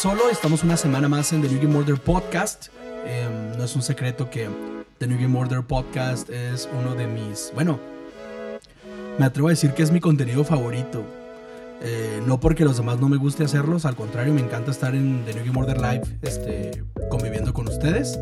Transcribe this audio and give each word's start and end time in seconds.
Solo. 0.00 0.30
Estamos 0.30 0.64
una 0.64 0.78
semana 0.78 1.10
más 1.10 1.30
en 1.34 1.42
The 1.42 1.48
New 1.50 1.60
Game 1.60 1.76
Order 1.76 1.96
Podcast. 1.96 2.68
Em, 3.04 3.58
no 3.58 3.64
es 3.64 3.76
un 3.76 3.82
secreto 3.82 4.30
que 4.30 4.48
The 4.96 5.06
New 5.06 5.20
Game 5.20 5.38
Order 5.38 5.62
Podcast 5.62 6.30
es 6.30 6.66
uno 6.72 6.94
de 6.94 7.06
mis. 7.06 7.52
Bueno, 7.54 7.78
me 9.18 9.26
atrevo 9.26 9.48
a 9.48 9.50
decir 9.50 9.74
que 9.74 9.82
es 9.82 9.90
mi 9.90 10.00
contenido 10.00 10.42
favorito. 10.42 11.04
Eh, 11.82 12.22
no 12.26 12.40
porque 12.40 12.64
los 12.64 12.78
demás 12.78 12.98
no 12.98 13.10
me 13.10 13.18
guste 13.18 13.44
hacerlos, 13.44 13.84
al 13.84 13.94
contrario, 13.94 14.32
me 14.32 14.40
encanta 14.40 14.70
estar 14.70 14.94
en 14.94 15.22
The 15.26 15.34
New 15.34 15.44
Game 15.44 15.60
Order 15.60 15.76
Live 15.76 16.18
este, 16.22 16.82
conviviendo 17.10 17.52
con 17.52 17.68
ustedes. 17.68 18.18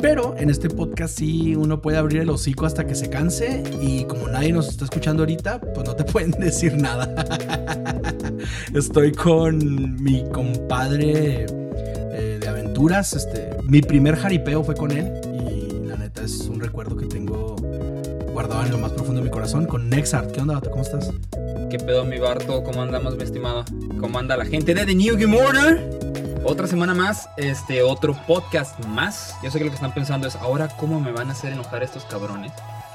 Pero 0.00 0.36
en 0.38 0.50
este 0.50 0.68
podcast 0.68 1.18
sí 1.18 1.54
uno 1.56 1.80
puede 1.80 1.96
abrir 1.98 2.22
el 2.22 2.30
hocico 2.30 2.66
hasta 2.66 2.86
que 2.86 2.94
se 2.94 3.08
canse 3.08 3.62
y 3.80 4.04
como 4.04 4.28
nadie 4.28 4.52
nos 4.52 4.68
está 4.68 4.84
escuchando 4.84 5.22
ahorita, 5.22 5.60
pues 5.60 5.86
no 5.86 5.96
te 5.96 6.04
pueden 6.12 6.32
decir 6.32 6.76
nada. 6.76 7.14
Estoy 8.74 9.12
con 9.12 10.02
mi 10.02 10.24
compadre 10.30 11.46
eh, 11.46 12.38
de 12.40 12.48
aventuras. 12.48 13.14
Este, 13.14 13.50
mi 13.64 13.80
primer 13.80 14.16
jaripeo 14.16 14.62
fue 14.62 14.74
con 14.74 14.90
él 14.92 15.12
y 15.48 15.86
la 15.86 15.96
neta 15.96 16.22
es 16.22 16.42
un 16.42 16.60
recuerdo 16.60 16.96
que 16.96 17.06
tengo 17.06 17.56
guardado 18.32 18.64
en 18.64 18.70
lo 18.72 18.78
más 18.78 18.92
profundo 18.92 19.20
de 19.20 19.24
mi 19.24 19.30
corazón 19.30 19.66
con 19.66 19.88
Nexart. 19.88 20.30
¿Qué 20.32 20.40
onda, 20.40 20.54
Vato? 20.54 20.70
¿Cómo 20.70 20.82
estás? 20.82 21.10
¿Qué 21.70 21.78
pedo, 21.78 22.04
mi 22.04 22.18
Barto? 22.18 22.62
¿Cómo 22.62 22.82
andamos, 22.82 23.16
mi 23.16 23.24
estimado? 23.24 23.64
¿Cómo 23.98 24.18
anda 24.18 24.36
la 24.36 24.44
gente 24.44 24.74
de 24.74 24.84
The 24.84 24.94
New 24.94 25.16
Game 25.18 25.40
Order? 25.40 26.05
Otra 26.48 26.68
semana 26.68 26.94
más, 26.94 27.28
este 27.36 27.82
otro 27.82 28.14
podcast 28.24 28.78
más. 28.84 29.34
Yo 29.42 29.50
sé 29.50 29.58
que 29.58 29.64
lo 29.64 29.70
que 29.72 29.74
están 29.74 29.92
pensando 29.92 30.28
es, 30.28 30.36
ahora 30.36 30.68
cómo 30.68 31.00
me 31.00 31.10
van 31.10 31.28
a 31.28 31.32
hacer 31.32 31.52
enojar 31.52 31.82
estos 31.82 32.04
cabrones. 32.04 32.52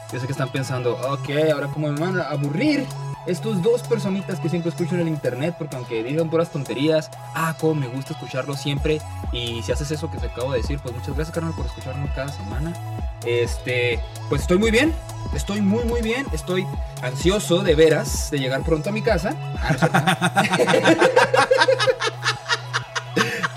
Yo 0.09 0.21
sé 0.21 0.25
que 0.25 0.31
están 0.31 0.53
pensando, 0.53 0.93
ok, 0.93 1.51
ahora 1.53 1.67
cómo 1.67 1.91
me 1.91 1.99
van 1.99 2.17
a 2.17 2.29
aburrir 2.29 2.85
estos 3.27 3.61
dos 3.61 3.81
personitas 3.81 4.39
que 4.39 4.47
siempre 4.47 4.69
escucho 4.69 4.95
en 4.95 5.01
el 5.01 5.09
internet, 5.09 5.55
porque 5.57 5.75
aunque 5.75 6.01
digan 6.01 6.29
puras 6.29 6.49
tonterías, 6.49 7.11
ah, 7.35 7.53
cómo 7.59 7.75
me 7.75 7.87
gusta 7.87 8.13
escucharlo 8.13 8.55
siempre. 8.55 9.01
Y 9.33 9.61
si 9.63 9.73
haces 9.73 9.91
eso 9.91 10.09
que 10.09 10.17
te 10.17 10.27
acabo 10.27 10.53
de 10.53 10.59
decir, 10.59 10.79
pues 10.79 10.95
muchas 10.95 11.13
gracias, 11.13 11.35
carnal, 11.35 11.53
por 11.53 11.65
escucharnos 11.65 12.09
cada 12.11 12.29
semana. 12.29 12.71
Este, 13.25 13.99
pues 14.29 14.43
estoy 14.43 14.59
muy 14.59 14.71
bien, 14.71 14.93
estoy 15.35 15.59
muy, 15.59 15.83
muy 15.83 16.01
bien, 16.01 16.25
estoy 16.31 16.65
ansioso 17.01 17.63
de 17.63 17.75
veras 17.75 18.31
de 18.31 18.39
llegar 18.39 18.63
pronto 18.63 18.91
a 18.91 18.93
mi 18.93 19.01
casa. 19.01 19.35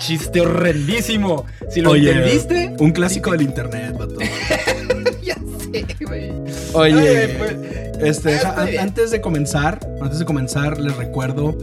Chiste 0.05 0.39
horrendísimo. 0.39 1.45
Si 1.71 1.81
lo 1.81 1.95
entendiste. 1.95 2.75
Un 2.77 2.91
clásico 2.91 3.31
del 3.31 3.41
internet, 3.41 3.97
vato. 3.97 4.17
ya 5.23 5.33
sé, 5.33 5.85
güey. 6.05 6.31
Oye, 6.73 7.35
pues, 7.39 7.55
este, 7.99 8.39
antes 8.77 9.09
de 9.09 9.19
comenzar, 9.19 9.79
antes 9.99 10.19
de 10.19 10.25
comenzar, 10.25 10.79
les 10.79 10.95
recuerdo 10.95 11.57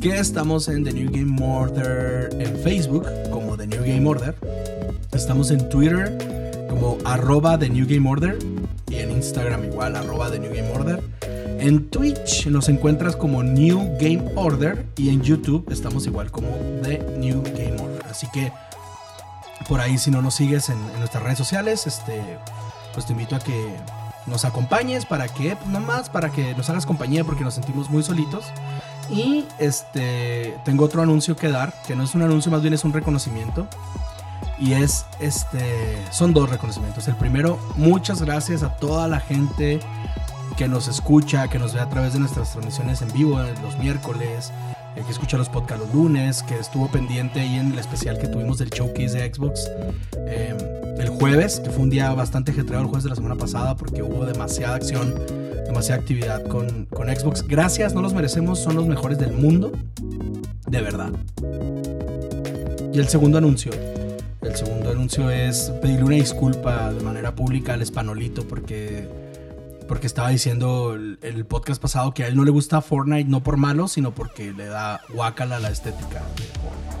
que 0.00 0.16
estamos 0.16 0.66
en 0.66 0.82
The 0.82 0.94
New 0.94 1.12
Game 1.12 1.40
Order 1.40 2.30
en 2.40 2.58
Facebook, 2.58 3.06
como 3.30 3.56
The 3.56 3.68
New 3.68 3.82
Game 3.82 4.08
Order. 4.08 4.34
Estamos 5.12 5.52
en 5.52 5.68
Twitter 5.68 6.18
como 6.68 6.98
arroba 7.04 7.56
The 7.56 7.68
New 7.68 7.86
Game 7.88 8.10
Order. 8.10 8.36
Y 8.90 8.96
en 8.96 9.12
Instagram 9.12 9.64
igual, 9.64 9.94
arroba 9.94 10.28
The 10.28 10.40
New 10.40 10.52
Game 10.52 10.72
Order. 10.72 11.00
En 11.58 11.88
Twitch 11.88 12.46
nos 12.48 12.68
encuentras 12.68 13.16
como 13.16 13.42
New 13.42 13.96
Game 13.98 14.22
Order 14.36 14.86
y 14.96 15.08
en 15.08 15.22
YouTube 15.22 15.66
estamos 15.70 16.06
igual 16.06 16.30
como 16.30 16.48
The 16.82 16.98
New 17.18 17.42
Game 17.42 17.80
Order. 17.80 18.04
Así 18.10 18.28
que 18.32 18.52
por 19.68 19.80
ahí 19.80 19.98
si 19.98 20.10
no 20.10 20.20
nos 20.22 20.34
sigues 20.34 20.68
en, 20.68 20.78
nuestras 20.98 21.22
redes 21.22 21.38
sociales, 21.38 21.86
este, 21.86 22.20
pues 22.92 23.06
te 23.06 23.12
invito 23.12 23.36
a 23.36 23.38
que 23.38 23.74
nos 24.26 24.44
acompañes 24.44 25.06
para 25.06 25.28
que, 25.28 25.56
pues 25.56 25.68
nomás 25.68 26.10
para 26.10 26.30
que 26.30 26.54
nos 26.54 26.68
hagas 26.68 26.84
compañía 26.84 27.24
porque 27.24 27.42
nos 27.42 27.54
sentimos 27.54 27.90
muy 27.90 28.02
solitos. 28.02 28.44
Y 29.10 29.44
este, 29.58 30.56
tengo 30.64 30.84
otro 30.84 31.02
anuncio 31.02 31.36
que 31.36 31.48
dar, 31.48 31.72
que 31.86 31.96
no 31.96 32.04
es 32.04 32.14
un 32.14 32.22
anuncio, 32.22 32.50
más 32.50 32.60
bien 32.60 32.74
es 32.74 32.84
un 32.84 32.92
reconocimiento. 32.92 33.66
Y 34.58 34.72
es, 34.72 35.06
este, 35.20 35.96
son 36.10 36.32
dos 36.34 36.50
reconocimientos. 36.50 37.08
El 37.08 37.16
primero, 37.16 37.58
muchas 37.76 38.22
gracias 38.22 38.62
a 38.62 38.76
toda 38.76 39.08
la 39.08 39.20
gente 39.20 39.80
que 40.56 40.68
nos 40.68 40.88
escucha, 40.88 41.48
que 41.48 41.58
nos 41.58 41.74
ve 41.74 41.80
a 41.80 41.88
través 41.88 42.14
de 42.14 42.18
nuestras 42.18 42.52
transmisiones 42.52 43.02
en 43.02 43.12
vivo 43.12 43.38
los 43.62 43.78
miércoles, 43.78 44.52
eh, 44.96 45.02
que 45.04 45.12
escucha 45.12 45.36
los 45.36 45.50
podcasts 45.50 45.84
los 45.84 45.94
lunes, 45.94 46.42
que 46.42 46.58
estuvo 46.58 46.88
pendiente 46.88 47.40
ahí 47.40 47.56
en 47.56 47.72
el 47.72 47.78
especial 47.78 48.18
que 48.18 48.26
tuvimos 48.26 48.58
del 48.58 48.70
showcase 48.70 49.18
de 49.18 49.34
Xbox 49.34 49.70
em, 50.26 50.56
el 50.98 51.10
jueves, 51.10 51.60
que 51.60 51.70
fue 51.70 51.82
un 51.82 51.90
día 51.90 52.12
bastante 52.14 52.52
ajetreado 52.52 52.84
el 52.84 52.88
jueves 52.88 53.04
de 53.04 53.10
la 53.10 53.16
semana 53.16 53.34
pasada 53.34 53.76
porque 53.76 54.02
hubo 54.02 54.24
demasiada 54.24 54.76
acción, 54.76 55.14
demasiada 55.66 56.00
actividad 56.00 56.42
con, 56.44 56.86
con 56.86 57.14
Xbox. 57.14 57.46
Gracias, 57.46 57.92
no 57.92 58.00
los 58.00 58.14
merecemos, 58.14 58.58
son 58.58 58.76
los 58.76 58.86
mejores 58.86 59.18
del 59.18 59.32
mundo, 59.32 59.72
de 60.66 60.80
verdad. 60.80 61.10
Y 62.94 62.98
el 62.98 63.08
segundo 63.08 63.36
anuncio. 63.36 63.72
El 64.40 64.56
segundo 64.56 64.90
anuncio 64.90 65.28
es 65.28 65.70
pedirle 65.82 66.04
una 66.04 66.14
disculpa 66.14 66.92
de 66.92 67.02
manera 67.02 67.34
pública 67.34 67.74
al 67.74 67.82
Espanolito 67.82 68.46
porque 68.46 69.25
porque 69.86 70.06
estaba 70.06 70.28
diciendo 70.30 70.94
el, 70.94 71.46
podcast 71.46 71.80
pasado 71.80 72.12
que 72.12 72.24
a 72.24 72.28
él 72.28 72.36
no 72.36 72.44
le 72.44 72.50
gusta 72.50 72.80
Fortnite 72.80 73.28
no 73.28 73.42
por 73.42 73.56
malo, 73.56 73.88
sino 73.88 74.12
porque 74.12 74.52
le 74.52 74.66
da 74.66 75.00
guacala 75.12 75.58
la 75.58 75.70
estética 75.70 76.22
de 76.36 76.44
Fortnite. 76.44 76.96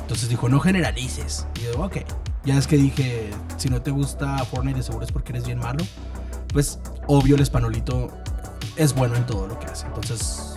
Entonces 0.00 0.28
dijo, 0.28 0.48
no 0.48 0.60
generalices. 0.60 1.46
Y 1.60 1.72
yo, 1.72 1.80
ok. 1.82 1.98
Ya 2.44 2.58
es 2.58 2.66
que 2.66 2.76
dije, 2.76 3.30
si 3.56 3.68
no 3.68 3.82
te 3.82 3.90
gusta 3.90 4.38
Fortnite 4.44 4.78
de 4.78 4.82
seguro 4.82 5.04
es 5.04 5.12
porque 5.12 5.32
eres 5.32 5.46
bien 5.46 5.58
malo. 5.58 5.84
Pues 6.52 6.80
obvio 7.06 7.36
el 7.36 7.42
Espanolito 7.42 8.10
es 8.76 8.94
bueno 8.94 9.16
en 9.16 9.26
todo 9.26 9.46
lo 9.46 9.58
que 9.58 9.66
hace. 9.66 9.86
Entonces, 9.86 10.54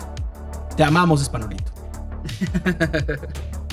te 0.76 0.84
amamos 0.84 1.22
Espanolito. 1.22 1.72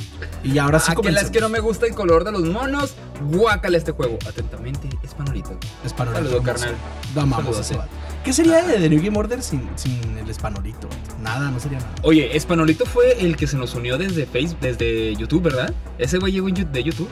Y 0.43 0.57
ahora 0.57 0.79
sí 0.79 0.91
ah, 0.95 1.09
es 1.21 1.31
que 1.31 1.39
no 1.39 1.49
me 1.49 1.59
gusta 1.59 1.85
el 1.85 1.95
color 1.95 2.23
de 2.25 2.31
los 2.31 2.43
monos. 2.43 2.95
Guácale 3.31 3.77
este 3.77 3.93
juego. 3.93 4.19
Atentamente, 4.27 4.89
Espanolito. 5.01 5.57
Espanolito. 5.85 6.23
Saludos, 6.23 6.43
carnal. 6.43 6.75
Vamos 7.15 7.59
ese 7.59 7.77
¿Qué 8.23 8.31
sería 8.31 8.61
de 8.63 8.79
The 8.79 8.89
New 8.89 9.03
Game 9.03 9.17
Order 9.17 9.41
sin, 9.41 9.69
sin 9.75 10.17
el 10.17 10.29
Espanolito? 10.29 10.87
Nada, 11.21 11.49
no 11.51 11.59
sería 11.59 11.79
nada. 11.79 11.93
Oye, 12.03 12.35
Espanolito 12.35 12.85
fue 12.85 13.21
el 13.21 13.35
que 13.35 13.47
se 13.47 13.57
nos 13.57 13.73
unió 13.75 13.97
desde 13.97 14.25
Facebook, 14.25 14.59
desde 14.61 15.15
YouTube, 15.15 15.43
¿verdad? 15.43 15.73
Ese 15.97 16.19
güey 16.19 16.31
llegó 16.31 16.47
de 16.47 16.83
YouTube. 16.83 17.09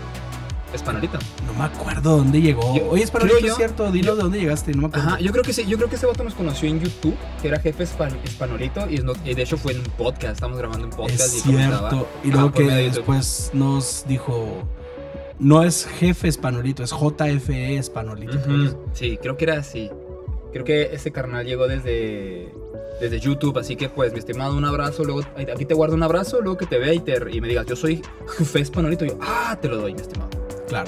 Espanolito. 0.74 1.18
No 1.46 1.54
me 1.54 1.66
acuerdo 1.66 2.18
dónde 2.18 2.42
llegó. 2.42 2.74
Oye, 2.90 3.04
Espanolito, 3.04 3.46
es 3.46 3.56
cierto, 3.56 3.92
dilo 3.92 4.16
de 4.16 4.24
dónde 4.24 4.40
llegaste, 4.40 4.72
no 4.74 4.82
me 4.82 4.88
acuerdo. 4.88 5.10
Ajá, 5.10 5.20
yo 5.20 5.32
creo 5.32 5.44
que 5.44 5.54
sí, 5.54 5.66
yo 5.66 5.78
creo 5.78 5.90
que 5.90 5.96
ese 5.96 6.06
vato 6.06 6.24
nos 6.24 6.34
conoció 6.34 6.70
en 6.70 6.80
YouTube, 6.80 7.16
que 7.42 7.48
era 7.48 7.60
jefe 7.60 7.84
Espanolito, 7.84 8.88
y, 8.90 9.34
de 9.34 9.42
hecho 9.42 9.58
fue 9.58 9.74
en 9.74 9.80
un 9.80 9.86
podcast, 9.86 10.36
estamos 10.36 10.58
grabando 10.58 10.86
un 10.86 10.94
podcast. 10.94 11.22
Es 11.22 11.38
y 11.38 11.40
cierto, 11.42 12.08
y 12.24 12.32
luego 12.32 12.52
que 12.52 12.64
después 12.64 13.52
nos 13.54 14.06
dijo, 14.08 14.64
no 15.40 15.64
es 15.64 15.86
jefe 15.86 16.28
Espanolito, 16.28 16.84
es 16.84 16.92
JFE 16.92 17.78
Espanolito. 17.78 18.38
Sí, 18.94 19.18
creo 19.22 19.38
que 19.38 19.46
era 19.46 19.58
así. 19.58 19.90
Creo 20.52 20.66
que 20.66 20.94
ese 20.94 21.12
carnal 21.12 21.46
llegó 21.46 21.68
desde 21.68 22.52
desde 23.02 23.20
YouTube. 23.20 23.58
Así 23.58 23.76
que, 23.76 23.90
pues, 23.90 24.14
mi 24.14 24.20
estimado, 24.20 24.56
un 24.56 24.64
abrazo. 24.64 25.04
Luego, 25.04 25.22
aquí 25.36 25.66
te 25.66 25.74
guardo 25.74 25.96
un 25.96 26.04
abrazo. 26.04 26.40
Luego 26.42 26.58
que 26.58 26.68
te 26.68 26.78
vea 26.78 26.94
y, 26.94 27.00
te, 27.00 27.18
y 27.32 27.42
me 27.42 27.50
digas, 27.50 27.66
yo 27.66 27.76
soy 27.76 28.02
Jefe 28.38 28.62
Espanolito. 28.62 29.04
Y 29.04 29.10
yo, 29.10 29.18
ah, 29.22 29.58
te 29.60 29.68
lo 29.68 29.78
doy, 29.78 29.94
mi 29.94 30.02
estimado. 30.02 30.30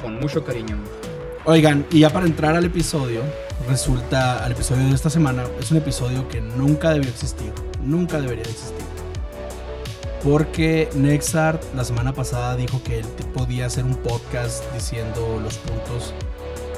Con 0.02 0.18
mucho 0.20 0.46
cariño. 0.46 0.78
Oigan, 1.44 1.86
y 1.92 2.00
ya 2.00 2.10
para 2.10 2.26
entrar 2.26 2.56
al 2.56 2.64
episodio, 2.64 3.22
resulta, 3.68 4.42
al 4.44 4.54
episodio 4.54 4.86
de 4.86 4.96
esta 4.96 5.10
semana, 5.10 5.44
es 5.60 5.72
un 5.72 5.78
episodio 5.78 6.26
que 6.30 6.40
nunca 6.40 6.92
debió 6.92 7.10
existir. 7.10 7.52
Nunca 7.82 8.22
debería 8.22 8.44
existir. 8.44 8.86
Porque 10.24 10.90
Nexart 10.96 11.62
la 11.76 11.84
semana 11.84 12.14
pasada 12.14 12.56
dijo 12.56 12.82
que 12.82 13.00
él 13.00 13.06
podía 13.34 13.66
hacer 13.66 13.84
un 13.84 13.96
podcast 13.98 14.64
diciendo 14.74 15.42
los 15.44 15.58
puntos 15.58 16.14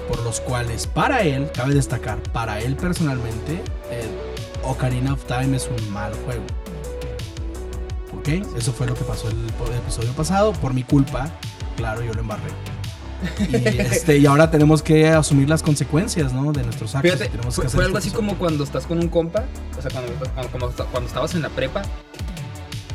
por 0.08 0.24
los 0.24 0.42
cuales, 0.42 0.88
para 0.88 1.22
él, 1.22 1.52
cabe 1.54 1.76
destacar, 1.76 2.18
para 2.34 2.60
él 2.60 2.76
personalmente, 2.76 3.62
Ocarina 4.64 5.14
of 5.14 5.24
Time 5.26 5.56
es 5.58 5.70
un 5.70 5.94
mal 5.94 6.12
juego. 6.26 6.44
¿Ok? 8.18 8.58
Eso 8.58 8.74
fue 8.74 8.88
lo 8.88 8.96
que 8.96 9.04
pasó 9.04 9.30
el, 9.30 9.38
el 9.38 9.78
episodio 9.78 10.12
pasado. 10.14 10.54
Por 10.54 10.74
mi 10.74 10.84
culpa, 10.84 11.30
claro, 11.78 12.02
yo 12.02 12.14
lo 12.14 12.22
embarré. 12.22 12.75
Y, 13.50 13.56
este, 13.56 14.18
y 14.18 14.26
ahora 14.26 14.52
tenemos 14.52 14.82
que 14.82 15.08
asumir 15.10 15.50
las 15.50 15.64
consecuencias, 15.64 16.34
¿no? 16.34 16.52
De 16.52 16.64
nuestros 16.64 16.96
actos. 16.96 17.20
fue, 17.72 17.86
algo 17.86 17.98
así 17.98 18.12
como 18.12 18.36
cuando 18.36 18.64
estás 18.64 18.86
con 18.86 19.00
un 19.00 19.10
compa, 19.10 19.46
o 19.78 19.82
sea, 19.82 19.92
cuando, 19.92 20.72
cuando, 20.92 21.08
estabas 21.08 21.36
en 21.36 21.42
la 21.42 21.50
prepa 21.50 21.84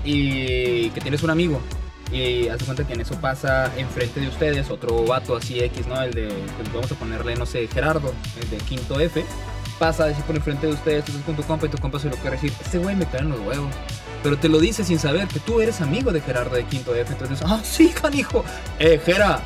y 0.04 0.90
que 0.90 1.00
tienes 1.00 1.22
un 1.22 1.30
amigo 1.30 1.60
y 2.12 2.48
hace 2.48 2.64
cuenta 2.64 2.86
que 2.86 2.94
en 2.94 3.00
eso 3.00 3.14
pasa 3.20 3.72
enfrente 3.76 4.20
de 4.20 4.28
ustedes 4.28 4.70
otro 4.70 5.04
vato 5.04 5.36
así 5.36 5.60
X, 5.60 5.86
¿no? 5.86 6.00
El 6.00 6.12
de, 6.12 6.28
pues, 6.56 6.72
vamos 6.72 6.90
a 6.90 6.94
ponerle, 6.96 7.36
no 7.36 7.46
sé, 7.46 7.66
Gerardo, 7.68 8.12
el 8.40 8.50
de 8.50 8.56
quinto 8.58 8.98
F. 8.98 9.24
Pasa 9.78 10.06
así 10.06 10.20
por 10.22 10.36
enfrente 10.36 10.66
de 10.66 10.74
ustedes, 10.74 11.04
tú 11.04 11.12
estás 11.12 11.24
con 11.24 11.36
tu 11.36 11.42
compa 11.42 11.66
y 11.66 11.68
tu 11.70 11.78
compa 11.78 11.98
se 11.98 12.10
lo 12.10 12.16
quiere 12.16 12.32
decir, 12.32 12.52
este 12.60 12.78
güey 12.78 12.96
me 12.96 13.06
cae 13.06 13.20
en 13.20 13.30
los 13.30 13.40
huevos. 13.40 13.72
Pero 14.22 14.36
te 14.36 14.48
lo 14.48 14.60
dice 14.60 14.84
sin 14.84 14.98
saber 14.98 15.26
que 15.28 15.40
tú 15.40 15.60
eres 15.60 15.80
amigo 15.80 16.12
de 16.12 16.20
Gerardo 16.20 16.56
de 16.56 16.64
quinto 16.64 16.94
F. 16.94 17.10
Entonces, 17.12 17.40
ah, 17.46 17.60
sí, 17.64 17.88
canijo. 17.88 18.44
Eh, 18.78 19.00
Gera, 19.02 19.40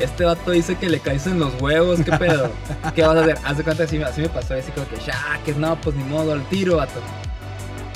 este 0.00 0.24
vato 0.24 0.50
dice 0.50 0.76
que 0.76 0.88
le 0.88 1.00
caes 1.00 1.26
en 1.26 1.38
los 1.38 1.60
huevos, 1.60 2.00
¿qué 2.04 2.12
pedo? 2.12 2.50
¿Qué 2.94 3.02
vas 3.02 3.16
a 3.16 3.20
hacer? 3.20 3.38
Haz 3.44 3.58
de 3.58 3.64
cuenta, 3.64 3.84
así, 3.84 4.02
así 4.02 4.20
me 4.22 4.28
pasó, 4.28 4.54
así 4.54 4.70
como 4.72 4.88
que, 4.88 4.96
ya, 4.96 5.40
que 5.44 5.52
no, 5.54 5.80
pues 5.80 5.94
ni 5.96 6.04
modo, 6.04 6.32
al 6.32 6.48
tiro, 6.48 6.76
vato. 6.76 7.00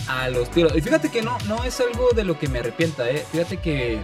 A 0.09 0.29
los 0.31 0.51
tiros. 0.51 0.75
Y 0.75 0.81
fíjate 0.81 1.11
que 1.11 1.23
no, 1.23 1.37
no 1.47 1.65
es 1.65 1.81
algo 1.81 2.11
de 2.15 2.25
lo 2.25 2.39
que 2.39 2.49
me 2.49 2.61
arrepienta, 2.61 3.11
¿eh? 3.11 3.25
Fíjate 3.31 3.59
que 3.59 3.99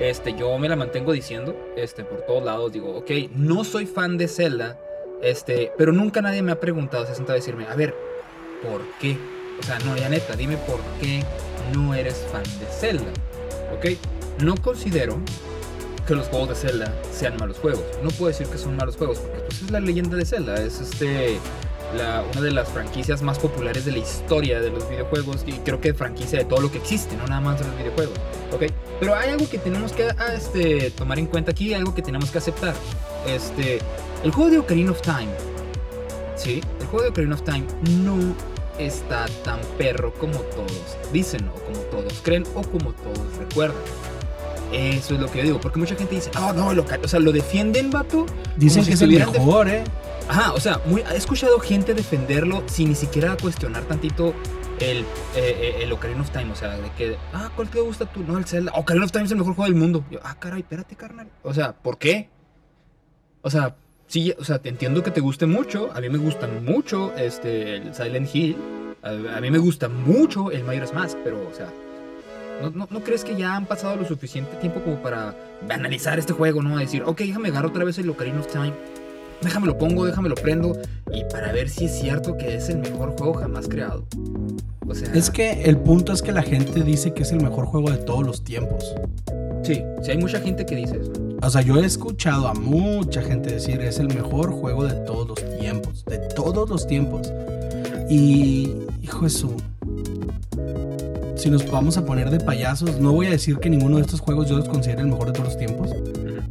este, 0.00 0.34
yo 0.34 0.56
me 0.58 0.68
la 0.68 0.76
mantengo 0.76 1.12
diciendo, 1.12 1.54
este, 1.76 2.04
por 2.04 2.22
todos 2.22 2.42
lados, 2.42 2.72
digo, 2.72 2.96
ok, 2.96 3.10
no 3.34 3.64
soy 3.64 3.84
fan 3.86 4.16
de 4.16 4.28
Zelda, 4.28 4.78
este, 5.22 5.72
pero 5.76 5.92
nunca 5.92 6.22
nadie 6.22 6.42
me 6.42 6.52
ha 6.52 6.60
preguntado, 6.60 7.04
se 7.04 7.12
ha 7.12 7.14
sentado 7.14 7.34
a 7.34 7.40
decirme, 7.40 7.66
a 7.66 7.74
ver, 7.74 7.94
¿por 8.62 8.80
qué? 8.98 9.18
O 9.58 9.62
sea, 9.62 9.78
no, 9.80 9.96
ya 9.96 10.08
neta, 10.08 10.36
dime 10.36 10.56
por 10.56 10.80
qué 11.00 11.22
no 11.74 11.94
eres 11.94 12.26
fan 12.32 12.42
de 12.42 12.66
Zelda, 12.66 13.10
¿ok? 13.76 13.98
No 14.42 14.54
considero 14.56 15.20
que 16.10 16.16
los 16.16 16.26
juegos 16.26 16.48
de 16.48 16.54
Zelda 16.56 16.92
sean 17.12 17.36
malos 17.36 17.58
juegos. 17.58 17.84
No 18.02 18.10
puedo 18.10 18.32
decir 18.32 18.48
que 18.48 18.58
son 18.58 18.76
malos 18.76 18.96
juegos, 18.96 19.20
porque 19.20 19.42
pues 19.42 19.62
es 19.62 19.70
la 19.70 19.78
leyenda 19.78 20.16
de 20.16 20.24
Zelda, 20.24 20.60
es 20.60 20.80
este 20.80 21.38
una 21.92 22.40
de 22.40 22.50
las 22.50 22.68
franquicias 22.68 23.22
más 23.22 23.38
populares 23.38 23.84
de 23.84 23.92
la 23.92 23.98
historia 23.98 24.60
de 24.60 24.70
los 24.70 24.88
videojuegos 24.88 25.44
y 25.46 25.52
creo 25.52 25.80
que 25.80 25.94
franquicia 25.94 26.40
de 26.40 26.44
todo 26.44 26.60
lo 26.60 26.70
que 26.70 26.78
existe, 26.78 27.16
no 27.16 27.26
nada 27.28 27.40
más 27.40 27.60
de 27.60 27.66
los 27.66 27.76
videojuegos. 27.76 28.18
¿ok? 28.52 28.62
Pero 28.98 29.14
hay 29.14 29.30
algo 29.30 29.48
que 29.48 29.58
tenemos 29.58 29.92
que 29.92 30.04
ah, 30.04 30.34
este, 30.34 30.90
tomar 30.90 31.20
en 31.20 31.26
cuenta 31.26 31.52
aquí, 31.52 31.74
algo 31.74 31.94
que 31.94 32.02
tenemos 32.02 32.30
que 32.32 32.38
aceptar. 32.38 32.74
Este, 33.28 33.78
el 34.24 34.32
juego 34.32 34.50
de 34.50 34.58
Ocarina 34.58 34.90
of 34.90 35.02
Time, 35.02 35.30
¿sí? 36.34 36.60
El 36.80 36.86
juego 36.86 37.04
de 37.04 37.10
Ocarina 37.10 37.34
of 37.36 37.42
Time 37.42 37.66
no 38.02 38.16
está 38.78 39.26
tan 39.44 39.60
perro 39.78 40.12
como 40.14 40.38
todos 40.40 40.96
dicen 41.12 41.48
o 41.48 41.52
como 41.52 41.78
todos 41.90 42.20
creen 42.24 42.44
o 42.56 42.62
como 42.62 42.92
todos 42.94 43.36
recuerdan. 43.38 43.99
Eso 44.72 45.14
es 45.14 45.20
lo 45.20 45.30
que 45.30 45.38
yo 45.38 45.44
digo, 45.44 45.60
porque 45.60 45.78
mucha 45.78 45.96
gente 45.96 46.14
dice, 46.14 46.30
oh 46.38 46.52
no, 46.52 46.72
lo, 46.72 46.84
o 46.84 47.08
sea, 47.08 47.20
lo 47.20 47.32
defienden, 47.32 47.90
vato. 47.90 48.26
Dicen 48.56 48.84
que 48.84 48.92
es 48.92 49.02
el 49.02 49.10
mejor, 49.10 49.68
eh. 49.68 49.84
Ajá, 50.28 50.52
o 50.52 50.60
sea, 50.60 50.80
muy, 50.86 51.02
he 51.02 51.16
escuchado 51.16 51.58
gente 51.58 51.92
defenderlo 51.92 52.62
sin 52.66 52.90
ni 52.90 52.94
siquiera 52.94 53.36
cuestionar 53.36 53.82
tantito 53.84 54.32
el, 54.80 54.98
eh, 54.98 55.04
eh, 55.36 55.74
el 55.82 55.92
Ocarina 55.92 56.20
of 56.20 56.30
Time. 56.30 56.52
O 56.52 56.54
sea, 56.54 56.76
de 56.76 56.90
que, 56.92 57.16
ah, 57.32 57.50
¿cuál 57.56 57.68
te 57.68 57.80
gusta 57.80 58.06
tú? 58.06 58.22
No, 58.22 58.38
el 58.38 58.44
Zelda. 58.44 58.72
Ocarina 58.74 59.04
of 59.04 59.12
Time 59.12 59.24
es 59.24 59.30
el 59.32 59.38
mejor 59.38 59.54
juego 59.54 59.70
del 59.70 59.80
mundo. 59.80 60.04
Yo, 60.10 60.20
ah, 60.22 60.36
caray, 60.38 60.60
espérate, 60.60 60.96
carnal. 60.96 61.28
O 61.42 61.52
sea, 61.52 61.72
¿por 61.72 61.98
qué? 61.98 62.28
O 63.42 63.50
sea, 63.50 63.76
sí, 64.06 64.34
o 64.38 64.44
sea, 64.44 64.60
te 64.60 64.68
entiendo 64.68 65.02
que 65.02 65.10
te 65.10 65.20
guste 65.20 65.46
mucho. 65.46 65.90
A 65.94 66.00
mí 66.00 66.08
me 66.08 66.18
gusta 66.18 66.46
mucho 66.46 67.12
este, 67.16 67.76
el 67.76 67.94
Silent 67.94 68.34
Hill. 68.34 68.56
A, 69.02 69.40
mí 69.40 69.50
me 69.50 69.58
gusta 69.58 69.88
mucho 69.88 70.50
el 70.50 70.62
Majora's 70.62 70.92
Mask, 70.92 71.18
pero, 71.24 71.48
o 71.48 71.54
sea, 71.54 71.72
¿no, 72.60 72.88
no, 72.90 73.00
crees 73.02 73.24
que 73.24 73.36
ya 73.36 73.56
han 73.56 73.66
pasado 73.66 73.96
lo 73.96 74.06
suficiente 74.06 74.56
tiempo 74.56 74.80
como 74.80 75.02
para 75.02 75.34
analizar 75.68 76.18
este 76.18 76.32
juego, 76.32 76.62
no? 76.62 76.76
A 76.76 76.80
decir, 76.80 77.02
ok, 77.04 77.18
déjame 77.18 77.48
agarrar 77.48 77.70
otra 77.70 77.84
vez 77.84 77.98
el 77.98 78.10
Ocarina 78.10 78.40
of 78.40 78.46
Time 78.46 78.72
déjame 79.40 79.66
lo 79.66 79.78
pongo, 79.78 80.04
déjame 80.04 80.28
lo 80.28 80.34
prendo 80.34 80.76
y 81.12 81.24
para 81.24 81.52
ver 81.52 81.68
si 81.68 81.86
es 81.86 81.98
cierto 81.98 82.36
que 82.36 82.56
es 82.56 82.68
el 82.68 82.78
mejor 82.78 83.16
juego 83.18 83.34
jamás 83.34 83.68
creado. 83.68 84.04
O 84.86 84.94
sea, 84.94 85.12
es 85.14 85.30
que 85.30 85.62
el 85.64 85.78
punto 85.78 86.12
es 86.12 86.22
que 86.22 86.32
la 86.32 86.42
gente 86.42 86.82
dice 86.82 87.12
que 87.12 87.22
es 87.22 87.32
el 87.32 87.42
mejor 87.42 87.66
juego 87.66 87.90
de 87.90 87.98
todos 87.98 88.24
los 88.24 88.44
tiempos. 88.44 88.94
Sí, 89.62 89.82
sí 90.02 90.10
hay 90.10 90.18
mucha 90.18 90.40
gente 90.40 90.66
que 90.66 90.74
dice 90.74 91.00
eso. 91.00 91.12
O 91.42 91.50
sea, 91.50 91.62
yo 91.62 91.76
he 91.76 91.84
escuchado 91.84 92.48
a 92.48 92.54
mucha 92.54 93.22
gente 93.22 93.52
decir 93.52 93.80
es 93.80 93.98
el 93.98 94.08
mejor 94.08 94.50
juego 94.50 94.84
de 94.84 94.94
todos 95.06 95.28
los 95.28 95.58
tiempos, 95.58 96.04
de 96.06 96.18
todos 96.18 96.68
los 96.68 96.86
tiempos. 96.86 97.32
Y 98.08 98.74
hijo 99.00 99.24
de 99.24 99.30
su 99.30 99.56
si 101.40 101.48
nos 101.48 101.70
vamos 101.70 101.96
a 101.96 102.04
poner 102.04 102.28
de 102.28 102.38
payasos, 102.38 103.00
no 103.00 103.12
voy 103.12 103.28
a 103.28 103.30
decir 103.30 103.58
que 103.60 103.70
ninguno 103.70 103.96
de 103.96 104.02
estos 104.02 104.20
juegos 104.20 104.46
yo 104.46 104.58
los 104.58 104.68
considere 104.68 105.00
el 105.00 105.06
mejor 105.06 105.28
de 105.28 105.32
todos 105.32 105.46
los 105.46 105.58
tiempos, 105.58 105.88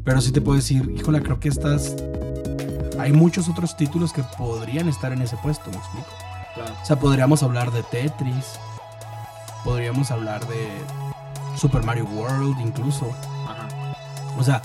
pero 0.04 0.20
sí 0.20 0.32
te 0.32 0.42
puedo 0.42 0.56
decir, 0.56 0.92
híjole, 0.98 1.22
creo 1.22 1.40
que 1.40 1.50
estás 1.50 1.96
hay 2.98 3.14
muchos 3.14 3.48
otros 3.48 3.78
títulos 3.78 4.12
que 4.12 4.24
podrían 4.24 4.90
estar 4.90 5.14
en 5.14 5.22
ese 5.22 5.38
puesto, 5.38 5.70
¿me 5.70 5.78
explico? 5.78 6.08
O 6.82 6.86
sea, 6.86 6.96
podríamos 7.00 7.44
hablar 7.44 7.72
de 7.72 7.84
Tetris, 7.84 8.60
podríamos 9.64 10.10
hablar 10.10 10.46
de 10.48 10.68
Super 11.56 11.84
Mario 11.84 12.06
World 12.06 12.60
incluso. 12.60 13.12
O 14.40 14.44
sea, 14.44 14.64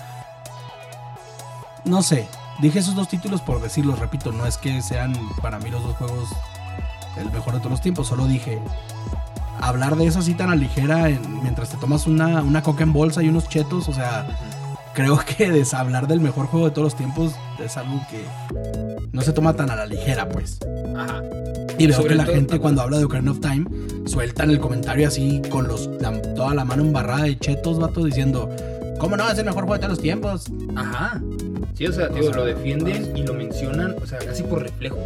no 1.84 2.02
sé, 2.02 2.26
dije 2.62 2.78
esos 2.78 2.94
dos 2.94 3.08
títulos 3.08 3.42
por 3.42 3.60
decirlos, 3.60 3.98
repito, 3.98 4.32
no 4.32 4.46
es 4.46 4.56
que 4.56 4.80
sean 4.80 5.14
para 5.42 5.58
mí 5.58 5.68
los 5.68 5.82
dos 5.82 5.94
juegos 5.96 6.30
el 7.18 7.30
mejor 7.30 7.52
de 7.52 7.58
todos 7.58 7.72
los 7.72 7.80
tiempos, 7.82 8.08
solo 8.08 8.26
dije 8.26 8.58
hablar 9.68 9.96
de 9.96 10.06
eso 10.06 10.18
así 10.18 10.34
tan 10.34 10.50
a 10.50 10.54
ligera 10.54 11.08
mientras 11.42 11.70
te 11.70 11.76
tomas 11.76 12.06
una, 12.06 12.42
una 12.42 12.62
coca 12.62 12.82
en 12.82 12.92
bolsa 12.92 13.22
y 13.22 13.28
unos 13.28 13.48
chetos, 13.48 13.88
o 13.88 13.92
sea, 13.92 14.26
creo 14.94 15.18
que 15.18 15.64
hablar 15.72 16.06
del 16.06 16.20
mejor 16.20 16.46
juego 16.46 16.66
de 16.66 16.72
todos 16.72 16.84
los 16.84 16.96
tiempos 16.96 17.34
es 17.62 17.76
algo 17.76 18.00
que 18.10 18.24
no 19.12 19.22
se 19.22 19.32
toma 19.32 19.54
tan 19.54 19.70
a 19.70 19.76
la 19.76 19.86
ligera, 19.86 20.28
pues. 20.28 20.58
Ajá. 20.96 21.22
Y 21.78 21.86
veo 21.86 22.04
que 22.04 22.14
la 22.14 22.24
gente 22.24 22.58
cuando 22.60 22.82
habla 22.82 22.98
de 22.98 23.04
Ocarina 23.04 23.32
of 23.32 23.40
Time 23.40 23.66
sueltan 24.06 24.50
el 24.50 24.60
comentario 24.60 25.08
así 25.08 25.42
con 25.50 25.66
los 25.66 25.90
toda 26.36 26.54
la 26.54 26.64
mano 26.64 26.82
embarrada 26.82 27.24
de 27.24 27.38
chetos, 27.38 27.78
vato, 27.78 28.04
diciendo, 28.04 28.48
¿cómo 28.98 29.16
no? 29.16 29.28
Es 29.28 29.38
el 29.38 29.44
mejor 29.44 29.64
juego 29.64 29.74
de 29.74 29.80
todos 29.80 29.92
los 29.92 30.00
tiempos. 30.00 30.44
Ajá. 30.76 31.20
Sí, 31.74 31.86
o 31.86 31.92
sea, 31.92 32.08
lo 32.08 32.44
defienden 32.44 33.16
y 33.16 33.24
lo 33.24 33.34
mencionan, 33.34 33.96
o 34.00 34.06
sea, 34.06 34.18
casi 34.18 34.44
por 34.44 34.62
reflejo. 34.62 34.98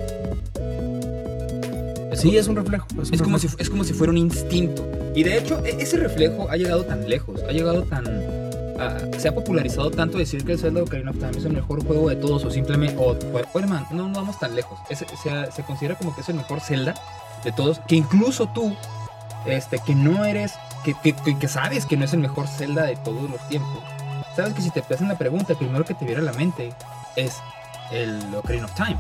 Sí, 2.19 2.37
es 2.37 2.49
un 2.49 2.57
reflejo. 2.57 2.87
Es, 3.11 3.23
Como 3.23 3.39
si, 3.39 3.49
es 3.59 3.71
como 3.71 3.85
si 3.85 3.93
fuera 3.93 4.11
un 4.11 4.19
instinto. 4.19 4.87
Y 5.15 5.23
de 5.23 5.39
hecho, 5.39 5.65
e-, 5.65 5.77
ese 5.81 5.97
reflejo 5.97 6.49
ha 6.51 6.57
llegado 6.57 6.85
tan 6.85 7.09
lejos, 7.09 7.43
ha 7.49 7.53
llegado 7.53 7.83
tan 7.85 8.05
se 9.19 9.29
ha 9.29 9.35
popularizado 9.35 9.91
tanto 9.91 10.19
decir 10.19 10.45
que 10.45 10.53
el 10.53 10.59
Zelda 10.59 10.83
Ocarina 10.83 11.11
of 11.11 11.19
Time 11.19 11.33
es 11.37 11.45
el 11.45 11.53
mejor 11.53 11.85
juego 11.85 12.09
de 12.09 12.17
todos 12.17 12.45
o 12.45 12.51
simplemente, 12.51 12.97
o, 12.99 13.17
bueno, 13.53 13.85
no, 13.91 14.09
no 14.09 14.15
vamos 14.15 14.39
tan 14.39 14.55
lejos, 14.55 14.79
se, 14.91 15.63
considera 15.65 15.97
como 15.97 16.15
que 16.15 16.21
es 16.21 16.29
el 16.29 16.37
mejor 16.37 16.61
Zelda 16.61 16.95
de 17.45 17.53
todos, 17.53 17.81
que 17.89 17.97
incluso 17.97 18.49
tú, 18.49 18.77
este, 19.47 19.81
que 19.85 19.95
no 19.95 20.25
eres, 20.25 20.55
que, 20.85 20.95
que, 20.95 21.49
sabes 21.49 21.87
que 21.87 21.97
no 21.97 22.05
es 22.05 22.13
el 22.13 22.21
mejor 22.21 22.47
Zelda 22.47 22.85
de 22.85 22.97
todos 22.97 23.29
los 23.29 23.49
tiempos, 23.49 23.83
sabes 24.37 24.55
que 24.55 24.63
si 24.63 24.71
te 24.71 24.81
hacen 24.81 25.09
la 25.09 25.19
pregunta, 25.19 25.55
el 25.55 25.59
primero 25.59 25.85
que 25.85 25.95
te 25.95 26.05
viene 26.05 26.21
a 26.21 26.25
la 26.25 26.33
mente 26.33 26.73
es 27.17 27.37
el 27.91 28.21
Ocarina 28.35 28.67
of 28.67 28.75
Time. 28.75 28.99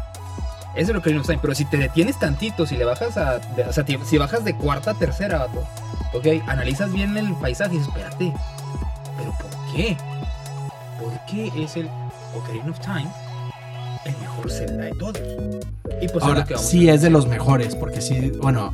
Es 0.79 0.89
el 0.89 0.97
Ocarina 0.97 1.21
of 1.21 1.27
Time, 1.27 1.41
pero 1.43 1.57
si 1.57 1.65
te 1.65 1.77
detienes 1.77 2.21
tantito, 2.21 2.65
si 2.65 2.77
le 2.77 2.85
bajas 2.85 3.17
a, 3.17 3.41
o 3.69 3.73
sea, 3.73 3.85
si 4.05 4.17
bajas 4.17 4.45
de 4.45 4.55
cuarta 4.55 4.93
a 4.93 4.95
tercera, 4.95 5.49
ok, 6.15 6.27
analizas 6.47 6.93
bien 6.93 7.17
el 7.17 7.35
paisaje 7.35 7.75
y 7.75 7.79
espérate, 7.79 8.33
pero 9.19 9.33
¿por 9.33 9.75
qué? 9.75 9.97
¿Por 11.01 11.13
qué 11.27 11.65
es 11.65 11.77
el 11.77 11.89
Ocarina 12.33 12.71
of 12.71 12.79
Time 12.79 13.09
el 14.05 14.17
mejor 14.19 14.49
Zelda 14.53 14.85
de 14.85 14.93
todos? 14.93 15.21
Y 16.01 16.07
pues 16.07 16.25
Ahora, 16.25 16.47
sí 16.57 16.89
es 16.89 17.03
de 17.03 17.11
los 17.11 17.27
mejores, 17.27 17.75
porque 17.75 18.01
sí, 18.01 18.31
bueno, 18.41 18.73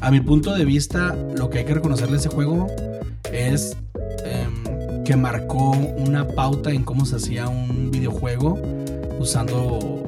a 0.00 0.10
mi 0.10 0.20
punto 0.20 0.52
de 0.56 0.64
vista, 0.64 1.14
lo 1.36 1.50
que 1.50 1.58
hay 1.58 1.64
que 1.64 1.74
reconocerle 1.74 2.16
a 2.16 2.18
ese 2.18 2.30
juego 2.30 2.66
es 3.32 3.76
em, 4.24 5.04
que 5.04 5.14
marcó 5.14 5.70
una 5.70 6.26
pauta 6.26 6.70
en 6.70 6.82
cómo 6.82 7.06
se 7.06 7.14
hacía 7.14 7.48
un 7.48 7.92
videojuego 7.92 8.58
usando 9.20 10.02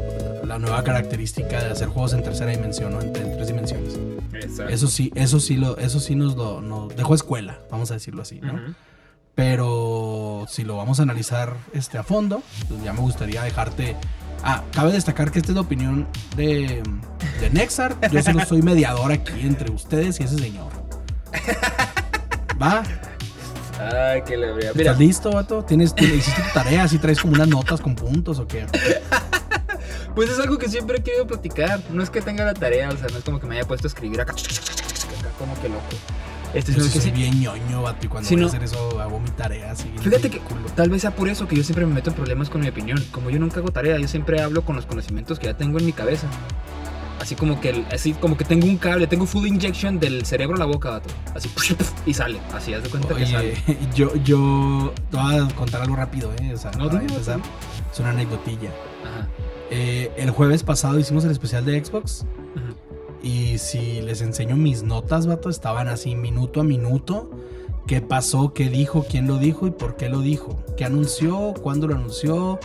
la 0.50 0.58
nueva 0.58 0.82
característica 0.82 1.62
de 1.62 1.70
hacer 1.70 1.86
juegos 1.86 2.12
en 2.12 2.24
tercera 2.24 2.50
dimensión, 2.50 2.92
¿no? 2.92 3.00
en, 3.00 3.12
tres 3.12 3.46
dimensiones. 3.46 3.96
Eso 4.68 4.88
sí, 4.88 5.12
eso 5.14 5.38
sí, 5.38 5.54
lo, 5.54 5.78
eso 5.78 6.00
sí 6.00 6.16
nos, 6.16 6.34
lo, 6.34 6.60
nos 6.60 6.94
dejó 6.96 7.14
escuela, 7.14 7.60
vamos 7.70 7.92
a 7.92 7.94
decirlo 7.94 8.22
así, 8.22 8.40
¿no? 8.40 8.74
Pero 9.36 10.46
si 10.48 10.64
lo 10.64 10.76
vamos 10.76 10.98
a 10.98 11.04
analizar 11.04 11.54
este, 11.72 11.98
a 11.98 12.02
fondo, 12.02 12.42
pues 12.68 12.82
ya 12.82 12.92
me 12.92 12.98
gustaría 12.98 13.44
dejarte. 13.44 13.94
Ah, 14.42 14.64
cabe 14.72 14.90
destacar 14.90 15.30
que 15.30 15.38
esta 15.38 15.52
es 15.52 15.54
la 15.54 15.60
opinión 15.60 16.08
de, 16.34 16.82
de 17.40 17.50
Nexar. 17.50 17.96
Yo 18.10 18.20
solo 18.20 18.44
soy 18.44 18.60
mediador 18.60 19.12
aquí 19.12 19.40
entre 19.42 19.70
ustedes 19.70 20.18
y 20.18 20.24
ese 20.24 20.36
señor. 20.36 20.72
¿Va? 22.60 22.82
Ay, 23.80 24.22
qué 24.26 24.36
le 24.36 24.58
¿Estás 24.58 24.98
listo, 24.98 25.30
vato? 25.30 25.64
¿Tienes, 25.64 25.94
¿Hiciste 25.96 26.42
tu 26.42 26.52
tarea? 26.52 26.86
¿Sí 26.86 26.98
traes 26.98 27.20
como 27.20 27.34
unas 27.34 27.48
notas 27.48 27.80
con 27.80 27.94
puntos 27.94 28.38
o 28.38 28.46
qué? 28.46 28.66
Pues 30.14 30.30
es 30.30 30.38
algo 30.38 30.58
que 30.58 30.68
siempre 30.68 30.98
he 30.98 31.02
querido 31.02 31.26
platicar. 31.26 31.80
No 31.90 32.02
es 32.02 32.10
que 32.10 32.20
tenga 32.20 32.44
la 32.44 32.54
tarea, 32.54 32.88
o 32.88 32.96
sea, 32.96 33.08
no 33.08 33.18
es 33.18 33.24
como 33.24 33.40
que 33.40 33.46
me 33.46 33.56
haya 33.56 33.66
puesto 33.66 33.86
a 33.86 33.88
escribir 33.88 34.20
acá, 34.20 34.34
como 35.38 35.60
que 35.60 35.68
loco. 35.68 35.84
Este, 36.52 36.72
es 36.72 36.88
que 36.88 37.10
bien 37.12 37.40
ñoño, 37.40 37.82
vato, 37.82 38.04
y 38.04 38.08
cuando 38.08 38.28
voy 38.28 38.42
a 38.42 38.46
hacer 38.46 38.64
eso 38.64 39.00
hago 39.00 39.20
mi 39.20 39.30
tarea 39.30 39.70
así. 39.70 39.88
Fíjate 40.00 40.30
que 40.30 40.40
tal 40.74 40.90
vez 40.90 41.02
sea 41.02 41.12
por 41.12 41.28
eso 41.28 41.46
que 41.46 41.54
yo 41.54 41.62
siempre 41.62 41.86
me 41.86 41.94
meto 41.94 42.10
en 42.10 42.16
problemas 42.16 42.50
con 42.50 42.60
mi 42.60 42.68
opinión. 42.68 42.98
Como 43.12 43.30
yo 43.30 43.38
nunca 43.38 43.60
hago 43.60 43.70
tarea, 43.70 43.98
yo 43.98 44.08
siempre 44.08 44.40
hablo 44.42 44.62
con 44.62 44.74
los 44.74 44.84
conocimientos 44.84 45.38
que 45.38 45.46
ya 45.46 45.54
tengo 45.54 45.78
en 45.78 45.86
mi 45.86 45.92
cabeza. 45.92 46.26
Así 47.20 47.36
como 47.36 47.60
que 47.60 47.84
así 47.92 48.14
como 48.14 48.36
que 48.36 48.44
tengo 48.44 48.66
un 48.66 48.78
cable, 48.78 49.06
tengo 49.06 49.26
full 49.26 49.46
injection 49.46 50.00
del 50.00 50.24
cerebro 50.24 50.56
a 50.56 50.58
la 50.58 50.64
boca, 50.64 50.90
vato. 50.90 51.10
Así 51.34 51.48
y 52.06 52.14
sale. 52.14 52.40
Así 52.52 52.74
haz 52.74 52.82
de 52.82 52.88
cuenta 52.88 53.14
que 53.14 53.26
sale. 53.26 53.56
Yo, 53.94 54.14
yo 54.16 54.92
te 55.10 55.16
voy 55.18 55.36
a 55.36 55.46
contar 55.54 55.82
algo 55.82 55.94
rápido, 55.94 56.32
eh. 56.40 56.54
O 56.54 56.56
sea, 56.56 56.72
no, 56.72 56.90
empezar, 56.90 57.38
es 57.92 58.00
una 58.00 58.10
anécdotilla. 58.10 58.70
Ajá. 59.04 59.28
Eh, 59.70 60.10
el 60.16 60.30
jueves 60.30 60.64
pasado 60.64 60.98
hicimos 60.98 61.24
el 61.24 61.30
especial 61.30 61.64
de 61.64 61.82
Xbox. 61.82 62.26
Y 63.22 63.58
si 63.58 64.00
les 64.00 64.22
enseño 64.22 64.56
mis 64.56 64.82
notas, 64.82 65.26
vato, 65.26 65.48
estaban 65.48 65.88
así 65.88 66.14
minuto 66.14 66.60
a 66.60 66.64
minuto. 66.64 67.30
¿Qué 67.86 68.00
pasó? 68.00 68.52
¿Qué 68.52 68.68
dijo? 68.68 69.06
¿Quién 69.08 69.26
lo 69.26 69.38
dijo? 69.38 69.66
¿Y 69.66 69.70
por 69.70 69.96
qué 69.96 70.08
lo 70.08 70.20
dijo? 70.20 70.62
¿Qué 70.76 70.84
anunció? 70.84 71.54
¿Cuándo 71.62 71.86
lo 71.86 71.94
anunció? 71.94 72.58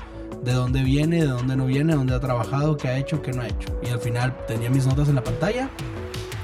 ¿De 0.43 0.53
dónde 0.53 0.83
viene? 0.83 1.21
¿De 1.21 1.27
dónde 1.27 1.55
no 1.55 1.65
viene? 1.65 1.95
¿Dónde 1.95 2.15
ha 2.15 2.19
trabajado? 2.19 2.77
¿Qué 2.77 2.87
ha 2.87 2.97
hecho? 2.97 3.21
¿Qué 3.21 3.31
no 3.31 3.41
ha 3.41 3.47
hecho? 3.47 3.79
Y 3.83 3.89
al 3.89 3.99
final 3.99 4.35
tenía 4.47 4.69
mis 4.69 4.85
notas 4.85 5.09
en 5.09 5.15
la 5.15 5.23
pantalla. 5.23 5.69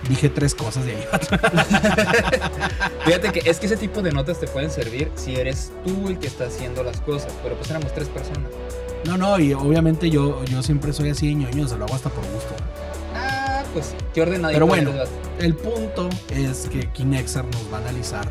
dije 0.10 0.30
tres 0.30 0.56
cosas 0.56 0.86
de 0.86 0.96
ahí. 0.96 1.04
Fíjate 3.06 3.32
que 3.32 3.50
es 3.50 3.60
que 3.60 3.68
ese 3.68 3.78
tipo 3.78 4.02
de 4.02 4.12
notas 4.12 4.40
te 4.40 4.48
pueden 4.48 4.72
servir 4.72 5.12
si 5.16 5.36
eres 5.36 5.72
tú 5.86 6.08
el 6.08 6.20
que 6.20 6.28
está 6.28 6.46
haciendo 6.46 6.84
las 6.84 7.00
cosas, 7.02 7.32
pero 7.44 7.56
pues 7.56 7.70
éramos 7.70 7.94
tres 7.94 8.10
personas. 8.10 8.50
No, 9.06 9.18
no, 9.18 9.40
y 9.40 9.54
obviamente 9.54 10.10
yo, 10.10 10.44
yo 10.46 10.62
siempre 10.62 10.94
soy 10.94 11.10
así 11.10 11.28
de 11.28 11.36
ñoño, 11.36 11.68
se 11.68 11.78
lo 11.78 11.86
hago 11.86 11.96
hasta 11.96 12.10
por 12.10 12.24
gusto. 12.26 12.54
Ah, 13.16 13.64
pues 13.74 13.96
qué 14.14 14.22
ordenadito. 14.22 14.56
Pero 14.56 14.68
bueno, 14.68 14.92
el 15.40 15.56
punto 15.56 16.10
es 16.30 16.68
que 16.70 16.88
Kinexer 16.92 17.46
nos 17.46 17.74
va 17.74 17.78
a 17.78 17.82
analizar, 17.82 18.28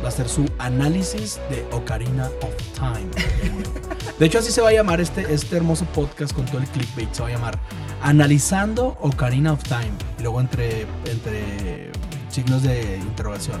va 0.00 0.06
a 0.06 0.08
hacer 0.08 0.28
su 0.28 0.46
análisis 0.58 1.40
de 1.50 1.64
Ocarina 1.72 2.30
of 2.42 2.54
Time. 2.74 3.10
De 4.18 4.26
hecho, 4.26 4.38
así 4.38 4.52
se 4.52 4.60
va 4.60 4.68
a 4.68 4.72
llamar 4.72 5.00
este, 5.00 5.32
este 5.32 5.56
hermoso 5.56 5.84
podcast 5.86 6.32
con 6.32 6.44
todo 6.46 6.58
el 6.60 6.68
clickbait. 6.68 7.12
Se 7.12 7.22
va 7.22 7.28
a 7.28 7.32
llamar 7.32 7.58
Analizando 8.00 8.96
Ocarina 9.00 9.52
of 9.52 9.62
Time. 9.64 9.92
Y 10.18 10.22
luego 10.22 10.40
entre, 10.40 10.86
entre 11.06 11.90
signos 12.28 12.62
de 12.62 12.98
interrogación. 12.98 13.60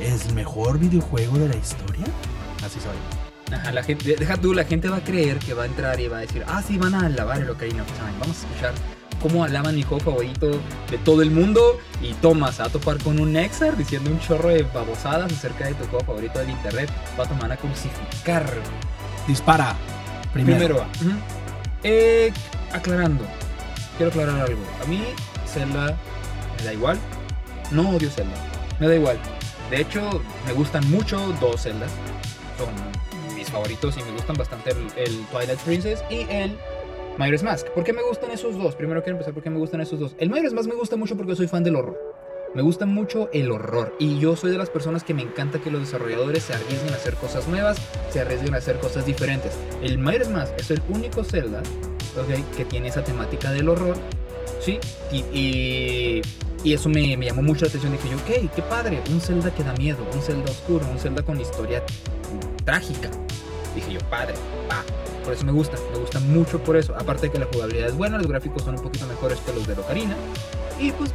¿Es 0.00 0.26
el 0.26 0.34
mejor 0.34 0.78
videojuego 0.78 1.38
de 1.38 1.48
la 1.48 1.56
historia? 1.56 2.04
Así 2.64 2.80
se 2.80 2.86
va 2.86 2.92
a 2.92 2.96
llamar. 2.96 3.31
Ajá, 3.52 3.72
la 3.72 3.82
gente, 3.82 4.16
deja 4.16 4.36
tú, 4.36 4.54
la 4.54 4.64
gente 4.64 4.88
va 4.88 4.96
a 4.96 5.04
creer 5.04 5.38
que 5.38 5.54
va 5.54 5.64
a 5.64 5.66
entrar 5.66 6.00
y 6.00 6.08
va 6.08 6.18
a 6.18 6.20
decir, 6.20 6.44
ah, 6.48 6.62
sí, 6.66 6.78
van 6.78 6.94
a 6.94 7.06
alabar 7.06 7.40
el 7.40 7.50
Ocarina 7.50 7.82
of 7.82 7.92
Time. 7.92 8.12
Vamos 8.18 8.38
a 8.38 8.46
escuchar 8.46 8.72
cómo 9.22 9.44
alaban 9.44 9.76
mi 9.76 9.82
juego 9.82 10.02
favorito 10.02 10.50
de 10.90 10.98
todo 11.04 11.22
el 11.22 11.30
mundo. 11.30 11.78
Y 12.00 12.14
Thomas 12.14 12.60
va 12.60 12.64
a 12.64 12.68
topar 12.68 12.98
con 12.98 13.20
un 13.20 13.32
Nexar 13.32 13.76
diciendo 13.76 14.10
un 14.10 14.18
chorro 14.20 14.48
de 14.48 14.62
babosadas 14.62 15.32
acerca 15.32 15.66
de 15.66 15.74
tu 15.74 15.84
juego 15.84 16.04
favorito 16.04 16.38
del 16.38 16.50
internet. 16.50 16.90
Va 17.18 17.24
a 17.24 17.28
tomar 17.28 17.52
a 17.52 17.56
crucificar. 17.56 18.44
Dispara. 19.26 19.76
Primero. 20.32 20.84
eh, 21.84 22.32
aclarando. 22.72 23.24
Quiero 23.96 24.10
aclarar 24.10 24.40
algo. 24.40 24.62
A 24.82 24.86
mí, 24.86 25.04
Zelda 25.46 25.96
me 26.58 26.64
da 26.64 26.72
igual. 26.72 26.98
No 27.70 27.90
odio 27.90 28.10
Zelda. 28.10 28.34
Me 28.80 28.88
da 28.88 28.94
igual. 28.94 29.18
De 29.70 29.80
hecho, 29.80 30.22
me 30.46 30.52
gustan 30.52 30.88
mucho 30.90 31.18
dos 31.40 31.62
Zeldas. 31.62 31.90
Son 32.58 32.68
favoritos 33.52 33.96
y 33.96 34.02
me 34.02 34.12
gustan 34.12 34.36
bastante 34.36 34.70
el, 34.70 35.26
Twilight 35.26 35.60
Princess 35.60 36.02
y 36.10 36.26
el 36.30 36.56
Majora's 37.18 37.42
Mask. 37.42 37.68
¿Por 37.68 37.84
qué 37.84 37.92
me 37.92 38.02
gustan 38.02 38.30
esos 38.30 38.56
dos? 38.56 38.74
Primero 38.74 39.02
quiero 39.02 39.16
empezar 39.16 39.34
por 39.34 39.42
qué 39.42 39.50
me 39.50 39.58
gustan 39.58 39.80
esos 39.80 40.00
dos. 40.00 40.16
El 40.18 40.30
Majora's 40.30 40.54
Mask 40.54 40.68
me 40.68 40.74
gusta 40.74 40.96
mucho 40.96 41.16
porque 41.16 41.36
soy 41.36 41.46
fan 41.46 41.62
del 41.62 41.76
horror. 41.76 41.98
Me 42.54 42.60
gusta 42.60 42.84
mucho 42.84 43.30
el 43.32 43.50
horror 43.50 43.94
y 43.98 44.18
yo 44.18 44.36
soy 44.36 44.50
de 44.50 44.58
las 44.58 44.68
personas 44.68 45.04
que 45.04 45.14
me 45.14 45.22
encanta 45.22 45.58
que 45.58 45.70
los 45.70 45.80
desarrolladores 45.80 46.42
se 46.42 46.52
arriesguen 46.52 46.92
a 46.92 46.96
hacer 46.96 47.14
cosas 47.14 47.48
nuevas, 47.48 47.78
se 48.10 48.20
arriesguen 48.20 48.54
a 48.54 48.58
hacer 48.58 48.78
cosas 48.78 49.06
diferentes. 49.06 49.52
El 49.82 49.98
Majora's 49.98 50.28
Mask 50.28 50.52
es 50.58 50.70
el 50.70 50.82
único 50.90 51.24
Zelda 51.24 51.62
que 52.56 52.64
tiene 52.66 52.88
esa 52.88 53.02
temática 53.02 53.50
del 53.52 53.70
horror, 53.70 53.96
¿sí? 54.60 54.78
Y, 55.10 56.20
y, 56.64 56.72
eso 56.72 56.88
me, 56.88 57.16
me, 57.16 57.26
llamó 57.26 57.42
mucho 57.42 57.64
la 57.64 57.68
atención. 57.68 57.92
Dije 57.92 58.10
yo, 58.10 58.16
ok, 58.18 58.54
qué 58.54 58.62
padre, 58.62 59.00
un 59.10 59.20
Zelda 59.20 59.50
que 59.52 59.64
da 59.64 59.72
miedo, 59.74 59.98
un 60.12 60.20
Zelda 60.20 60.50
oscuro, 60.50 60.86
un 60.90 60.98
Zelda 60.98 61.22
con 61.22 61.40
historia 61.40 61.82
trágica. 62.64 63.10
Dije 63.74 63.92
yo, 63.92 64.00
padre, 64.10 64.34
va. 64.70 64.82
Por 65.24 65.32
eso 65.32 65.44
me 65.44 65.52
gusta, 65.52 65.76
me 65.92 65.98
gusta 65.98 66.20
mucho 66.20 66.62
por 66.62 66.76
eso. 66.76 66.94
Aparte 66.96 67.26
de 67.26 67.32
que 67.32 67.38
la 67.38 67.46
jugabilidad 67.52 67.88
es 67.88 67.96
buena, 67.96 68.18
los 68.18 68.26
gráficos 68.26 68.62
son 68.62 68.76
un 68.76 68.82
poquito 68.82 69.06
mejores 69.06 69.38
que 69.40 69.52
los 69.52 69.66
de 69.66 69.74
Ocarina. 69.74 70.16
Y 70.78 70.92
pues 70.92 71.10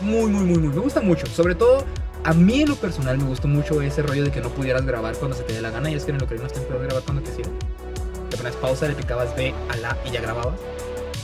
muy, 0.00 0.30
muy, 0.30 0.44
muy, 0.44 0.58
muy. 0.58 0.74
Me 0.74 0.80
gusta 0.80 1.00
mucho. 1.00 1.26
Sobre 1.26 1.54
todo, 1.54 1.84
a 2.24 2.32
mí 2.32 2.62
en 2.62 2.68
lo 2.68 2.76
personal 2.76 3.18
me 3.18 3.24
gustó 3.24 3.48
mucho 3.48 3.80
ese 3.82 4.02
rollo 4.02 4.24
de 4.24 4.30
que 4.30 4.40
no 4.40 4.48
pudieras 4.48 4.84
grabar 4.84 5.16
cuando 5.16 5.36
se 5.36 5.44
te 5.44 5.52
dé 5.52 5.62
la 5.62 5.70
gana. 5.70 5.90
Y 5.90 5.94
es 5.94 6.04
que 6.04 6.10
en 6.10 6.18
lo 6.18 6.26
que 6.26 6.36
no 6.36 6.46
está 6.46 6.60
puedes 6.62 6.82
grabar 6.82 7.02
cuando 7.04 7.22
quisieras. 7.22 7.52
Te 8.30 8.36
pones 8.36 8.56
pausa, 8.56 8.88
le 8.88 8.94
picabas 8.94 9.34
B 9.36 9.54
a 9.68 9.76
la 9.76 9.96
y 10.04 10.10
ya 10.10 10.20
grababas. 10.20 10.58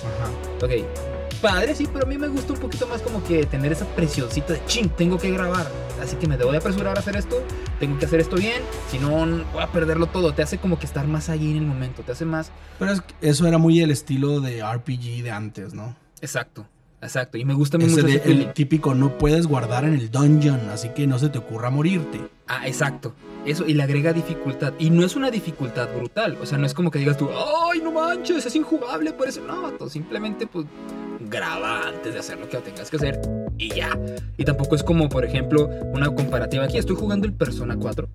Ajá. 0.04 0.64
Ok. 0.64 1.15
Padre, 1.40 1.74
sí, 1.74 1.86
pero 1.92 2.06
a 2.06 2.08
mí 2.08 2.16
me 2.18 2.28
gusta 2.28 2.54
un 2.54 2.58
poquito 2.58 2.86
más 2.86 3.02
como 3.02 3.22
que 3.22 3.44
tener 3.46 3.72
esa 3.72 3.86
presioncita 3.86 4.54
de 4.54 4.64
ching, 4.66 4.88
tengo 4.88 5.18
que 5.18 5.30
grabar. 5.30 5.70
Así 6.00 6.16
que 6.16 6.26
me 6.26 6.36
debo 6.36 6.50
de 6.50 6.58
apresurar 6.58 6.96
a 6.96 7.00
hacer 7.00 7.16
esto. 7.16 7.42
Tengo 7.78 7.98
que 7.98 8.06
hacer 8.06 8.20
esto 8.20 8.36
bien. 8.36 8.62
Si 8.90 8.98
no, 8.98 9.26
voy 9.52 9.62
a 9.62 9.66
perderlo 9.72 10.06
todo. 10.06 10.32
Te 10.34 10.42
hace 10.42 10.58
como 10.58 10.78
que 10.78 10.86
estar 10.86 11.06
más 11.06 11.28
allí 11.28 11.50
en 11.50 11.58
el 11.58 11.66
momento. 11.66 12.02
Te 12.02 12.12
hace 12.12 12.24
más. 12.24 12.50
Pero 12.78 12.92
es, 12.92 13.02
eso 13.20 13.46
era 13.46 13.58
muy 13.58 13.80
el 13.80 13.90
estilo 13.90 14.40
de 14.40 14.62
RPG 14.62 15.22
de 15.22 15.30
antes, 15.30 15.74
¿no? 15.74 15.96
Exacto. 16.20 16.66
Exacto, 17.02 17.38
y 17.38 17.44
me 17.44 17.54
gusta 17.54 17.78
mucho 17.78 18.06
el 18.06 18.52
típico 18.52 18.94
no 18.94 19.18
puedes 19.18 19.46
guardar 19.46 19.84
en 19.84 19.94
el 19.94 20.10
dungeon, 20.10 20.70
así 20.70 20.88
que 20.90 21.06
no 21.06 21.18
se 21.18 21.28
te 21.28 21.38
ocurra 21.38 21.70
morirte. 21.70 22.20
Ah, 22.48 22.66
exacto. 22.66 23.14
Eso, 23.44 23.64
y 23.66 23.74
le 23.74 23.82
agrega 23.82 24.12
dificultad. 24.12 24.72
Y 24.78 24.90
no 24.90 25.04
es 25.04 25.14
una 25.14 25.30
dificultad 25.30 25.88
brutal. 25.94 26.36
O 26.40 26.46
sea, 26.46 26.58
no 26.58 26.66
es 26.66 26.74
como 26.74 26.90
que 26.90 26.98
digas 26.98 27.16
tú, 27.16 27.28
¡ay, 27.30 27.80
no 27.80 27.92
manches! 27.92 28.44
Es 28.44 28.56
injugable 28.56 29.12
por 29.12 29.28
eso. 29.28 29.40
No, 29.46 29.88
simplemente, 29.88 30.46
pues, 30.46 30.66
graba 31.28 31.88
antes 31.88 32.14
de 32.14 32.20
hacer 32.20 32.38
lo 32.38 32.48
que 32.48 32.56
tengas 32.58 32.90
que 32.90 32.96
hacer 32.96 33.20
y 33.56 33.68
ya. 33.68 33.90
Y 34.36 34.44
tampoco 34.44 34.74
es 34.74 34.82
como, 34.82 35.08
por 35.08 35.24
ejemplo, 35.24 35.68
una 35.92 36.12
comparativa. 36.12 36.64
Aquí 36.64 36.78
estoy 36.78 36.96
jugando 36.96 37.26
el 37.26 37.34
Persona 37.34 37.76
4 37.76 38.08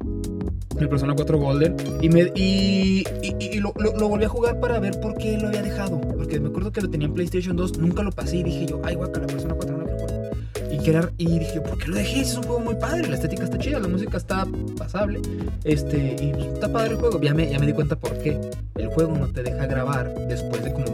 el 0.80 0.89
Persona 0.89 1.13
4 1.15 1.38
Golden 1.38 1.75
y, 2.01 2.10
me, 2.10 2.32
y, 2.36 3.03
y, 3.22 3.60
lo, 3.60 3.74
lo, 3.77 4.08
volví 4.08 4.25
a 4.25 4.30
jugar 4.30 4.60
para 4.60 4.80
ver 4.80 5.00
por 5.00 5.15
qué 5.15 5.38
lo 5.38 5.50
había 5.50 5.62
dejado. 5.62 6.00
Porque 6.01 6.39
me 6.39 6.50
acuerdo 6.50 6.72
que 6.72 6.82
lo 6.82 6.89
tenía 6.89 7.08
en 7.08 7.13
PlayStation 7.13 7.56
2, 7.56 7.77
nunca 7.77 8.03
lo 8.03 8.12
pasé 8.12 8.38
y 8.38 8.44
dije 8.44 8.65
yo, 8.68 8.82
ay, 8.84 8.96
guaca, 8.96 9.20
la 9.20 9.27
Persona 9.27 9.53
4 9.53 9.77
no 9.77 9.84
lo 9.84 9.88
recuerdo. 9.88 10.32
Y, 10.72 11.24
y 11.24 11.39
dije, 11.39 11.62
¿por 11.62 11.77
qué 11.77 11.88
lo 11.88 11.96
dejé? 11.96 12.22
Es 12.22 12.36
un 12.36 12.44
juego 12.44 12.60
muy 12.60 12.75
padre, 12.75 13.08
la 13.08 13.15
estética 13.15 13.44
está 13.44 13.58
chida, 13.60 13.80
la 13.80 13.88
música 13.88 14.18
está 14.18 14.48
pasable. 14.77 15.22
Este, 15.63 16.15
y 16.20 16.34
pues, 16.34 16.46
está 16.46 16.72
padre 16.72 16.91
el 16.91 16.98
juego. 16.98 17.22
Ya 17.22 17.34
me, 17.34 17.50
ya 17.50 17.60
me 17.60 17.68
di 17.68 17.74
cuenta 17.74 17.96
por 17.96 18.18
qué. 18.20 18.39
El 18.75 18.88
juego 18.88 19.15
no 19.15 19.27
te 19.27 19.44
deja 19.44 19.65
grabar 19.68 20.13
después 20.27 20.63
de 20.63 20.72
como 20.74 20.86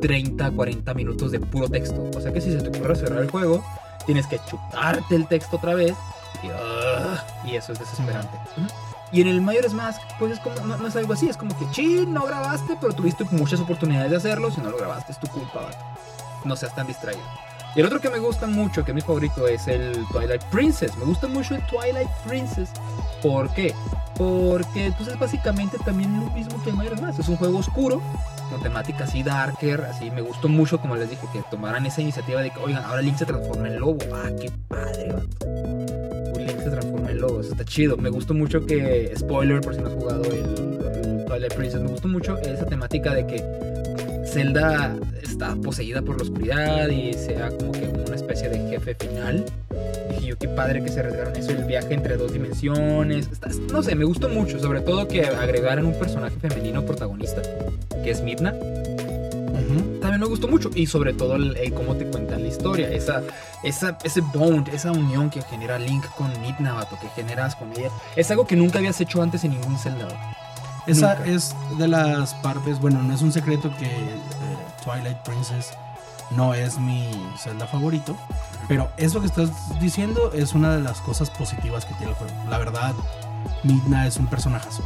30, 0.00 0.50
40 0.50 0.94
minutos 0.94 1.32
de 1.32 1.40
puro 1.40 1.68
texto. 1.68 2.08
O 2.16 2.20
sea 2.20 2.32
que 2.32 2.40
si 2.40 2.52
se 2.52 2.58
te 2.58 2.68
ocurre 2.68 2.94
cerrar 2.94 3.22
el 3.22 3.30
juego, 3.30 3.64
tienes 4.04 4.26
que 4.26 4.38
chutarte 4.48 5.16
el 5.16 5.26
texto 5.26 5.56
otra 5.56 5.74
vez. 5.74 5.94
Y, 6.42 6.48
ah, 6.52 7.24
y 7.44 7.56
eso 7.56 7.72
es 7.72 7.78
desesperante. 7.78 8.38
Y 9.12 9.20
en 9.20 9.28
el 9.28 9.40
Majora's 9.40 9.72
Mask, 9.72 10.00
pues 10.18 10.32
es 10.32 10.40
como, 10.40 10.56
no, 10.76 10.86
es 10.86 10.96
algo 10.96 11.12
así, 11.12 11.28
es 11.28 11.36
como 11.36 11.56
que, 11.58 11.70
ching, 11.70 12.12
no 12.12 12.24
grabaste, 12.24 12.76
pero 12.80 12.92
tuviste 12.92 13.24
muchas 13.30 13.60
oportunidades 13.60 14.10
de 14.10 14.16
hacerlo, 14.16 14.50
si 14.50 14.60
no 14.60 14.70
lo 14.70 14.78
grabaste 14.78 15.12
es 15.12 15.20
tu 15.20 15.28
culpa, 15.28 15.70
No 16.44 16.56
seas 16.56 16.74
tan 16.74 16.86
distraído. 16.86 17.22
Y 17.76 17.80
el 17.80 17.86
otro 17.86 18.00
que 18.00 18.08
me 18.08 18.18
gusta 18.18 18.46
mucho, 18.46 18.84
que 18.84 18.92
es 18.92 18.94
mi 18.94 19.02
favorito, 19.02 19.46
es 19.46 19.68
el 19.68 20.06
Twilight 20.10 20.42
Princess. 20.44 20.96
Me 20.96 21.04
gusta 21.04 21.28
mucho 21.28 21.54
el 21.54 21.60
Twilight 21.66 22.08
Princess. 22.26 22.70
¿Por 23.22 23.50
qué? 23.50 23.74
Porque 24.16 24.90
pues 24.96 25.10
es 25.10 25.18
básicamente 25.18 25.76
también 25.84 26.18
lo 26.18 26.30
mismo 26.30 26.62
que 26.62 26.70
el 26.70 26.76
Majora's 26.76 27.02
Mask. 27.02 27.20
Es 27.20 27.28
un 27.28 27.36
juego 27.36 27.58
oscuro, 27.58 28.00
con 28.50 28.62
temática 28.62 29.04
así 29.04 29.22
darker, 29.22 29.82
así 29.82 30.10
me 30.10 30.22
gustó 30.22 30.48
mucho, 30.48 30.80
como 30.80 30.96
les 30.96 31.10
dije, 31.10 31.26
que 31.34 31.42
tomaran 31.50 31.84
esa 31.84 32.00
iniciativa 32.00 32.40
de 32.40 32.50
que, 32.50 32.58
oigan, 32.60 32.82
ahora 32.82 33.02
Link 33.02 33.18
se 33.18 33.26
transforma 33.26 33.68
en 33.68 33.78
lobo. 33.78 33.98
Ah, 34.14 34.30
qué 34.40 34.50
padre, 34.68 35.14
Link 36.38 36.58
se 36.58 36.70
transforma 36.70 36.95
eso 37.16 37.52
está 37.52 37.64
chido. 37.64 37.96
Me 37.96 38.10
gustó 38.10 38.34
mucho 38.34 38.64
que, 38.64 39.12
spoiler 39.16 39.60
por 39.60 39.74
si 39.74 39.80
no 39.80 39.88
has 39.88 39.94
jugado 39.94 40.22
el, 40.24 41.24
Twilight 41.26 41.54
Princess, 41.54 41.82
me 41.82 41.88
gustó 41.88 42.08
mucho 42.08 42.38
esa 42.38 42.66
temática 42.66 43.12
de 43.12 43.26
que 43.26 43.42
Zelda 44.26 44.96
está 45.20 45.56
poseída 45.56 46.00
por 46.00 46.16
la 46.16 46.22
oscuridad 46.22 46.88
y 46.88 47.12
sea 47.14 47.48
como 47.48 47.72
que 47.72 47.88
una 47.88 48.14
especie 48.14 48.48
de 48.48 48.58
jefe 48.70 48.94
final. 48.94 49.44
Dije 50.10 50.26
yo, 50.28 50.38
qué 50.38 50.48
padre 50.48 50.82
que 50.84 50.88
se 50.88 51.00
arriesgaron 51.00 51.34
eso, 51.34 51.50
el 51.50 51.64
viaje 51.64 51.94
entre 51.94 52.16
dos 52.16 52.32
dimensiones. 52.32 53.28
no 53.72 53.82
sé, 53.82 53.96
me 53.96 54.04
gustó 54.04 54.28
mucho, 54.28 54.60
sobre 54.60 54.80
todo 54.80 55.08
que 55.08 55.26
agregaran 55.26 55.84
un 55.84 55.98
personaje 55.98 56.36
femenino 56.38 56.86
protagonista, 56.86 57.42
que 58.04 58.10
es 58.10 58.22
Midna 58.22 58.54
también 60.00 60.20
me 60.20 60.26
gustó 60.26 60.48
mucho. 60.48 60.70
Y 60.74 60.86
sobre 60.86 61.14
todo 61.14 61.36
el, 61.36 61.72
cómo 61.74 61.94
te 61.94 62.06
cuentan 62.06 62.42
la 62.42 62.48
historia. 62.48 62.90
Esa, 62.90 63.22
esa, 63.62 63.98
ese 64.04 64.20
bond, 64.20 64.68
esa 64.68 64.92
unión 64.92 65.30
que 65.30 65.42
genera 65.42 65.78
Link 65.78 66.04
con 66.16 66.30
Midna, 66.40 66.86
que 67.00 67.08
generas 67.20 67.54
con 67.56 67.70
ella. 67.72 67.90
Es 68.14 68.30
algo 68.30 68.46
que 68.46 68.56
nunca 68.56 68.78
habías 68.78 69.00
hecho 69.00 69.22
antes 69.22 69.44
en 69.44 69.52
ningún 69.52 69.78
Zelda. 69.78 70.08
Esa 70.86 71.24
es 71.26 71.54
de 71.78 71.88
las 71.88 72.34
partes, 72.34 72.78
bueno, 72.78 73.02
no 73.02 73.12
es 73.12 73.20
un 73.20 73.32
secreto 73.32 73.72
que 73.76 73.86
eh, 73.86 74.18
Twilight 74.84 75.18
Princess 75.18 75.72
no 76.30 76.54
es 76.54 76.78
mi 76.78 77.10
Zelda 77.38 77.66
favorito, 77.66 78.16
pero 78.68 78.90
eso 78.96 79.20
que 79.20 79.26
estás 79.26 79.50
diciendo 79.80 80.32
es 80.32 80.54
una 80.54 80.76
de 80.76 80.82
las 80.82 81.00
cosas 81.00 81.30
positivas 81.30 81.84
que 81.84 81.94
tiene 81.94 82.12
el 82.12 82.16
juego. 82.16 82.32
La 82.48 82.58
verdad, 82.58 82.94
Midna 83.64 84.06
es 84.06 84.16
un 84.16 84.26
personajazo. 84.26 84.82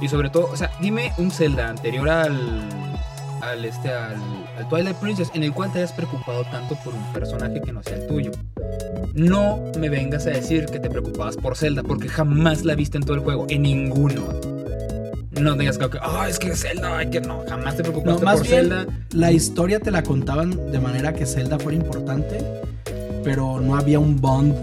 Y 0.00 0.08
sobre 0.08 0.30
todo, 0.30 0.48
o 0.50 0.56
sea, 0.56 0.70
dime 0.80 1.12
un 1.18 1.30
Zelda 1.30 1.68
anterior 1.68 2.08
al 2.08 2.68
al, 3.42 3.64
este, 3.64 3.92
al, 3.92 4.18
Twilight 4.70 4.96
Princess 4.96 5.30
en 5.34 5.42
el 5.42 5.52
cual 5.52 5.70
te 5.72 5.80
hayas 5.80 5.92
preocupado 5.92 6.44
tanto 6.44 6.76
por 6.76 6.94
un 6.94 7.12
personaje 7.12 7.60
que 7.60 7.72
no 7.72 7.82
sea 7.82 7.96
el 7.96 8.06
tuyo. 8.06 8.30
No 9.14 9.60
me 9.78 9.88
vengas 9.88 10.26
a 10.26 10.30
decir 10.30 10.66
que 10.66 10.78
te 10.78 10.88
preocupabas 10.88 11.36
por 11.36 11.56
Zelda, 11.56 11.82
porque 11.82 12.08
jamás 12.08 12.64
la 12.64 12.74
viste 12.74 12.96
en 12.96 13.04
todo 13.04 13.16
el 13.16 13.20
juego, 13.20 13.46
en 13.50 13.62
ninguno. 13.62 14.22
No 15.32 15.54
digas 15.56 15.76
que, 15.76 15.86
oh, 15.86 16.24
es 16.24 16.38
que 16.38 16.54
Zelda, 16.54 16.98
ay, 16.98 17.10
que 17.10 17.20
no, 17.20 17.42
jamás 17.48 17.76
te 17.76 17.82
preocupaste 17.82 18.24
por 18.24 18.46
Zelda. 18.46 18.86
La 19.10 19.32
historia 19.32 19.80
te 19.80 19.90
la 19.90 20.02
contaban 20.02 20.70
de 20.70 20.78
manera 20.78 21.12
que 21.12 21.26
Zelda 21.26 21.58
fuera 21.58 21.76
importante, 21.76 22.38
pero 23.24 23.60
no 23.60 23.76
había 23.76 23.98
un 23.98 24.20
bond 24.20 24.54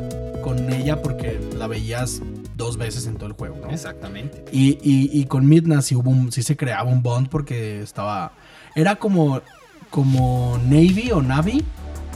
con 0.42 0.72
ella 0.72 1.02
porque 1.02 1.40
la 1.58 1.68
veías 1.68 2.22
dos 2.56 2.78
veces 2.78 3.08
en 3.08 3.16
todo 3.16 3.28
el 3.28 3.34
juego, 3.34 3.58
¿no? 3.62 3.72
Exactamente. 3.72 4.46
Y, 4.52 4.78
y, 4.82 5.26
con 5.26 5.48
Midna 5.48 5.82
sí, 5.82 5.96
hubo 5.96 6.14
sí 6.32 6.44
se 6.44 6.56
creaba 6.56 6.90
un 6.90 7.02
bond 7.02 7.30
porque 7.30 7.82
estaba 7.82 8.34
era 8.76 8.96
como, 8.96 9.42
como 9.90 10.58
Navy 10.64 11.12
o 11.12 11.22
Navi 11.22 11.66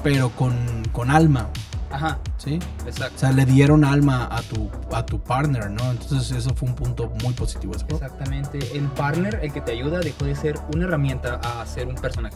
pero 0.03 0.29
con, 0.31 0.53
con 0.91 1.10
alma. 1.10 1.50
Ajá. 1.89 2.19
¿Sí? 2.38 2.60
Exacto. 2.86 3.15
O 3.15 3.19
sea, 3.19 3.31
le 3.31 3.45
dieron 3.45 3.86
alma 3.86 4.27
a 4.29 4.41
tu, 4.41 4.69
a 4.91 5.05
tu 5.05 5.19
partner, 5.19 5.72
¿no? 5.72 5.91
Entonces 5.91 6.31
eso 6.31 6.53
fue 6.53 6.67
un 6.67 6.75
punto 6.75 7.12
muy 7.24 7.33
positivo. 7.33 7.74
Exactamente. 7.74 8.60
El 8.75 8.86
partner, 8.89 9.39
el 9.41 9.53
que 9.53 9.62
te 9.62 9.72
ayuda, 9.72 10.00
dejó 10.00 10.25
de 10.25 10.36
ser 10.36 10.60
una 10.74 10.86
herramienta 10.86 11.36
a 11.36 11.65
ser 11.65 11.88
un 11.88 11.95
personaje. 11.95 12.36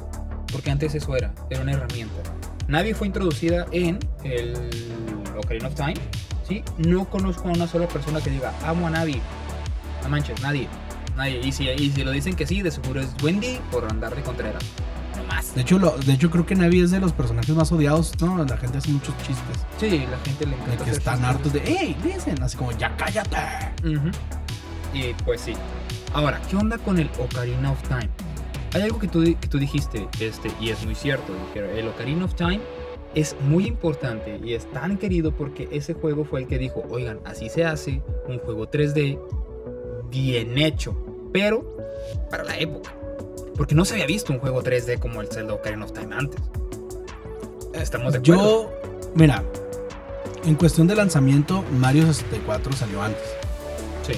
Porque 0.51 0.71
antes 0.71 0.95
eso 0.95 1.15
era, 1.15 1.33
era 1.50 1.62
una 1.62 1.74
herramienta. 1.74 2.15
Navi 2.67 2.93
fue 2.93 3.07
introducida 3.07 3.65
en 3.71 4.00
el 4.24 4.53
Ocarina 5.38 5.67
of 5.67 5.75
Time. 5.75 5.95
¿sí? 6.47 6.63
No 6.77 7.05
conozco 7.05 7.50
a 7.50 7.51
una 7.51 7.67
sola 7.67 7.88
persona 7.88 8.21
que 8.21 8.29
diga, 8.29 8.53
amo 8.63 8.88
a 8.88 8.91
Navi. 8.91 9.19
No 10.03 10.09
manches, 10.09 10.41
nadie. 10.41 10.69
Nadie. 11.17 11.41
Y 11.43 11.51
si, 11.51 11.67
y 11.69 11.89
si 11.91 12.03
lo 12.03 12.12
dicen 12.12 12.36
que 12.36 12.45
sí, 12.47 12.62
de 12.62 12.71
seguro 12.71 13.01
es 13.01 13.09
Wendy 13.24 13.59
por 13.71 13.83
andar 13.86 14.15
de 14.15 14.21
Contreras. 14.21 14.63
No 15.17 15.24
más. 15.24 15.53
De 15.55 15.62
hecho, 15.62 15.79
lo, 15.79 15.97
de 15.97 16.13
hecho, 16.13 16.29
creo 16.29 16.45
que 16.45 16.55
Navi 16.55 16.81
es 16.81 16.91
de 16.91 17.00
los 17.00 17.12
personajes 17.12 17.53
más 17.55 17.71
odiados, 17.71 18.13
¿no? 18.21 18.43
La 18.45 18.55
gente 18.57 18.77
hace 18.77 18.89
muchos 18.91 19.15
chistes. 19.17 19.65
Sí, 19.79 20.05
la 20.09 20.17
gente 20.19 20.45
le 20.45 20.51
De 20.51 20.55
encanta. 20.57 20.75
que 20.77 20.83
hacer 20.83 20.93
están 20.93 21.15
chistes. 21.15 21.36
hartos 21.36 21.53
de, 21.53 21.59
¡Ey! 21.63 21.97
Dicen, 22.03 22.41
así 22.43 22.55
como, 22.55 22.71
¡ya 22.74 22.95
cállate! 22.95 23.38
Y 24.93 25.13
pues 25.25 25.41
sí. 25.41 25.53
Ahora, 26.13 26.39
¿qué 26.50 26.55
onda 26.55 26.77
con 26.77 26.97
el 27.00 27.09
Ocarina 27.19 27.71
of 27.71 27.81
Time? 27.88 28.09
Hay 28.74 28.81
algo 28.83 29.00
que 29.00 29.07
tú, 29.07 29.24
que 29.24 29.47
tú 29.47 29.57
dijiste, 29.59 30.07
este, 30.19 30.51
y 30.59 30.69
es 30.69 30.83
muy 30.86 30.93
cierto, 30.95 31.33
el 31.55 31.88
Ocarina 31.88 32.25
of 32.25 32.36
Time 32.36 32.59
es 33.15 33.36
muy 33.41 33.65
importante 33.65 34.39
y 34.43 34.53
es 34.53 34.69
tan 34.71 34.97
querido 34.97 35.31
porque 35.31 35.67
ese 35.71 35.93
juego 35.93 36.25
fue 36.25 36.41
el 36.41 36.47
que 36.47 36.57
dijo, 36.59 36.83
oigan, 36.89 37.19
así 37.25 37.50
se 37.50 37.65
hace 37.65 38.01
un 38.27 38.38
juego 38.39 38.69
3D 38.69 39.19
bien 40.09 40.57
hecho, 40.57 40.95
pero 41.38 41.63
para 42.32 42.44
la 42.44 42.58
época. 42.58 42.91
Porque 43.56 43.75
no 43.75 43.86
se 43.86 43.94
había 43.94 44.08
visto 44.08 44.34
un 44.34 44.39
juego 44.39 44.63
3D 44.63 44.98
como 44.98 45.22
el 45.22 45.27
Zelda 45.27 45.53
Ocarina 45.53 45.86
of 45.86 45.91
Time 45.91 46.15
antes. 46.15 46.41
Estamos 47.74 48.12
de 48.13 48.20
acuerdo. 48.20 48.72
Yo, 48.72 49.12
mira, 49.13 49.44
en 50.44 50.56
cuestión 50.56 50.88
de 50.88 50.96
lanzamiento, 50.96 51.63
Mario 51.74 52.08
64 52.08 52.74
salió 52.74 53.03
antes. 53.03 53.22
Sí. 54.08 54.13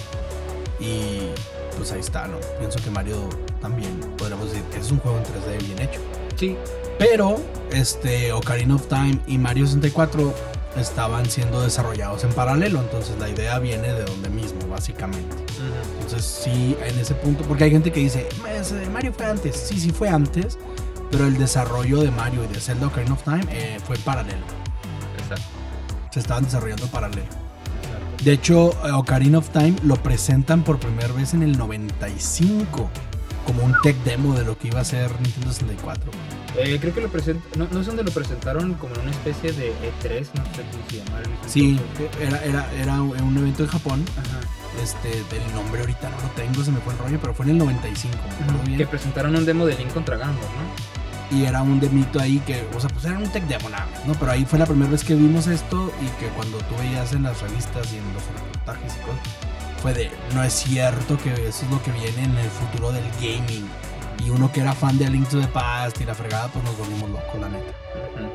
Y 0.79 1.75
pues 1.75 1.91
ahí 1.91 1.99
está, 1.99 2.25
¿no? 2.25 2.37
Pienso 2.57 2.79
que 2.81 2.89
Mario 2.89 3.27
también, 3.59 3.99
podríamos 4.17 4.49
decir 4.51 4.63
que 4.71 4.79
es 4.79 4.89
un 4.89 4.99
juego 4.99 5.17
en 5.17 5.23
3D 5.25 5.65
bien 5.65 5.79
hecho. 5.79 5.99
Sí, 6.37 6.55
Pero, 6.97 7.35
este, 7.73 8.31
Ocarina 8.31 8.75
of 8.75 8.87
Time 8.87 9.19
y 9.27 9.37
Mario 9.37 9.67
64 9.67 10.33
estaban 10.77 11.29
siendo 11.29 11.61
desarrollados 11.61 12.23
en 12.23 12.31
paralelo. 12.31 12.79
Entonces 12.81 13.17
la 13.19 13.29
idea 13.29 13.59
viene 13.59 13.91
de 13.93 14.03
donde 14.03 14.29
mismo, 14.29 14.67
básicamente. 14.69 15.35
Entonces 15.95 16.23
sí, 16.25 16.75
en 16.85 16.97
ese 16.99 17.15
punto, 17.15 17.43
porque 17.43 17.65
hay 17.65 17.71
gente 17.71 17.91
que 17.91 17.99
dice, 18.01 18.27
"Ese 18.59 18.89
Mario 18.89 19.13
fue 19.13 19.25
antes. 19.25 19.55
Sí, 19.55 19.79
sí 19.79 19.91
fue 19.91 20.09
antes. 20.09 20.57
Pero 21.11 21.25
el 21.25 21.37
desarrollo 21.39 22.01
de 22.01 22.11
Mario 22.11 22.43
y 22.43 22.53
de 22.53 22.59
Zelda 22.59 22.85
Ocarina 22.87 23.13
of 23.13 23.23
Time 23.23 23.45
eh, 23.49 23.79
fue 23.83 23.97
paralelo. 23.97 24.45
exacto. 25.17 25.43
Se 26.11 26.19
estaban 26.19 26.43
desarrollando 26.43 26.85
paralelo. 26.87 27.23
exacto. 27.23 28.23
De 28.23 28.31
hecho, 28.33 28.71
eh, 28.87 28.91
Ocarina 28.91 29.39
of 29.39 29.49
Time 29.49 29.75
lo 29.83 29.95
presentan 29.95 30.63
por 30.63 30.79
primera 30.79 31.11
vez 31.13 31.33
en 31.33 31.41
el 31.41 31.57
95 31.57 32.89
como 33.45 33.63
un 33.63 33.73
tech 33.81 33.95
demo 34.03 34.35
de 34.35 34.45
lo 34.45 34.55
que 34.57 34.67
iba 34.67 34.79
a 34.79 34.83
ser 34.85 35.09
Nintendo 35.19 35.51
64. 35.51 36.11
Eh, 36.57 36.77
creo 36.81 36.93
que 36.93 37.01
lo 37.01 37.09
present 37.09 37.43
no, 37.55 37.67
no 37.71 37.81
sé 37.81 37.87
dónde 37.87 38.03
lo 38.03 38.11
presentaron 38.11 38.73
como 38.75 38.95
en 38.95 39.01
una 39.01 39.11
especie 39.11 39.51
de 39.51 39.71
E3, 39.71 40.27
no 40.33 40.43
sé 40.55 40.63
cómo 40.71 40.83
se 40.89 40.97
llama. 40.97 41.19
en 41.23 41.33
ese 41.33 41.49
Sí, 41.49 41.79
era, 42.19 42.43
era, 42.43 42.73
era 42.73 43.01
un 43.01 43.37
evento 43.37 43.63
en 43.63 43.69
Japón. 43.69 44.05
Ajá. 44.17 44.39
Este, 44.81 45.09
el 45.09 45.53
nombre 45.53 45.81
ahorita 45.81 46.09
no 46.09 46.15
lo 46.21 46.29
tengo, 46.35 46.63
se 46.63 46.71
me 46.71 46.79
fue 46.79 46.93
el 46.93 46.99
rollo, 46.99 47.17
pero 47.19 47.33
fue 47.33 47.45
en 47.45 47.51
el 47.51 47.57
95, 47.57 48.15
me 48.15 48.45
acuerdo 48.45 48.77
Que 48.77 48.87
presentaron 48.87 49.35
un 49.35 49.45
demo 49.45 49.65
de 49.65 49.75
Link 49.75 49.93
contra 49.93 50.15
Ganondorf, 50.15 50.47
¿no? 50.47 51.37
Y 51.37 51.45
era 51.45 51.61
un 51.61 51.79
demito 51.79 52.19
ahí 52.19 52.39
que, 52.39 52.65
o 52.75 52.79
sea, 52.79 52.89
pues 52.89 53.05
era 53.05 53.17
un 53.17 53.29
tech 53.29 53.43
demo 53.45 53.69
nada 53.69 53.87
más, 53.91 54.05
¿no? 54.05 54.13
Pero 54.13 54.31
ahí 54.31 54.45
fue 54.45 54.57
la 54.57 54.65
primera 54.65 54.89
vez 54.89 55.03
que 55.03 55.15
vimos 55.15 55.47
esto 55.47 55.91
y 56.01 56.07
que 56.19 56.27
cuando 56.29 56.57
tú 56.59 56.75
veías 56.79 57.13
en 57.13 57.23
las 57.23 57.41
revistas 57.41 57.91
y 57.93 57.97
en 57.97 58.13
los 58.13 58.23
reportajes 58.25 58.93
y 58.95 58.99
cosas, 59.05 59.49
fue 59.81 59.93
de, 59.93 60.11
no 60.33 60.43
es 60.43 60.53
cierto 60.53 61.17
que 61.17 61.33
eso 61.33 61.65
es 61.65 61.71
lo 61.71 61.81
que 61.83 61.91
viene 61.91 62.23
en 62.23 62.37
el 62.37 62.49
futuro 62.49 62.91
del 62.91 63.05
gaming. 63.21 63.69
Y 64.25 64.29
uno 64.29 64.51
que 64.51 64.61
era 64.61 64.73
fan 64.73 64.97
de 64.97 65.05
A 65.05 65.09
Link 65.09 65.27
to 65.29 65.39
the 65.39 65.47
Past 65.47 65.99
y 66.01 66.05
la 66.05 66.13
fregada, 66.13 66.47
pues 66.49 66.63
nos 66.63 66.77
volvimos 66.77 67.09
locos, 67.09 67.39
la 67.39 67.49
neta. 67.49 67.71
Ujú. 68.15 68.29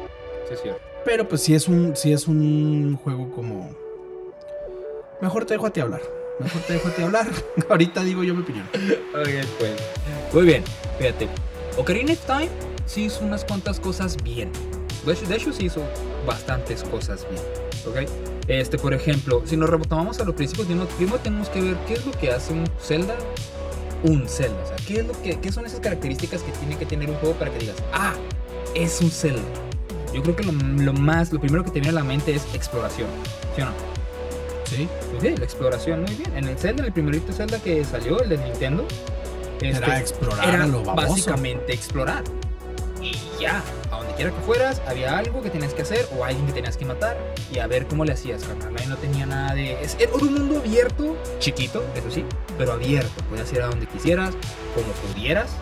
Sí, 0.49 0.55
es 0.55 0.63
cierto. 0.63 0.81
Pero 1.05 1.29
pues 1.29 1.43
sí 1.43 1.55
es 1.55 1.69
un, 1.69 1.95
sí 1.97 2.13
es 2.13 2.27
un 2.27 2.99
juego 3.03 3.31
como... 3.31 3.71
Mejor 5.21 5.45
te 5.45 5.55
dejo 5.55 5.67
a 5.67 5.71
ti 5.71 5.81
hablar. 5.81 6.01
Mejor 6.41 6.63
te 6.63 6.73
dejo 6.73 6.89
a 6.89 6.91
ti 6.93 7.03
hablar. 7.03 7.27
Ahorita 7.69 8.03
digo 8.03 8.25
yo 8.25 8.35
mi 8.35 8.43
opinión. 8.43 8.67
Ok, 9.15 9.29
pues. 9.59 9.73
Muy 10.33 10.45
bien, 10.45 10.65
fíjate. 10.99 11.29
Ocarina 11.77 12.13
of 12.13 12.21
Time 12.27 12.49
sí 12.87 13.05
hizo 13.05 13.25
unas 13.25 13.45
cuantas 13.45 13.79
cosas 13.79 14.17
bien. 14.23 14.51
De 15.05 15.13
hecho, 15.13 15.27
de 15.27 15.37
hecho 15.37 15.53
sí 15.53 15.67
hizo 15.67 15.83
bastantes 16.27 16.83
cosas 16.85 17.27
bien. 17.31 17.43
¿Ok? 17.87 18.11
Este, 18.49 18.79
por 18.79 18.95
ejemplo, 18.95 19.43
si 19.45 19.57
nos 19.57 19.69
retomamos 19.71 20.21
a 20.21 20.25
los 20.25 20.35
principios, 20.35 20.67
primero 20.97 21.19
tenemos 21.19 21.49
que 21.49 21.61
ver 21.61 21.77
qué 21.87 21.95
es 21.95 22.07
lo 22.07 22.13
que 22.13 22.31
hace 22.31 22.53
un 22.53 22.65
Zelda 22.81 23.15
un 24.05 24.29
Zelda. 24.29 24.63
O 24.63 24.67
sea, 24.67 24.77
¿qué, 24.87 25.01
es 25.01 25.07
lo 25.07 25.21
que, 25.21 25.39
qué 25.41 25.51
son 25.51 25.67
esas 25.67 25.81
características 25.81 26.43
que 26.43 26.53
tiene 26.53 26.77
que 26.77 26.87
tener 26.87 27.11
un 27.11 27.17
juego 27.17 27.35
para 27.35 27.51
que 27.51 27.59
digas, 27.59 27.77
ah, 27.93 28.15
es 28.75 29.01
un 29.01 29.11
Zelda? 29.11 29.43
Yo 30.15 30.23
creo 30.23 30.37
que 30.37 30.45
lo, 30.45 30.53
lo 30.53 30.93
más, 30.93 31.33
lo 31.33 31.41
primero 31.41 31.65
que 31.65 31.71
te 31.71 31.81
viene 31.81 31.89
a 31.89 32.01
la 32.01 32.05
mente 32.05 32.35
es 32.35 32.43
exploración. 32.55 33.09
¿Sí 33.57 33.63
o 33.63 33.65
no? 33.65 33.73
Sí. 34.65 34.89
Muy 35.13 35.21
bien, 35.21 35.39
la 35.39 35.45
exploración, 35.45 36.03
muy 36.03 36.15
bien. 36.15 36.37
En 36.37 36.49
el 36.49 36.57
Zelda, 36.57 36.83
en 36.83 36.87
el 36.87 36.93
primerito 36.93 37.33
Zelda 37.33 37.59
que 37.59 37.85
salió, 37.85 38.21
el 38.23 38.29
de 38.29 38.39
Nintendo, 38.39 38.87
este, 39.61 39.85
Era 39.85 40.01
explorar 40.01 40.49
era 40.49 40.65
a 40.65 40.67
lo 40.67 40.83
baboso. 40.83 41.09
básicamente 41.09 41.73
explorar. 41.73 42.25
Y 43.05 43.13
ya, 43.39 43.63
a 43.91 43.99
donde 43.99 44.15
quiera 44.15 44.31
que 44.31 44.41
fueras, 44.41 44.81
había 44.89 45.19
algo 45.19 45.43
que 45.43 45.51
tenías 45.51 45.75
que 45.75 45.83
hacer 45.83 46.07
o 46.17 46.25
alguien 46.25 46.47
que 46.47 46.55
tenías 46.55 46.79
que 46.79 46.87
matar 46.87 47.19
y 47.53 47.59
a 47.59 47.67
ver 47.67 47.87
cómo 47.87 48.07
le 48.07 48.13
hacías, 48.13 48.43
carnal. 48.45 48.75
Ahí 48.79 48.87
no 48.87 48.97
tenía 48.97 49.27
nada 49.27 49.55
de. 49.55 49.73
Es, 49.83 49.95
era 50.01 50.15
un 50.15 50.33
mundo 50.33 50.59
abierto, 50.61 51.15
chiquito, 51.39 51.85
eso 51.95 52.11
sí, 52.11 52.25
pero 52.57 52.73
abierto. 52.73 53.23
Podías 53.29 53.53
ir 53.53 53.61
a 53.61 53.67
donde 53.67 53.87
quisieras, 53.87 54.35
como 54.75 54.87
pudieras. 55.13 55.55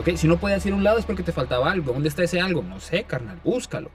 ¿Ok? 0.00 0.16
Si 0.16 0.26
no 0.26 0.38
podías 0.38 0.64
ir 0.64 0.72
a 0.72 0.76
un 0.76 0.84
lado 0.84 0.98
es 0.98 1.04
porque 1.04 1.22
te 1.22 1.32
faltaba 1.32 1.70
algo. 1.70 1.92
¿Dónde 1.92 2.08
está 2.08 2.22
ese 2.22 2.40
algo? 2.40 2.62
No 2.62 2.80
sé, 2.80 3.04
carnal, 3.04 3.38
búscalo. 3.44 3.90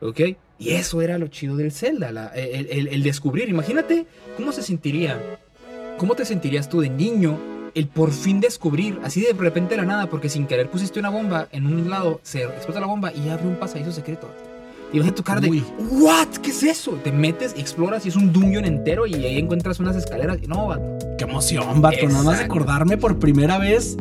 ¿Ok? 0.00 0.20
Y 0.58 0.70
eso 0.70 1.00
era 1.00 1.18
lo 1.18 1.28
chido 1.28 1.56
del 1.56 1.70
Zelda, 1.70 2.32
el 2.34 3.02
descubrir. 3.04 3.48
Imagínate 3.48 4.06
cómo 4.36 4.50
se 4.50 4.62
sentiría, 4.62 5.38
cómo 5.98 6.16
te 6.16 6.24
sentirías 6.24 6.68
tú 6.68 6.80
de 6.80 6.88
niño 6.88 7.38
el 7.78 7.86
por 7.88 8.10
fin 8.12 8.40
descubrir, 8.40 8.98
así 9.04 9.20
de 9.22 9.32
repente 9.32 9.74
de 9.74 9.82
la 9.82 9.86
nada, 9.86 10.06
porque 10.10 10.28
sin 10.28 10.46
querer 10.46 10.70
pusiste 10.70 10.98
una 11.00 11.10
bomba 11.10 11.48
en 11.52 11.66
un 11.66 11.88
lado, 11.88 12.20
se 12.22 12.42
explota 12.44 12.80
la 12.80 12.86
bomba 12.86 13.12
y 13.12 13.28
abre 13.28 13.46
un 13.46 13.56
pasadizo 13.56 13.92
secreto. 13.92 14.28
Y 14.92 14.98
vas 15.00 15.08
a 15.08 15.14
tu 15.14 15.22
cara 15.22 15.38
de, 15.40 15.50
Uy. 15.50 15.62
¿what? 15.90 16.28
¿Qué 16.42 16.50
es 16.50 16.62
eso? 16.62 16.92
Te 17.04 17.12
metes, 17.12 17.52
exploras 17.58 18.06
y 18.06 18.08
es 18.08 18.16
un 18.16 18.32
dungeon 18.32 18.64
entero 18.64 19.06
y 19.06 19.14
ahí 19.14 19.38
encuentras 19.38 19.78
unas 19.80 19.94
escaleras. 19.96 20.38
No, 20.48 20.66
vato. 20.68 20.96
Qué 21.18 21.24
emoción, 21.24 21.82
vato. 21.82 21.96
Nada 22.08 22.22
más 22.22 22.34
Exacto. 22.36 22.54
acordarme 22.54 22.96
por 22.96 23.18
primera 23.18 23.58
vez. 23.58 23.98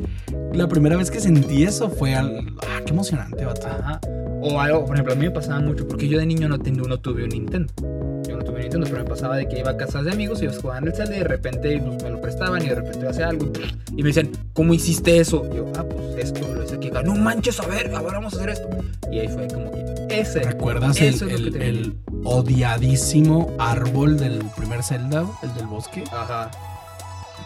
La 0.53 0.67
primera 0.69 0.95
vez 0.95 1.11
que 1.11 1.19
sentí 1.19 1.63
eso 1.65 1.89
fue 1.89 2.15
al. 2.15 2.53
Ah, 2.61 2.79
qué 2.85 2.93
emocionante, 2.93 3.43
vato. 3.43 3.67
Ajá. 3.67 3.99
O 4.41 4.61
algo, 4.61 4.85
por 4.85 4.95
ejemplo, 4.95 5.13
a 5.13 5.17
mí 5.17 5.25
me 5.25 5.31
pasaba 5.31 5.59
mucho 5.59 5.85
porque 5.87 6.07
yo 6.07 6.17
de 6.19 6.25
niño 6.25 6.47
no, 6.47 6.57
ten- 6.57 6.77
no 6.77 6.97
tuve 6.99 7.23
un 7.25 7.29
Nintendo. 7.29 7.73
Yo 8.37 8.43
no 8.43 8.51
tuve 8.51 8.61
Nintendo, 8.61 8.87
pero 8.89 9.03
me 9.03 9.09
pasaba 9.09 9.35
de 9.35 9.47
que 9.47 9.59
iba 9.59 9.71
a 9.71 9.77
casas 9.77 10.05
de 10.05 10.11
amigos 10.11 10.41
y 10.41 10.45
ellos 10.45 10.59
jugaban 10.61 10.85
el 10.87 10.93
Zelda 10.93 11.15
y 11.15 11.19
de 11.19 11.23
repente 11.25 11.81
pues, 11.83 12.03
me 12.03 12.09
lo 12.11 12.21
prestaban 12.21 12.61
y 12.63 12.67
de 12.69 12.75
repente 12.75 12.99
yo 13.01 13.09
hacía 13.09 13.29
algo 13.29 13.51
y 13.95 14.03
me 14.03 14.09
decían, 14.09 14.29
¿cómo 14.53 14.73
hiciste 14.75 15.17
eso? 15.19 15.43
Y 15.51 15.55
yo, 15.57 15.65
ah, 15.77 15.83
pues 15.83 16.17
esto, 16.25 16.47
lo 16.53 16.63
hice 16.63 16.75
aquí. 16.75 16.91
No 17.03 17.15
manches, 17.15 17.59
a 17.59 17.65
ver, 17.65 17.93
ahora 17.95 18.13
vamos 18.19 18.33
a 18.33 18.37
hacer 18.37 18.49
esto. 18.49 18.67
Y 19.11 19.19
ahí 19.19 19.27
fue 19.27 19.47
como 19.47 19.71
que 19.71 19.85
ese. 20.09 20.41
¿Recuerdas 20.43 20.99
el, 21.01 21.17
que 21.19 21.33
el- 21.33 21.61
el 21.61 21.97
odiadísimo 22.23 23.51
árbol 23.59 24.17
del 24.19 24.39
primer 24.55 24.83
Zelda, 24.83 25.25
el 25.41 25.53
del 25.55 25.65
bosque? 25.67 26.03
Ajá. 26.11 26.51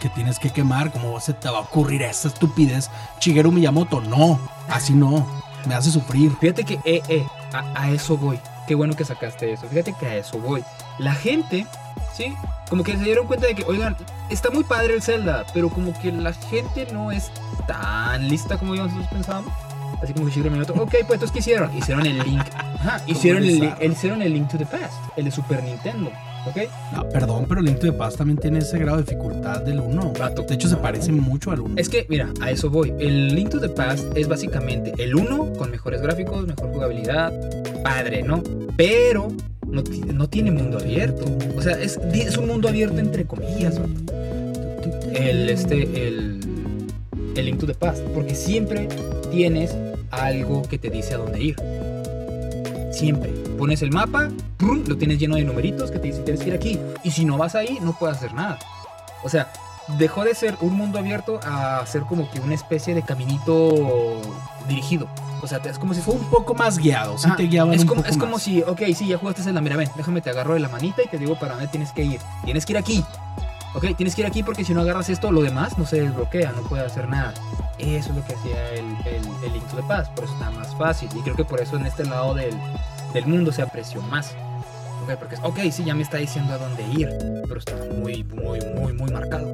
Que 0.00 0.08
tienes 0.10 0.38
que 0.38 0.50
quemar. 0.50 0.92
¿Cómo 0.92 1.18
se 1.20 1.32
te 1.32 1.48
va 1.48 1.58
a 1.58 1.60
ocurrir 1.62 2.02
esa 2.02 2.28
estupidez? 2.28 2.90
Shigeru 3.20 3.52
Miyamoto, 3.52 4.00
no. 4.00 4.38
Así 4.68 4.92
no. 4.94 5.26
Me 5.66 5.74
hace 5.74 5.90
sufrir. 5.90 6.32
Fíjate 6.40 6.64
que, 6.64 6.74
eh, 6.84 7.00
eh, 7.08 7.24
a, 7.52 7.82
a 7.82 7.90
eso 7.92 8.16
voy. 8.16 8.38
Qué 8.66 8.74
bueno 8.74 8.94
que 8.94 9.04
sacaste 9.04 9.52
eso. 9.52 9.66
Fíjate 9.68 9.92
que 9.94 10.06
a 10.06 10.16
eso 10.16 10.38
voy. 10.38 10.64
La 10.98 11.14
gente, 11.14 11.66
¿sí? 12.12 12.34
Como 12.68 12.84
que 12.84 12.96
se 12.96 13.02
dieron 13.02 13.26
cuenta 13.26 13.46
de 13.46 13.54
que, 13.54 13.64
oigan, 13.64 13.96
está 14.30 14.50
muy 14.50 14.64
padre 14.64 14.94
el 14.94 15.02
Zelda, 15.02 15.44
pero 15.52 15.68
como 15.68 15.92
que 16.00 16.12
la 16.12 16.32
gente 16.32 16.86
no 16.92 17.10
es 17.10 17.30
tan 17.66 18.28
lista 18.28 18.56
como 18.58 18.74
nosotros 18.74 19.08
pensábamos. 19.08 19.52
Así 20.02 20.12
como 20.12 20.26
que 20.26 20.32
Shigeru 20.32 20.50
Miyamoto, 20.50 20.74
ok, 20.82 20.90
pues 20.90 21.02
entonces, 21.12 21.30
¿qué 21.30 21.38
hicieron? 21.38 21.76
Hicieron 21.76 22.04
el 22.06 22.18
Link. 22.18 22.40
Ajá, 22.80 23.02
hicieron 23.06 23.44
el, 23.44 23.72
hicieron 23.90 24.20
el 24.22 24.32
Link 24.34 24.48
to 24.50 24.58
the 24.58 24.66
Past, 24.66 24.94
el 25.16 25.26
de 25.26 25.30
Super 25.30 25.62
Nintendo, 25.62 26.10
¿ok? 26.46 26.56
No, 26.96 27.08
perdón, 27.08 27.46
pero 27.48 27.60
Link 27.62 27.78
to 27.78 27.86
the 27.86 27.92
Past 27.92 28.18
también 28.18 28.36
tiene 28.38 28.58
ese 28.58 28.78
grado 28.78 28.96
de 28.98 29.04
dificultad 29.04 29.60
del 29.62 29.78
1. 29.78 30.12
Vato. 30.18 30.42
De 30.42 30.54
hecho, 30.54 30.68
se 30.68 30.76
parece 30.76 31.12
mucho 31.12 31.52
al 31.52 31.60
1. 31.60 31.74
Es 31.76 31.88
que, 31.88 32.04
mira, 32.08 32.28
a 32.40 32.50
eso 32.50 32.68
voy. 32.68 32.92
El 32.98 33.34
Link 33.36 33.50
to 33.50 33.60
the 33.60 33.68
Past 33.68 34.04
es 34.16 34.26
básicamente 34.26 34.92
el 34.98 35.14
1 35.14 35.52
con 35.56 35.70
mejores 35.70 36.02
gráficos, 36.02 36.44
mejor 36.48 36.72
jugabilidad, 36.72 37.32
padre, 37.84 38.24
¿no? 38.24 38.42
Pero 38.76 39.28
no, 39.68 39.84
ti- 39.84 40.00
no 40.00 40.28
tiene 40.28 40.50
mundo 40.50 40.78
abierto. 40.78 41.24
O 41.56 41.62
sea, 41.62 41.80
es, 41.80 42.00
di- 42.10 42.22
es 42.22 42.36
un 42.36 42.48
mundo 42.48 42.68
abierto 42.68 42.98
entre 42.98 43.24
comillas. 43.24 43.80
El, 45.14 45.48
este, 45.48 45.82
el, 46.08 46.40
el 47.36 47.44
Link 47.46 47.60
to 47.60 47.66
the 47.66 47.74
Past. 47.74 48.00
Porque 48.14 48.34
siempre 48.34 48.88
tienes 49.30 49.76
algo 50.12 50.62
que 50.62 50.78
te 50.78 50.90
dice 50.90 51.14
a 51.14 51.18
dónde 51.18 51.42
ir. 51.42 51.56
Siempre. 52.92 53.30
Pones 53.58 53.82
el 53.82 53.90
mapa, 53.90 54.28
lo 54.86 54.96
tienes 54.96 55.18
lleno 55.18 55.36
de 55.36 55.44
numeritos 55.44 55.90
que 55.90 55.98
te 55.98 56.08
dicen 56.08 56.24
tienes 56.24 56.42
que 56.42 56.48
ir 56.50 56.54
aquí. 56.54 56.78
Y 57.02 57.10
si 57.10 57.24
no 57.24 57.38
vas 57.38 57.54
ahí, 57.54 57.78
no 57.82 57.98
puedes 57.98 58.18
hacer 58.18 58.34
nada. 58.34 58.58
O 59.24 59.28
sea, 59.28 59.52
dejó 59.98 60.24
de 60.24 60.34
ser 60.34 60.56
un 60.60 60.74
mundo 60.74 60.98
abierto 60.98 61.40
a 61.44 61.84
ser 61.86 62.02
como 62.02 62.30
que 62.30 62.40
una 62.40 62.54
especie 62.54 62.94
de 62.94 63.02
caminito 63.02 64.20
dirigido. 64.68 65.08
O 65.42 65.46
sea, 65.46 65.58
es 65.58 65.78
como 65.78 65.92
si 65.92 66.00
fue 66.00 66.14
un 66.14 66.24
poco 66.30 66.54
más 66.54 66.78
guiado, 66.78 67.18
sí 67.18 67.28
te 67.36 67.44
guiaban 67.44 67.74
es 67.74 67.80
un 67.80 67.88
como, 67.88 68.02
poco 68.02 68.12
Es 68.12 68.16
como 68.16 68.38
si, 68.38 68.62
ok, 68.62 68.82
sí, 68.94 69.08
ya 69.08 69.18
jugaste 69.18 69.42
en 69.42 69.56
la 69.56 69.60
mira, 69.60 69.76
ven, 69.76 69.90
déjame 69.96 70.20
te 70.20 70.30
agarro 70.30 70.54
de 70.54 70.60
la 70.60 70.68
manita 70.68 71.02
y 71.02 71.08
te 71.08 71.18
digo 71.18 71.34
para 71.34 71.54
dónde 71.54 71.68
tienes 71.68 71.90
que 71.90 72.04
ir. 72.04 72.20
Tienes 72.44 72.64
que 72.64 72.74
ir 72.74 72.78
aquí. 72.78 73.04
Ok, 73.74 73.96
tienes 73.96 74.14
que 74.14 74.20
ir 74.20 74.26
aquí 74.26 74.42
porque 74.42 74.64
si 74.64 74.74
no 74.74 74.82
agarras 74.82 75.08
esto, 75.08 75.32
lo 75.32 75.40
demás 75.40 75.78
no 75.78 75.86
se 75.86 76.02
desbloquea, 76.02 76.52
no 76.52 76.62
puede 76.62 76.84
hacer 76.84 77.08
nada. 77.08 77.32
Eso 77.78 78.10
es 78.10 78.16
lo 78.16 78.24
que 78.24 78.34
hacía 78.34 78.70
el, 78.74 78.84
el, 79.06 79.22
el 79.44 79.52
Link 79.54 79.66
to 79.68 79.76
the 79.76 79.82
Past, 79.84 80.12
por 80.12 80.24
eso 80.24 80.32
está 80.34 80.50
más 80.50 80.74
fácil. 80.76 81.08
Y 81.16 81.22
creo 81.22 81.34
que 81.34 81.44
por 81.44 81.60
eso 81.60 81.76
en 81.76 81.86
este 81.86 82.04
lado 82.04 82.34
del, 82.34 82.54
del 83.14 83.26
mundo 83.26 83.50
se 83.50 83.62
apreció 83.62 84.02
más. 84.02 84.34
Ok, 85.02 85.18
porque 85.18 85.34
es, 85.34 85.40
ok, 85.42 85.58
sí, 85.72 85.84
ya 85.84 85.94
me 85.94 86.02
está 86.02 86.18
diciendo 86.18 86.52
a 86.52 86.58
dónde 86.58 86.82
ir, 86.98 87.08
pero 87.48 87.58
está 87.58 87.74
muy, 87.98 88.24
muy, 88.24 88.60
muy, 88.76 88.92
muy 88.92 89.10
marcado. 89.10 89.52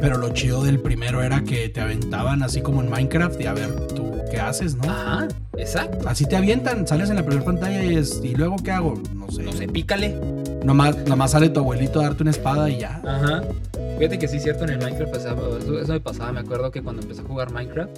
Pero 0.00 0.18
lo 0.18 0.30
chido 0.30 0.62
del 0.62 0.80
primero 0.80 1.22
era 1.22 1.42
que 1.42 1.68
te 1.68 1.80
aventaban 1.80 2.42
así 2.42 2.60
como 2.60 2.82
en 2.82 2.90
Minecraft 2.90 3.40
y 3.40 3.46
a 3.46 3.54
ver 3.54 3.74
tú 3.88 4.12
qué 4.30 4.38
haces, 4.38 4.76
¿no? 4.76 4.84
Ajá, 4.90 5.28
exacto. 5.56 6.08
Así 6.08 6.26
te 6.26 6.36
avientan, 6.36 6.86
sales 6.86 7.10
en 7.10 7.16
la 7.16 7.24
primera 7.24 7.44
pantalla 7.44 7.82
y 7.82 7.96
es, 7.96 8.20
¿y 8.22 8.34
luego 8.34 8.56
qué 8.62 8.70
hago? 8.70 9.00
No 9.14 9.30
sé. 9.30 9.42
No 9.42 9.52
sé, 9.52 9.66
pícale. 9.66 10.20
Nomás, 10.64 10.96
nomás 11.06 11.32
sale 11.32 11.48
tu 11.48 11.60
abuelito 11.60 12.00
a 12.00 12.04
darte 12.04 12.22
una 12.22 12.30
espada 12.30 12.68
y 12.70 12.78
ya. 12.78 13.00
Ajá. 13.04 13.42
Fíjate 13.98 14.18
que 14.18 14.28
sí 14.28 14.36
es 14.36 14.42
cierto, 14.44 14.64
en 14.64 14.70
el 14.70 14.78
Minecraft 14.78 15.16
eso 15.16 15.92
me 15.92 16.00
pasaba, 16.00 16.32
me 16.32 16.40
acuerdo 16.40 16.70
que 16.70 16.82
cuando 16.82 17.02
empecé 17.02 17.22
a 17.22 17.24
jugar 17.24 17.50
Minecraft, 17.52 17.90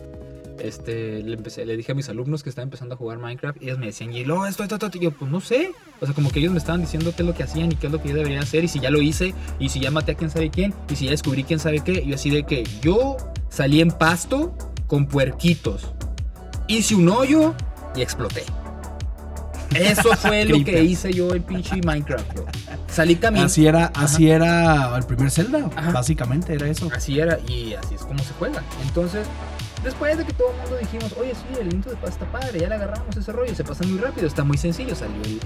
este, 0.63 1.23
le, 1.23 1.35
empecé, 1.35 1.65
le 1.67 1.77
dije 1.77 1.93
a 1.93 1.95
mis 1.95 2.09
alumnos 2.09 2.43
que 2.43 2.49
estaban 2.49 2.67
empezando 2.67 2.95
a 2.95 2.99
jugar 2.99 3.19
Minecraft 3.19 3.61
y 3.63 3.67
ellos 3.67 3.79
me 3.79 3.87
decían, 3.87 4.13
y 4.13 4.25
lo, 4.25 4.47
esto, 4.47 4.63
esto, 4.63 4.77
esto, 4.77 4.91
y 4.99 5.01
yo, 5.01 5.11
pues 5.13 5.31
no 5.31 5.41
sé. 5.41 5.73
O 6.01 6.07
sea, 6.07 6.15
como 6.15 6.31
que 6.31 6.41
ellos 6.41 6.53
me 6.53 6.59
estaban 6.59 6.81
diciendo 6.81 7.13
qué 7.15 7.23
es 7.23 7.29
lo 7.29 7.35
que 7.35 7.43
hacían 7.43 7.73
y 7.73 7.77
qué 7.77 7.87
es 7.87 7.93
lo 7.93 8.03
que 8.03 8.11
yo 8.11 8.15
debería 8.15 8.41
hacer, 8.41 8.65
y 8.65 8.69
si 8.69 8.81
ya 8.81 8.91
lo 8.91 9.01
hice, 9.01 9.35
y 9.59 9.69
si 9.69 9.81
ya 9.81 9.91
maté 9.91 10.13
a 10.13 10.15
quién 10.15 10.31
sabe 10.31 10.51
quién, 10.51 10.75
y 10.89 10.97
si 10.97 11.07
ya 11.07 11.11
descubrí 11.13 11.45
quién 11.45 11.59
sabe 11.59 11.81
qué. 11.81 12.03
Y 12.05 12.09
yo 12.09 12.15
así 12.15 12.31
de 12.31 12.45
que 12.45 12.65
yo 12.81 13.17
salí 13.49 13.81
en 13.81 13.91
pasto 13.91 14.55
con 14.87 15.07
puerquitos, 15.07 15.93
hice 16.69 16.95
un 16.95 17.09
hoyo 17.09 17.55
y 17.95 18.03
exploté. 18.03 18.45
Eso 19.75 20.17
fue 20.17 20.45
lo 20.45 20.65
que 20.65 20.83
hice 20.83 21.13
yo 21.13 21.35
en 21.35 21.43
pinche 21.43 21.81
Minecraft, 21.83 22.35
bro. 22.35 22.47
Salí 22.89 23.17
caminando. 23.17 23.47
Así 23.47 23.67
era, 23.67 23.87
así 23.95 24.31
era 24.31 24.97
el 24.97 25.05
primer 25.05 25.31
Zelda, 25.31 25.71
básicamente 25.93 26.55
era 26.55 26.69
eso. 26.69 26.89
Así 26.93 27.21
era, 27.21 27.39
y 27.47 27.75
así 27.75 27.95
es 27.95 28.03
como 28.03 28.19
se 28.19 28.33
juega. 28.35 28.63
Entonces, 28.83 29.27
Después 29.83 30.19
de 30.19 30.25
que 30.25 30.33
todo 30.33 30.51
el 30.51 30.57
mundo 30.59 30.77
dijimos, 30.77 31.15
oye, 31.19 31.33
sí, 31.35 31.59
el 31.59 31.73
intro 31.73 31.93
de 31.93 32.07
está 32.07 32.31
padre, 32.31 32.61
ya 32.61 32.69
le 32.69 32.75
agarramos 32.75 33.17
ese 33.17 33.33
rollo, 33.33 33.55
se 33.55 33.65
pasa 33.65 33.85
muy 33.87 33.99
rápido, 33.99 34.27
está 34.27 34.45
muy 34.45 34.59
sencillo, 34.59 34.95
salió 34.95 35.23
el 35.25 35.41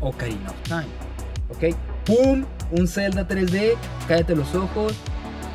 Ocarina 0.00 0.50
of 0.50 0.62
Time. 0.64 0.88
¿Ok? 1.48 1.76
¡Pum! 2.04 2.44
Un 2.72 2.86
Zelda 2.86 3.26
3D, 3.26 3.74
cállate 4.06 4.36
los 4.36 4.54
ojos, 4.54 4.94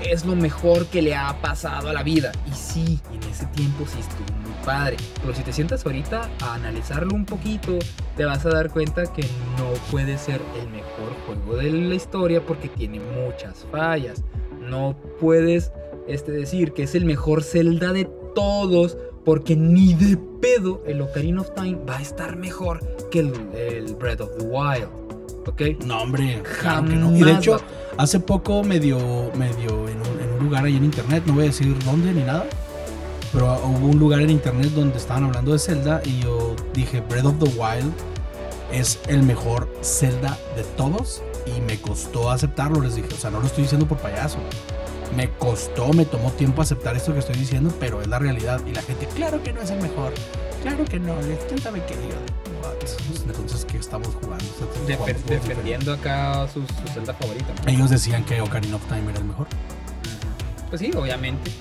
es 0.04 0.26
lo 0.26 0.36
mejor 0.36 0.88
que 0.88 1.02
le 1.02 1.16
ha 1.16 1.40
pasado 1.42 1.90
a 1.90 1.94
la 1.94 2.04
vida. 2.04 2.32
Y 2.48 2.54
sí, 2.54 3.00
en 3.14 3.24
ese 3.30 3.46
tiempo 3.48 3.86
sí 3.88 4.00
estuvo 4.00 4.38
muy 4.42 4.54
padre. 4.66 4.98
Pero 5.22 5.34
si 5.34 5.44
te 5.44 5.54
sientas 5.54 5.86
ahorita 5.86 6.30
a 6.42 6.54
analizarlo 6.56 7.16
un 7.16 7.26
poquito, 7.26 7.80
te 8.18 8.26
vas 8.26 8.46
a 8.46 8.50
dar 8.50 8.70
cuenta 8.70 9.04
que 9.14 9.24
no 9.58 9.74
puede 9.92 10.18
ser 10.18 10.42
el 10.60 10.70
mejor 10.70 11.14
juego 11.26 11.58
de 11.58 11.72
la 11.72 11.96
historia 11.96 12.46
porque 12.46 12.70
tiene 12.70 13.00
muchas 13.00 13.66
fallas. 13.72 14.24
No 14.60 14.96
puedes 15.20 15.72
este, 16.08 16.32
decir 16.32 16.74
que 16.74 16.84
es 16.84 16.96
el 16.96 17.06
mejor 17.06 17.44
Zelda 17.44 17.94
de 17.94 18.06
todos, 18.34 18.98
porque 19.24 19.56
ni 19.56 19.94
de 19.94 20.18
pedo 20.18 20.84
el 20.86 21.02
Ocarina 21.02 21.42
of 21.42 21.54
Time 21.56 21.80
va 21.90 21.98
a 21.98 22.02
estar 22.02 22.36
mejor 22.36 22.80
que 23.10 23.20
el, 23.20 23.96
Breath 23.96 24.22
of 24.22 24.38
the 24.38 24.46
Wild. 24.46 24.90
¿Ok? 25.48 25.62
No, 25.86 26.02
hombre, 26.02 26.42
claro 26.62 26.88
que 26.88 26.96
no. 26.96 27.16
Y 27.16 27.22
de 27.22 27.34
hecho, 27.34 27.58
hace 27.98 28.20
poco 28.20 28.64
medio, 28.64 28.98
medio 29.38 29.88
en 29.88 29.98
un, 30.00 30.20
en 30.20 30.34
un 30.38 30.46
lugar 30.46 30.66
ahí 30.66 30.76
en 30.76 30.86
internet, 30.86 31.24
no 31.26 31.34
voy 31.34 31.44
a 31.44 31.48
decir 31.48 31.76
dónde 31.84 32.12
ni 32.14 32.24
nada, 32.24 32.46
pero 33.32 33.54
hubo 33.66 33.88
un 33.88 34.00
lugar 34.00 34.22
en 34.22 34.30
internet 34.30 34.72
donde 34.72 34.98
estaban 34.98 35.26
hablando 35.26 35.54
de 35.54 35.60
Zelda 35.60 36.02
y 36.04 36.22
yo 36.22 36.56
dije, 36.74 37.02
Breath 37.02 37.26
of 37.26 37.40
the 37.40 37.50
Wild 37.60 37.94
es 38.72 39.00
el 39.08 39.24
mejor 39.24 39.68
Zelda 39.82 40.38
de 40.56 40.64
todos 40.76 41.22
y 41.46 41.62
me 41.62 41.80
costó 41.80 42.32
aceptarlo, 42.32 42.82
les 42.82 42.96
dije, 42.96 43.10
o 43.14 43.18
sea, 43.18 43.30
no 43.30 43.40
lo 43.40 43.46
estoy 43.46 43.64
diciendo 43.64 43.88
por 43.88 44.00
payaso 44.00 44.40
me 45.16 45.30
costó, 45.30 45.94
me 45.94 46.06
tomó 46.06 46.32
tiempo 46.32 46.62
aceptar 46.62 46.96
esto 46.96 47.14
que 47.14 47.20
estoy 47.20 47.36
diciendo, 47.36 47.74
pero 47.80 48.02
es 48.02 48.08
la 48.08 48.20
realidad. 48.20 48.62
Y 48.66 48.72
la 48.72 48.82
gente, 48.82 49.08
claro 49.08 49.42
que 49.44 49.54
no 49.54 49.62
es 49.62 49.70
el 49.70 49.82
mejor. 49.82 50.14
Claro 50.62 50.84
que 50.86 51.00
no, 51.00 51.16
quién 51.48 51.62
sabe 51.62 51.84
qué 51.86 51.96
digo. 51.98 52.16
Entonces, 53.28 53.66
¿qué 53.66 53.78
estamos 53.78 54.10
jugando? 54.22 54.46
defendiendo 55.28 55.94
acá 55.94 56.48
su, 56.52 56.62
su 56.62 56.94
Zelda 56.94 57.14
favorita. 57.14 57.54
Ellos 57.68 57.90
decían 57.90 58.24
que 58.26 58.42
Ocarina 58.42 58.76
of 58.76 58.86
Time 58.88 59.10
era 59.10 59.20
el 59.20 59.26
mejor. 59.26 59.48
Pues 60.70 60.82
sí, 60.82 60.92
obviamente. 60.96 61.52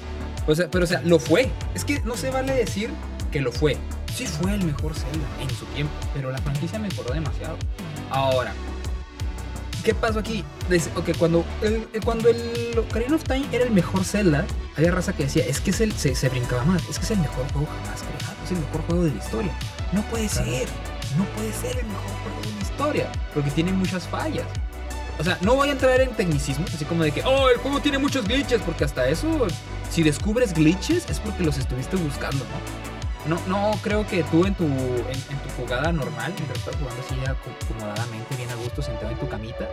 O 0.47 0.55
sea, 0.55 0.71
pero 0.71 0.85
o 0.85 0.87
sea, 0.87 1.01
lo 1.03 1.19
fue. 1.19 1.51
Es 1.75 1.85
que 1.85 2.01
no 2.01 2.17
se 2.17 2.31
vale 2.31 2.55
decir 2.55 2.91
que 3.31 3.41
lo 3.41 3.53
fue. 3.53 3.77
Sí 4.15 4.27
fue 4.27 4.55
el 4.55 4.65
mejor 4.65 4.95
Zelda 4.95 5.27
en 5.41 5.51
su 5.51 5.65
tiempo, 5.67 5.93
pero 6.15 6.31
la 6.31 6.39
franquicia 6.39 6.79
mejoró 6.79 7.13
demasiado. 7.13 7.57
Ahora, 8.11 8.53
¿Qué 9.85 9.93
pasó 9.93 10.21
aquí? 10.21 10.43
Okay, 10.97 11.13
cuando, 11.15 11.45
el, 11.61 11.87
cuando 12.05 12.31
el 12.31 12.79
Ocarina 12.79 13.17
of 13.17 13.25
Time 13.25 13.47
era 13.53 13.65
el 13.65 13.71
mejor 13.71 14.03
Zelda, 14.03 14.47
había 14.79 14.91
raza 14.91 15.13
que 15.13 15.25
decía, 15.25 15.45
es 15.45 15.61
que 15.61 15.73
es 15.73 15.81
el, 15.83 15.93
se, 15.93 16.15
se, 16.15 16.31
brincaba 16.31 16.65
más, 16.65 16.83
es 16.89 16.99
que 16.99 17.05
es 17.05 17.11
el 17.11 17.19
mejor 17.19 17.45
juego 17.53 17.67
jamás 17.67 18.03
creado, 18.03 18.35
es 18.43 18.51
el 18.51 18.59
mejor 18.61 18.81
juego 18.87 19.05
de 19.05 19.11
la 19.11 19.17
historia. 19.19 19.53
No 19.93 20.03
puede 20.05 20.27
ser, 20.31 20.69
no 21.19 21.25
puede 21.37 21.53
ser 21.53 21.79
el 21.79 21.87
mejor 21.87 22.11
juego 22.23 22.41
de 22.41 22.55
la 22.57 22.63
historia, 22.63 23.13
porque 23.35 23.51
tiene 23.51 23.73
muchas 23.73 24.09
fallas. 24.09 24.47
O 25.19 25.23
sea, 25.23 25.37
no 25.43 25.55
voy 25.55 25.69
a 25.69 25.73
entrar 25.73 26.01
en 26.01 26.11
tecnicismos, 26.17 26.73
así 26.73 26.87
como 26.87 27.05
de 27.05 27.13
que, 27.13 27.23
oh, 27.23 27.51
el 27.51 27.59
juego 27.59 27.81
tiene 27.81 27.99
muchos 27.99 28.27
glitches, 28.27 28.63
porque 28.63 28.85
hasta 28.85 29.07
eso, 29.07 29.47
si 29.91 30.03
descubres 30.03 30.55
glitches, 30.55 31.11
es 31.11 31.21
porque 31.21 31.45
los 31.45 31.59
estuviste 31.59 31.97
buscando, 31.97 32.39
¿no? 32.39 32.84
No, 33.27 33.39
no 33.49 33.73
creo 33.83 34.07
que 34.07 34.23
tú 34.25 34.45
en 34.45 34.55
tu, 34.55 34.65
en, 34.65 34.71
tu 34.73 35.63
jugada 35.63 35.93
normal, 35.93 36.33
mientras 36.37 36.59
estás 36.59 36.77
jugando 36.77 37.03
así 37.03 37.15
acomodadamente, 37.27 38.37
bien 38.37 38.51
a 38.51 38.55
gusto, 38.57 38.83
sentado 38.83 39.11
en 39.11 39.19
tu 39.19 39.29
camita, 39.29 39.69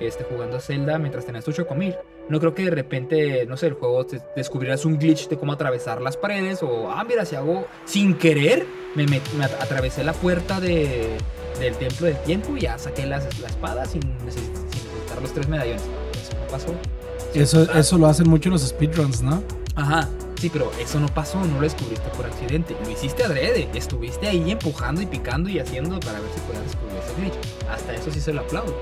este, 0.00 0.24
jugando 0.24 0.56
a 0.56 0.60
Zelda 0.60 0.98
mientras 0.98 1.24
tenés 1.24 1.44
tu 1.44 1.52
chocomil. 1.52 1.94
No 2.28 2.40
creo 2.40 2.54
que 2.54 2.64
de 2.64 2.70
repente, 2.70 3.46
no 3.46 3.56
sé, 3.56 3.68
el 3.68 3.74
juego 3.74 4.04
te 4.04 4.20
descubrirás 4.34 4.84
un 4.84 4.98
glitch 4.98 5.28
de 5.28 5.38
cómo 5.38 5.52
atravesar 5.52 6.00
las 6.02 6.16
paredes 6.16 6.62
o, 6.62 6.90
ah, 6.90 7.04
mira, 7.04 7.24
si 7.24 7.36
hago 7.36 7.66
sin 7.84 8.14
querer, 8.14 8.66
me, 8.96 9.06
me, 9.06 9.20
atravesé 9.44 10.02
la 10.02 10.12
puerta 10.12 10.58
de, 10.58 11.16
del 11.60 11.76
templo 11.76 12.08
del 12.08 12.18
tiempo 12.22 12.56
y 12.56 12.62
ya 12.62 12.76
saqué 12.76 13.06
las, 13.06 13.38
la 13.38 13.48
espada 13.48 13.84
sin, 13.84 14.02
necesitar 14.24 15.22
los 15.22 15.32
tres 15.32 15.48
medallones. 15.48 15.82
Eso 15.82 16.36
no 16.40 16.46
pasó. 16.50 16.74
Eso, 17.34 17.62
eso 17.72 17.98
lo 17.98 18.06
hacen 18.06 18.28
mucho 18.28 18.50
los 18.50 18.66
speedruns, 18.66 19.22
¿no? 19.22 19.42
Ajá. 19.76 20.08
Sí, 20.38 20.50
pero 20.50 20.70
eso 20.78 21.00
no 21.00 21.08
pasó, 21.08 21.42
no 21.44 21.56
lo 21.56 21.62
descubriste 21.62 22.08
por 22.10 22.26
accidente. 22.26 22.76
Lo 22.84 22.90
hiciste 22.90 23.24
adrede. 23.24 23.68
Estuviste 23.74 24.28
ahí 24.28 24.50
empujando 24.50 25.00
y 25.00 25.06
picando 25.06 25.48
y 25.48 25.58
haciendo 25.58 25.98
para 26.00 26.20
ver 26.20 26.30
si 26.34 26.40
podías 26.40 26.64
descubrir 26.64 26.98
ese 26.98 27.14
glitch. 27.20 27.68
Hasta 27.70 27.94
eso 27.94 28.10
sí 28.10 28.20
se 28.20 28.32
lo 28.32 28.42
aplaudo. 28.42 28.76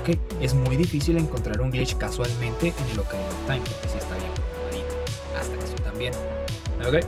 Ok, 0.00 0.16
es 0.40 0.54
muy 0.54 0.76
difícil 0.76 1.16
encontrar 1.16 1.60
un 1.60 1.70
glitch 1.70 1.96
casualmente 1.96 2.68
en 2.68 2.90
el 2.92 2.98
Ocarina 3.00 3.28
of 3.28 3.46
Time, 3.46 3.60
porque 3.60 3.88
sí 3.88 3.98
está 3.98 4.14
bien 4.16 4.86
Hasta 5.38 5.54
eso 5.64 5.74
también. 5.82 6.12
Ok. 6.86 7.04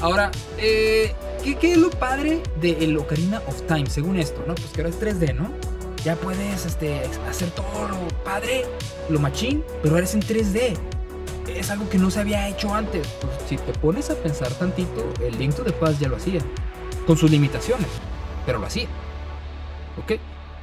Ahora, 0.00 0.30
eh, 0.58 1.14
¿qué, 1.42 1.72
es 1.72 1.76
lo 1.76 1.90
padre 1.90 2.42
de 2.60 2.84
el 2.84 2.96
Ocarina 2.96 3.42
of 3.46 3.62
Time? 3.62 3.86
Según 3.88 4.16
esto, 4.16 4.42
¿no? 4.46 4.54
Pues 4.54 4.68
que 4.68 4.80
ahora 4.80 4.90
es 4.90 5.00
3D, 5.00 5.34
¿no? 5.34 5.50
Ya 6.04 6.16
puedes 6.16 6.64
este, 6.64 7.02
hacer 7.28 7.50
todo 7.50 7.88
lo 7.88 8.08
padre, 8.24 8.64
lo 9.08 9.18
machín, 9.20 9.64
pero 9.82 9.94
ahora 9.94 10.06
es 10.06 10.14
en 10.14 10.22
3D 10.22 10.76
es 11.56 11.70
algo 11.70 11.88
que 11.88 11.98
no 11.98 12.10
se 12.10 12.20
había 12.20 12.48
hecho 12.48 12.74
antes. 12.74 13.06
Pues, 13.20 13.32
si 13.48 13.56
te 13.56 13.72
pones 13.78 14.10
a 14.10 14.14
pensar 14.14 14.52
tantito, 14.54 15.12
el 15.24 15.38
Link 15.38 15.54
to 15.54 15.62
the 15.62 15.72
Past 15.72 16.00
ya 16.00 16.08
lo 16.08 16.16
hacía, 16.16 16.40
con 17.06 17.16
sus 17.16 17.30
limitaciones, 17.30 17.88
pero 18.44 18.58
lo 18.58 18.66
hacía. 18.66 18.86
¿Ok? 20.02 20.12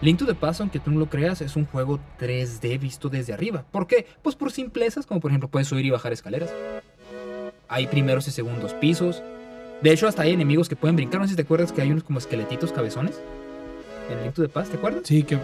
Link 0.01 0.19
to 0.19 0.25
the 0.25 0.35
Past, 0.35 0.61
aunque 0.61 0.79
tú 0.79 0.91
no 0.91 0.99
lo 0.99 1.09
creas, 1.09 1.41
es 1.41 1.55
un 1.55 1.65
juego 1.65 1.99
3D 2.19 2.79
visto 2.79 3.09
desde 3.09 3.33
arriba. 3.33 3.65
¿Por 3.71 3.87
qué? 3.87 4.05
Pues 4.21 4.35
por 4.35 4.51
simplezas, 4.51 5.05
como 5.05 5.19
por 5.19 5.31
ejemplo 5.31 5.49
puedes 5.49 5.67
subir 5.67 5.85
y 5.85 5.89
bajar 5.89 6.13
escaleras. 6.13 6.51
Hay 7.67 7.87
primeros 7.87 8.27
y 8.27 8.31
segundos 8.31 8.73
pisos. 8.73 9.23
De 9.81 9.91
hecho, 9.91 10.07
hasta 10.07 10.23
hay 10.23 10.31
enemigos 10.31 10.69
que 10.69 10.75
pueden 10.75 10.95
brincar. 10.95 11.19
No 11.19 11.25
sé 11.25 11.31
si 11.31 11.35
te 11.35 11.41
acuerdas 11.41 11.71
que 11.71 11.81
hay 11.81 11.91
unos 11.91 12.03
como 12.03 12.19
esqueletitos 12.19 12.71
cabezones. 12.71 13.19
En 14.09 14.21
Link 14.21 14.33
to 14.33 14.41
the 14.41 14.49
Past, 14.49 14.71
¿te 14.71 14.77
acuerdas? 14.77 15.01
Sí, 15.05 15.23
que, 15.23 15.39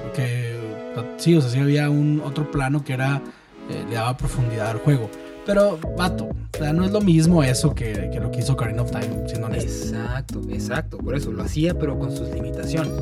sí, 1.18 1.36
o 1.36 1.42
sea, 1.42 1.50
sí 1.50 1.60
había 1.60 1.90
un 1.90 2.22
otro 2.24 2.52
plano 2.52 2.84
que 2.84 2.94
era 2.94 3.22
eh, 3.70 3.86
le 3.88 3.96
daba 3.96 4.18
profundidad 4.18 4.70
al 4.70 4.80
juego. 4.80 5.10
Pero, 5.46 5.80
vato, 5.98 6.26
o 6.26 6.58
sea, 6.58 6.72
no 6.74 6.84
es 6.84 6.92
lo 6.92 7.02
mismo 7.02 7.44
eso 7.44 7.74
que, 7.74 8.10
lo 8.22 8.30
que 8.32 8.40
hizo 8.40 8.54
Ocarina 8.54 8.84
of 8.84 8.92
Time, 8.92 9.28
siendo 9.28 9.48
honesto. 9.48 9.72
Exacto, 9.72 10.42
exacto. 10.50 10.98
Por 10.98 11.16
eso 11.16 11.32
lo 11.32 11.44
hacía, 11.44 11.78
pero 11.78 11.98
con 11.98 12.16
sus 12.16 12.30
limitaciones. 12.30 12.94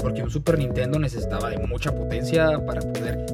Porque 0.00 0.22
un 0.22 0.30
Super 0.30 0.58
Nintendo 0.58 0.98
necesitaba 0.98 1.50
de 1.50 1.58
mucha 1.58 1.94
potencia 1.94 2.64
para 2.66 2.80
poder 2.80 3.26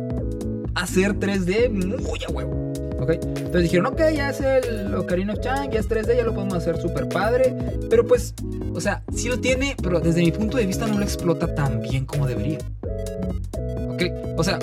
hacer 0.75 1.15
3D 1.15 1.71
muy 1.71 2.25
a 2.25 2.31
huevo. 2.31 2.70
¿Ok? 3.01 3.11
Entonces 3.13 3.63
dijeron, 3.63 3.87
ok, 3.87 4.01
ya 4.15 4.29
es 4.29 4.41
el 4.41 4.95
Ocarina 4.95 5.33
of 5.33 5.41
Time, 5.41 5.71
ya 5.73 5.81
es 5.81 5.89
3D, 5.89 6.17
ya 6.17 6.25
lo 6.25 6.35
podemos 6.35 6.55
hacer 6.55 6.77
súper 6.77 7.09
padre. 7.09 7.57
Pero 7.89 8.07
pues, 8.07 8.35
o 8.75 8.81
sea, 8.81 9.03
sí 9.15 9.29
lo 9.29 9.41
tiene, 9.41 9.75
pero 9.83 10.01
desde 10.01 10.21
mi 10.21 10.31
punto 10.31 10.59
de 10.59 10.67
vista 10.67 10.87
no 10.87 10.99
lo 10.99 11.05
explota 11.05 11.55
tan 11.55 11.81
bien 11.81 12.05
como 12.05 12.27
debería. 12.27 12.59
¿Ok? 13.89 14.03
O 14.37 14.45
sea, 14.45 14.59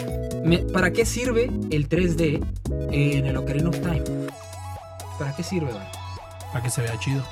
¿para 0.72 0.92
qué 0.92 1.06
sirve 1.06 1.50
el 1.72 1.90
3D 1.90 2.46
en 2.92 3.26
el 3.26 3.38
Ocarina 3.38 3.70
of 3.70 3.80
Time? 3.80 4.04
¿Para 5.18 5.36
qué 5.36 5.42
sirve, 5.42 5.72
Para 6.52 6.64
que 6.64 6.70
se 6.70 6.82
vea 6.82 6.98
chido. 7.00 7.24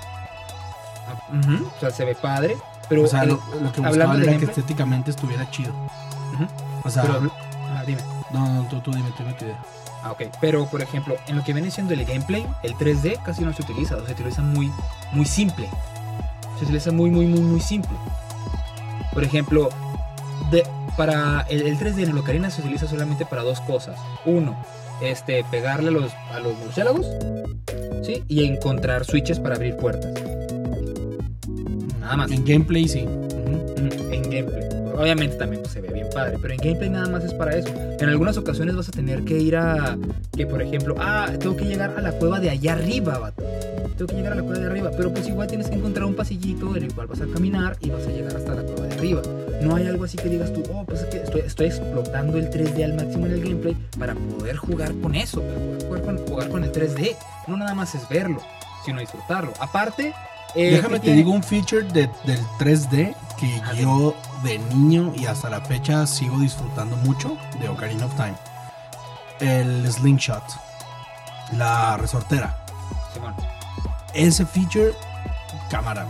Ah, 1.08 1.62
o 1.78 1.80
sea, 1.80 1.92
se 1.92 2.04
ve 2.04 2.16
padre. 2.16 2.58
Pero 2.90 3.04
o 3.04 3.08
sea, 3.08 3.26
lo, 3.26 3.40
que 3.74 3.82
buscaba 3.82 4.18
era 4.18 4.38
que 4.38 4.46
estéticamente 4.46 5.12
estuviera 5.12 5.50
chido. 5.52 5.74
O 6.84 6.90
sea, 6.90 7.04
ah, 7.04 7.84
dime. 7.86 8.02
No, 8.32 8.48
no, 8.48 8.68
tú, 8.70 8.80
tú 8.82 8.92
dime, 8.92 9.10
tú 9.16 9.24
dime 9.24 9.34
tu 9.34 9.46
idea. 9.46 9.60
Ah, 10.06 10.12
ok. 10.12 10.22
Pero, 10.40 10.68
por 10.68 10.84
ejemplo, 10.84 11.16
en 11.28 11.36
lo 11.36 11.44
que 11.44 11.52
viene 11.52 11.72
siendo 11.72 11.94
el 11.94 12.06
gameplay, 12.06 12.46
el 12.62 12.76
3D 12.76 13.24
casi 13.24 13.44
no 13.44 13.52
se 13.54 13.64
utiliza. 13.64 13.98
O 13.98 14.06
se 14.06 14.12
utiliza 14.14 14.44
muy, 14.44 14.72
muy 15.14 15.26
simple. 15.26 15.68
Se 16.60 16.66
utiliza 16.66 16.92
muy, 16.92 17.10
muy, 17.10 17.26
muy, 17.26 17.42
muy 17.42 17.60
simple. 17.60 17.98
Por 19.14 19.24
ejemplo, 19.24 19.70
de, 20.52 20.64
para 20.96 21.42
el, 21.50 21.80
3D 21.80 22.04
en 22.04 22.10
el 22.12 22.18
Ocarina 22.20 22.52
se 22.52 22.62
utiliza 22.62 22.88
solamente 22.88 23.26
para 23.26 23.42
dos 23.42 23.62
cosas. 23.62 24.00
Uno, 24.26 24.56
este, 25.02 25.44
pegarle 25.46 25.90
a 25.90 25.92
los, 25.92 26.14
a 26.32 26.40
los 26.40 26.56
murciélagos. 26.60 27.08
¿Sí? 28.04 28.24
Y 28.28 28.46
encontrar 28.46 29.06
switches 29.06 29.40
para 29.40 29.56
abrir 29.56 29.76
puertas. 29.76 30.14
Nada 32.00 32.16
más. 32.16 32.30
En 32.30 32.46
gameplay 32.46 32.88
sí. 32.88 33.00
En 33.00 34.22
gameplay. 34.22 34.75
Obviamente 34.98 35.36
también 35.36 35.62
pues, 35.62 35.74
se 35.74 35.82
ve 35.82 35.92
bien 35.92 36.08
padre, 36.14 36.38
pero 36.42 36.54
en 36.54 36.60
gameplay 36.60 36.90
nada 36.90 37.10
más 37.10 37.24
es 37.24 37.34
para 37.34 37.56
eso. 37.56 37.70
En 38.00 38.10
algunas 38.10 38.38
ocasiones 38.38 38.76
vas 38.76 38.90
a 38.90 38.92
tener 38.92 39.24
que 39.24 39.38
ir 39.38 39.56
a. 39.56 39.98
Que 40.36 40.46
por 40.46 40.62
ejemplo, 40.62 40.96
ah, 41.00 41.30
tengo 41.40 41.56
que 41.56 41.66
llegar 41.66 41.94
a 41.98 42.02
la 42.02 42.12
cueva 42.14 42.40
de 42.40 42.50
allá 42.50 42.74
arriba, 42.74 43.20
vato. 43.20 43.44
Tengo 43.98 44.08
que 44.08 44.16
llegar 44.16 44.34
a 44.34 44.36
la 44.36 44.44
cueva 44.44 44.60
de 44.60 44.66
arriba, 44.66 44.92
pero 44.96 45.14
pues 45.14 45.28
igual 45.28 45.48
tienes 45.48 45.70
que 45.70 45.76
encontrar 45.76 46.06
un 46.06 46.16
pasillito 46.16 46.76
en 46.76 46.84
el 46.84 46.94
cual 46.94 47.08
vas 47.08 47.22
a 47.22 47.28
caminar 47.28 47.78
y 47.80 47.90
vas 47.90 48.06
a 48.06 48.10
llegar 48.10 48.36
hasta 48.36 48.54
la 48.54 48.62
cueva 48.64 48.88
de 48.88 48.94
arriba. 48.94 49.22
No 49.62 49.76
hay 49.76 49.88
algo 49.88 50.04
así 50.04 50.18
que 50.18 50.28
digas 50.28 50.52
tú, 50.52 50.64
oh, 50.74 50.84
pues 50.86 51.02
es 51.02 51.06
que 51.08 51.18
estoy, 51.18 51.42
estoy 51.42 51.68
explotando 51.68 52.38
el 52.38 52.50
3D 52.50 52.84
al 52.84 52.96
máximo 52.96 53.26
en 53.26 53.34
el 53.34 53.42
gameplay 53.42 53.78
para 53.98 54.14
poder 54.14 54.58
jugar 54.58 54.94
con 55.02 55.16
eso, 55.16 55.42
para 55.42 55.60
poder 55.60 55.86
jugar 55.86 56.02
con, 56.02 56.18
jugar 56.28 56.50
con 56.50 56.64
el 56.66 56.72
3D. 56.74 57.16
No 57.48 57.56
nada 57.56 57.74
más 57.74 57.96
es 57.96 58.08
verlo, 58.10 58.42
sino 58.86 59.00
disfrutarlo. 59.00 59.54
Aparte, 59.60 60.14
eh, 60.56 60.72
Déjame 60.72 61.00
te 61.00 61.14
digo 61.14 61.32
un 61.32 61.44
feature 61.44 61.84
del 61.94 62.10
3D 62.60 63.14
que 63.38 63.62
yo 63.82 64.16
de 64.46 64.60
niño 64.60 65.12
y 65.16 65.26
hasta 65.26 65.50
la 65.50 65.60
fecha 65.60 66.06
sigo 66.06 66.38
disfrutando 66.38 66.96
mucho 66.98 67.36
de 67.60 67.68
Ocarina 67.68 68.06
of 68.06 68.16
Time. 68.16 68.36
El 69.40 69.92
slingshot. 69.92 70.44
La 71.58 71.98
resortera. 71.98 72.56
Ese 74.14 74.46
feature, 74.46 74.94
cámara. 75.70 76.06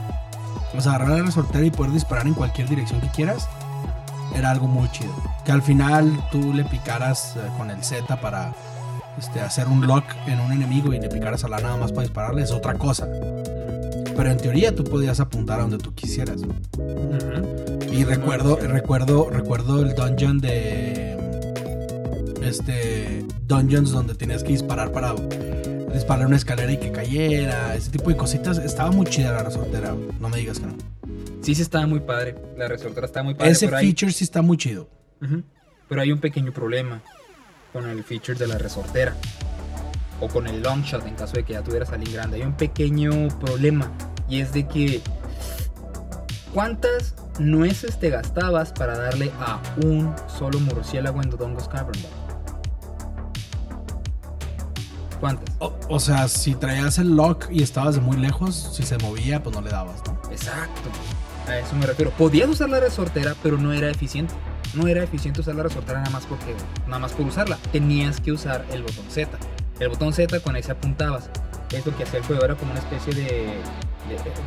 O 0.77 0.81
sea, 0.81 0.95
agarrar 0.95 1.19
la 1.19 1.23
resortera 1.23 1.65
y 1.65 1.71
poder 1.71 1.93
disparar 1.93 2.27
en 2.27 2.33
cualquier 2.33 2.67
dirección 2.67 2.99
que 2.99 3.07
quieras. 3.07 3.47
Era 4.35 4.51
algo 4.51 4.67
muy 4.67 4.91
chido. 4.91 5.13
Que 5.45 5.53
al 5.53 5.61
final 5.61 6.21
tú 6.29 6.53
le 6.53 6.65
picaras 6.65 7.37
eh, 7.37 7.39
con 7.57 7.71
el 7.71 7.83
Z 7.83 8.19
para 8.19 8.51
este, 9.17 9.39
hacer 9.39 9.67
un 9.67 9.87
lock 9.87 10.03
en 10.27 10.41
un 10.41 10.51
enemigo 10.51 10.93
y 10.93 10.99
le 10.99 11.07
picaras 11.07 11.45
a 11.45 11.47
la 11.47 11.59
nada 11.59 11.77
más 11.77 11.91
para 11.91 12.03
dispararle 12.03 12.43
es 12.43 12.51
otra 12.51 12.73
cosa. 12.73 13.07
Pero 14.15 14.31
en 14.31 14.37
teoría 14.37 14.73
tú 14.73 14.83
podías 14.83 15.19
apuntar 15.19 15.59
a 15.59 15.63
donde 15.63 15.77
tú 15.77 15.93
quisieras. 15.93 16.41
Y 17.91 18.03
recuerdo, 18.03 18.57
recuerdo, 18.57 19.29
recuerdo 19.29 19.81
el 19.81 19.95
dungeon 19.95 20.39
de. 20.39 21.17
Este. 22.41 23.25
Dungeons 23.47 23.91
donde 23.91 24.15
tenías 24.15 24.43
que 24.43 24.53
disparar 24.53 24.91
para 24.91 25.13
disparar 25.93 26.25
una 26.25 26.35
escalera 26.35 26.71
y 26.71 26.77
que 26.77 26.91
cayera. 26.91 27.75
Ese 27.75 27.91
tipo 27.91 28.09
de 28.09 28.17
cositas. 28.17 28.57
Estaba 28.57 28.91
muy 28.91 29.05
chida 29.05 29.31
la 29.31 29.43
resortera. 29.43 29.95
No 30.19 30.29
me 30.29 30.37
digas 30.37 30.59
que 30.59 30.67
no. 30.67 30.75
Sí, 31.41 31.53
sí, 31.53 31.61
estaba 31.61 31.85
muy 31.85 31.99
padre. 31.99 32.35
La 32.57 32.67
resortera 32.67 33.05
estaba 33.05 33.23
muy 33.25 33.35
padre. 33.35 33.51
Ese 33.51 33.67
feature 33.67 34.11
sí 34.11 34.23
está 34.23 34.41
muy 34.41 34.57
chido. 34.57 34.89
Pero 35.87 36.01
hay 36.01 36.11
un 36.11 36.19
pequeño 36.19 36.51
problema 36.51 37.01
con 37.71 37.87
el 37.87 38.03
feature 38.03 38.37
de 38.37 38.47
la 38.47 38.57
resortera 38.57 39.15
o 40.19 40.27
con 40.27 40.47
el 40.47 40.61
long 40.61 40.83
shot 40.83 41.05
en 41.05 41.15
caso 41.15 41.33
de 41.33 41.43
que 41.43 41.53
ya 41.53 41.61
tuvieras 41.61 41.91
alguien 41.91 42.13
grande. 42.13 42.37
Hay 42.37 42.43
un 42.43 42.53
pequeño 42.53 43.29
problema 43.39 43.91
y 44.29 44.41
es 44.41 44.53
de 44.53 44.67
que 44.67 45.01
¿cuántas 46.53 47.15
nueces 47.39 47.99
te 47.99 48.09
gastabas 48.09 48.71
para 48.71 48.97
darle 48.97 49.31
a 49.39 49.59
un 49.83 50.13
solo 50.27 50.59
murciélago 50.59 51.21
en 51.21 51.29
Dodongo's 51.29 51.67
Cavern? 51.67 51.99
¿Cuántas? 55.19 55.55
O, 55.59 55.99
sea, 55.99 56.27
si 56.27 56.55
traías 56.55 56.97
el 56.97 57.15
lock 57.15 57.47
y 57.49 57.63
estabas 57.63 57.95
de 57.95 58.01
muy 58.01 58.17
lejos, 58.17 58.71
si 58.73 58.83
se 58.83 58.97
movía, 58.97 59.41
pues 59.41 59.55
no 59.55 59.61
le 59.61 59.69
dabas, 59.69 60.01
¿no? 60.05 60.31
Exacto. 60.31 60.89
A 61.47 61.59
eso 61.59 61.75
me 61.75 61.85
refiero. 61.85 62.11
Podías 62.11 62.49
usar 62.49 62.69
la 62.69 62.79
resortera, 62.79 63.35
pero 63.41 63.57
no 63.57 63.71
era 63.71 63.89
eficiente. 63.89 64.33
No 64.73 64.87
era 64.87 65.03
eficiente 65.03 65.39
usar 65.39 65.55
la 65.55 65.63
resortera 65.63 65.99
nada 65.99 66.11
más 66.11 66.25
porque 66.25 66.53
nada 66.85 66.99
más 66.99 67.13
por 67.13 67.25
usarla. 67.25 67.57
Tenías 67.71 68.19
que 68.19 68.31
usar 68.31 68.65
el 68.71 68.81
botón 68.83 69.05
Z. 69.09 69.37
El 69.79 69.89
botón 69.89 70.13
Z 70.13 70.39
con 70.39 70.55
ese 70.55 70.71
apuntabas. 70.71 71.29
Es 71.71 71.85
lo 71.85 71.95
que 71.95 72.03
hacía 72.03 72.19
el 72.19 72.25
juego, 72.25 72.45
era 72.45 72.55
como 72.55 72.71
una 72.71 72.79
especie 72.79 73.13
de, 73.13 73.47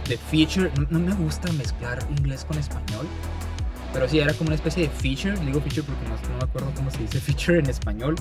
de, 0.09 0.17
feature. 0.17 0.71
No, 0.91 0.99
me 0.99 1.12
gusta 1.14 1.53
mezclar 1.53 1.99
inglés 2.11 2.45
con 2.45 2.57
español. 2.59 3.07
Pero 3.93 4.09
sí, 4.09 4.21
era 4.21 4.33
como 4.35 4.49
una 4.49 4.55
especie 4.55 4.85
de 4.85 4.88
feature. 4.88 5.38
Digo 5.45 5.61
feature 5.61 5.83
porque 5.83 6.29
no, 6.29 6.38
me 6.38 6.45
acuerdo 6.45 6.73
cómo 6.75 6.91
se 6.91 6.99
dice 6.99 7.21
feature 7.21 7.59
en 7.59 7.69
español. 7.69 8.14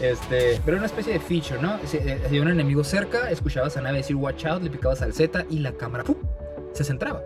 Este, 0.00 0.60
pero 0.64 0.76
era 0.76 0.78
una 0.78 0.86
especie 0.86 1.14
de 1.14 1.20
feature, 1.20 1.60
¿no? 1.60 1.78
Si 1.86 1.96
eh, 1.96 2.20
había 2.24 2.42
un 2.42 2.48
enemigo 2.48 2.84
cerca, 2.84 3.30
escuchabas 3.30 3.76
a 3.76 3.80
nave 3.80 3.98
decir 3.98 4.16
watch 4.16 4.44
out, 4.46 4.62
le 4.62 4.70
picabas 4.70 5.02
al 5.02 5.12
Z 5.12 5.46
y 5.50 5.58
la 5.58 5.72
cámara 5.72 6.04
se 6.72 6.84
centraba. 6.84 7.22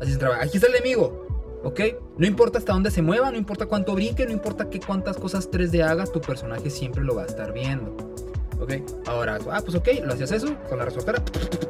Así 0.00 0.06
se 0.06 0.10
centraba. 0.12 0.42
Aquí 0.42 0.58
está 0.58 0.68
el 0.68 0.76
enemigo. 0.76 1.26
¿Ok? 1.64 1.80
No 2.18 2.26
importa 2.26 2.58
hasta 2.58 2.72
dónde 2.72 2.90
se 2.92 3.02
mueva, 3.02 3.30
no 3.32 3.38
importa 3.38 3.66
cuánto 3.66 3.94
brinque, 3.94 4.24
no 4.24 4.32
importa 4.32 4.70
qué 4.70 4.78
cuántas 4.78 5.16
cosas 5.16 5.50
3D 5.50 5.82
hagas, 5.82 6.12
tu 6.12 6.20
personaje 6.20 6.70
siempre 6.70 7.02
lo 7.02 7.16
va 7.16 7.22
a 7.22 7.26
estar 7.26 7.52
viendo. 7.52 7.96
¿Ok? 8.60 8.72
Ahora, 9.06 9.38
ah, 9.50 9.60
pues 9.62 9.74
ok, 9.74 9.88
lo 10.04 10.14
hacías 10.14 10.32
eso, 10.32 10.56
con 10.68 10.78
la 10.78 10.84
resortera, 10.84 11.22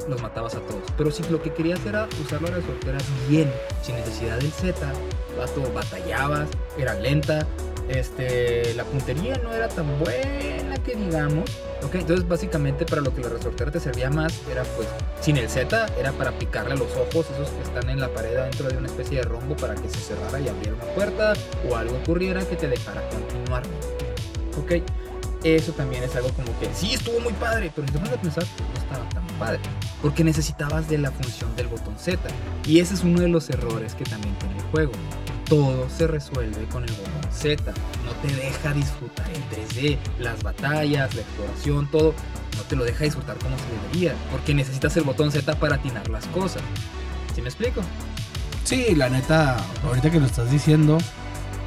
los 0.08 0.22
matabas 0.22 0.54
a 0.54 0.60
todos. 0.60 0.82
Pero 0.96 1.10
si 1.10 1.22
lo 1.24 1.42
que 1.42 1.52
querías 1.52 1.84
era 1.86 2.08
usar 2.24 2.42
la 2.42 2.50
resortera 2.50 2.98
bien, 3.28 3.50
sin 3.82 3.96
necesidad 3.96 4.38
del 4.38 4.52
Z, 4.52 4.74
vato, 5.38 5.72
batallabas, 5.72 6.48
era 6.78 6.94
lenta, 6.94 7.46
este, 7.88 8.74
la 8.74 8.84
puntería 8.84 9.38
no 9.38 9.52
era 9.52 9.68
tan 9.68 9.86
buena 9.98 10.76
que 10.84 10.96
digamos, 10.96 11.44
ok, 11.84 11.94
entonces 11.96 12.26
básicamente 12.26 12.84
para 12.84 13.00
lo 13.00 13.14
que 13.14 13.22
la 13.22 13.28
resortera 13.28 13.70
te 13.70 13.80
servía 13.80 14.10
más 14.10 14.40
era 14.50 14.64
pues, 14.76 14.88
sin 15.20 15.36
el 15.36 15.48
Z, 15.48 15.86
era 15.98 16.12
para 16.12 16.32
picarle 16.32 16.76
los 16.76 16.90
ojos, 16.96 17.26
esos 17.30 17.48
que 17.50 17.62
están 17.62 17.88
en 17.88 18.00
la 18.00 18.08
pared 18.08 18.36
dentro 18.36 18.68
de 18.68 18.76
una 18.76 18.88
especie 18.88 19.18
de 19.18 19.24
rombo 19.24 19.56
para 19.56 19.74
que 19.74 19.88
se 19.88 19.98
cerrara 19.98 20.40
y 20.40 20.48
abriera 20.48 20.74
una 20.74 20.94
puerta, 20.94 21.34
o 21.68 21.76
algo 21.76 21.96
ocurriera 21.96 22.44
que 22.44 22.56
te 22.56 22.68
dejara 22.68 23.08
continuar, 23.08 23.62
ok 24.58 24.82
eso 25.44 25.72
también 25.72 26.02
es 26.02 26.14
algo 26.16 26.30
como 26.30 26.58
que 26.58 26.68
sí 26.74 26.94
estuvo 26.94 27.20
muy 27.20 27.32
padre, 27.34 27.70
pero 27.74 27.86
si 27.86 27.92
te 27.92 27.98
pones 27.98 28.14
a 28.14 28.20
pensar, 28.20 28.44
no 28.44 28.80
estaba 28.80 29.08
tan 29.10 29.26
padre. 29.38 29.60
Porque 30.02 30.24
necesitabas 30.24 30.88
de 30.88 30.98
la 30.98 31.10
función 31.10 31.54
del 31.56 31.68
botón 31.68 31.98
Z. 31.98 32.18
Y 32.66 32.80
ese 32.80 32.94
es 32.94 33.02
uno 33.02 33.20
de 33.20 33.28
los 33.28 33.48
errores 33.50 33.94
que 33.94 34.04
también 34.04 34.34
tiene 34.38 34.56
el 34.56 34.64
juego. 34.64 34.92
Todo 35.48 35.88
se 35.88 36.06
resuelve 36.06 36.64
con 36.66 36.84
el 36.84 36.90
botón 36.90 37.32
Z. 37.32 37.72
No 38.04 38.12
te 38.22 38.34
deja 38.34 38.72
disfrutar 38.72 39.30
en 39.30 39.42
3D. 39.50 39.98
Las 40.18 40.42
batallas, 40.42 41.14
la 41.14 41.20
exploración, 41.22 41.90
todo. 41.90 42.14
No 42.56 42.62
te 42.62 42.76
lo 42.76 42.84
deja 42.84 43.04
disfrutar 43.04 43.36
como 43.38 43.56
se 43.58 43.64
debería. 43.66 44.14
Porque 44.30 44.54
necesitas 44.54 44.96
el 44.96 45.04
botón 45.04 45.30
Z 45.30 45.54
para 45.56 45.76
atinar 45.76 46.08
las 46.08 46.26
cosas. 46.26 46.62
¿Sí 47.34 47.42
me 47.42 47.48
explico? 47.48 47.82
Sí, 48.64 48.96
la 48.96 49.08
neta, 49.08 49.56
ahorita 49.84 50.10
que 50.10 50.18
lo 50.18 50.26
estás 50.26 50.50
diciendo, 50.50 50.98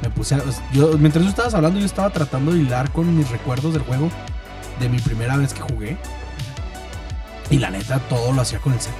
me 0.02 0.10
puse 0.10 0.36
yo 0.72 0.96
mientras 0.98 1.24
tú 1.24 1.30
estabas 1.30 1.54
hablando 1.54 1.78
yo 1.78 1.86
estaba 1.86 2.10
tratando 2.10 2.52
de 2.52 2.60
hilar 2.60 2.90
con 2.90 3.16
mis 3.16 3.30
recuerdos 3.30 3.72
del 3.72 3.82
juego 3.82 4.10
de 4.78 4.88
mi 4.88 4.98
primera 4.98 5.36
vez 5.36 5.52
que 5.52 5.60
jugué. 5.60 5.96
Y 7.50 7.58
la 7.58 7.70
neta 7.70 7.98
todo 8.08 8.32
lo 8.32 8.42
hacía 8.42 8.60
con 8.60 8.72
el 8.72 8.80
Z 8.80 8.94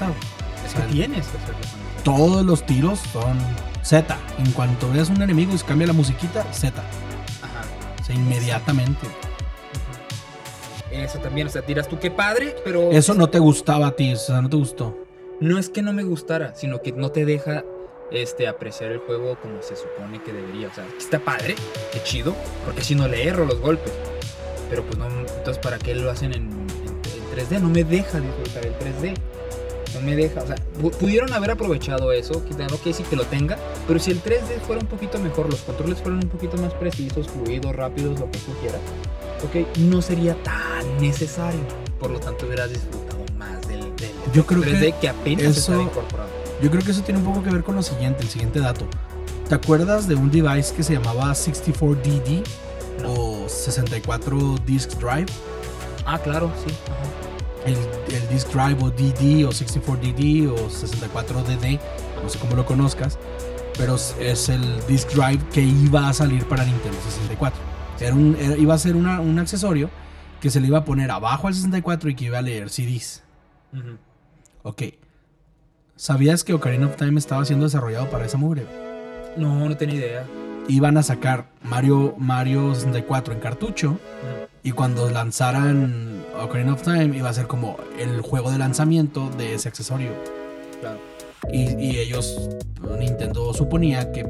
es 0.66 0.74
que 0.74 0.82
tienes 0.92 1.26
todos 2.04 2.44
los 2.44 2.64
tiros 2.64 3.00
son 3.12 3.38
Z. 3.82 4.16
En 4.38 4.52
cuanto 4.52 4.90
veas 4.90 5.10
un 5.10 5.22
enemigo 5.22 5.54
y 5.54 5.58
se 5.58 5.64
cambia 5.64 5.86
la 5.86 5.92
musiquita 5.92 6.44
Z. 6.52 6.80
Ajá. 7.42 7.62
o 8.00 8.04
sea 8.04 8.14
inmediatamente. 8.14 9.06
Eso 10.90 11.18
también 11.18 11.46
o 11.46 11.50
sea 11.50 11.62
tiras 11.62 11.88
tú 11.88 11.98
qué 11.98 12.10
padre 12.10 12.56
pero 12.64 12.90
eso 12.90 13.14
no 13.14 13.28
te 13.28 13.38
gustaba 13.38 13.88
a 13.88 13.92
ti 13.92 14.12
o 14.12 14.16
sea 14.16 14.42
no 14.42 14.48
te 14.48 14.56
gustó. 14.56 14.96
No 15.40 15.58
es 15.58 15.70
que 15.70 15.82
no 15.82 15.92
me 15.92 16.02
gustara 16.02 16.54
sino 16.54 16.82
que 16.82 16.92
no 16.92 17.10
te 17.10 17.24
deja 17.24 17.64
este, 18.10 18.48
apreciar 18.48 18.92
el 18.92 18.98
juego 18.98 19.36
como 19.40 19.62
se 19.62 19.76
supone 19.76 20.22
que 20.22 20.32
debería. 20.32 20.68
O 20.68 20.74
sea, 20.74 20.86
está 20.98 21.18
padre, 21.18 21.54
qué 21.92 22.02
chido, 22.02 22.34
porque 22.64 22.82
si 22.82 22.94
no 22.94 23.08
le 23.08 23.24
erro 23.26 23.44
los 23.46 23.60
golpes. 23.60 23.92
Pero 24.68 24.82
pues 24.84 24.98
no, 24.98 25.06
entonces 25.08 25.58
¿para 25.58 25.78
qué 25.78 25.94
lo 25.94 26.10
hacen 26.10 26.32
en, 26.32 26.50
3D? 27.34 27.60
No 27.60 27.68
me 27.68 27.84
deja 27.84 28.18
disfrutar 28.20 28.66
el 28.66 28.74
3D. 28.78 29.14
No 29.94 30.00
me 30.02 30.14
deja, 30.14 30.42
o 30.42 30.46
sea, 30.46 30.54
pudieron 31.00 31.32
haber 31.32 31.50
aprovechado 31.50 32.12
eso, 32.12 32.44
quitando 32.44 32.80
que 32.80 32.92
sí 32.92 33.02
que 33.02 33.16
lo 33.16 33.24
tenga, 33.24 33.58
pero 33.88 33.98
si 33.98 34.12
el 34.12 34.22
3D 34.22 34.60
fuera 34.64 34.80
un 34.80 34.86
poquito 34.86 35.18
mejor, 35.18 35.50
los 35.50 35.60
controles 35.62 35.98
fueran 36.00 36.22
un 36.22 36.28
poquito 36.28 36.56
más 36.58 36.72
precisos, 36.74 37.26
fluidos, 37.28 37.74
rápidos, 37.74 38.20
lo 38.20 38.30
que 38.30 38.38
tú 38.38 38.52
quieras, 38.60 38.80
ok, 39.42 39.76
no 39.78 40.00
sería 40.00 40.36
tan 40.44 40.96
necesario. 41.00 41.60
Por 41.98 42.10
lo 42.12 42.20
tanto, 42.20 42.46
hubieras 42.46 42.70
disfrutado 42.70 43.18
más 43.36 43.66
del, 43.66 43.80
del 43.96 44.10
Yo 44.32 44.46
creo 44.46 44.60
3D 44.62 44.94
que 45.00 45.08
apenas 45.08 45.56
eso- 45.56 45.72
está 45.72 45.82
incorporado. 45.82 46.29
Yo 46.62 46.70
creo 46.70 46.82
que 46.82 46.90
eso 46.90 47.02
tiene 47.02 47.18
un 47.20 47.24
poco 47.26 47.42
que 47.42 47.50
ver 47.50 47.62
con 47.62 47.74
lo 47.76 47.82
siguiente, 47.82 48.22
el 48.22 48.28
siguiente 48.28 48.60
dato. 48.60 48.86
¿Te 49.48 49.54
acuerdas 49.54 50.06
de 50.06 50.14
un 50.14 50.30
device 50.30 50.74
que 50.74 50.82
se 50.82 50.92
llamaba 50.94 51.32
64DD 51.34 52.42
o 53.06 53.48
64 53.48 54.56
Disk 54.66 54.90
Drive? 54.98 55.26
Ah, 56.06 56.18
claro, 56.18 56.52
sí. 56.66 56.72
ajá. 56.86 57.66
El, 57.66 57.76
el 58.14 58.28
Disk 58.28 58.48
Drive 58.52 58.82
o 58.82 58.90
DD 58.90 59.44
o 59.46 59.50
64DD 59.50 60.48
o 60.50 60.68
64DD, 60.70 61.78
no 62.22 62.28
sé 62.28 62.38
cómo 62.38 62.56
lo 62.56 62.64
conozcas, 62.64 63.18
pero 63.76 63.96
es- 63.96 64.48
el 64.48 64.62
Disk 64.86 65.10
Drive 65.10 65.40
que 65.52 65.60
iba 65.62 66.08
a 66.08 66.12
salir 66.14 66.46
para 66.48 66.64
Nintendo 66.64 66.96
64. 67.02 67.60
Era 68.00 68.14
un, 68.14 68.36
era- 68.40 68.56
iba 68.56 68.72
a 68.74 68.78
ser 68.78 68.96
una- 68.96 69.20
un 69.20 69.38
accesorio 69.38 69.90
que 70.40 70.50
se 70.50 70.58
le 70.60 70.68
iba 70.68 70.78
a 70.78 70.84
poner 70.86 71.10
abajo 71.10 71.48
al 71.48 71.54
64 71.54 72.08
y 72.08 72.14
que 72.14 72.24
iba 72.26 72.38
a 72.38 72.42
leer 72.42 72.70
CDs. 72.70 73.22
Ujú. 73.74 73.98
Ok. 74.62 74.82
¿Sabías 76.04 76.44
que 76.44 76.54
Ocarina 76.54 76.86
of 76.86 76.96
Time 76.96 77.18
estaba 77.18 77.44
siendo 77.44 77.66
desarrollado 77.66 78.08
para 78.08 78.24
esa 78.24 78.38
mugre? 78.38 78.64
No, 79.36 79.68
no 79.68 79.76
tenía 79.76 79.96
idea. 79.96 80.24
Iban 80.66 80.96
a 80.96 81.02
sacar 81.02 81.48
Mario, 81.62 82.14
Mario 82.16 82.74
64 82.74 83.34
en 83.34 83.40
cartucho 83.40 83.98
y 84.62 84.72
cuando 84.72 85.10
lanzaran 85.10 86.24
Ocarina 86.42 86.72
of 86.72 86.80
Time 86.80 87.14
iba 87.18 87.28
a 87.28 87.34
ser 87.34 87.46
como 87.48 87.76
el 87.98 88.22
juego 88.22 88.50
de 88.50 88.56
lanzamiento 88.56 89.28
de 89.36 89.52
ese 89.56 89.68
accesorio. 89.68 90.08
Claro. 90.80 90.98
Y, 91.52 91.74
y 91.78 91.98
ellos, 91.98 92.48
Nintendo 92.98 93.52
suponía 93.52 94.10
que 94.10 94.24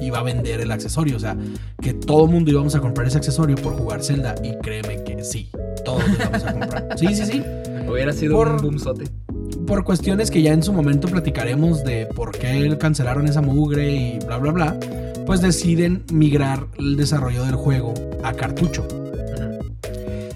iba 0.00 0.20
a 0.20 0.22
vender 0.22 0.62
el 0.62 0.70
accesorio, 0.70 1.18
o 1.18 1.20
sea, 1.20 1.36
que 1.82 1.92
todo 1.92 2.24
el 2.24 2.30
mundo 2.30 2.50
íbamos 2.50 2.74
a 2.76 2.80
comprar 2.80 3.06
ese 3.06 3.18
accesorio 3.18 3.56
por 3.56 3.74
jugar 3.76 4.02
Zelda 4.02 4.36
y 4.42 4.56
créeme 4.56 5.04
que 5.04 5.22
sí, 5.22 5.50
todos 5.84 6.02
lo 6.08 6.14
íbamos 6.14 6.44
a 6.44 6.52
comprar. 6.52 6.88
Sí, 6.96 7.14
sí, 7.14 7.26
sí. 7.26 7.42
Hubiera 7.86 8.12
sido 8.14 8.36
Por- 8.36 8.48
un 8.52 8.56
boomzote. 8.58 9.04
Por 9.70 9.84
cuestiones 9.84 10.32
que 10.32 10.42
ya 10.42 10.52
en 10.52 10.64
su 10.64 10.72
momento 10.72 11.06
platicaremos 11.06 11.84
de 11.84 12.06
por 12.06 12.36
qué 12.36 12.76
cancelaron 12.76 13.28
esa 13.28 13.40
mugre 13.40 13.88
y 13.92 14.18
bla 14.18 14.36
bla 14.36 14.50
bla, 14.50 14.76
pues 15.26 15.40
deciden 15.40 16.04
migrar 16.12 16.66
el 16.76 16.96
desarrollo 16.96 17.44
del 17.44 17.54
juego 17.54 17.94
a 18.24 18.32
cartucho. 18.32 18.84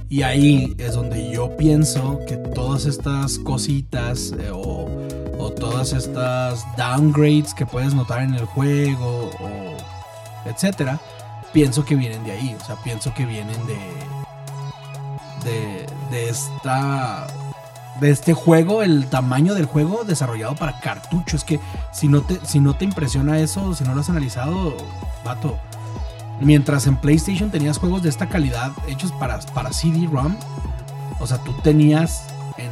Y 0.08 0.22
ahí 0.22 0.76
es 0.78 0.94
donde 0.94 1.32
yo 1.32 1.56
pienso 1.56 2.20
que 2.28 2.36
todas 2.36 2.86
estas 2.86 3.40
cositas 3.40 4.32
eh, 4.38 4.52
o, 4.52 4.88
o 5.36 5.50
todas 5.50 5.94
estas 5.94 6.64
downgrades 6.76 7.54
que 7.54 7.66
puedes 7.66 7.92
notar 7.92 8.22
en 8.22 8.34
el 8.34 8.44
juego 8.44 9.30
o 9.40 10.48
etcétera, 10.48 11.00
pienso 11.52 11.84
que 11.84 11.96
vienen 11.96 12.22
de 12.22 12.30
ahí. 12.30 12.56
O 12.62 12.64
sea, 12.64 12.76
pienso 12.84 13.12
que 13.12 13.26
vienen 13.26 13.58
de, 13.66 15.50
de, 15.50 15.86
de 16.12 16.28
esta 16.28 17.26
de 18.00 18.10
este 18.10 18.34
juego, 18.34 18.82
el 18.82 19.06
tamaño 19.06 19.54
del 19.54 19.66
juego 19.66 20.04
desarrollado 20.04 20.54
para 20.54 20.80
cartucho. 20.80 21.36
Es 21.36 21.44
que 21.44 21.60
si 21.92 22.08
no 22.08 22.22
te, 22.22 22.38
si 22.44 22.60
no 22.60 22.74
te 22.74 22.84
impresiona 22.84 23.38
eso, 23.38 23.74
si 23.74 23.84
no 23.84 23.94
lo 23.94 24.00
has 24.00 24.10
analizado, 24.10 24.76
vato. 25.24 25.58
Mientras 26.40 26.86
en 26.86 26.96
PlayStation 26.96 27.50
tenías 27.50 27.78
juegos 27.78 28.02
de 28.02 28.08
esta 28.08 28.28
calidad 28.28 28.72
hechos 28.88 29.12
para, 29.12 29.38
para 29.54 29.72
CD-ROM, 29.72 30.36
o 31.20 31.26
sea, 31.26 31.38
tú 31.38 31.52
tenías 31.62 32.26
en, 32.58 32.70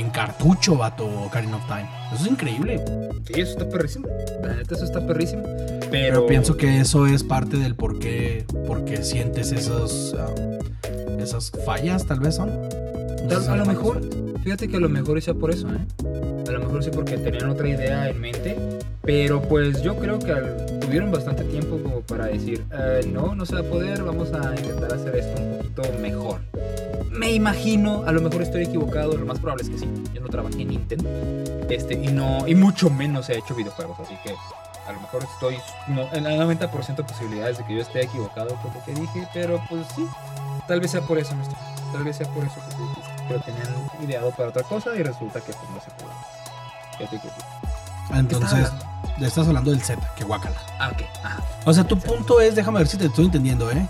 en 0.00 0.10
cartucho, 0.10 0.76
vato, 0.76 1.06
Ocarina 1.26 1.56
of 1.56 1.66
Time. 1.66 1.88
Eso 2.12 2.24
es 2.24 2.30
increíble. 2.30 2.84
Sí, 3.26 3.40
eso 3.40 3.52
está 3.52 3.68
perrísimo. 3.68 4.06
La 4.42 4.54
neta, 4.54 4.74
eso 4.76 4.84
está 4.84 5.04
perrísimo. 5.04 5.42
Pero, 5.44 5.90
Pero 5.90 6.26
pienso 6.26 6.56
que 6.56 6.80
eso 6.80 7.06
es 7.06 7.24
parte 7.24 7.56
del 7.56 7.74
por 7.74 7.98
qué, 7.98 8.46
por 8.66 8.84
qué 8.84 9.02
sientes 9.02 9.50
esos, 9.50 10.14
um, 10.14 11.20
esas 11.20 11.50
fallas, 11.66 12.06
tal 12.06 12.20
vez 12.20 12.36
son. 12.36 12.50
No 13.28 13.52
a 13.52 13.56
lo 13.56 13.66
mejor. 13.66 14.00
Fíjate 14.42 14.68
que 14.68 14.76
a 14.76 14.80
lo 14.80 14.88
mejor 14.88 15.20
sea 15.22 15.34
por 15.34 15.50
eso, 15.50 15.68
¿eh? 15.68 16.44
A 16.48 16.52
lo 16.52 16.60
mejor 16.60 16.82
sí 16.82 16.90
porque 16.92 17.16
tenían 17.18 17.48
otra 17.50 17.68
idea 17.68 18.08
en 18.08 18.20
mente, 18.20 18.56
pero 19.02 19.40
pues 19.42 19.82
yo 19.82 19.96
creo 19.96 20.18
que 20.18 20.32
tuvieron 20.80 21.10
bastante 21.12 21.44
tiempo 21.44 21.78
como 21.82 22.00
para 22.00 22.26
decir, 22.26 22.64
"Eh, 22.72 23.00
no, 23.12 23.34
no 23.34 23.46
se 23.46 23.54
va 23.54 23.60
a 23.60 23.64
poder, 23.64 24.02
vamos 24.02 24.32
a 24.32 24.54
intentar 24.56 24.92
hacer 24.92 25.16
esto 25.16 25.40
un 25.40 25.56
poquito 25.58 25.82
mejor. 26.00 26.40
Me 27.10 27.32
imagino, 27.32 28.04
a 28.06 28.12
lo 28.12 28.20
mejor 28.20 28.42
estoy 28.42 28.64
equivocado, 28.64 29.16
lo 29.16 29.26
más 29.26 29.38
probable 29.38 29.64
es 29.64 29.70
que 29.70 29.78
sí. 29.78 29.88
Yo 30.14 30.20
no 30.20 30.28
trabajé 30.28 30.62
en 30.62 30.68
Nintendo, 30.68 31.08
este, 31.68 31.94
y 31.94 32.08
no, 32.08 32.46
y 32.48 32.54
mucho 32.54 32.88
menos 32.90 33.28
he 33.28 33.38
hecho 33.38 33.54
videojuegos, 33.54 33.98
así 34.00 34.14
que 34.24 34.30
a 34.88 34.92
lo 34.92 35.00
mejor 35.00 35.22
estoy 35.22 35.56
no, 35.88 36.08
en 36.12 36.26
el 36.26 36.40
90% 36.40 37.02
de 37.02 37.04
posibilidades 37.04 37.58
de 37.58 37.64
que 37.66 37.74
yo 37.76 37.82
esté 37.82 38.02
equivocado 38.02 38.56
con 38.62 38.72
lo 38.74 38.84
que 38.84 38.94
dije, 39.00 39.28
pero 39.34 39.60
pues 39.68 39.86
sí, 39.94 40.04
tal 40.66 40.80
vez 40.80 40.90
sea 40.90 41.02
por 41.02 41.18
eso. 41.18 41.34
Tal 41.92 42.04
vez 42.04 42.16
sea 42.16 42.32
por 42.32 42.44
eso 42.44 42.54
que. 42.54 43.09
Pero 43.30 43.40
tenían 43.42 43.68
ideado 44.02 44.30
para 44.32 44.48
otra 44.48 44.62
cosa 44.64 44.90
y 44.96 45.02
resulta 45.04 45.40
que 45.40 45.52
pues 45.52 45.70
no 45.72 45.80
se 45.80 45.90
pudo. 45.92 46.10
Fíjate 46.98 47.16
que 47.16 47.28
sí. 47.28 48.14
Entonces, 48.14 48.72
le 49.18 49.26
estás 49.28 49.46
hablando 49.46 49.70
del 49.70 49.80
Z, 49.80 50.00
que 50.16 50.24
guácala. 50.24 50.56
Ah, 50.80 50.90
ok. 50.92 51.02
Ajá. 51.22 51.38
O 51.64 51.72
sea, 51.72 51.84
tu 51.84 51.96
punto 51.98 52.40
es, 52.40 52.56
déjame 52.56 52.78
ver 52.78 52.88
si 52.88 52.96
te 52.96 53.06
estoy 53.06 53.26
entendiendo, 53.26 53.70
¿eh? 53.70 53.86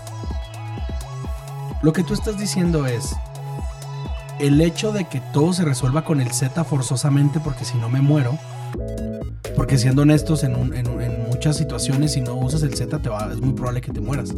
Lo 1.81 1.91
que 1.91 2.03
tú 2.03 2.13
estás 2.13 2.37
diciendo 2.37 2.85
es 2.85 3.15
el 4.39 4.61
hecho 4.61 4.91
de 4.91 5.05
que 5.05 5.19
todo 5.33 5.53
se 5.53 5.65
resuelva 5.65 6.03
con 6.03 6.21
el 6.21 6.31
Z 6.31 6.63
forzosamente 6.63 7.39
porque 7.39 7.65
si 7.65 7.77
no 7.79 7.89
me 7.89 8.01
muero. 8.01 8.37
Porque 9.55 9.77
siendo 9.79 10.03
honestos, 10.03 10.43
en, 10.43 10.55
un- 10.55 10.75
en 10.75 10.87
un- 10.87 11.01
en 11.01 11.27
muchas 11.27 11.57
situaciones 11.57 12.13
si 12.13 12.21
no 12.21 12.35
usas 12.35 12.61
el 12.61 12.75
Z 12.75 12.99
te 12.99 13.09
va, 13.09 13.27
es 13.31 13.41
muy 13.41 13.53
probable 13.53 13.81
que 13.81 13.91
te 13.91 13.99
mueras. 14.01 14.29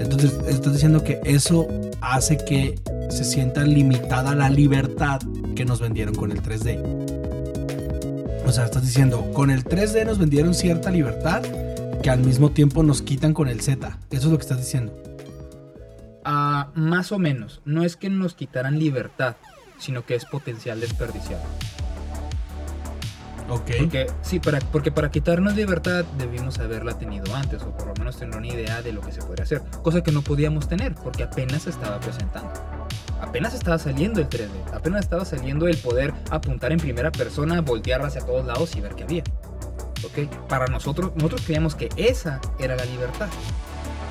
Entonces 0.00 0.32
estás 0.48 0.72
diciendo 0.72 1.04
que 1.04 1.20
eso 1.24 1.66
hace 2.00 2.36
que 2.38 2.80
se 3.12 3.24
sienta 3.24 3.62
limitada 3.64 4.34
la 4.34 4.48
libertad 4.48 5.20
que 5.54 5.64
nos 5.64 5.80
vendieron 5.80 6.14
con 6.14 6.32
el 6.32 6.42
3D. 6.42 6.80
O 8.46 8.50
sea, 8.50 8.64
estás 8.64 8.82
diciendo, 8.82 9.30
con 9.32 9.50
el 9.50 9.64
3D 9.64 10.06
nos 10.06 10.18
vendieron 10.18 10.54
cierta 10.54 10.90
libertad 10.90 11.42
que 12.02 12.10
al 12.10 12.20
mismo 12.20 12.50
tiempo 12.50 12.82
nos 12.82 13.02
quitan 13.02 13.34
con 13.34 13.48
el 13.48 13.60
Z. 13.60 13.98
Eso 14.10 14.26
es 14.26 14.32
lo 14.32 14.38
que 14.38 14.42
estás 14.42 14.58
diciendo. 14.58 14.92
Ah, 16.24 16.70
más 16.74 17.12
o 17.12 17.18
menos. 17.18 17.60
No 17.64 17.84
es 17.84 17.96
que 17.96 18.08
nos 18.08 18.34
quitaran 18.34 18.78
libertad, 18.78 19.36
sino 19.78 20.04
que 20.06 20.14
es 20.14 20.24
potencial 20.24 20.80
desperdiciado. 20.80 21.42
Ok. 23.48 23.70
Porque, 23.78 24.06
sí, 24.22 24.40
para, 24.40 24.60
porque 24.60 24.90
para 24.90 25.10
quitarnos 25.10 25.54
libertad 25.54 26.04
debimos 26.16 26.58
haberla 26.58 26.98
tenido 26.98 27.34
antes, 27.34 27.62
o 27.62 27.76
por 27.76 27.88
lo 27.88 27.94
menos 27.94 28.16
tener 28.16 28.36
una 28.36 28.46
idea 28.46 28.80
de 28.82 28.92
lo 28.92 29.02
que 29.02 29.12
se 29.12 29.20
podría 29.20 29.44
hacer. 29.44 29.62
Cosa 29.82 30.02
que 30.02 30.12
no 30.12 30.22
podíamos 30.22 30.68
tener, 30.68 30.94
porque 30.94 31.24
apenas 31.24 31.62
se 31.62 31.70
estaba 31.70 32.00
presentando. 32.00 32.50
Apenas 33.22 33.54
estaba 33.54 33.78
saliendo 33.78 34.20
el 34.20 34.28
3D, 34.28 34.50
apenas 34.74 35.04
estaba 35.04 35.24
saliendo 35.24 35.68
el 35.68 35.76
poder 35.76 36.12
apuntar 36.30 36.72
en 36.72 36.80
primera 36.80 37.12
persona, 37.12 37.60
voltear 37.60 38.02
hacia 38.02 38.20
todos 38.20 38.44
lados 38.44 38.74
y 38.74 38.80
ver 38.80 38.96
qué 38.96 39.04
había. 39.04 39.22
¿Ok? 40.04 40.28
Para 40.48 40.66
nosotros, 40.66 41.12
nosotros 41.14 41.42
creíamos 41.42 41.76
que 41.76 41.88
esa 41.96 42.40
era 42.58 42.74
la 42.74 42.84
libertad. 42.84 43.28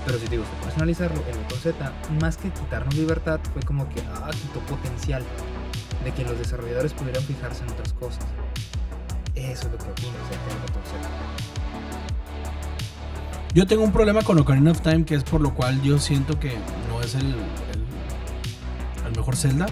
Pero 0.06 0.18
si 0.18 0.24
te 0.24 0.32
digo, 0.32 0.46
personalizarlo, 0.64 1.22
el 1.30 1.38
botón 1.40 1.60
Z, 1.60 1.94
más 2.22 2.38
que 2.38 2.50
quitarnos 2.52 2.96
libertad, 2.96 3.42
fue 3.52 3.62
como 3.64 3.88
que, 3.90 4.00
ah, 4.16 4.32
quitó 4.32 4.62
potencial 4.62 5.24
de 6.06 6.12
que 6.14 6.24
los 6.24 6.38
desarrolladores 6.40 6.94
pudieran 6.94 7.22
fijarse 7.24 7.66
en 7.66 7.72
otras 7.72 7.92
cosas. 7.94 8.24
Eso 9.36 9.68
es 9.68 9.72
lo 9.74 9.78
que 9.78 9.92
opino 9.92 10.14
acerca 10.26 10.48
del 10.48 10.62
botón 10.62 10.84
Z. 10.86 11.10
Yo 13.54 13.68
tengo 13.68 13.84
un 13.84 13.92
problema 13.92 14.22
con 14.22 14.40
Ocarina 14.40 14.72
of 14.72 14.80
Time 14.80 15.04
que 15.04 15.16
es 15.16 15.26
por 15.26 15.42
lo 15.42 15.54
cual 15.54 15.82
yo 15.82 16.00
siento 16.00 16.40
que 16.40 16.54
no 16.88 17.02
es 17.02 17.16
el, 17.16 17.36
el, 19.12 19.18
mejor 19.18 19.36
Zelda. 19.36 19.68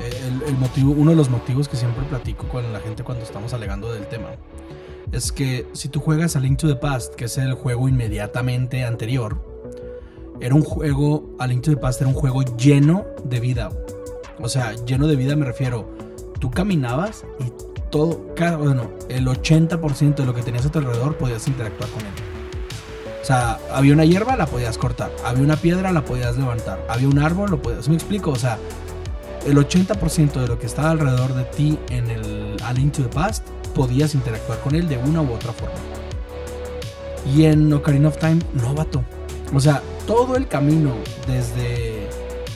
Eh, 0.00 0.30
El, 0.46 0.56
motivo, 0.56 0.92
uno 0.92 1.10
de 1.10 1.16
los 1.16 1.30
motivos 1.30 1.68
que 1.68 1.76
siempre 1.76 2.04
platico 2.04 2.48
con 2.48 2.72
la 2.72 2.80
gente 2.80 3.02
cuando 3.02 3.24
estamos 3.24 3.52
alegando 3.54 3.92
del 3.92 4.06
tema 4.06 4.30
es 5.12 5.32
que 5.32 5.66
si 5.72 5.88
tú 5.88 6.00
juegas 6.00 6.36
a 6.36 6.40
Link 6.40 6.58
to 6.58 6.68
the 6.68 6.76
Past, 6.76 7.14
que 7.14 7.26
es 7.26 7.38
el 7.38 7.54
juego 7.54 7.88
inmediatamente 7.88 8.84
anterior, 8.84 9.40
era 10.40 10.54
un 10.54 10.62
juego, 10.62 11.34
a 11.38 11.46
Link 11.46 11.62
to 11.62 11.70
the 11.70 11.76
Past 11.76 12.00
era 12.00 12.08
un 12.08 12.14
juego 12.14 12.42
lleno 12.56 13.06
de 13.24 13.40
vida. 13.40 13.70
O 14.40 14.48
sea, 14.48 14.74
lleno 14.84 15.06
de 15.06 15.16
vida 15.16 15.36
me 15.36 15.46
refiero, 15.46 15.88
tú 16.40 16.50
caminabas 16.50 17.24
y 17.38 17.52
todo, 17.90 18.26
bueno, 18.58 18.90
el 19.08 19.26
80% 19.26 20.16
de 20.16 20.26
lo 20.26 20.34
que 20.34 20.42
tenías 20.42 20.66
a 20.66 20.70
tu 20.70 20.80
alrededor 20.80 21.16
podías 21.16 21.46
interactuar 21.48 21.88
con 21.90 22.00
él. 22.00 22.25
O 23.26 23.28
sea, 23.28 23.58
había 23.72 23.92
una 23.92 24.04
hierba, 24.04 24.36
la 24.36 24.46
podías 24.46 24.78
cortar. 24.78 25.10
Había 25.24 25.42
una 25.42 25.56
piedra, 25.56 25.90
la 25.90 26.04
podías 26.04 26.36
levantar. 26.36 26.86
Había 26.88 27.08
un 27.08 27.18
árbol, 27.18 27.50
lo 27.50 27.60
podías. 27.60 27.88
¿Me 27.88 27.96
explico? 27.96 28.30
O 28.30 28.36
sea, 28.36 28.56
el 29.44 29.56
80% 29.56 30.40
de 30.40 30.46
lo 30.46 30.60
que 30.60 30.66
estaba 30.66 30.92
alrededor 30.92 31.34
de 31.34 31.42
ti 31.42 31.76
en 31.90 32.08
el 32.08 32.56
A 32.62 32.72
Link 32.72 32.92
to 32.92 33.02
the 33.02 33.08
Past 33.08 33.44
podías 33.74 34.14
interactuar 34.14 34.60
con 34.60 34.76
él 34.76 34.88
de 34.88 34.98
una 34.98 35.22
u 35.22 35.32
otra 35.32 35.52
forma. 35.52 35.74
Y 37.34 37.46
en 37.46 37.72
Ocarina 37.72 38.10
of 38.10 38.18
Time, 38.18 38.38
no, 38.54 38.74
vato. 38.74 39.02
O 39.52 39.58
sea, 39.58 39.82
todo 40.06 40.36
el 40.36 40.46
camino 40.46 40.94
desde. 41.26 42.08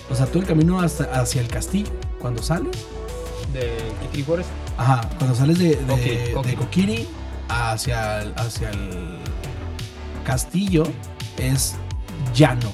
O 0.08 0.14
sea, 0.14 0.26
todo 0.26 0.38
el 0.38 0.46
camino 0.46 0.80
hasta, 0.80 1.02
hacia 1.20 1.40
el 1.40 1.48
castillo, 1.48 1.90
cuando 2.20 2.44
sales. 2.44 2.76
De 3.52 3.76
Kikiri 4.02 4.22
Forest. 4.22 4.50
Ajá, 4.78 5.00
cuando 5.18 5.34
sales 5.34 5.58
de, 5.58 5.70
de, 5.70 5.84
Kokiri, 5.84 6.16
de 6.16 6.32
Kokiri. 6.32 6.56
Kokiri 6.56 7.08
hacia 7.48 8.20
hacia 8.36 8.70
el 8.70 9.19
castillo 10.30 10.84
es 11.38 11.74
llano. 12.32 12.72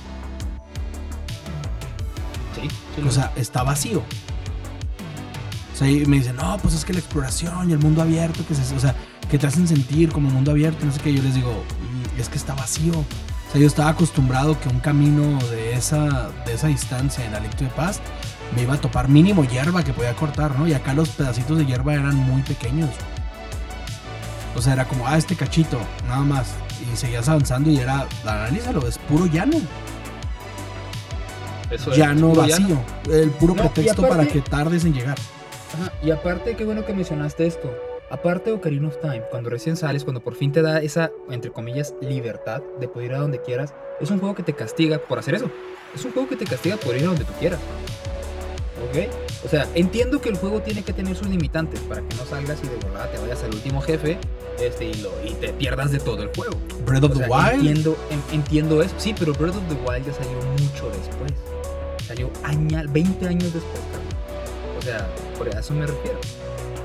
o 3.02 3.10
sea, 3.10 3.32
está 3.34 3.62
vacío. 3.62 4.02
O 5.72 5.76
sea, 5.76 5.90
y 5.90 6.04
me 6.04 6.18
dicen, 6.18 6.36
no, 6.36 6.58
pues 6.58 6.74
es 6.74 6.84
que 6.84 6.92
la 6.92 6.98
exploración 6.98 7.70
y 7.70 7.72
el 7.72 7.78
mundo 7.78 8.02
abierto, 8.02 8.46
que 8.46 8.54
se, 8.54 8.74
o 8.74 8.78
sea, 8.78 8.94
que 9.30 9.38
te 9.38 9.46
hacen 9.46 9.66
sentir 9.66 10.12
como 10.12 10.28
mundo 10.28 10.50
abierto, 10.50 10.84
no 10.84 10.92
sé 10.92 11.00
qué. 11.00 11.14
Yo 11.14 11.22
les 11.22 11.34
digo, 11.34 11.50
mm, 11.50 12.20
es 12.20 12.28
que 12.28 12.36
está 12.36 12.54
vacío. 12.54 12.92
O 12.92 13.52
sea, 13.52 13.58
yo 13.58 13.66
estaba 13.66 13.88
acostumbrado 13.88 14.60
que 14.60 14.68
un 14.68 14.80
camino 14.80 15.38
de 15.48 15.74
esa, 15.74 16.28
de 16.44 16.52
esa 16.52 16.66
distancia 16.66 17.24
en 17.24 17.34
Alicto 17.34 17.64
de 17.64 17.70
Paz 17.70 18.02
me 18.54 18.64
iba 18.64 18.74
a 18.74 18.80
topar 18.80 19.08
mínimo 19.08 19.44
hierba 19.44 19.82
que 19.82 19.94
podía 19.94 20.14
cortar, 20.14 20.58
¿no? 20.58 20.68
Y 20.68 20.74
acá 20.74 20.92
los 20.92 21.08
pedacitos 21.08 21.56
de 21.56 21.64
hierba 21.64 21.94
eran 21.94 22.16
muy 22.16 22.42
pequeños. 22.42 22.90
O 24.56 24.62
sea, 24.62 24.72
era 24.72 24.86
como, 24.86 25.06
ah, 25.06 25.18
este 25.18 25.36
cachito, 25.36 25.78
nada 26.08 26.22
más. 26.22 26.54
Y 26.92 26.96
seguías 26.96 27.28
avanzando 27.28 27.70
y 27.70 27.78
era, 27.78 28.06
analízalo, 28.24 28.86
es 28.86 28.98
puro 28.98 29.26
llano. 29.26 29.58
Eso 31.70 31.92
llano 31.92 32.32
vacío. 32.32 32.78
El 33.10 33.30
puro 33.30 33.54
pretexto 33.54 34.08
para 34.08 34.26
que 34.26 34.40
tardes 34.40 34.84
en 34.84 34.94
llegar. 34.94 35.18
Y 36.02 36.10
aparte, 36.10 36.56
qué 36.56 36.64
bueno 36.64 36.86
que 36.86 36.94
mencionaste 36.94 37.46
esto. 37.46 37.70
Aparte 38.08 38.50
de 38.50 38.56
Ocarina 38.56 38.86
of 38.86 39.00
Time, 39.00 39.24
cuando 39.30 39.50
recién 39.50 39.76
sales, 39.76 40.04
cuando 40.04 40.20
por 40.20 40.36
fin 40.36 40.52
te 40.52 40.62
da 40.62 40.80
esa, 40.80 41.10
entre 41.28 41.50
comillas, 41.50 41.94
libertad 42.00 42.62
de 42.78 42.86
poder 42.86 43.10
ir 43.10 43.16
a 43.16 43.18
donde 43.18 43.42
quieras, 43.42 43.74
es 44.00 44.10
un 44.10 44.20
juego 44.20 44.34
que 44.36 44.44
te 44.44 44.52
castiga 44.52 44.98
por 44.98 45.18
hacer 45.18 45.34
eso. 45.34 45.50
Es 45.94 46.04
un 46.04 46.12
juego 46.12 46.28
que 46.28 46.36
te 46.36 46.44
castiga 46.44 46.76
por 46.76 46.96
ir 46.96 47.02
a 47.02 47.08
donde 47.08 47.24
tú 47.24 47.32
quieras. 47.40 47.58
¿Ok? 48.90 49.08
O 49.44 49.48
sea, 49.48 49.66
entiendo 49.74 50.20
que 50.20 50.28
el 50.28 50.36
juego 50.36 50.60
tiene 50.60 50.82
que 50.82 50.92
tener 50.92 51.16
sus 51.16 51.28
limitantes 51.28 51.80
para 51.80 52.00
que 52.00 52.14
no 52.14 52.24
salgas 52.24 52.60
y 52.62 52.68
de 52.68 52.76
volada 52.76 53.10
te 53.10 53.18
vayas 53.18 53.42
al 53.42 53.54
último 53.54 53.80
jefe 53.80 54.18
este, 54.60 54.86
y, 54.86 54.94
lo, 54.94 55.10
y 55.24 55.32
te 55.34 55.52
pierdas 55.52 55.90
de 55.90 55.98
todo 55.98 56.22
el 56.22 56.30
juego. 56.34 56.56
Breath 56.84 57.04
of 57.04 57.18
the 57.18 57.26
Wild. 57.28 57.54
Entiendo, 57.54 57.96
entiendo 58.32 58.82
eso. 58.82 58.94
Sí, 58.98 59.14
pero 59.18 59.32
Breath 59.32 59.56
of 59.56 59.68
the 59.68 59.74
Wild 59.74 60.06
ya 60.06 60.12
salió 60.12 60.36
mucho 60.58 60.88
después. 60.90 61.32
Salió 62.06 62.30
año, 62.44 62.82
20 62.88 63.28
años 63.28 63.52
después, 63.52 63.80
O 64.78 64.82
sea, 64.82 65.08
por 65.36 65.48
eso 65.48 65.74
me 65.74 65.86
refiero. 65.86 66.18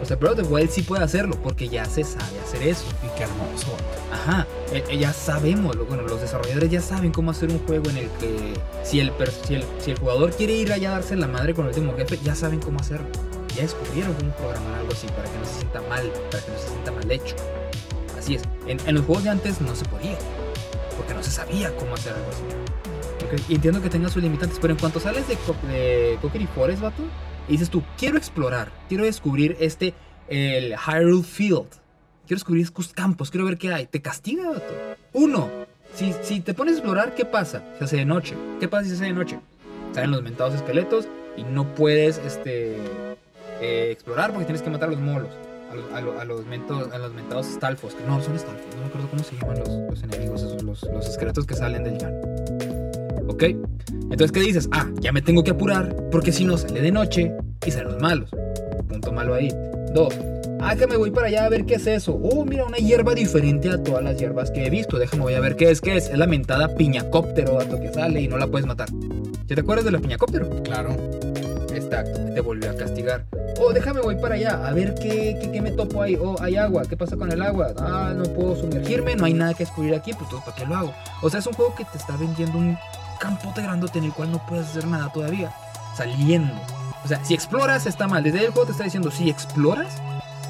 O 0.01 0.05
sea, 0.05 0.15
Breath 0.15 0.39
of 0.39 0.47
the 0.47 0.53
Wild 0.53 0.69
sí 0.71 0.81
puede 0.81 1.03
hacerlo 1.03 1.37
porque 1.43 1.69
ya 1.69 1.85
se 1.85 2.03
sabe 2.03 2.39
hacer 2.43 2.63
eso. 2.63 2.85
Y 3.03 3.17
qué 3.17 3.23
hermoso. 3.23 3.67
Ajá, 4.11 4.47
e, 4.73 4.83
e, 4.89 4.97
ya 4.97 5.13
sabemos, 5.13 5.77
bueno, 5.87 6.03
los 6.03 6.19
desarrolladores 6.19 6.71
ya 6.71 6.81
saben 6.81 7.11
cómo 7.11 7.31
hacer 7.31 7.49
un 7.49 7.59
juego 7.59 7.89
en 7.91 7.97
el 7.97 8.09
que 8.19 8.53
si 8.83 8.99
el, 8.99 9.13
si 9.47 9.55
el, 9.55 9.63
si 9.79 9.91
el 9.91 9.99
jugador 9.99 10.31
quiere 10.31 10.53
ir 10.53 10.73
allá 10.73 10.89
a 10.89 10.93
darse 10.93 11.15
la 11.15 11.27
madre 11.27 11.53
con 11.53 11.65
el 11.65 11.69
último 11.69 11.93
jefe, 11.95 12.17
ya 12.23 12.33
saben 12.33 12.59
cómo 12.59 12.79
hacerlo. 12.79 13.07
Ya 13.55 13.61
descubrieron 13.61 14.13
cómo 14.13 14.31
programar 14.31 14.79
algo 14.79 14.91
así 14.91 15.07
para 15.07 15.23
que 15.23 15.37
no 15.37 15.45
se 15.45 15.53
sienta 15.59 15.81
mal, 15.81 16.11
para 16.31 16.43
que 16.43 16.51
no 16.51 16.57
se 16.57 16.67
sienta 16.67 16.91
mal 16.91 17.11
hecho. 17.11 17.35
Así 18.21 18.35
es. 18.35 18.43
En, 18.67 18.77
los 18.93 19.03
juegos 19.03 19.23
de 19.23 19.31
antes 19.31 19.61
no 19.61 19.75
se 19.75 19.83
podía, 19.85 20.15
porque 20.95 21.15
no 21.15 21.23
se 21.23 21.31
sabía 21.31 21.75
cómo 21.75 21.95
hacer 21.95 22.13
algo 22.13 22.29
así. 22.29 23.51
Entiendo 23.51 23.81
que 23.81 23.89
tenga 23.89 24.09
sus 24.09 24.21
limitantes, 24.21 24.59
pero 24.61 24.73
en 24.73 24.79
cuanto 24.79 24.99
sales 24.99 25.25
de, 25.27 25.35
de 25.67 26.19
Cockedy 26.21 26.45
Forest, 26.45 26.83
vato, 26.83 27.01
y 27.47 27.53
dices 27.53 27.71
tú, 27.71 27.81
quiero 27.97 28.17
explorar, 28.17 28.71
quiero 28.87 29.05
descubrir 29.05 29.57
este, 29.59 29.95
el 30.27 30.75
Hyrule 30.75 31.23
Field. 31.23 31.69
Quiero 32.27 32.37
descubrir 32.37 32.63
estos 32.63 32.93
campos, 32.93 33.31
quiero 33.31 33.47
ver 33.47 33.57
qué 33.57 33.73
hay. 33.73 33.87
Te 33.87 34.03
castiga, 34.03 34.49
vato. 34.49 34.73
Uno, 35.13 35.49
si, 35.95 36.13
si 36.21 36.41
te 36.41 36.53
pones 36.53 36.75
a 36.75 36.77
explorar, 36.77 37.15
¿qué 37.15 37.25
pasa? 37.25 37.63
Se 37.79 37.85
hace 37.85 37.97
de 37.97 38.05
noche. 38.05 38.35
¿Qué 38.59 38.67
pasa 38.67 38.83
si 38.83 38.89
se 38.89 38.95
hace 38.97 39.05
de 39.05 39.13
noche? 39.13 39.39
Salen 39.95 40.11
los 40.11 40.21
mentados 40.21 40.53
esqueletos 40.53 41.07
y 41.37 41.43
no 41.43 41.73
puedes 41.73 42.19
este, 42.19 42.77
eh, 43.61 43.89
explorar 43.91 44.29
porque 44.29 44.45
tienes 44.45 44.61
que 44.61 44.69
matar 44.69 44.89
a 44.89 44.91
los 44.91 45.01
molos. 45.01 45.31
A 45.71 45.75
los, 45.75 45.85
a, 45.93 46.01
los, 46.25 46.91
a 46.91 46.97
los 46.97 47.13
mentados 47.13 47.45
stalfos. 47.47 47.93
Que 47.93 48.03
no, 48.03 48.21
son 48.21 48.37
stalfos. 48.37 48.75
No 48.75 48.81
me 48.81 48.87
acuerdo 48.87 49.07
cómo 49.09 49.23
se 49.23 49.37
llaman 49.37 49.59
los, 49.59 49.69
los 49.69 50.03
enemigos, 50.03 50.41
esos, 50.41 50.63
los, 50.63 50.83
los 50.83 51.07
esqueletos 51.07 51.45
que 51.45 51.55
salen 51.55 51.85
del 51.85 51.97
llano. 51.97 52.17
¿Ok? 53.29 53.43
Entonces, 53.43 54.31
¿qué 54.33 54.41
dices? 54.41 54.67
Ah, 54.73 54.89
ya 54.99 55.13
me 55.13 55.21
tengo 55.21 55.43
que 55.43 55.51
apurar 55.51 55.95
porque 56.11 56.33
si 56.33 56.43
no 56.43 56.57
sale 56.57 56.81
de 56.81 56.91
noche 56.91 57.31
y 57.65 57.71
salen 57.71 57.93
los 57.93 58.01
malos. 58.01 58.29
Punto 58.89 59.13
malo 59.13 59.33
ahí. 59.33 59.47
Dos. 59.93 60.13
Ah, 60.59 60.75
que 60.75 60.87
me 60.87 60.97
voy 60.97 61.09
para 61.09 61.27
allá 61.27 61.45
a 61.45 61.49
ver 61.49 61.65
qué 61.65 61.75
es 61.75 61.87
eso. 61.87 62.19
Oh, 62.21 62.43
mira, 62.43 62.65
una 62.65 62.77
hierba 62.77 63.15
diferente 63.15 63.69
a 63.69 63.81
todas 63.81 64.03
las 64.03 64.17
hierbas 64.17 64.51
que 64.51 64.65
he 64.65 64.69
visto. 64.69 64.99
Déjame 64.99 65.23
voy 65.23 65.35
a 65.35 65.39
ver 65.39 65.55
qué 65.55 65.71
es, 65.71 65.79
qué 65.79 65.95
es. 65.95 66.09
Es 66.09 66.17
la 66.17 66.27
mentada 66.27 66.75
piñacóptero, 66.75 67.53
dato 67.53 67.79
que 67.79 67.93
sale 67.93 68.21
y 68.21 68.27
no 68.27 68.37
la 68.37 68.47
puedes 68.47 68.67
matar. 68.67 68.89
¿Ya 69.47 69.55
te 69.55 69.61
acuerdas 69.61 69.85
de 69.85 69.91
la 69.91 69.99
piñacóptero? 69.99 70.49
Claro. 70.63 70.95
Exacto, 71.73 72.19
te 72.33 72.41
volvió 72.41 72.69
a 72.69 72.75
castigar. 72.75 73.25
Oh, 73.59 73.71
déjame 73.73 74.01
voy 74.01 74.15
para 74.15 74.35
allá, 74.35 74.67
a 74.67 74.73
ver 74.73 74.95
qué, 74.95 75.49
qué, 75.51 75.61
me 75.61 75.71
topo 75.71 76.01
ahí. 76.01 76.17
Oh, 76.19 76.35
hay 76.41 76.57
agua, 76.57 76.83
¿qué 76.87 76.97
pasa 76.97 77.15
con 77.15 77.31
el 77.31 77.41
agua? 77.41 77.73
Ah, 77.77 78.13
no 78.15 78.23
puedo 78.23 78.55
sumergirme, 78.55 79.15
no 79.15 79.25
hay 79.25 79.33
nada 79.33 79.53
que 79.53 79.63
descubrir 79.65 79.95
aquí, 79.95 80.13
pues 80.13 80.29
¿para 80.43 80.55
qué 80.55 80.65
lo 80.65 80.75
hago? 80.75 80.93
O 81.21 81.29
sea, 81.29 81.39
es 81.39 81.47
un 81.47 81.53
juego 81.53 81.75
que 81.75 81.85
te 81.85 81.97
está 81.97 82.15
vendiendo 82.17 82.57
un 82.57 82.77
campote 83.19 83.61
grandote 83.61 83.99
en 83.99 84.05
el 84.05 84.13
cual 84.13 84.31
no 84.31 84.45
puedes 84.47 84.67
hacer 84.67 84.87
nada 84.87 85.11
todavía. 85.13 85.53
Saliendo. 85.95 86.53
O 87.03 87.07
sea, 87.07 87.23
si 87.23 87.33
exploras 87.33 87.85
está 87.85 88.07
mal. 88.07 88.23
Desde 88.23 88.45
el 88.45 88.51
juego 88.51 88.65
te 88.65 88.71
está 88.71 88.83
diciendo, 88.83 89.11
si 89.11 89.29
exploras, 89.29 90.01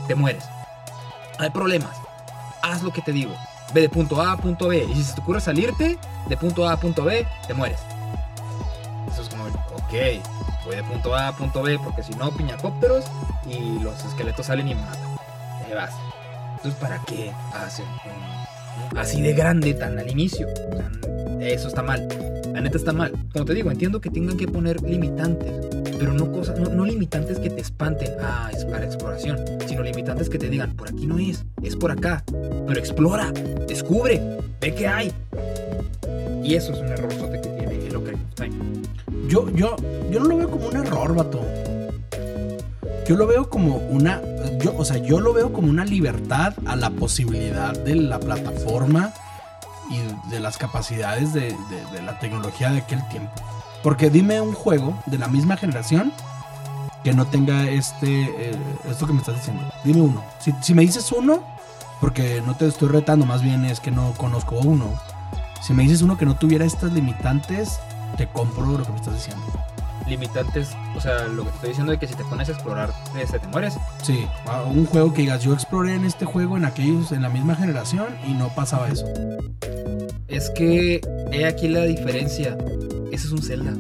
te 0.08 0.16
mueres. 0.16 0.44
Hay 1.38 1.50
problemas. 1.50 1.96
Haz 2.62 2.84
lo 2.84 2.92
que 2.92 3.02
te 3.02 3.12
digo. 3.12 3.34
Ve 3.74 3.82
de 3.82 3.90
punto 3.90 4.22
A 4.22 4.34
a 4.34 4.38
punto 4.38 4.68
B. 4.68 4.86
Y 4.90 4.96
si 4.96 5.04
se 5.04 5.16
te 5.16 5.22
ocurre 5.22 5.42
salirte 5.42 5.98
de 6.28 6.38
punto 6.38 6.68
A 6.68 6.74
a 6.74 6.80
punto 6.80 7.04
B, 7.04 7.26
te 7.48 7.54
mueres. 7.54 7.80
Eso 9.12 9.22
es 9.22 9.30
como, 9.30 9.46
ok, 9.46 10.22
voy 10.66 10.76
de 10.76 10.84
punto 10.84 11.16
A 11.16 11.30
a 11.30 11.36
punto 11.36 11.62
B 11.62 11.80
porque 11.84 12.04
si 12.04 12.14
no, 12.14 12.32
piñacópteros 12.32 13.06
y 13.48 13.80
los 13.80 14.04
esqueletos 14.06 14.46
salen 14.46 14.68
y 14.68 14.76
me 14.76 14.82
matan. 14.82 15.18
Te 15.68 15.76
vas. 15.76 15.94
Entonces, 16.58 16.80
¿para 16.80 17.02
qué 17.06 17.32
hacen 17.54 17.86
así 18.96 19.22
de 19.22 19.34
grande 19.34 19.74
tan 19.74 19.98
al 19.98 20.10
inicio? 20.10 20.48
Eso 21.40 21.68
está 21.68 21.82
mal. 21.82 22.08
La 22.54 22.62
neta 22.62 22.78
está 22.78 22.94
mal. 22.94 23.14
Como 23.34 23.46
te 23.46 23.54
digo, 23.54 23.72
entiendo 23.72 24.02
que 24.02 24.10
tengan 24.10 24.38
que 24.38 24.48
poner 24.48 24.82
limitantes, 24.84 25.52
pero 25.98 26.14
no 26.14 26.32
cosas, 26.32 26.60
no, 26.60 26.86
limitantes 26.86 27.40
que 27.40 27.50
te 27.50 27.62
espanten, 27.62 28.12
ah, 28.22 28.52
es 28.54 28.66
para 28.66 28.86
exploración, 28.86 29.40
sino 29.68 29.82
limitantes 29.82 30.30
que 30.30 30.38
te 30.38 30.50
digan, 30.50 30.76
por 30.76 30.90
aquí 30.90 31.08
no 31.08 31.18
es, 31.18 31.46
es 31.64 31.76
por 31.76 31.92
acá. 31.92 32.24
Pero 32.28 32.80
explora, 32.80 33.32
descubre, 33.68 34.22
ve 34.60 34.76
qué 34.76 34.88
hay. 34.88 35.12
Y 36.44 36.56
eso 36.56 36.74
es 36.74 36.80
un 36.80 36.88
error 36.88 37.12
Yo, 39.28 39.50
yo, 39.50 39.76
yo 40.10 40.20
no 40.20 40.26
lo 40.26 40.38
veo 40.38 40.52
como 40.52 40.68
un 40.68 40.78
error, 40.78 41.16
vato. 41.16 41.42
Yo 43.08 43.16
lo 43.16 43.28
veo 43.28 43.50
como 43.50 43.78
una. 43.78 44.22
Yo, 44.60 44.76
o 44.78 44.86
sea, 44.86 44.98
yo 44.98 45.20
lo 45.20 45.34
veo 45.34 45.52
como 45.52 45.70
una 45.70 45.86
libertad 45.86 46.54
a 46.66 46.76
la 46.76 46.90
posibilidad 46.92 47.74
de 47.74 47.96
la 47.96 48.20
plataforma 48.20 49.14
y 49.90 50.30
de 50.30 50.40
las 50.40 50.58
capacidades 50.58 51.34
de, 51.34 51.56
la 52.04 52.20
tecnología 52.20 52.72
de 52.72 52.80
aquel 52.80 53.06
tiempo. 53.10 53.32
Porque 53.84 54.10
dime 54.10 54.40
un 54.42 54.54
juego 54.54 54.98
de 55.08 55.18
la 55.18 55.28
misma 55.28 55.58
generación 55.58 56.14
que 57.04 57.14
no 57.14 57.26
tenga 57.28 57.68
este 57.70 58.52
eh, 58.52 58.56
esto 58.90 59.08
que 59.08 59.14
me 59.14 59.20
estás 59.20 59.36
diciendo. 59.36 59.64
Dime 59.84 60.02
uno. 60.02 60.24
Si, 60.62 60.74
me 60.74 60.84
dices 60.84 61.12
uno, 61.12 61.44
porque 62.00 62.42
no 62.46 62.56
te 62.56 62.68
estoy 62.68 62.90
retando, 62.90 63.26
más 63.26 63.42
bien 63.42 63.66
es 63.66 63.80
que 63.80 63.92
no 63.92 64.14
conozco 64.14 64.58
uno. 64.60 64.94
Si 65.62 65.74
me 65.74 65.84
dices 65.84 66.02
uno 66.02 66.18
que 66.18 66.26
no 66.26 66.36
tuviera 66.36 66.66
estas 66.66 66.94
limitantes, 66.94 67.80
te 68.18 68.28
compro 68.28 68.66
lo 68.66 68.84
que 68.84 68.92
me 68.92 68.98
estás 68.98 69.14
diciendo. 69.14 69.46
Limitantes, 70.08 70.76
o 70.96 71.00
sea, 71.00 71.28
lo 71.28 71.44
que 71.44 71.50
te 71.50 71.56
estoy 71.56 71.70
diciendo 71.70 71.94
es 71.94 72.00
que 72.00 72.08
si 72.08 72.16
te 72.16 72.24
pones 72.26 72.50
a 72.50 72.54
explorar, 72.54 72.94
este, 73.20 73.40
te 73.40 73.48
mueres. 73.48 73.76
Sí, 74.04 74.26
un 74.68 74.86
juego 74.86 75.14
que 75.14 75.22
digas, 75.22 75.44
yo 75.44 75.54
exploré 75.54 75.96
en 75.96 76.06
este 76.06 76.26
juego 76.26 76.58
en 76.58 76.66
aquellos, 76.66 77.12
en 77.12 77.22
la 77.22 77.30
misma 77.30 77.56
generación 77.56 78.08
y 78.28 78.34
no 78.34 78.50
pasaba 78.50 78.90
eso. 78.90 79.06
Es 80.28 80.50
que 80.50 81.02
he 81.32 81.46
aquí 81.46 81.68
la 81.68 81.84
diferencia. 81.84 82.58
Ese 83.12 83.28
es 83.28 83.32
un 83.32 83.42
Zelda. 83.42 83.74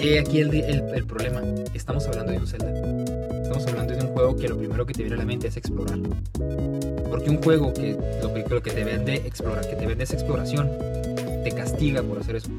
He 0.00 0.20
aquí 0.20 0.38
el, 0.38 0.54
el, 0.54 1.04
problema. 1.04 1.42
Estamos 1.74 2.06
hablando 2.06 2.30
de 2.30 2.38
un 2.38 2.46
Zelda. 2.46 2.70
Estamos 3.42 3.66
hablando 3.66 3.96
de 3.96 4.04
un 4.04 4.12
juego 4.12 4.36
que 4.36 4.48
lo 4.48 4.56
primero 4.56 4.86
que 4.86 4.94
te 4.94 5.02
viene 5.02 5.16
a 5.16 5.18
la 5.18 5.24
mente 5.24 5.48
es 5.48 5.56
explorar. 5.56 5.98
Porque 7.10 7.30
un 7.30 7.42
juego 7.42 7.74
que 7.74 7.96
lo, 8.22 8.62
que 8.62 8.70
te 8.70 8.84
vende 8.84 9.14
explorar, 9.14 9.68
que 9.68 9.74
te 9.74 9.86
vende 9.86 10.04
esa 10.04 10.14
exploración, 10.14 10.70
te 11.42 11.52
castiga 11.52 12.02
por 12.02 12.18
hacer 12.18 12.36
eso. 12.36 12.50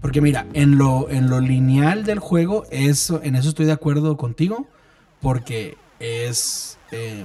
Porque 0.00 0.20
mira, 0.20 0.46
en 0.52 0.76
lo, 0.76 1.08
en 1.10 1.30
lo 1.30 1.40
lineal 1.40 2.04
del 2.04 2.18
juego, 2.18 2.64
eso, 2.70 3.20
en 3.22 3.36
eso 3.36 3.48
estoy 3.48 3.66
de 3.66 3.72
acuerdo 3.72 4.16
contigo. 4.16 4.66
Porque 5.20 5.76
es, 6.00 6.78
eh, 6.92 7.24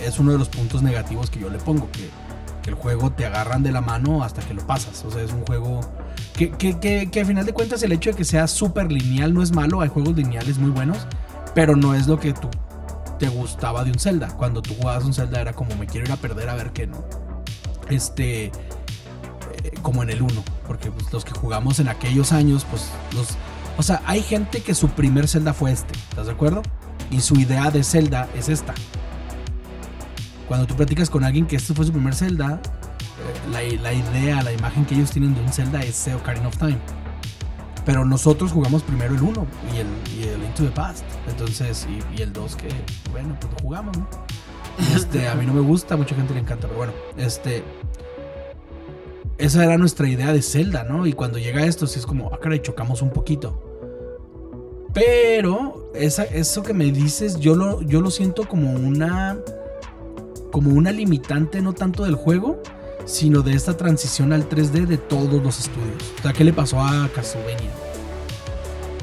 es 0.00 0.18
uno 0.18 0.32
de 0.32 0.38
los 0.38 0.48
puntos 0.48 0.82
negativos 0.82 1.30
que 1.30 1.40
yo 1.40 1.50
le 1.50 1.58
pongo. 1.58 1.88
Que 1.92 2.70
el 2.70 2.74
juego 2.74 3.12
te 3.12 3.24
agarran 3.24 3.62
de 3.62 3.70
la 3.70 3.80
mano 3.80 4.24
hasta 4.24 4.42
que 4.42 4.54
lo 4.54 4.66
pasas. 4.66 5.04
O 5.04 5.10
sea, 5.10 5.22
es 5.22 5.32
un 5.32 5.44
juego 5.44 5.80
que, 6.36 6.50
que, 6.50 7.08
que, 7.10 7.20
al 7.20 7.26
final 7.26 7.46
de 7.46 7.52
cuentas 7.52 7.82
el 7.82 7.92
hecho 7.92 8.10
de 8.10 8.16
que 8.16 8.24
sea 8.24 8.46
súper 8.46 8.90
lineal 8.90 9.32
no 9.32 9.42
es 9.42 9.52
malo. 9.52 9.80
Hay 9.80 9.88
juegos 9.88 10.16
lineales 10.16 10.58
muy 10.58 10.70
buenos, 10.70 10.98
pero 11.54 11.76
no 11.76 11.94
es 11.94 12.06
lo 12.06 12.18
que 12.18 12.32
tú 12.32 12.48
te 13.18 13.28
gustaba 13.28 13.84
de 13.84 13.92
un 13.92 13.98
Zelda. 13.98 14.28
Cuando 14.36 14.62
tú 14.62 14.74
jugabas 14.74 15.04
un 15.04 15.14
Zelda 15.14 15.40
era 15.40 15.52
como 15.52 15.74
me 15.76 15.86
quiero 15.86 16.06
ir 16.06 16.12
a 16.12 16.16
perder 16.16 16.48
a 16.48 16.54
ver 16.54 16.72
qué 16.72 16.86
no. 16.86 17.04
Este, 17.88 18.50
como 19.82 20.02
en 20.02 20.10
el 20.10 20.22
1, 20.22 20.32
porque 20.66 20.90
pues, 20.90 21.12
los 21.12 21.24
que 21.24 21.32
jugamos 21.32 21.78
en 21.78 21.88
aquellos 21.88 22.32
años, 22.32 22.66
pues 22.70 22.90
los... 23.14 23.28
O 23.78 23.82
sea, 23.82 24.02
hay 24.06 24.22
gente 24.22 24.62
que 24.62 24.74
su 24.74 24.88
primer 24.88 25.28
Zelda 25.28 25.52
fue 25.52 25.72
este, 25.72 25.92
¿estás 26.10 26.26
de 26.26 26.32
acuerdo? 26.32 26.62
Y 27.10 27.20
su 27.20 27.34
idea 27.34 27.70
de 27.70 27.84
Zelda 27.84 28.28
es 28.34 28.48
esta 28.48 28.74
cuando 30.48 30.66
tú 30.66 30.76
platicas 30.76 31.10
con 31.10 31.24
alguien 31.24 31.46
que 31.46 31.56
este 31.56 31.74
fue 31.74 31.84
su 31.84 31.92
primer 31.92 32.14
Zelda, 32.14 32.60
eh, 33.58 33.78
la, 33.82 33.92
idea, 33.92 34.42
la 34.42 34.52
imagen 34.52 34.84
que 34.84 34.94
ellos 34.94 35.10
tienen 35.10 35.34
de 35.34 35.40
un 35.40 35.52
Zelda 35.52 35.80
es 35.82 36.08
Ocarina 36.08 36.48
of 36.48 36.56
Time. 36.56 36.78
Pero 37.84 38.04
nosotros 38.04 38.52
jugamos 38.52 38.82
primero 38.82 39.14
el 39.14 39.22
1 39.22 39.46
y 39.74 39.78
el, 39.78 39.86
y 40.16 40.28
el 40.28 40.42
Into 40.42 40.64
the 40.64 40.70
Past. 40.70 41.04
Entonces, 41.28 41.86
y, 42.16 42.22
el 42.22 42.32
2 42.32 42.56
que, 42.56 42.68
bueno, 43.12 43.36
pues 43.40 43.52
lo 43.52 43.58
jugamos, 43.60 43.96
¿no? 43.96 44.08
Este, 44.94 45.28
a 45.28 45.34
mí 45.34 45.46
no 45.46 45.54
me 45.54 45.60
gusta, 45.60 45.96
mucha 45.96 46.14
gente 46.14 46.34
le 46.34 46.40
encanta, 46.40 46.66
pero 46.66 46.78
bueno, 46.78 46.92
este. 47.16 47.64
Esa 49.38 49.64
era 49.64 49.76
nuestra 49.76 50.08
idea 50.08 50.32
de 50.32 50.40
Zelda, 50.40 50.84
¿no? 50.84 51.06
Y 51.06 51.12
cuando 51.12 51.38
llega 51.38 51.66
esto, 51.66 51.86
sí 51.86 51.98
es 51.98 52.06
como, 52.06 52.30
ah, 52.32 52.40
caray, 52.40 52.60
chocamos 52.60 53.02
un 53.02 53.10
poquito. 53.10 53.62
Pero 54.94 55.90
esa, 55.94 56.24
eso 56.24 56.62
que 56.62 56.72
me 56.72 56.86
dices, 56.86 57.38
yo 57.38 57.54
lo, 57.54 57.82
yo 57.82 58.00
lo 58.00 58.10
siento 58.10 58.48
como 58.48 58.72
una. 58.72 59.38
Como 60.50 60.70
una 60.70 60.90
limitante, 60.90 61.60
no 61.60 61.74
tanto 61.74 62.04
del 62.04 62.14
juego, 62.14 62.62
sino 63.04 63.42
de 63.42 63.52
esta 63.52 63.76
transición 63.76 64.32
al 64.32 64.48
3D 64.48 64.86
de 64.86 64.96
todos 64.96 65.42
los 65.42 65.58
estudios. 65.58 66.14
O 66.18 66.22
sea, 66.22 66.32
¿qué 66.32 66.44
le 66.44 66.54
pasó 66.54 66.80
a 66.80 67.10
Castlevania? 67.14 67.70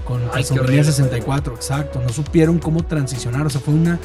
Con 0.04 0.28
Castlevania 0.30 0.84
64, 0.84 1.54
exacto. 1.54 2.02
No 2.02 2.10
supieron 2.10 2.58
cómo 2.58 2.84
transicionar. 2.84 3.46
O 3.46 3.52
sea, 3.52 3.62
fue 3.62 3.76
una, 3.76 4.00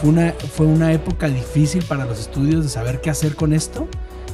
fue, 0.00 0.10
una, 0.10 0.32
fue 0.32 0.66
una 0.66 0.92
época 0.92 1.26
difícil 1.26 1.84
para 1.84 2.04
los 2.04 2.20
estudios 2.20 2.62
de 2.62 2.70
saber 2.70 3.00
qué 3.00 3.10
hacer 3.10 3.34
con 3.34 3.52
esto. 3.52 3.88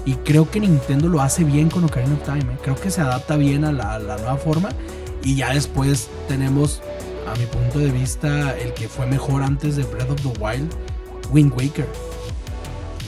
Y 0.05 0.15
creo 0.15 0.51
que 0.51 0.61
Nintendo 0.61 1.09
lo 1.09 1.21
hace 1.21 1.45
bien 1.45 1.69
con 1.69 1.85
Ocarina 1.85 2.15
of 2.15 2.23
Time. 2.23 2.55
¿eh? 2.55 2.59
Creo 2.63 2.77
que 2.77 2.91
se 2.91 3.01
adapta 3.01 3.37
bien 3.37 3.65
a 3.65 3.73
la, 3.73 3.99
la 3.99 4.17
nueva 4.17 4.37
forma. 4.37 4.71
Y 5.23 5.35
ya 5.37 5.53
después 5.53 6.09
tenemos, 6.29 6.81
a 7.27 7.37
mi 7.39 7.47
punto 7.47 7.79
de 7.79 7.91
vista, 7.91 8.57
el 8.57 8.73
que 8.75 8.89
fue 8.89 9.07
mejor 9.07 9.43
antes 9.43 9.77
de 9.77 9.85
Breath 9.85 10.11
of 10.11 10.23
the 10.23 10.41
Wild, 10.41 10.73
Wind 11.31 11.53
Waker 11.55 11.87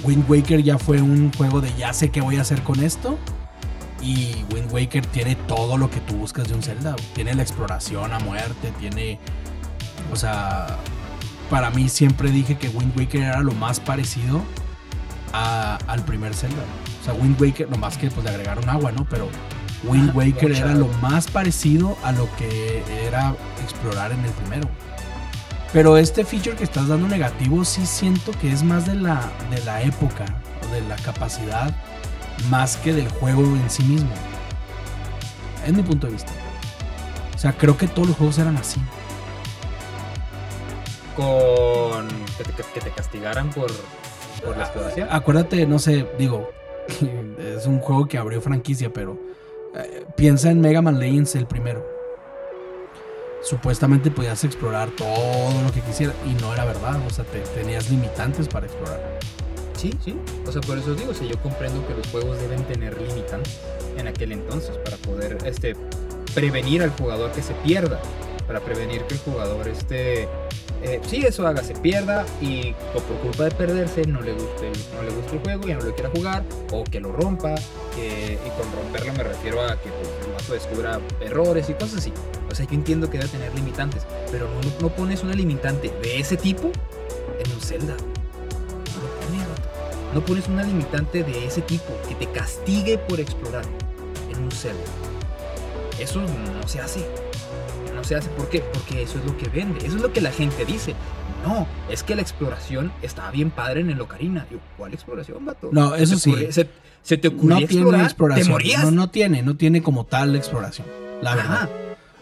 Wind 0.03 0.25
Waker 0.29 0.63
ya 0.63 0.79
fue 0.79 1.01
un 1.03 1.33
juego 1.33 1.61
de 1.61 1.73
ya 1.77 1.93
sé 1.93 2.11
qué 2.11 2.21
voy 2.21 2.37
a 2.37 2.43
hacer 2.43 2.63
con 2.63 2.81
esto. 2.81 3.19
Y 4.03 4.45
Wind 4.53 4.73
Waker 4.73 5.05
tiene 5.07 5.37
todo 5.37 5.77
lo 5.77 5.91
que 5.91 6.01
tú 6.01 6.17
buscas 6.17 6.49
de 6.49 6.55
un 6.55 6.63
Zelda. 6.63 6.97
Tiene 7.15 7.35
la 7.35 7.43
exploración 7.43 8.13
a 8.13 8.19
muerte, 8.19 8.73
tiene... 8.79 9.19
O 10.13 10.17
sea, 10.17 10.79
para 11.51 11.71
mí 11.71 11.89
siempre 11.89 12.31
dije 12.31 12.57
que 12.57 12.69
Wind 12.69 12.97
Waker 12.99 13.23
era 13.23 13.41
lo 13.43 13.53
más 13.53 13.79
parecido 13.79 14.43
al 15.33 16.05
primer 16.05 16.35
Zelda. 16.35 16.63
O 17.01 17.05
sea, 17.05 17.15
Wind 17.15 17.41
Waker, 17.41 17.69
lo 17.71 17.77
más 17.77 17.97
que 17.97 18.11
pues 18.11 18.25
le 18.25 18.31
agregaron 18.31 18.69
agua, 18.69 18.93
¿no? 18.93 19.05
Pero 19.09 19.29
Wind 19.85 20.15
Waker 20.15 20.53
era 20.53 20.75
lo 20.75 20.89
más 21.01 21.29
parecido 21.29 21.97
a 22.03 22.13
lo 22.13 22.29
que 22.37 22.83
era 23.07 23.35
explorar 23.63 24.13
en 24.13 24.25
el 24.25 24.33
primero. 24.33 24.69
Pero 25.73 25.97
este 25.97 26.25
feature 26.25 26.57
que 26.57 26.65
estás 26.65 26.89
dando 26.89 27.07
negativo 27.07 27.65
sí 27.65 27.87
siento 27.87 28.33
que 28.33 28.53
es 28.53 28.63
más 28.65 28.87
de 28.87 28.97
la, 28.97 29.31
de 29.51 29.63
la 29.65 29.83
época 29.83 30.25
o 30.65 30.75
de 30.75 30.81
la 30.83 30.97
capacidad 30.97 31.75
más 32.49 32.77
que 32.77 32.93
del 32.93 33.09
juego 33.09 33.43
en 33.43 33.71
sí 33.71 33.85
mismo. 33.85 34.11
Es 35.65 35.73
mi 35.73 35.83
punto 35.83 36.07
de 36.07 36.15
vista. 36.15 36.33
O 37.35 37.39
sea, 37.39 37.53
creo 37.53 37.77
que 37.77 37.87
todos 37.87 38.09
los 38.09 38.17
juegos 38.17 38.39
eran 38.39 38.57
así. 38.57 38.81
Con 41.17 42.09
que 42.73 42.81
te, 42.81 42.91
castigaran 42.91 43.51
por, 43.51 43.71
por 44.41 44.57
la 44.57 44.65
exploración. 44.65 45.09
Acuérdate, 45.11 45.67
no 45.67 45.79
sé, 45.79 46.07
digo, 46.19 46.51
es 47.39 47.67
un 47.67 47.81
juego 47.81 48.07
que 48.07 48.19
abrió 48.19 48.41
franquicia, 48.41 48.93
pero 48.93 49.19
eh, 49.75 50.05
piensa 50.17 50.51
en 50.51 50.61
Mega 50.61 50.83
Man 50.83 50.99
Legends 50.99 51.35
el 51.37 51.47
primero 51.47 52.01
supuestamente 53.43 54.11
podías 54.11 54.43
explorar 54.45 54.91
todo 54.91 55.63
lo 55.63 55.73
que 55.73 55.81
quisieras 55.81 56.15
y 56.27 56.41
no 56.41 56.53
era 56.53 56.65
verdad, 56.65 56.99
o 57.07 57.11
sea, 57.11 57.25
te, 57.25 57.41
tenías 57.41 57.91
limitantes 57.91 58.49
para 58.49 58.67
explorar. 58.67 59.01
Sí, 59.77 59.95
sí, 60.05 60.17
o 60.47 60.53
sea, 60.53 60.61
por 60.61 60.77
eso 60.77 60.95
digo, 60.95 61.15
si 61.15 61.27
yo 61.27 61.41
comprendo 61.43 61.87
que 61.87 61.95
los 61.95 62.07
juegos 62.09 62.39
deben 62.41 62.63
tener 62.65 63.01
limitantes 63.01 63.59
en 63.97 64.09
aquel 64.09 64.33
entonces 64.33 64.77
para 64.79 64.97
poder 64.99 65.39
este, 65.45 65.75
prevenir 66.35 66.83
al 66.83 66.91
jugador 66.91 67.33
que 67.33 67.43
se 67.43 67.55
pierda, 67.55 67.99
para 68.47 68.61
prevenir 68.61 69.03
que 69.05 69.15
el 69.15 69.21
jugador 69.21 69.69
este, 69.69 70.29
eh, 70.83 71.01
sí, 71.07 71.19
eso 71.19 71.47
haga, 71.47 71.63
se 71.63 71.75
pierda 71.75 72.25
y 72.41 72.73
por 72.93 73.03
culpa 73.03 73.45
de 73.45 73.51
perderse 73.51 74.07
no 74.07 74.23
le 74.23 74.33
guste, 74.33 74.73
no 74.95 75.03
le 75.03 75.11
guste 75.11 75.37
el 75.37 75.43
juego, 75.43 75.67
ya 75.67 75.77
no 75.77 75.85
lo 75.85 75.95
quiera 75.95 76.11
jugar, 76.11 76.43
o 76.73 76.85
que 76.85 77.01
lo 77.01 77.13
rompa, 77.13 77.55
y 77.97 78.51
con 78.61 78.73
romperlo 78.73 79.13
me 79.13 79.25
refiero 79.25 79.61
a 79.63 79.77
que 79.77 79.91
pues, 79.91 80.09
el 80.27 80.33
vaso 80.33 80.55
descubra 80.55 81.01
errores 81.21 81.69
y 81.69 81.75
cosas 81.75 81.99
así. 81.99 82.13
O 82.51 82.55
sea, 82.55 82.67
yo 82.67 82.75
entiendo 82.75 83.11
que 83.11 83.19
debe 83.19 83.31
tener 83.31 83.55
limitantes, 83.55 84.05
pero 84.31 84.49
no, 84.81 84.89
pones 84.89 85.23
una 85.23 85.35
limitante 85.35 85.93
de 86.03 86.19
ese 86.19 86.37
tipo 86.37 86.73
en 87.39 87.53
un 87.53 87.61
Zelda. 87.61 87.95
No 90.13 90.15
No 90.15 90.25
pones 90.25 90.49
una 90.49 90.63
limitante 90.63 91.23
de 91.23 91.47
ese 91.47 91.61
tipo 91.61 91.93
que 92.09 92.15
te 92.15 92.27
castigue 92.33 92.99
por 92.99 93.21
explorar 93.21 93.65
en 94.31 94.43
un 94.43 94.51
Zelda. 94.51 94.81
Eso 95.99 96.21
no 96.23 96.67
se 96.67 96.81
hace. 96.81 97.30
No 98.01 98.05
se 98.05 98.15
hace. 98.15 98.31
¿Por 98.31 98.49
qué? 98.49 98.61
Porque 98.61 99.03
eso 99.03 99.19
es 99.19 99.27
lo 99.27 99.37
que 99.37 99.49
vende. 99.51 99.87
Eso 99.87 99.97
es 99.97 100.03
lo 100.03 100.11
que 100.11 100.23
la 100.23 100.33
gente 100.33 100.65
dice. 100.65 100.95
No, 101.47 101.67
es 101.91 102.03
que 102.03 102.15
la 102.15 102.23
exploración 102.23 102.91
estaba 103.03 103.31
bien 103.31 103.51
padre 103.51 103.83
en 103.83 103.91
el 103.91 104.01
Ocarina. 104.01 104.47
¿Cuál 104.79 104.95
exploración, 104.95 105.45
vato? 105.45 105.69
No, 105.71 105.95
eso 105.95 106.17
sí. 106.17 106.35
se, 106.51 107.17
te 107.19 107.29
ocurrió 107.29 107.61
no 107.61 107.67
tiene 107.67 108.03
exploración. 108.03 108.59
No, 108.83 108.91
no 108.91 109.11
tiene, 109.11 109.43
no 109.43 109.57
tiene 109.57 109.83
como 109.83 110.05
tal 110.05 110.35
exploración. 110.35 110.87
La 111.21 111.35
verdad. 111.35 111.69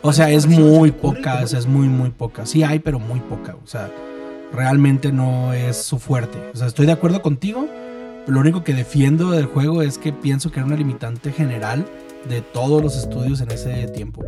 O 0.03 0.13
sea, 0.13 0.31
es 0.31 0.49
muy 0.49 0.91
poca, 0.91 1.43
es 1.43 1.67
muy, 1.67 1.87
muy 1.89 2.11
poca. 2.11 2.45
Sí 2.45 2.65
hay, 2.65 2.81
pero 2.81 2.99
muy 2.99 3.21
poca. 3.21 3.55
O 3.63 3.67
sea, 3.69 3.89
realmente 4.53 5.13
no 5.13 5.53
es 5.53 5.77
su 5.77 6.01
fuerte. 6.01 6.39
O 6.55 6.57
sea, 6.57 6.67
estoy 6.67 6.87
de 6.87 6.93
acuerdo 6.93 7.23
contigo. 7.23 7.69
Lo 8.27 8.41
único 8.41 8.65
que 8.65 8.75
defiendo 8.75 9.31
del 9.31 9.47
juego 9.47 9.83
es 9.83 9.97
que 9.97 10.13
pienso 10.13 10.51
que 10.51 10.59
era 10.59 10.67
una 10.67 10.77
limitante 10.77 11.31
general 11.33 11.87
de 12.29 12.43
todos 12.43 12.83
los 12.83 12.97
estudios 12.97 13.41
en 13.41 13.53
ese 13.53 13.87
tiempo. 13.89 14.25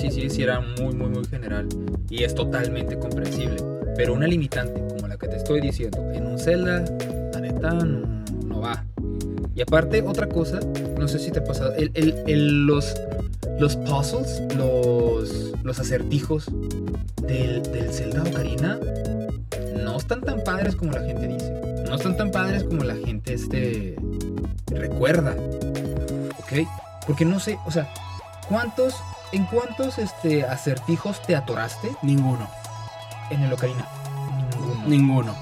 Sí, 0.00 0.10
sí, 0.10 0.30
sí, 0.30 0.42
era 0.42 0.60
muy, 0.60 0.94
muy, 0.94 1.08
muy 1.10 1.24
general. 1.26 1.68
Y 2.08 2.24
es 2.24 2.34
totalmente 2.34 2.98
comprensible. 2.98 3.56
Pero 3.96 4.14
una 4.14 4.26
limitante 4.26 4.80
como 4.88 5.06
la 5.06 5.18
que 5.18 5.28
te 5.28 5.36
estoy 5.36 5.60
diciendo, 5.60 6.10
en 6.12 6.26
un 6.26 6.38
Zelda, 6.38 6.82
la 7.34 7.40
neta, 7.40 7.74
no, 7.74 8.60
va. 8.60 8.82
Y 9.54 9.60
aparte, 9.60 10.00
otra 10.00 10.26
cosa, 10.26 10.58
no 10.98 11.06
sé 11.06 11.18
si 11.18 11.30
te 11.30 11.40
ha 11.40 11.44
pasado, 11.44 11.74
el, 11.74 11.90
el, 12.26 12.64
los, 12.64 12.94
los 13.58 13.76
puzzles, 13.76 14.42
los, 14.56 15.52
los 15.62 15.78
acertijos 15.78 16.46
del, 17.26 17.62
del 17.62 17.92
Zelda 17.92 18.22
Ocarina 18.22 18.78
no 19.82 19.98
están 19.98 20.22
tan 20.22 20.42
padres 20.44 20.76
como 20.76 20.92
la 20.92 21.02
gente 21.02 21.28
dice. 21.28 21.82
No 21.86 21.96
están 21.96 22.16
tan 22.16 22.30
padres 22.30 22.64
como 22.64 22.84
la 22.84 22.94
gente 22.94 23.34
este, 23.34 23.96
recuerda. 24.68 25.34
¿Ok? 26.38 26.66
Porque 27.06 27.26
no 27.26 27.38
sé, 27.38 27.58
o 27.66 27.70
sea, 27.70 27.92
¿cuántos, 28.50 29.02
¿en 29.32 29.44
cuántos 29.44 29.98
este, 29.98 30.44
acertijos 30.44 31.22
te 31.22 31.34
atoraste? 31.34 31.96
Ninguno. 32.02 32.50
En 33.30 33.42
el 33.42 33.52
Ocarina. 33.52 33.86
Ninguno. 34.36 34.86
Ninguno. 34.86 35.34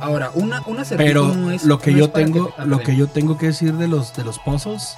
Ahora, 0.00 0.30
una, 0.34 0.62
un 0.66 0.80
acertijo 0.80 1.08
Pero 1.08 1.34
no 1.34 1.50
es, 1.50 1.64
lo 1.64 1.78
que 1.78 1.94
yo 1.94 2.10
tengo, 2.10 2.52
lo 2.58 2.80
que 2.80 2.96
yo 2.96 3.06
tengo 3.06 3.38
que 3.38 3.46
decir 3.46 3.74
de 3.74 3.86
los 3.86 4.14
de 4.14 4.24
los 4.24 4.38
puzzles 4.38 4.96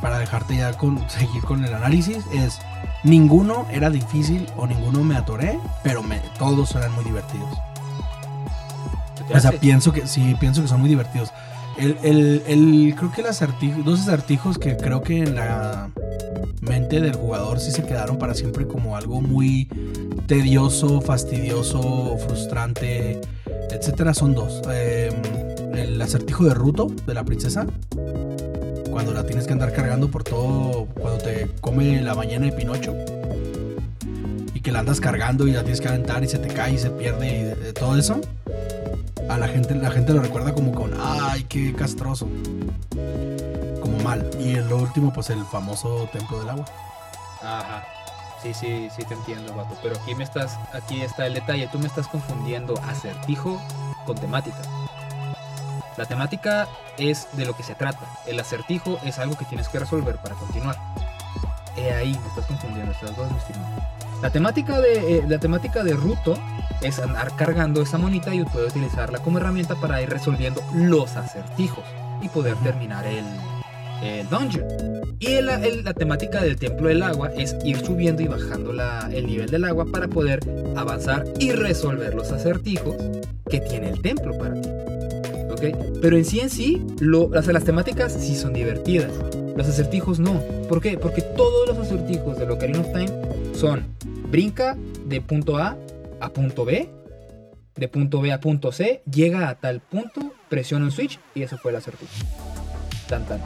para 0.00 0.18
dejarte 0.18 0.56
ya 0.56 0.72
con, 0.72 1.08
seguir 1.08 1.42
con 1.44 1.64
el 1.64 1.72
análisis, 1.72 2.24
es 2.32 2.60
ninguno 3.04 3.66
era 3.70 3.90
difícil 3.90 4.46
o 4.56 4.66
ninguno 4.66 5.04
me 5.04 5.16
atoré, 5.16 5.58
pero 5.82 6.02
me, 6.02 6.18
todos 6.38 6.74
eran 6.74 6.92
muy 6.92 7.04
divertidos. 7.04 7.58
O 9.32 9.40
sea, 9.40 9.52
pienso 9.52 9.92
que 9.92 10.06
sí, 10.06 10.36
pienso 10.38 10.60
que 10.60 10.68
son 10.68 10.80
muy 10.80 10.90
divertidos. 10.90 11.32
El, 11.78 11.96
el, 12.02 12.42
el 12.46 12.94
creo 12.96 13.12
que 13.12 13.20
el 13.20 13.26
acertijo, 13.26 13.82
dos 13.82 14.00
acertijos 14.00 14.58
que 14.58 14.76
creo 14.76 15.02
que 15.02 15.18
en 15.18 15.34
la 15.34 15.90
mente 16.60 17.00
del 17.00 17.14
jugador 17.14 17.60
sí 17.60 17.70
se 17.70 17.84
quedaron 17.84 18.18
para 18.18 18.34
siempre 18.34 18.66
como 18.66 18.96
algo 18.96 19.20
muy 19.20 19.68
tedioso, 20.26 21.00
fastidioso, 21.00 22.16
frustrante, 22.18 23.20
etcétera, 23.70 24.14
son 24.14 24.34
dos. 24.34 24.62
Em, 24.72 25.14
el 25.76 26.00
acertijo 26.00 26.44
de 26.44 26.54
Ruto, 26.54 26.86
de 27.06 27.14
la 27.14 27.24
princesa, 27.24 27.66
cuando 28.90 29.12
la 29.12 29.26
tienes 29.26 29.46
que 29.46 29.52
andar 29.52 29.72
cargando 29.72 30.08
por 30.08 30.24
todo, 30.24 30.86
cuando 30.86 31.18
te 31.18 31.48
come 31.60 32.00
la 32.00 32.14
mañana 32.14 32.46
de 32.46 32.52
Pinocho. 32.52 32.94
Que 34.64 34.72
la 34.72 34.78
andas 34.78 34.98
cargando 34.98 35.46
y 35.46 35.52
la 35.52 35.60
tienes 35.60 35.82
que 35.82 35.88
aventar 35.88 36.24
y 36.24 36.28
se 36.28 36.38
te 36.38 36.48
cae 36.48 36.72
y 36.72 36.78
se 36.78 36.88
pierde 36.88 37.54
y 37.68 37.72
todo 37.74 37.98
eso. 37.98 38.18
A 39.28 39.36
la 39.36 39.46
gente, 39.46 39.74
la 39.74 39.90
gente 39.90 40.14
lo 40.14 40.22
recuerda 40.22 40.54
como 40.54 40.72
con, 40.72 40.90
ay, 40.98 41.44
qué 41.44 41.74
castroso. 41.74 42.26
Como 43.82 43.98
mal. 44.02 44.28
Y 44.40 44.54
en 44.54 44.66
lo 44.70 44.78
último, 44.78 45.12
pues 45.12 45.28
el 45.28 45.44
famoso 45.44 46.08
templo 46.12 46.38
del 46.38 46.48
agua. 46.48 46.64
Ajá. 47.42 47.84
Sí, 48.42 48.54
sí, 48.54 48.88
sí 48.96 49.04
te 49.04 49.12
entiendo, 49.12 49.54
vato. 49.54 49.76
Pero 49.82 49.96
aquí 50.00 50.14
me 50.14 50.24
estás, 50.24 50.58
aquí 50.72 51.02
está 51.02 51.26
el 51.26 51.34
detalle. 51.34 51.68
Tú 51.70 51.78
me 51.78 51.86
estás 51.86 52.08
confundiendo 52.08 52.74
acertijo 52.88 53.60
con 54.06 54.16
temática. 54.16 54.56
La 55.98 56.06
temática 56.06 56.68
es 56.96 57.28
de 57.34 57.44
lo 57.44 57.54
que 57.54 57.64
se 57.64 57.74
trata. 57.74 58.06
El 58.26 58.40
acertijo 58.40 58.98
es 59.04 59.18
algo 59.18 59.36
que 59.36 59.44
tienes 59.44 59.68
que 59.68 59.78
resolver 59.78 60.16
para 60.16 60.34
continuar. 60.36 60.78
He 61.76 61.92
ahí, 61.92 62.18
me 62.18 62.28
estás 62.28 62.46
confundiendo 62.46 62.92
estas 62.92 63.14
dos, 63.14 63.28
La 64.24 64.30
temática 64.30 64.80
de, 64.80 65.18
eh, 65.18 65.24
la 65.28 65.38
temática 65.38 65.84
de 65.84 65.92
Ruto 65.92 66.32
es 66.80 66.98
andar 66.98 67.36
cargando 67.36 67.82
esa 67.82 67.98
monita 67.98 68.34
y 68.34 68.42
poder 68.42 68.68
utilizarla 68.68 69.18
como 69.18 69.36
herramienta 69.36 69.74
para 69.74 70.00
ir 70.00 70.08
resolviendo 70.08 70.62
los 70.74 71.14
acertijos 71.14 71.84
y 72.22 72.30
poder 72.30 72.56
terminar 72.62 73.06
el, 73.06 73.22
eh, 74.02 74.24
dungeon. 74.30 74.64
Y 75.18 75.42
la 75.42 75.92
temática 75.92 76.40
del 76.40 76.56
templo 76.56 76.88
del 76.88 77.02
agua 77.02 77.32
es 77.36 77.54
ir 77.66 77.84
subiendo 77.84 78.22
y 78.22 78.28
bajando 78.28 78.72
el 79.12 79.26
nivel 79.26 79.50
del 79.50 79.62
agua 79.64 79.84
para 79.92 80.08
poder 80.08 80.40
avanzar 80.74 81.26
y 81.38 81.52
resolver 81.52 82.14
los 82.14 82.32
acertijos 82.32 82.96
que 83.50 83.60
tiene 83.60 83.90
el 83.90 84.00
templo 84.00 84.38
para 84.38 84.54
ti. 84.54 84.70
¿Ok? 85.50 86.00
Pero 86.00 86.16
en 86.16 86.24
sí 86.24 86.40
en 86.40 86.48
sí, 86.48 86.82
lo, 86.98 87.28
las, 87.28 87.46
las 87.48 87.64
temáticas 87.64 88.14
sí 88.14 88.36
son 88.36 88.54
divertidas. 88.54 89.12
Los 89.54 89.68
acertijos 89.68 90.18
no. 90.18 90.40
¿Por 90.66 90.80
qué? 90.80 90.96
Porque 90.96 91.20
todos 91.20 91.68
los 91.68 91.76
acertijos 91.76 92.38
de 92.38 92.50
Ocarina 92.50 92.80
of 92.80 92.90
Time 92.90 93.12
son 93.54 93.84
brinca 94.34 94.76
de 95.06 95.20
punto 95.20 95.58
A 95.58 95.76
a 96.20 96.28
punto 96.30 96.64
B, 96.64 96.90
de 97.76 97.86
punto 97.86 98.20
B 98.20 98.32
a 98.32 98.40
punto 98.40 98.72
C, 98.72 99.00
llega 99.08 99.48
a 99.48 99.54
tal 99.54 99.80
punto, 99.80 100.32
presiona 100.48 100.86
un 100.86 100.90
switch 100.90 101.20
y 101.36 101.44
eso 101.44 101.56
fue 101.56 101.70
el 101.70 101.76
acertijo. 101.76 102.12
Tan 103.08 103.24
tan. 103.26 103.40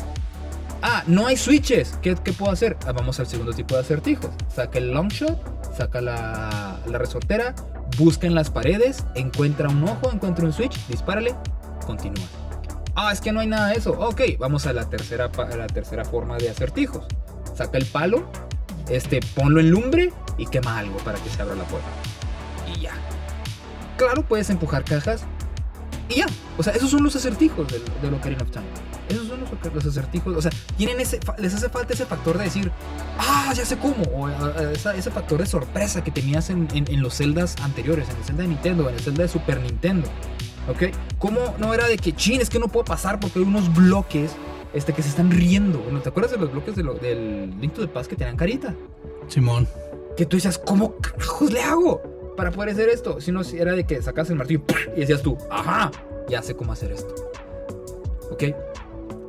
Ah, 0.80 1.04
no 1.06 1.26
hay 1.26 1.36
switches. 1.36 1.98
¿Qué, 2.00 2.16
puedo 2.16 2.50
hacer? 2.50 2.78
Ah, 2.86 2.92
vamos 2.92 3.20
al 3.20 3.26
segundo 3.26 3.52
tipo 3.52 3.74
de 3.74 3.82
acertijos. 3.82 4.30
Saca 4.48 4.78
el 4.78 4.90
long 4.92 5.08
shot, 5.08 5.38
saca 5.76 6.00
la, 6.00 6.80
la 6.86 6.96
resortera, 6.96 7.54
busca 7.98 8.26
en 8.26 8.34
las 8.34 8.48
paredes, 8.48 9.04
encuentra 9.14 9.68
un 9.68 9.84
ojo, 9.84 10.10
encuentra 10.10 10.46
un 10.46 10.54
switch, 10.54 10.86
dispárale, 10.86 11.34
continúa. 11.84 12.24
Ah, 12.94 13.12
es 13.12 13.20
que 13.20 13.30
no 13.30 13.40
hay 13.40 13.46
nada 13.46 13.68
de 13.68 13.74
eso. 13.74 13.92
Ok, 13.92 14.22
vamos 14.38 14.66
a 14.66 14.72
la 14.72 14.88
tercera, 14.88 15.26
a 15.36 15.56
la 15.56 15.66
tercera 15.66 16.06
forma 16.06 16.38
de 16.38 16.48
acertijos. 16.48 17.04
Saca 17.54 17.76
el 17.76 17.84
palo, 17.84 18.30
este, 18.90 19.20
ponlo 19.34 19.60
en 19.60 19.70
lumbre 19.70 20.12
y 20.36 20.46
quema 20.46 20.78
algo 20.78 20.96
para 20.98 21.18
que 21.18 21.30
se 21.30 21.42
abra 21.42 21.54
la 21.54 21.64
puerta. 21.64 21.88
Y 22.74 22.80
ya. 22.80 22.92
Claro, 23.96 24.22
puedes 24.22 24.50
empujar 24.50 24.84
cajas 24.84 25.24
y 26.08 26.16
ya. 26.16 26.26
O 26.56 26.62
sea, 26.62 26.72
esos 26.72 26.90
son 26.90 27.02
los 27.02 27.14
acertijos 27.16 27.66
de, 27.68 27.78
de 27.78 28.16
Ocarina 28.16 28.42
of 28.42 28.50
Time. 28.50 28.66
Esos 29.08 29.26
son 29.26 29.40
los, 29.74 29.86
acertijos. 29.86 30.36
O 30.36 30.42
sea, 30.42 30.50
tienen 30.76 31.00
ese, 31.00 31.18
les 31.38 31.54
hace 31.54 31.68
falta 31.68 31.94
ese 31.94 32.04
factor 32.04 32.36
de 32.36 32.44
decir, 32.44 32.70
ah, 33.18 33.52
ya 33.54 33.64
sé 33.64 33.78
cómo. 33.78 34.02
O 34.14 34.28
ese 34.28 35.10
factor 35.10 35.38
de 35.38 35.46
sorpresa 35.46 36.04
que 36.04 36.10
tenías 36.10 36.50
en, 36.50 36.68
en, 36.72 37.02
los 37.02 37.14
celdas 37.14 37.56
anteriores, 37.62 38.08
en 38.10 38.16
el 38.16 38.24
Zelda 38.24 38.42
de 38.42 38.48
Nintendo, 38.48 38.88
en 38.88 38.94
el 38.94 39.00
Zelda 39.00 39.22
de 39.22 39.28
Super 39.28 39.60
Nintendo. 39.60 40.08
¿Ok? 40.68 40.94
¿Cómo 41.18 41.54
no 41.58 41.72
era 41.72 41.88
de 41.88 41.96
que, 41.96 42.14
chin, 42.14 42.40
es 42.42 42.50
que 42.50 42.58
no 42.58 42.68
puedo 42.68 42.84
pasar 42.84 43.18
porque 43.18 43.38
hay 43.38 43.44
unos 43.46 43.74
bloques 43.74 44.32
este, 44.72 44.92
que 44.92 45.02
se 45.02 45.08
están 45.08 45.30
riendo? 45.30 45.78
¿Te 46.02 46.08
acuerdas 46.08 46.32
de 46.32 46.38
los 46.38 46.52
bloques 46.52 46.76
de 46.76 46.82
del 46.82 47.60
Link 47.60 47.74
to 47.74 47.82
the 47.82 47.88
Past 47.88 48.10
que 48.10 48.16
tenían 48.16 48.36
carita? 48.36 48.74
Simón. 49.28 49.66
Que 50.16 50.26
tú 50.26 50.36
dices, 50.36 50.58
¿cómo 50.58 50.96
carajos 50.96 51.52
le 51.52 51.62
hago 51.62 52.02
para 52.36 52.50
poder 52.50 52.70
hacer 52.70 52.88
esto? 52.88 53.20
Si 53.20 53.32
no, 53.32 53.42
era 53.42 53.72
de 53.72 53.84
que 53.84 54.02
sacas 54.02 54.30
el 54.30 54.36
martillo 54.36 54.62
y 54.96 55.00
decías 55.00 55.22
tú, 55.22 55.38
ajá, 55.50 55.90
ya 56.28 56.42
sé 56.42 56.54
cómo 56.54 56.72
hacer 56.72 56.92
esto. 56.92 57.14
¿Ok? 58.30 58.44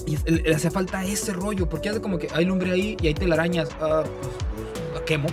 Y 0.05 0.31
le 0.31 0.55
hace 0.55 0.71
falta 0.71 1.03
ese 1.05 1.33
rollo, 1.33 1.69
porque 1.69 1.89
hace 1.89 2.01
como 2.01 2.17
que 2.17 2.27
hay 2.33 2.45
lumbre 2.45 2.71
ahí 2.71 2.97
y 2.99 3.07
hay 3.07 3.13
telarañas. 3.13 3.69
Ah, 3.79 4.03
pues, 4.03 4.33
la 4.93 5.05
quemo, 5.05 5.27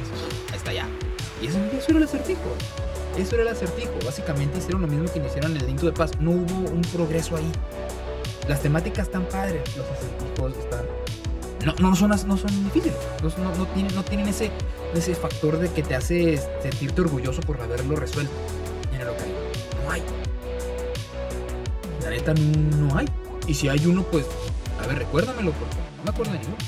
ahí 0.51 0.57
está 0.57 0.73
ya. 0.73 0.87
Y 1.41 1.47
eso, 1.47 1.59
era 1.89 1.99
el 1.99 2.05
acertijo. 2.05 2.41
Eso 3.19 3.35
era 3.35 3.43
el 3.43 3.49
acertijo. 3.49 3.93
Básicamente 4.05 4.59
hicieron 4.59 4.83
lo 4.83 4.89
mismo 4.89 5.07
que 5.13 5.19
hicieron 5.19 5.53
en 5.53 5.59
el 5.59 5.67
Link 5.67 5.81
de 5.81 5.93
Paz. 5.93 6.13
No 6.21 6.33
hubo 6.33 6.71
un 6.71 6.83
progreso 6.93 7.37
ahí. 7.37 7.51
Las 8.49 8.63
temáticas 8.63 9.07
están 9.07 9.25
padres, 9.25 9.63
los 9.77 9.87
acertijos 9.87 10.57
están. 10.57 10.85
No, 11.65 11.91
no, 11.91 11.97
son, 11.97 12.11
no 12.11 12.37
son 12.37 12.65
difíciles. 12.65 12.97
No, 13.23 13.55
no, 13.57 13.67
tienen, 13.67 13.95
no 13.95 14.05
tienen 14.05 14.29
ese, 14.29 14.53
ese 14.95 15.15
factor 15.15 15.59
de 15.59 15.69
que 15.71 15.83
te 15.83 15.97
hace 15.97 16.41
sentirte 16.63 17.01
orgulloso 17.01 17.41
por 17.41 17.61
haberlo 17.61 17.97
resuelto. 17.97 18.33
En 18.93 19.01
el 19.01 19.07
local. 19.09 19.27
No 19.85 19.91
hay. 19.91 20.03
La 22.03 22.11
neta, 22.11 22.35
no 22.35 22.97
hay. 22.97 23.07
Y 23.49 23.55
si 23.55 23.69
hay 23.69 23.85
uno, 23.87 24.05
pues 24.05 24.27
a 24.83 24.87
ver, 24.87 24.99
recuérdamelo 24.99 25.53
porque 25.53 25.77
no 25.99 26.05
me 26.05 26.11
acuerdo 26.11 26.33
de 26.33 26.39
ninguno. 26.39 26.59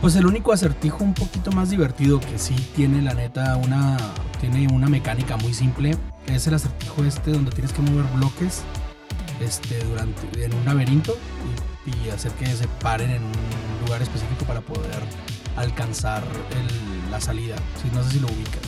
Pues 0.00 0.16
el 0.16 0.26
único 0.26 0.52
acertijo 0.52 1.04
un 1.04 1.14
poquito 1.14 1.52
más 1.52 1.70
divertido 1.70 2.20
que 2.20 2.38
sí 2.38 2.54
tiene 2.74 3.02
la 3.02 3.14
neta 3.14 3.56
una 3.56 3.98
tiene 4.40 4.66
una 4.72 4.88
mecánica 4.88 5.36
muy 5.36 5.52
simple 5.52 5.94
es 6.26 6.46
el 6.46 6.54
acertijo 6.54 7.04
este 7.04 7.32
donde 7.32 7.50
tienes 7.50 7.74
que 7.74 7.82
mover 7.82 8.06
bloques 8.16 8.62
este 9.40 9.82
durante 9.84 10.44
en 10.44 10.54
un 10.54 10.64
laberinto 10.64 11.16
y, 11.86 12.10
hacer 12.10 12.32
que 12.32 12.46
se 12.46 12.68
paren 12.80 13.10
en 13.10 13.22
un 13.22 13.86
lugar 13.86 14.02
específico 14.02 14.44
para 14.44 14.60
poder 14.60 15.00
alcanzar 15.56 16.22
la 17.10 17.20
salida. 17.20 17.56
no 17.92 18.02
sé 18.04 18.10
si 18.12 18.20
lo 18.20 18.28
ubicas. 18.28 18.62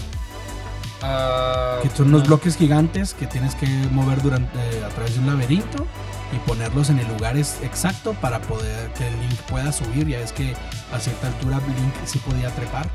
Ah, 1.02 1.78
que 1.82 1.90
son 1.90 2.08
unos 2.08 2.26
bloques 2.26 2.56
gigantes 2.56 3.14
que 3.14 3.26
tienes 3.26 3.54
que 3.56 3.66
mover 3.90 4.22
durante 4.22 4.58
a 4.84 4.88
través 4.90 5.14
de 5.14 5.20
un 5.20 5.26
laberinto 5.26 5.86
y 6.32 6.36
ponerlos 6.48 6.90
en 6.90 7.00
el 7.00 7.08
lugar 7.08 7.36
exacto 7.36 8.14
para 8.14 8.40
poder 8.40 8.92
que 8.92 9.08
el 9.08 9.20
Link 9.20 9.38
pueda 9.42 9.72
subir. 9.72 10.06
Ya 10.08 10.20
es 10.20 10.32
que 10.32 10.54
a 10.92 10.98
cierta 10.98 11.26
altura 11.26 11.58
Link 11.58 11.94
sí 12.04 12.18
podía 12.20 12.50
trepar, 12.50 12.88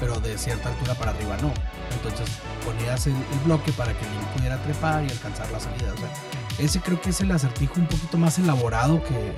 pero 0.00 0.20
de 0.20 0.36
cierta 0.36 0.68
altura 0.68 0.94
para 0.94 1.12
arriba 1.12 1.36
no. 1.40 1.52
Entonces 1.96 2.28
ponías 2.64 3.06
el, 3.06 3.14
bloque 3.44 3.72
para 3.72 3.92
que 3.92 4.04
Link 4.04 4.26
pudiera 4.36 4.62
trepar 4.62 5.04
y 5.04 5.10
alcanzar 5.10 5.50
la 5.50 5.60
salida. 5.60 5.92
O 5.94 5.96
sea, 5.96 6.12
ese 6.58 6.80
creo 6.80 7.00
que 7.00 7.10
es 7.10 7.20
el 7.20 7.30
acertijo 7.30 7.74
un 7.76 7.86
poquito 7.86 8.18
más 8.18 8.38
elaborado 8.38 9.02
que, 9.04 9.32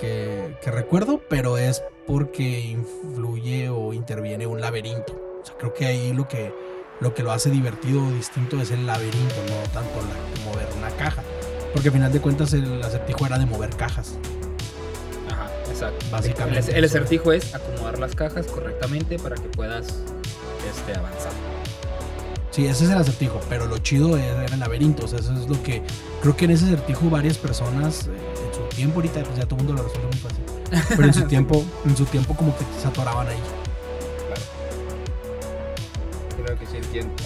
que, 0.00 0.56
que 0.62 0.70
recuerdo, 0.70 1.20
pero 1.28 1.58
es 1.58 1.82
porque 2.06 2.60
influye 2.60 3.68
o 3.68 3.92
interviene 3.92 4.46
un 4.46 4.60
laberinto. 4.60 5.12
O 5.42 5.44
sea, 5.44 5.56
creo 5.56 5.74
que 5.74 5.86
ahí 5.86 6.12
lo 6.12 6.28
que, 6.28 6.52
lo 7.00 7.14
que 7.14 7.22
lo 7.22 7.32
hace 7.32 7.50
divertido 7.50 8.04
o 8.04 8.10
distinto 8.10 8.60
es 8.60 8.70
el 8.70 8.86
laberinto, 8.86 9.34
no 9.48 9.70
tanto 9.72 10.00
la, 10.02 10.44
mover 10.44 10.68
una 10.76 10.90
caja. 10.90 11.22
Porque 11.72 11.88
al 11.88 11.94
final 11.94 12.12
de 12.12 12.20
cuentas 12.20 12.52
el 12.52 12.82
acertijo 12.82 13.26
era 13.26 13.38
de 13.38 13.46
mover 13.46 13.70
cajas. 13.70 14.14
Ajá, 15.30 15.50
exacto. 15.68 16.06
Básicamente. 16.10 16.76
El, 16.76 16.84
acertijo 16.84 17.32
es 17.32 17.54
acomodar 17.54 17.98
las 17.98 18.14
cajas 18.14 18.46
correctamente 18.46 19.18
para 19.18 19.36
que 19.36 19.48
puedas 19.48 19.86
este, 20.70 20.98
avanzar. 20.98 21.32
Sí, 22.56 22.66
ese 22.66 22.86
es 22.86 22.90
el 22.90 22.96
acertijo, 22.96 23.38
pero 23.50 23.66
lo 23.66 23.76
chido 23.76 24.16
era 24.16 24.46
el 24.46 24.58
laberinto. 24.58 25.04
O 25.04 25.08
sea, 25.08 25.18
eso 25.18 25.30
es 25.34 25.46
lo 25.46 25.62
que. 25.62 25.82
Creo 26.22 26.38
que 26.38 26.46
en 26.46 26.52
ese 26.52 26.64
acertijo 26.64 27.10
varias 27.10 27.36
personas, 27.36 28.06
eh, 28.06 28.12
en 28.46 28.54
su 28.54 28.74
tiempo, 28.74 28.96
ahorita 28.96 29.22
pues 29.24 29.36
ya 29.36 29.44
todo 29.44 29.60
el 29.60 29.66
mundo 29.66 29.82
lo 29.82 29.86
resuelve 29.86 30.08
muy 30.08 30.16
fácil. 30.16 30.86
Pero 30.88 31.04
en 31.04 31.12
su 31.12 31.22
tiempo, 31.28 31.62
en 31.84 31.94
su 31.94 32.06
tiempo 32.06 32.34
como 32.34 32.56
que 32.56 32.64
se 32.80 32.88
atoraban 32.88 33.28
ahí. 33.28 33.36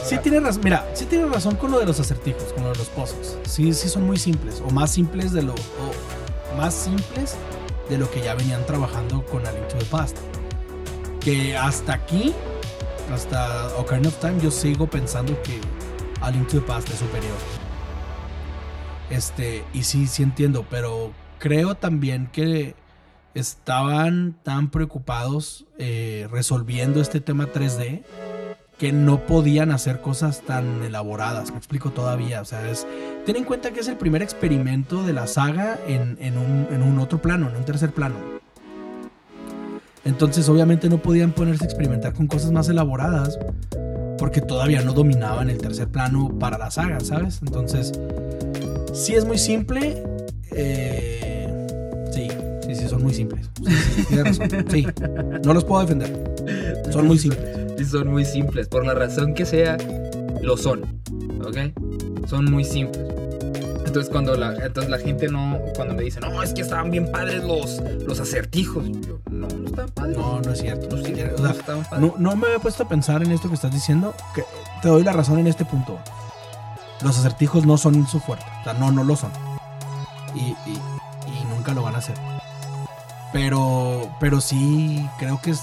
sí 0.02 0.18
tiene 0.18 0.40
razón. 0.40 0.62
Mira, 0.64 0.90
sí 0.94 1.04
tiene 1.04 1.26
razón 1.26 1.54
con 1.54 1.70
lo 1.70 1.78
de 1.78 1.86
los 1.86 2.00
acertijos, 2.00 2.52
con 2.52 2.64
lo 2.64 2.72
de 2.72 2.78
los 2.78 2.88
pozos. 2.88 3.38
Sí, 3.44 3.72
sí 3.72 3.88
son 3.88 4.02
muy 4.08 4.16
simples. 4.16 4.60
O 4.66 4.70
más 4.72 4.90
simples 4.90 5.30
de 5.30 5.42
lo. 5.42 5.54
más 6.56 6.74
simples 6.74 7.36
de 7.88 7.98
lo 7.98 8.10
que 8.10 8.20
ya 8.20 8.34
venían 8.34 8.66
trabajando 8.66 9.24
con 9.26 9.46
A 9.46 9.52
Link 9.52 9.68
to 9.68 9.78
the 9.78 9.84
Past. 9.84 10.16
Que 11.20 11.56
hasta 11.56 11.92
aquí, 11.92 12.34
hasta 13.12 13.68
Ocarina 13.76 14.08
of 14.08 14.16
Time, 14.20 14.40
yo 14.40 14.50
sigo 14.50 14.86
pensando 14.88 15.40
que 15.42 15.60
A 16.20 16.30
Link 16.30 16.48
to 16.48 16.60
the 16.60 16.66
Past 16.66 16.88
es 16.90 16.98
superior. 16.98 17.36
Este, 19.10 19.64
y 19.74 19.82
sí, 19.82 20.06
sí 20.06 20.22
entiendo, 20.22 20.64
pero 20.70 21.12
creo 21.38 21.74
también 21.74 22.28
que 22.32 22.74
estaban 23.34 24.36
tan 24.42 24.70
preocupados 24.70 25.66
eh, 25.78 26.28
resolviendo 26.30 27.00
este 27.00 27.20
tema 27.20 27.46
3D 27.46 28.02
que 28.78 28.92
no 28.92 29.26
podían 29.26 29.72
hacer 29.72 30.00
cosas 30.00 30.40
tan 30.40 30.82
elaboradas. 30.82 31.50
Me 31.50 31.58
explico 31.58 31.90
todavía. 31.90 32.40
O 32.40 32.46
sea, 32.46 32.66
es, 32.70 32.86
ten 33.26 33.36
en 33.36 33.44
cuenta 33.44 33.72
que 33.72 33.80
es 33.80 33.88
el 33.88 33.96
primer 33.96 34.22
experimento 34.22 35.02
de 35.02 35.12
la 35.12 35.26
saga 35.26 35.78
en, 35.86 36.16
un, 36.38 36.98
otro 36.98 37.20
plano, 37.20 37.50
en 37.50 37.56
un 37.56 37.64
tercer 37.66 37.92
plano. 37.92 38.16
Entonces, 40.04 40.48
obviamente, 40.48 40.88
no 40.88 41.00
podían 41.00 41.32
ponerse 41.32 41.64
a 41.64 41.66
experimentar 41.66 42.12
con 42.12 42.26
cosas 42.26 42.52
más 42.52 42.68
elaboradas 42.68 43.38
porque 44.18 44.40
todavía 44.40 44.82
no 44.82 44.92
dominaban 44.92 45.50
el 45.50 45.58
tercer 45.58 45.88
plano 45.88 46.38
para 46.38 46.58
la 46.58 46.70
saga, 46.70 47.00
¿sabes? 47.00 47.40
Entonces, 47.42 47.92
sí 48.92 49.14
es 49.14 49.24
muy 49.24 49.38
simple. 49.38 50.02
Eh, 50.52 51.66
sí, 52.12 52.28
sí, 52.66 52.74
sí, 52.74 52.88
son 52.88 53.02
muy 53.02 53.14
simples. 53.14 53.48
Sí, 54.08 54.16
razón. 54.16 54.48
Sí, 54.70 54.86
no 55.44 55.54
los 55.54 55.64
puedo 55.64 55.82
defender. 55.82 56.12
Son 56.90 57.06
muy 57.06 57.18
simples 57.18 57.60
son 57.84 58.08
muy 58.08 58.24
simples. 58.24 58.68
Por 58.68 58.86
la 58.86 58.94
razón 58.94 59.34
que 59.34 59.46
sea, 59.46 59.76
lo 60.42 60.56
son. 60.56 60.82
¿Ok? 61.44 62.26
Son 62.28 62.50
muy 62.50 62.64
simples. 62.64 63.06
Entonces 63.90 64.12
cuando 64.12 64.36
la, 64.36 64.54
entonces 64.54 64.88
la 64.88 64.98
gente 64.98 65.26
no, 65.26 65.58
cuando 65.74 65.94
me 65.94 66.04
dice, 66.04 66.20
no, 66.20 66.44
es 66.44 66.54
que 66.54 66.60
estaban 66.60 66.92
bien 66.92 67.10
padres 67.10 67.42
los, 67.42 67.80
los 68.06 68.20
acertijos. 68.20 68.86
Yo, 68.86 69.18
no, 69.28 69.48
no 69.48 69.66
estaban 69.66 69.90
padres. 69.90 70.16
No, 70.16 70.40
no 70.40 70.52
es 70.52 70.60
cierto. 70.60 70.96
No, 71.98 72.14
no, 72.16 72.36
me 72.36 72.46
había 72.46 72.60
puesto 72.60 72.84
a 72.84 72.88
pensar 72.88 73.20
en 73.24 73.32
esto 73.32 73.48
que 73.48 73.56
estás 73.56 73.72
diciendo. 73.72 74.14
Que 74.32 74.44
te 74.80 74.86
doy 74.86 75.02
la 75.02 75.12
razón 75.12 75.40
en 75.40 75.48
este 75.48 75.64
punto. 75.64 75.98
Los 77.02 77.18
acertijos 77.18 77.66
no 77.66 77.76
son 77.78 78.06
su 78.06 78.20
fuerte. 78.20 78.44
O 78.60 78.62
sea, 78.62 78.74
no, 78.74 78.92
no 78.92 79.02
lo 79.02 79.16
son. 79.16 79.32
Y, 80.36 80.54
y, 80.70 80.76
y 80.76 81.44
nunca 81.48 81.74
lo 81.74 81.82
van 81.82 81.96
a 81.96 81.98
hacer. 81.98 82.14
Pero, 83.32 84.08
pero 84.20 84.40
sí 84.40 85.04
creo 85.18 85.40
que 85.42 85.50
es 85.50 85.62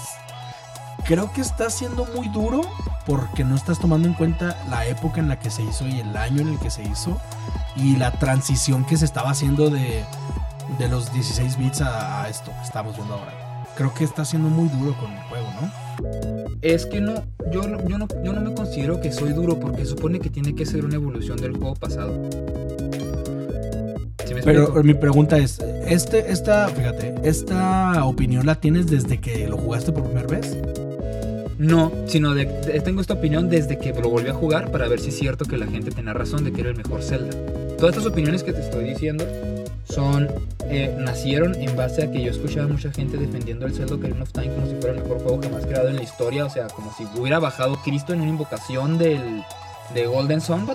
creo 1.08 1.32
que 1.32 1.40
está 1.40 1.70
siendo 1.70 2.06
muy 2.14 2.28
duro 2.28 2.60
porque 3.06 3.42
no 3.42 3.56
estás 3.56 3.78
tomando 3.78 4.06
en 4.06 4.12
cuenta 4.12 4.62
la 4.68 4.86
época 4.86 5.20
en 5.20 5.28
la 5.28 5.40
que 5.40 5.48
se 5.48 5.62
hizo 5.62 5.88
y 5.88 6.00
el 6.00 6.14
año 6.14 6.42
en 6.42 6.48
el 6.48 6.58
que 6.58 6.68
se 6.68 6.82
hizo 6.82 7.18
y 7.76 7.96
la 7.96 8.12
transición 8.12 8.84
que 8.84 8.98
se 8.98 9.06
estaba 9.06 9.30
haciendo 9.30 9.70
de, 9.70 10.04
de 10.78 10.88
los 10.88 11.10
16 11.14 11.56
bits 11.56 11.80
a, 11.80 12.24
a 12.24 12.28
esto 12.28 12.50
que 12.50 12.62
estamos 12.62 12.94
viendo 12.94 13.14
ahora. 13.14 13.32
Creo 13.74 13.94
que 13.94 14.04
está 14.04 14.26
siendo 14.26 14.50
muy 14.50 14.68
duro 14.68 14.94
con 14.98 15.10
el 15.10 15.22
juego, 15.22 15.46
¿no? 15.62 15.70
Es 16.60 16.84
que 16.84 17.00
no 17.00 17.14
yo, 17.50 17.62
yo, 17.86 17.96
no, 17.96 18.06
yo 18.22 18.32
no 18.34 18.40
me 18.42 18.54
considero 18.54 19.00
que 19.00 19.10
soy 19.10 19.32
duro 19.32 19.58
porque 19.58 19.86
supone 19.86 20.20
que 20.20 20.28
tiene 20.28 20.54
que 20.54 20.66
ser 20.66 20.84
una 20.84 20.96
evolución 20.96 21.38
del 21.38 21.56
juego 21.56 21.74
pasado. 21.74 22.20
Pero 24.44 24.82
mi 24.84 24.92
pregunta 24.92 25.38
es, 25.38 25.58
este, 25.86 26.30
esta, 26.30 26.68
fíjate, 26.68 27.14
¿esta 27.22 28.04
opinión 28.04 28.44
la 28.44 28.56
tienes 28.56 28.88
desde 28.88 29.18
que 29.18 29.48
lo 29.48 29.56
jugaste 29.56 29.90
por 29.90 30.04
primera 30.04 30.26
vez? 30.26 30.56
No, 31.58 31.90
sino 32.06 32.34
de, 32.34 32.46
tengo 32.84 33.00
esta 33.00 33.14
opinión 33.14 33.48
desde 33.48 33.78
que 33.78 33.92
lo 33.92 34.08
volví 34.08 34.28
a 34.28 34.34
jugar 34.34 34.70
para 34.70 34.86
ver 34.86 35.00
si 35.00 35.08
es 35.08 35.18
cierto 35.18 35.44
que 35.44 35.58
la 35.58 35.66
gente 35.66 35.90
tenía 35.90 36.12
razón 36.12 36.44
de 36.44 36.52
que 36.52 36.60
era 36.60 36.70
el 36.70 36.76
mejor 36.76 37.02
Zelda. 37.02 37.36
Todas 37.76 37.96
estas 37.96 38.10
opiniones 38.10 38.44
que 38.44 38.52
te 38.52 38.60
estoy 38.60 38.84
diciendo 38.84 39.24
son 39.84 40.28
eh, 40.70 40.94
nacieron 40.98 41.54
en 41.56 41.76
base 41.76 42.04
a 42.04 42.10
que 42.12 42.22
yo 42.22 42.30
escuchaba 42.30 42.66
a 42.66 42.68
mucha 42.68 42.92
gente 42.92 43.16
defendiendo 43.16 43.66
el 43.66 43.74
Zelda 43.74 43.96
Ocarina 43.96 44.22
of 44.22 44.32
Time 44.32 44.54
como 44.54 44.66
si 44.66 44.74
fuera 44.76 44.96
el 44.96 45.02
mejor 45.02 45.18
juego 45.20 45.40
jamás 45.42 45.66
creado 45.66 45.88
en 45.88 45.96
la 45.96 46.02
historia, 46.02 46.44
o 46.44 46.50
sea, 46.50 46.68
como 46.68 46.92
si 46.94 47.04
hubiera 47.18 47.40
bajado 47.40 47.76
Cristo 47.82 48.12
en 48.12 48.20
una 48.20 48.30
invocación 48.30 48.96
del 48.96 49.42
de 49.94 50.06
Golden 50.06 50.40
Sun, 50.40 50.68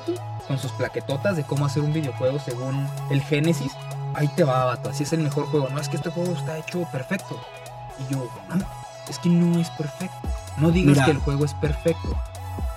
con 0.48 0.58
sus 0.58 0.72
plaquetotas 0.74 1.38
de 1.38 1.44
cómo 1.44 1.66
hacer 1.66 1.84
un 1.84 1.94
videojuego 1.94 2.40
según 2.40 2.88
el 3.10 3.22
Génesis. 3.22 3.72
Ahí 4.16 4.28
te 4.36 4.44
va, 4.44 4.66
vato, 4.66 4.90
así 4.90 5.04
es 5.04 5.14
el 5.14 5.22
mejor 5.22 5.46
juego. 5.46 5.70
No 5.70 5.80
es 5.80 5.90
que 5.90 5.98
este 5.98 6.10
juego 6.10 6.34
está 6.34 6.58
hecho 6.58 6.86
perfecto. 6.92 7.40
Y 8.00 8.14
yo, 8.14 8.30
no, 8.50 8.66
es 9.10 9.20
que 9.20 9.30
no 9.30 9.60
es 9.60 9.70
perfecto. 9.72 10.18
No 10.58 10.72
digas 10.72 11.06
que 11.06 11.12
el 11.12 11.18
juego 11.18 11.46
es 11.46 11.54
perfecto, 11.56 12.16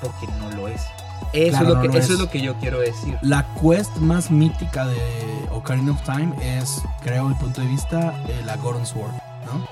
porque 0.01 0.27
no 0.39 0.51
lo 0.57 0.69
es. 0.69 0.83
Eso, 1.33 1.63
es, 1.63 1.69
lo 1.69 1.81
que, 1.81 1.99
eso 1.99 2.15
es. 2.15 2.19
lo 2.21 2.31
que 2.31 2.41
yo 2.41 2.55
quiero 2.57 2.79
decir. 2.81 3.19
La 3.23 3.47
quest 3.61 3.95
más 3.97 4.31
mítica 4.31 4.87
de 4.87 4.99
Ocarina 5.51 5.93
of 5.93 6.03
Time 6.03 6.33
es, 6.41 6.83
creo, 7.03 7.29
el 7.29 7.37
punto 7.37 7.61
de 7.61 7.67
vista, 7.67 8.13
de 8.27 8.45
la 8.45 8.57
Gordon 8.57 8.87
Sword, 8.87 9.13
¿no? 9.47 9.67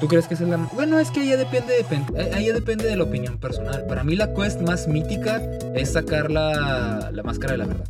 ¿Tú 0.00 0.06
crees 0.06 0.26
que 0.26 0.34
es 0.34 0.40
la.? 0.40 0.56
Bueno, 0.74 0.98
es 0.98 1.10
que 1.10 1.20
ahí 1.20 1.28
depende, 1.28 1.74
depende, 1.74 2.34
ahí 2.34 2.46
depende 2.46 2.84
de 2.84 2.96
la 2.96 3.04
opinión 3.04 3.38
personal. 3.38 3.84
Para 3.86 4.04
mí, 4.04 4.14
la 4.14 4.32
quest 4.32 4.60
más 4.60 4.86
mítica 4.86 5.42
es 5.74 5.92
sacar 5.92 6.30
la, 6.30 7.10
la 7.12 7.22
máscara 7.22 7.52
de 7.52 7.58
la 7.58 7.66
verdad. 7.66 7.88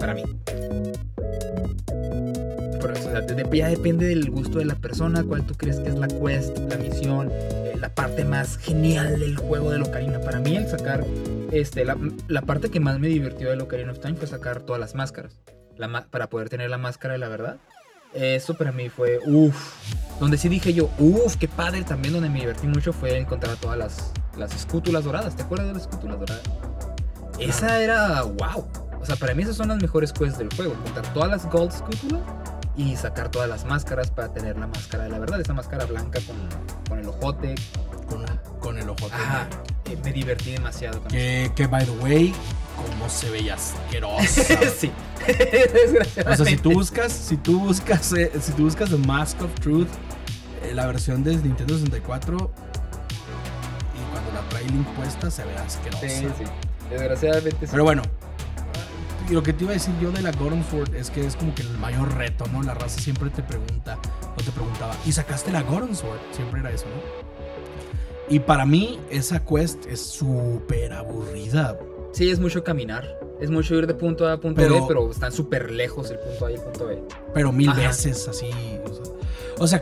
Para 0.00 0.14
mí. 0.14 0.22
Por 2.86 2.96
eso, 2.96 3.10
ya 3.52 3.68
depende 3.68 4.06
del 4.06 4.30
gusto 4.30 4.60
de 4.60 4.64
la 4.64 4.76
persona, 4.76 5.24
cuál 5.24 5.44
tú 5.44 5.54
crees 5.54 5.80
que 5.80 5.88
es 5.88 5.96
la 5.96 6.06
quest, 6.06 6.56
la 6.70 6.76
misión, 6.76 7.30
eh, 7.32 7.72
la 7.80 7.92
parte 7.92 8.24
más 8.24 8.58
genial 8.58 9.18
del 9.18 9.36
juego 9.36 9.72
de 9.72 9.78
Locarina. 9.78 10.20
Para 10.20 10.38
mí, 10.38 10.56
el 10.56 10.68
sacar. 10.68 11.04
Este, 11.50 11.84
la, 11.84 11.98
la 12.28 12.42
parte 12.42 12.70
que 12.70 12.78
más 12.78 13.00
me 13.00 13.08
divirtió 13.08 13.50
de 13.50 13.56
Locarina 13.56 13.90
of 13.90 13.98
Time 13.98 14.14
fue 14.14 14.28
sacar 14.28 14.60
todas 14.60 14.78
las 14.78 14.94
máscaras. 14.94 15.40
La, 15.76 16.06
para 16.06 16.28
poder 16.28 16.48
tener 16.48 16.70
la 16.70 16.78
máscara 16.78 17.14
de 17.14 17.18
la 17.18 17.28
verdad 17.28 17.56
eso 18.14 18.54
para 18.54 18.70
mí 18.70 18.88
fue 18.88 19.18
uff. 19.26 19.82
Donde 20.20 20.38
sí 20.38 20.48
dije 20.48 20.72
yo, 20.72 20.88
uff, 20.98 21.36
qué 21.36 21.48
padre. 21.48 21.82
También 21.82 22.14
donde 22.14 22.30
me 22.30 22.38
divertí 22.38 22.68
mucho 22.68 22.92
fue 22.92 23.18
encontrar 23.18 23.56
todas 23.56 23.76
las, 23.76 24.12
las 24.38 24.54
escútulas 24.54 25.04
doradas. 25.04 25.34
¿Te 25.34 25.42
acuerdas 25.42 25.66
de 25.66 25.74
las 25.74 25.82
escútulas 25.82 26.20
doradas? 26.20 26.42
Esa 27.40 27.82
era 27.82 28.22
wow. 28.22 28.64
O 29.00 29.04
sea, 29.04 29.16
para 29.16 29.34
mí 29.34 29.42
esas 29.42 29.56
son 29.56 29.68
las 29.68 29.82
mejores 29.82 30.12
quests 30.12 30.38
del 30.38 30.48
juego. 30.54 30.72
Encontrar 30.74 31.12
todas 31.12 31.30
las 31.30 31.50
gold 31.50 31.72
escútulas 31.72 32.22
y 32.76 32.96
sacar 32.96 33.30
todas 33.30 33.48
las 33.48 33.64
máscaras 33.64 34.10
para 34.10 34.32
tener 34.32 34.58
la 34.58 34.66
máscara 34.66 35.04
de 35.04 35.10
la 35.10 35.18
verdad. 35.18 35.40
Esa 35.40 35.54
máscara 35.54 35.86
blanca 35.86 36.20
con, 36.26 36.36
con 36.88 36.98
el 36.98 37.08
ojote. 37.08 37.54
Con, 38.08 38.24
con 38.60 38.78
el 38.78 38.88
ojote. 38.88 39.14
Ajá. 39.14 39.48
Eh, 39.86 39.98
me 40.04 40.12
divertí 40.12 40.52
demasiado 40.52 41.00
con 41.00 41.08
que, 41.08 41.50
que, 41.54 41.66
by 41.66 41.84
the 41.84 41.90
way, 42.02 42.34
como 42.76 43.08
se 43.08 43.30
veía 43.30 43.54
asquerosa. 43.54 44.60
sí. 44.78 44.92
o 46.26 46.36
sea, 46.36 46.44
si 46.44 46.56
tú 46.56 46.72
buscas, 46.72 47.12
si 47.12 47.36
tú 47.36 47.60
buscas, 47.60 48.12
eh, 48.12 48.30
si 48.40 48.52
tú 48.52 48.64
buscas 48.64 48.90
The 48.90 48.98
Mask 48.98 49.40
of 49.42 49.52
Truth, 49.60 49.88
eh, 50.62 50.72
la 50.74 50.86
versión 50.86 51.24
de 51.24 51.36
Nintendo 51.36 51.74
64 51.74 52.36
y 53.94 54.12
cuando 54.12 54.32
la 54.32 54.48
trae 54.48 54.64
Link 54.64 54.86
puesta 54.88 55.30
se 55.30 55.44
ve 55.44 55.56
asquerosa. 55.56 56.08
Sí, 56.08 56.26
sí. 56.38 56.44
Desgraciadamente 56.90 57.66
sí. 57.66 57.68
Pero 57.70 57.84
bueno, 57.84 58.02
lo 59.30 59.42
que 59.42 59.52
te 59.52 59.64
iba 59.64 59.72
a 59.72 59.74
decir 59.74 59.94
yo 60.00 60.10
de 60.10 60.22
la 60.22 60.32
Gordon 60.32 60.64
Sword 60.70 60.94
es 60.94 61.10
que 61.10 61.26
es 61.26 61.36
como 61.36 61.54
que 61.54 61.62
el 61.62 61.78
mayor 61.78 62.14
reto, 62.14 62.46
¿no? 62.52 62.62
La 62.62 62.74
raza 62.74 63.00
siempre 63.00 63.30
te 63.30 63.42
pregunta, 63.42 63.98
o 64.36 64.42
te 64.42 64.50
preguntaba, 64.50 64.94
¿y 65.04 65.12
sacaste 65.12 65.50
la 65.52 65.62
Gordon 65.62 65.94
Sword? 65.94 66.20
Siempre 66.32 66.60
era 66.60 66.70
eso, 66.70 66.86
¿no? 66.86 67.26
Y 68.28 68.40
para 68.40 68.66
mí, 68.66 68.98
esa 69.10 69.44
quest 69.44 69.86
es 69.86 70.00
súper 70.00 70.92
aburrida. 70.92 71.78
Sí, 72.12 72.30
es 72.30 72.40
mucho 72.40 72.64
caminar. 72.64 73.04
Es 73.40 73.50
mucho 73.50 73.74
ir 73.74 73.86
de 73.86 73.94
punto 73.94 74.26
A 74.26 74.32
a 74.32 74.40
punto 74.40 74.62
B, 74.62 74.82
pero 74.88 75.10
están 75.10 75.30
súper 75.30 75.70
lejos 75.70 76.10
el 76.10 76.18
punto 76.18 76.46
A 76.46 76.50
y 76.50 76.54
el 76.54 76.60
punto 76.60 76.86
B. 76.86 77.02
Pero 77.34 77.52
mil 77.52 77.72
veces 77.74 78.26
así. 78.26 78.50
O 78.84 78.94
sea, 78.94 79.15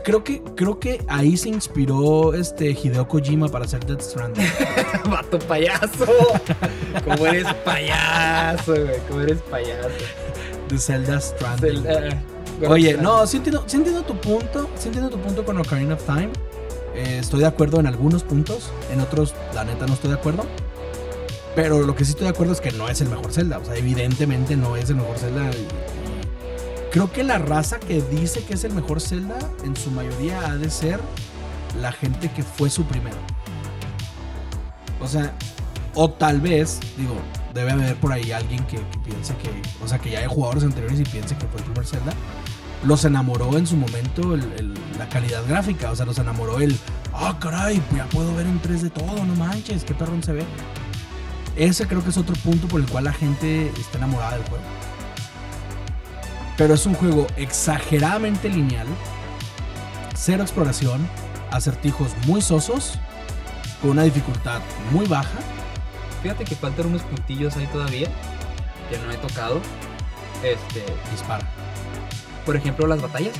creo 0.03 0.23
que, 0.23 0.41
creo 0.55 0.79
que 0.79 1.03
ahí 1.07 1.37
se 1.37 1.49
inspiró 1.49 2.33
este 2.33 2.71
Hideo 2.71 3.07
Kojima 3.07 3.49
para 3.49 3.65
hacer 3.65 3.85
Death 3.85 4.01
Stranding. 4.01 4.45
Vato 5.09 5.39
payaso. 5.39 6.05
¿Cómo 7.03 7.27
eres 7.27 7.53
payaso, 7.65 8.73
güey? 8.73 8.99
¿Cómo 9.07 9.21
eres 9.21 9.41
payaso? 9.49 9.89
De 10.69 10.77
Zelda 10.77 11.19
Stranding. 11.19 11.83
Oye, 12.67 12.97
no, 12.97 13.27
sí 13.27 13.37
entiendo, 13.37 13.63
sí 13.67 13.77
entiendo 13.77 14.03
tu 14.03 14.15
punto. 14.15 14.69
Sí 14.77 14.87
entiendo 14.87 15.09
tu 15.09 15.19
punto 15.19 15.43
con 15.43 15.57
Ocarina 15.57 15.95
of 15.95 16.03
Time. 16.05 16.29
Eh, 16.95 17.17
estoy 17.19 17.41
de 17.41 17.47
acuerdo 17.47 17.79
en 17.79 17.87
algunos 17.87 18.23
puntos. 18.23 18.71
En 18.91 19.01
otros, 19.01 19.33
la 19.53 19.65
neta, 19.65 19.85
no 19.85 19.93
estoy 19.93 20.11
de 20.11 20.15
acuerdo. 20.15 20.45
Pero 21.55 21.81
lo 21.81 21.95
que 21.95 22.05
sí 22.05 22.11
estoy 22.11 22.25
de 22.25 22.31
acuerdo 22.31 22.53
es 22.53 22.61
que 22.61 22.71
no 22.71 22.89
es 22.89 23.01
el 23.01 23.09
mejor 23.09 23.31
Zelda. 23.33 23.59
O 23.59 23.65
sea, 23.65 23.75
evidentemente 23.75 24.55
no 24.55 24.75
es 24.77 24.89
el 24.89 24.95
mejor 24.97 25.17
Zelda. 25.17 25.51
Creo 26.95 27.11
que 27.11 27.25
la 27.25 27.39
raza 27.39 27.77
que 27.77 28.01
dice 28.01 28.41
que 28.45 28.53
es 28.53 28.63
el 28.63 28.73
mejor 28.73 29.01
Zelda, 29.01 29.37
en 29.65 29.75
su 29.75 29.91
mayoría 29.91 30.39
ha 30.49 30.55
de 30.55 30.69
ser 30.69 31.01
la 31.81 31.91
gente 31.91 32.31
que 32.31 32.41
fue 32.41 32.69
su 32.69 32.85
primero. 32.85 33.17
O 35.01 35.07
sea, 35.09 35.33
o 35.93 36.09
tal 36.09 36.39
vez, 36.39 36.79
digo, 36.95 37.17
debe 37.53 37.73
haber 37.73 37.97
por 37.97 38.13
ahí 38.13 38.31
alguien 38.31 38.65
que, 38.67 38.79
piense 39.03 39.35
que, 39.35 39.49
o 39.83 39.89
sea, 39.89 39.99
que 39.99 40.09
ya 40.09 40.19
hay 40.19 40.27
jugadores 40.27 40.63
anteriores 40.63 40.97
y 40.97 41.03
piense 41.03 41.35
que 41.35 41.45
fue 41.47 41.59
el 41.59 41.65
primer 41.65 41.85
Zelda. 41.85 42.13
Los 42.85 43.03
enamoró 43.03 43.57
en 43.57 43.67
su 43.67 43.75
momento 43.75 44.37
la 44.97 45.09
calidad 45.09 45.45
gráfica, 45.49 45.91
o 45.91 45.97
sea, 45.97 46.05
los 46.05 46.17
enamoró 46.17 46.61
el, 46.61 46.79
ah, 47.11 47.37
caray, 47.41 47.81
pues 47.89 48.03
ya 48.03 48.07
puedo 48.07 48.33
ver 48.35 48.45
en 48.45 48.61
3D 48.61 48.93
todo, 48.93 49.25
no 49.25 49.35
manches, 49.35 49.83
qué 49.83 49.93
perrón 49.93 50.23
se 50.23 50.31
ve. 50.31 50.45
Ese 51.57 51.87
creo 51.87 52.01
que 52.01 52.11
es 52.11 52.17
otro 52.17 52.37
punto 52.37 52.69
por 52.69 52.79
el 52.79 52.87
cual 52.87 53.03
la 53.03 53.13
gente 53.13 53.67
está 53.77 53.97
enamorada 53.97 54.37
del 54.37 54.47
juego. 54.47 54.63
Pero 56.57 56.73
es 56.73 56.85
un 56.85 56.93
juego 56.93 57.27
exageradamente 57.35 58.49
lineal, 58.49 58.87
cero 60.15 60.43
exploración, 60.43 61.07
acertijos 61.51 62.11
muy 62.25 62.41
sosos, 62.41 62.97
con 63.81 63.91
una 63.91 64.03
dificultad 64.03 64.61
muy 64.91 65.05
baja. 65.05 65.37
Fíjate 66.21 66.45
que 66.45 66.55
faltan 66.55 66.87
unos 66.87 67.03
puntillos 67.03 67.55
ahí 67.57 67.67
todavía 67.67 68.07
que 68.89 68.97
no 68.97 69.11
he 69.11 69.17
tocado. 69.17 69.61
Este. 70.43 70.83
Dispara. 71.11 71.45
Por 72.45 72.55
ejemplo, 72.55 72.87
las 72.87 73.01
batallas. 73.01 73.35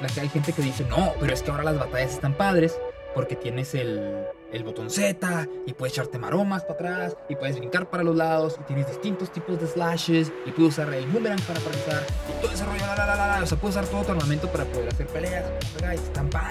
La 0.00 0.08
que 0.08 0.20
hay 0.20 0.28
gente 0.28 0.52
que 0.52 0.62
dice, 0.62 0.84
no, 0.84 1.12
pero 1.20 1.34
es 1.34 1.42
que 1.42 1.50
ahora 1.50 1.62
las 1.62 1.78
batallas 1.78 2.12
están 2.12 2.32
padres 2.34 2.78
porque 3.14 3.36
tienes 3.36 3.74
el, 3.74 4.24
el 4.52 4.64
botón 4.64 4.90
Z 4.90 5.48
y 5.66 5.72
puedes 5.72 5.94
echarte 5.94 6.18
maromas 6.18 6.62
para 6.62 6.74
atrás 6.74 7.16
y 7.28 7.36
puedes 7.36 7.58
brincar 7.58 7.90
para 7.90 8.02
los 8.02 8.16
lados 8.16 8.56
y 8.60 8.64
tienes 8.64 8.86
distintos 8.88 9.32
tipos 9.32 9.60
de 9.60 9.66
slashes 9.66 10.32
y 10.46 10.50
puedes 10.52 10.74
usar 10.74 10.92
el 10.94 11.06
boomerang 11.06 11.40
para 11.42 11.60
paralizar 11.60 12.02
y 12.28 12.42
todo 12.42 12.52
ese 12.52 12.64
rollo, 12.64 12.86
la, 12.86 13.06
la, 13.06 13.16
la, 13.16 13.42
o 13.42 13.46
sea, 13.46 13.58
puedes 13.58 13.76
usar 13.76 13.88
todo 13.88 14.02
tu 14.04 14.12
armamento 14.12 14.48
para 14.48 14.64
poder 14.64 14.88
hacer 14.88 15.06
peleas, 15.08 15.44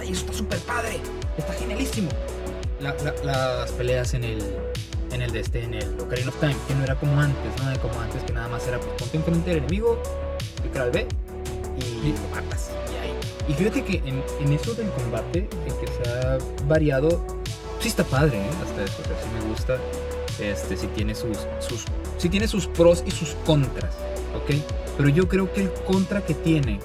y 0.03 0.11
eso 0.11 0.21
está 0.25 0.33
súper 0.33 0.59
padre, 0.59 0.99
está 1.37 1.53
genialísimo. 1.53 2.09
las 2.79 3.71
peleas 3.71 4.13
en 4.13 4.23
el 4.23 4.39
en 5.11 5.21
el 5.21 5.31
de 5.31 5.39
este, 5.39 5.63
en 5.63 5.73
el 5.73 5.99
Ocarina 5.99 6.29
of 6.29 6.39
Time, 6.39 6.55
que 6.67 6.75
no 6.75 6.83
era 6.83 6.95
como 6.95 7.19
antes, 7.19 7.51
no 7.63 7.81
como 7.81 7.99
antes 7.99 8.23
que 8.23 8.33
nada 8.33 8.47
más 8.47 8.67
era 8.67 8.79
pues 8.79 8.91
ponte 8.93 9.17
enfrente 9.17 9.49
del 9.49 9.59
enemigo, 9.59 10.01
picar 10.61 10.83
al 10.83 10.91
B 10.91 11.07
y 11.77 12.13
lo 12.13 12.35
matas. 12.35 12.69
Y 13.49 13.53
fíjate 13.55 13.83
que 13.83 13.97
en, 14.05 14.23
en 14.39 14.53
eso 14.53 14.75
del 14.75 14.89
combate, 14.91 15.39
en 15.39 15.75
que 15.79 15.87
se 15.87 16.09
ha 16.09 16.37
variado, 16.67 17.25
sí 17.79 17.87
está 17.87 18.03
padre, 18.03 18.37
¿eh? 18.37 18.49
hasta 18.63 18.83
eso, 18.83 19.01
o 19.01 19.05
sea, 19.05 19.17
sí 19.19 19.27
me 19.33 19.49
gusta. 19.49 19.77
Este, 20.39 20.77
si 20.77 20.87
tiene 20.87 21.15
sus, 21.15 21.39
sus, 21.59 21.83
sí 22.17 22.29
tiene 22.29 22.47
sus 22.47 22.67
pros 22.67 23.03
y 23.05 23.11
sus 23.11 23.29
contras, 23.45 23.95
¿ok? 24.35 24.55
Pero 24.95 25.09
yo 25.09 25.27
creo 25.27 25.51
que 25.51 25.63
el 25.63 25.73
contra 25.85 26.23
que 26.23 26.35
tiene, 26.35 26.79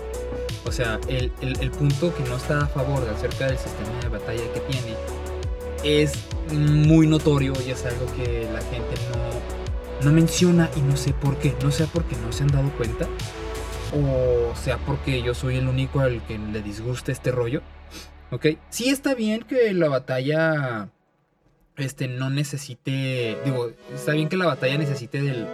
o 0.64 0.72
sea, 0.72 0.98
el, 1.06 1.30
el, 1.42 1.60
el 1.60 1.70
punto 1.70 2.12
que 2.14 2.24
no 2.24 2.36
está 2.36 2.62
a 2.62 2.66
favor 2.66 3.06
acerca 3.14 3.46
del 3.46 3.58
sistema 3.58 4.00
de 4.02 4.08
batalla 4.08 4.42
que 4.54 4.60
tiene, 4.60 4.96
es 5.84 6.14
muy 6.50 7.06
notorio 7.06 7.52
y 7.64 7.70
es 7.70 7.84
algo 7.84 8.06
que 8.16 8.48
la 8.50 8.60
gente 8.62 8.94
no, 9.12 10.06
no 10.06 10.12
menciona 10.12 10.70
y 10.74 10.80
no 10.80 10.96
sé 10.96 11.12
por 11.12 11.36
qué, 11.36 11.54
no 11.62 11.70
sé 11.70 11.86
por 11.86 12.04
qué 12.04 12.16
no 12.16 12.32
se 12.32 12.42
han 12.42 12.48
dado 12.48 12.70
cuenta 12.70 13.06
o 13.94 14.54
sea 14.56 14.78
porque 14.78 15.22
yo 15.22 15.34
soy 15.34 15.56
el 15.56 15.68
único 15.68 16.00
al 16.00 16.22
que 16.26 16.38
le 16.38 16.62
disgusta 16.62 17.12
este 17.12 17.30
rollo. 17.30 17.62
¿Ok? 18.30 18.46
Sí 18.70 18.88
está 18.88 19.14
bien 19.14 19.42
que 19.42 19.72
la 19.72 19.88
batalla 19.88 20.88
este, 21.76 22.08
no 22.08 22.30
necesite, 22.30 23.36
digo, 23.44 23.70
está 23.94 24.12
bien 24.12 24.28
que 24.28 24.36
la 24.36 24.46
batalla 24.46 24.78
necesite 24.78 25.22
del, 25.22 25.46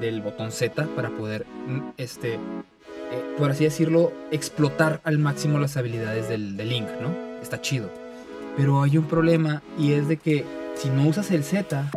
del 0.00 0.20
botón 0.20 0.52
Z 0.52 0.86
para 0.94 1.10
poder 1.10 1.46
mm, 1.66 1.92
este, 1.96 2.34
eh, 2.34 3.34
por 3.36 3.50
así 3.50 3.64
decirlo, 3.64 4.12
explotar 4.30 5.00
al 5.04 5.18
máximo 5.18 5.58
las 5.58 5.76
habilidades 5.76 6.28
del, 6.28 6.56
Link, 6.56 6.88
¿no? 7.00 7.14
Está 7.42 7.60
chido. 7.60 7.90
Pero 8.56 8.82
hay 8.82 8.96
un 8.96 9.04
problema 9.04 9.62
y 9.78 9.92
es 9.92 10.08
de 10.08 10.16
que 10.16 10.44
si 10.76 10.88
no 10.88 11.06
usas 11.06 11.30
el 11.30 11.44
Z, 11.44 11.90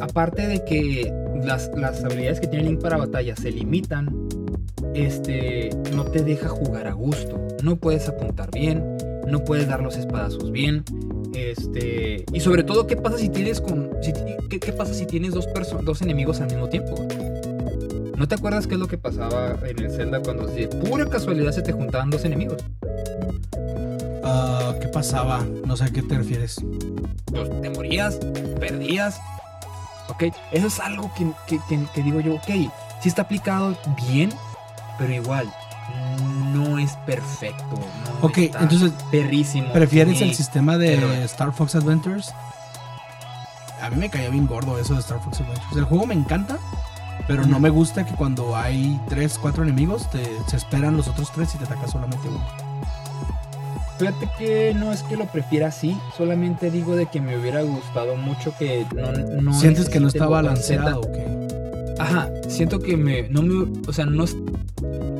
aparte 0.00 0.46
de 0.46 0.64
que 0.64 1.12
las, 1.44 1.70
las 1.76 2.02
habilidades 2.04 2.40
que 2.40 2.46
tiene 2.46 2.64
Link 2.64 2.80
para 2.80 2.96
batalla 2.96 3.36
se 3.36 3.52
limitan, 3.52 4.28
este, 4.94 5.70
no 5.94 6.04
te 6.04 6.22
deja 6.22 6.48
jugar 6.48 6.86
a 6.86 6.92
gusto. 6.92 7.40
No 7.62 7.76
puedes 7.76 8.08
apuntar 8.08 8.50
bien, 8.50 8.96
no 9.26 9.44
puedes 9.44 9.68
dar 9.68 9.82
los 9.82 9.96
espadazos 9.96 10.50
bien. 10.50 10.84
Este, 11.34 12.24
y 12.32 12.40
sobre 12.40 12.64
todo, 12.64 12.86
¿qué 12.86 12.96
pasa 12.96 13.18
si 13.18 13.28
tienes 13.28 13.60
con 13.60 13.90
qué, 14.48 14.72
pasa 14.72 14.94
si 14.94 15.06
tienes 15.06 15.32
dos 15.32 15.48
dos 15.82 16.02
enemigos 16.02 16.40
al 16.40 16.48
mismo 16.48 16.68
tiempo? 16.68 16.94
¿No 18.16 18.28
te 18.28 18.34
acuerdas 18.34 18.66
qué 18.66 18.74
es 18.74 18.80
lo 18.80 18.88
que 18.88 18.98
pasaba 18.98 19.56
en 19.64 19.78
el 19.78 19.90
Zelda 19.90 20.20
cuando 20.20 20.46
de 20.46 20.68
pura 20.68 21.06
casualidad 21.06 21.52
se 21.52 21.62
te 21.62 21.72
juntaban 21.72 22.10
dos 22.10 22.24
enemigos? 22.24 22.62
Ah, 24.24 24.74
¿Qué 24.80 24.88
pasaba? 24.88 25.46
No 25.64 25.76
sé 25.76 25.84
a 25.84 25.90
qué 25.90 26.02
te 26.02 26.18
refieres. 26.18 26.56
Pues 27.26 27.62
te 27.62 27.70
morías, 27.70 28.16
perdías. 28.58 29.20
Ok, 30.08 30.24
eso 30.52 30.66
es 30.66 30.80
algo 30.80 31.10
que, 31.16 31.58
que 31.94 32.02
digo 32.02 32.20
yo, 32.20 32.34
ok, 32.34 32.70
si 33.00 33.08
está 33.08 33.22
aplicado 33.22 33.78
bien, 34.10 34.30
pero 35.00 35.14
igual, 35.14 35.50
no 36.52 36.78
es 36.78 36.92
perfecto. 37.06 37.64
ok, 38.20 38.38
entonces. 38.38 38.92
Perrísimo. 39.10 39.72
¿Prefieres 39.72 40.20
el 40.20 40.34
sistema 40.34 40.76
de 40.76 41.24
Star 41.24 41.52
Fox 41.52 41.74
Adventures? 41.74 42.32
A 43.80 43.88
mí 43.88 43.96
me 43.96 44.10
caía 44.10 44.28
bien 44.28 44.46
gordo 44.46 44.78
eso 44.78 44.92
de 44.92 45.00
Star 45.00 45.18
Fox 45.20 45.40
Adventures. 45.40 45.76
El 45.76 45.84
juego 45.84 46.06
me 46.06 46.14
encanta, 46.14 46.58
pero 47.26 47.46
no 47.46 47.58
me 47.58 47.70
gusta 47.70 48.04
que 48.04 48.14
cuando 48.14 48.54
hay 48.54 49.00
3, 49.08 49.38
4 49.40 49.62
enemigos, 49.62 50.08
te, 50.10 50.22
se 50.46 50.58
esperan 50.58 50.98
los 50.98 51.08
otros 51.08 51.32
3 51.32 51.54
y 51.54 51.58
te 51.58 51.64
ataca 51.64 51.88
solamente 51.88 52.28
uno. 52.28 52.44
Fíjate 53.98 54.28
que 54.38 54.74
no 54.74 54.92
es 54.92 55.02
que 55.02 55.16
lo 55.16 55.26
prefiera 55.26 55.68
así, 55.68 55.96
solamente 56.16 56.70
digo 56.70 56.94
de 56.94 57.06
que 57.06 57.20
me 57.20 57.38
hubiera 57.38 57.62
gustado 57.62 58.16
mucho 58.16 58.54
que 58.58 58.86
no. 59.40 59.54
¿Sientes 59.54 59.88
que 59.88 59.98
no 59.98 60.08
está 60.08 60.26
balanceado 60.26 61.00
o 61.00 61.12
qué? 61.12 61.49
Ajá, 62.00 62.30
siento 62.48 62.80
que 62.80 62.96
me. 62.96 63.28
No 63.28 63.42
me. 63.42 63.66
O 63.86 63.92
sea, 63.92 64.06
no, 64.06 64.24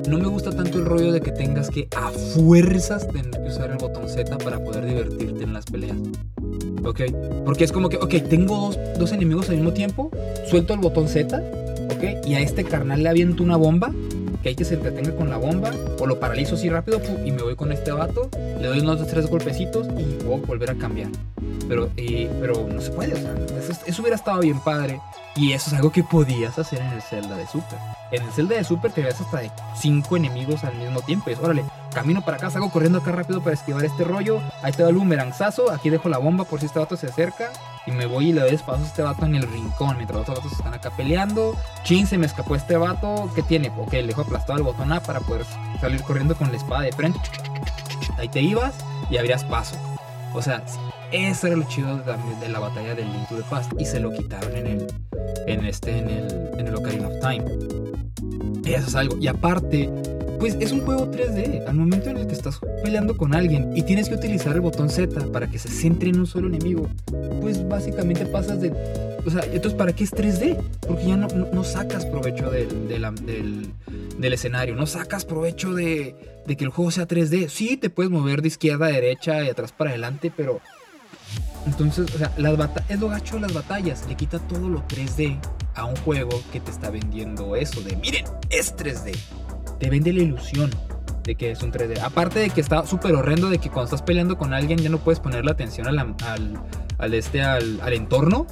no 0.08 0.18
me 0.18 0.26
gusta 0.26 0.50
tanto 0.50 0.78
el 0.78 0.86
rollo 0.86 1.12
de 1.12 1.20
que 1.20 1.30
tengas 1.30 1.68
que 1.68 1.88
a 1.94 2.08
fuerzas 2.08 3.06
tener 3.06 3.30
que 3.30 3.48
usar 3.48 3.70
el 3.70 3.76
botón 3.76 4.08
Z 4.08 4.38
para 4.38 4.64
poder 4.64 4.86
divertirte 4.86 5.44
en 5.44 5.52
las 5.52 5.66
peleas. 5.66 5.98
¿Ok? 6.82 7.02
Porque 7.44 7.64
es 7.64 7.72
como 7.72 7.90
que, 7.90 7.98
ok, 7.98 8.14
tengo 8.30 8.72
dos, 8.98 9.12
enemigos 9.12 9.50
al 9.50 9.56
mismo 9.56 9.74
tiempo, 9.74 10.10
suelto 10.48 10.72
el 10.72 10.80
botón 10.80 11.06
Z, 11.06 11.36
¿ok? 11.94 12.26
Y 12.26 12.34
a 12.34 12.40
este 12.40 12.64
carnal 12.64 13.02
le 13.02 13.10
aviento 13.10 13.42
una 13.42 13.56
bomba, 13.56 13.92
que 14.42 14.50
hay 14.50 14.54
que 14.54 14.64
se 14.64 14.74
entretenga 14.74 15.14
con 15.14 15.30
la 15.30 15.36
bomba, 15.36 15.70
o 15.98 16.06
lo 16.06 16.18
paralizo 16.18 16.54
así 16.54 16.68
rápido, 16.68 17.00
y 17.24 17.32
me 17.32 17.42
voy 17.42 17.56
con 17.56 17.72
este 17.72 17.92
vato, 17.92 18.28
le 18.60 18.66
doy 18.66 18.80
unos 18.80 19.06
tres 19.06 19.28
golpecitos 19.28 19.86
y 19.98 20.04
puedo 20.24 20.38
volver 20.38 20.70
a 20.70 20.74
cambiar. 20.74 21.10
Pero, 21.68 21.90
eh, 21.96 22.30
pero 22.40 22.66
no 22.66 22.80
se 22.80 22.90
puede, 22.90 23.14
o 23.14 23.16
sea, 23.16 23.34
eso 23.86 24.02
hubiera 24.02 24.16
estado 24.16 24.40
bien 24.40 24.58
padre 24.60 25.00
y 25.36 25.52
eso 25.52 25.70
es 25.70 25.76
algo 25.76 25.92
que 25.92 26.02
podías 26.02 26.58
hacer 26.58 26.80
en 26.80 26.88
el 26.88 27.02
Zelda 27.02 27.36
de 27.36 27.46
Super. 27.46 27.78
En 28.10 28.22
el 28.22 28.32
Zelda 28.32 28.56
de 28.56 28.64
Super 28.64 28.90
te 28.90 29.02
ves 29.02 29.20
hasta 29.20 29.40
de 29.40 29.50
5 29.76 30.16
enemigos 30.16 30.64
al 30.64 30.74
mismo 30.76 31.00
tiempo. 31.02 31.30
Y 31.30 31.34
es, 31.34 31.38
órale, 31.38 31.64
camino 31.90 32.22
para 32.24 32.36
acá, 32.36 32.50
salgo 32.50 32.70
corriendo 32.70 32.98
acá 32.98 33.12
rápido 33.12 33.42
para 33.42 33.54
esquivar 33.54 33.84
este 33.84 34.04
rollo. 34.04 34.40
Ahí 34.62 34.72
te 34.72 34.82
da 34.82 34.88
el 34.88 34.96
boomerangzazo, 34.96 35.70
aquí 35.70 35.90
dejo 35.90 36.08
la 36.08 36.18
bomba 36.18 36.44
por 36.44 36.60
si 36.60 36.66
este 36.66 36.78
vato 36.78 36.96
se 36.96 37.06
acerca. 37.06 37.50
Y 37.86 37.92
me 37.92 38.06
voy 38.06 38.30
y 38.30 38.32
le 38.32 38.42
doy 38.42 38.54
espacio 38.54 38.84
este 38.84 39.02
vato 39.02 39.24
en 39.24 39.34
el 39.34 39.42
rincón 39.42 39.96
mientras 39.96 40.20
los 40.20 40.28
otros 40.28 40.44
vatos 40.44 40.58
están 40.58 40.74
acá 40.74 40.90
peleando. 40.90 41.56
Chin, 41.82 42.06
se 42.06 42.18
me 42.18 42.26
escapó 42.26 42.54
este 42.54 42.76
vato. 42.76 43.30
¿Qué 43.34 43.42
tiene? 43.42 43.72
Ok, 43.76 43.92
le 43.92 44.08
dejo 44.08 44.22
aplastado 44.22 44.58
el 44.58 44.64
botón 44.64 44.92
A 44.92 45.00
para 45.00 45.20
poder 45.20 45.44
salir 45.80 46.02
corriendo 46.02 46.36
con 46.36 46.50
la 46.50 46.56
espada 46.56 46.82
de 46.82 46.92
frente. 46.92 47.20
Ahí 48.18 48.28
te 48.28 48.40
ibas 48.40 48.74
y 49.08 49.16
abrías 49.16 49.44
paso. 49.44 49.76
O 50.34 50.42
sea, 50.42 50.62
eso 51.10 51.46
era 51.46 51.56
lo 51.56 51.64
chido 51.64 51.98
de, 51.98 52.48
la 52.48 52.58
batalla 52.60 52.94
del 52.94 53.10
Link 53.12 53.28
to 53.28 53.36
the 53.36 53.42
Past. 53.44 53.72
Y 53.78 53.86
se 53.86 53.98
lo 53.98 54.12
quitaron 54.12 54.54
en 54.56 54.66
el, 54.66 54.86
en 55.46 55.64
este, 55.64 55.98
en 55.98 56.08
el, 56.10 56.50
en 56.58 56.68
el 56.68 56.74
Ocarina 56.74 57.08
of 57.08 57.20
Time. 57.20 57.44
Eso 58.64 58.86
es 58.86 58.94
algo. 58.94 59.16
Y 59.18 59.26
aparte, 59.26 59.90
pues 60.40 60.56
es 60.58 60.72
un 60.72 60.80
juego 60.80 61.10
3D. 61.10 61.66
Al 61.66 61.74
momento 61.76 62.08
en 62.08 62.16
el 62.16 62.26
que 62.26 62.32
estás 62.32 62.58
peleando 62.82 63.16
con 63.16 63.34
alguien 63.34 63.76
y 63.76 63.82
tienes 63.82 64.08
que 64.08 64.14
utilizar 64.14 64.54
el 64.54 64.62
botón 64.62 64.88
Z 64.88 65.26
para 65.32 65.48
que 65.48 65.58
se 65.58 65.68
centre 65.68 66.08
en 66.08 66.18
un 66.18 66.26
solo 66.26 66.48
enemigo, 66.48 66.88
pues 67.40 67.68
básicamente 67.68 68.24
pasas 68.26 68.60
de. 68.60 68.72
O 69.24 69.30
sea, 69.30 69.44
entonces, 69.44 69.74
¿para 69.74 69.92
qué 69.92 70.04
es 70.04 70.12
3D? 70.12 70.56
Porque 70.80 71.06
ya 71.06 71.16
no, 71.16 71.28
no, 71.28 71.62
sacas 71.62 72.06
provecho 72.06 72.50
del, 72.50 72.88
del, 72.88 73.70
del, 74.18 74.32
escenario, 74.32 74.74
no 74.74 74.86
sacas 74.86 75.26
provecho 75.26 75.74
de, 75.74 76.16
de 76.46 76.56
que 76.56 76.64
el 76.64 76.70
juego 76.70 76.90
sea 76.90 77.06
3D. 77.06 77.48
Sí, 77.50 77.76
te 77.76 77.90
puedes 77.90 78.10
mover 78.10 78.40
de 78.40 78.48
izquierda 78.48 78.86
a 78.86 78.90
derecha 78.90 79.44
y 79.44 79.50
atrás 79.50 79.72
para 79.72 79.90
adelante, 79.90 80.32
pero 80.34 80.62
entonces, 81.66 82.14
o 82.14 82.18
sea, 82.18 82.32
las 82.38 82.70
es 82.88 82.98
lo 82.98 83.08
gacho 83.08 83.34
de 83.34 83.42
las 83.42 83.52
batallas. 83.52 84.06
Le 84.08 84.14
quita 84.14 84.38
todo 84.38 84.70
lo 84.70 84.86
3D 84.88 85.38
a 85.74 85.84
un 85.84 85.96
juego 85.96 86.42
que 86.50 86.60
te 86.60 86.70
está 86.70 86.88
vendiendo 86.88 87.56
eso 87.56 87.82
de, 87.82 87.96
miren, 87.96 88.24
es 88.48 88.74
3D. 88.74 89.14
Te 89.80 89.90
vende 89.90 90.12
la 90.12 90.22
ilusión 90.22 90.70
de 91.24 91.34
que 91.34 91.50
es 91.50 91.62
un 91.62 91.72
3D. 91.72 92.00
Aparte 92.00 92.38
de 92.38 92.50
que 92.50 92.60
está 92.60 92.86
súper 92.86 93.14
horrendo 93.14 93.50
de 93.50 93.58
que 93.58 93.68
cuando 93.68 93.86
estás 93.86 94.02
peleando 94.02 94.38
con 94.38 94.54
alguien 94.54 94.78
ya 94.78 94.88
no 94.88 94.98
puedes 94.98 95.18
ponerle 95.18 95.50
atención 95.50 95.88
al, 95.88 96.14
al, 96.98 97.14
este, 97.14 97.42
al, 97.42 97.80
al 97.80 97.92
entorno. 97.92 98.46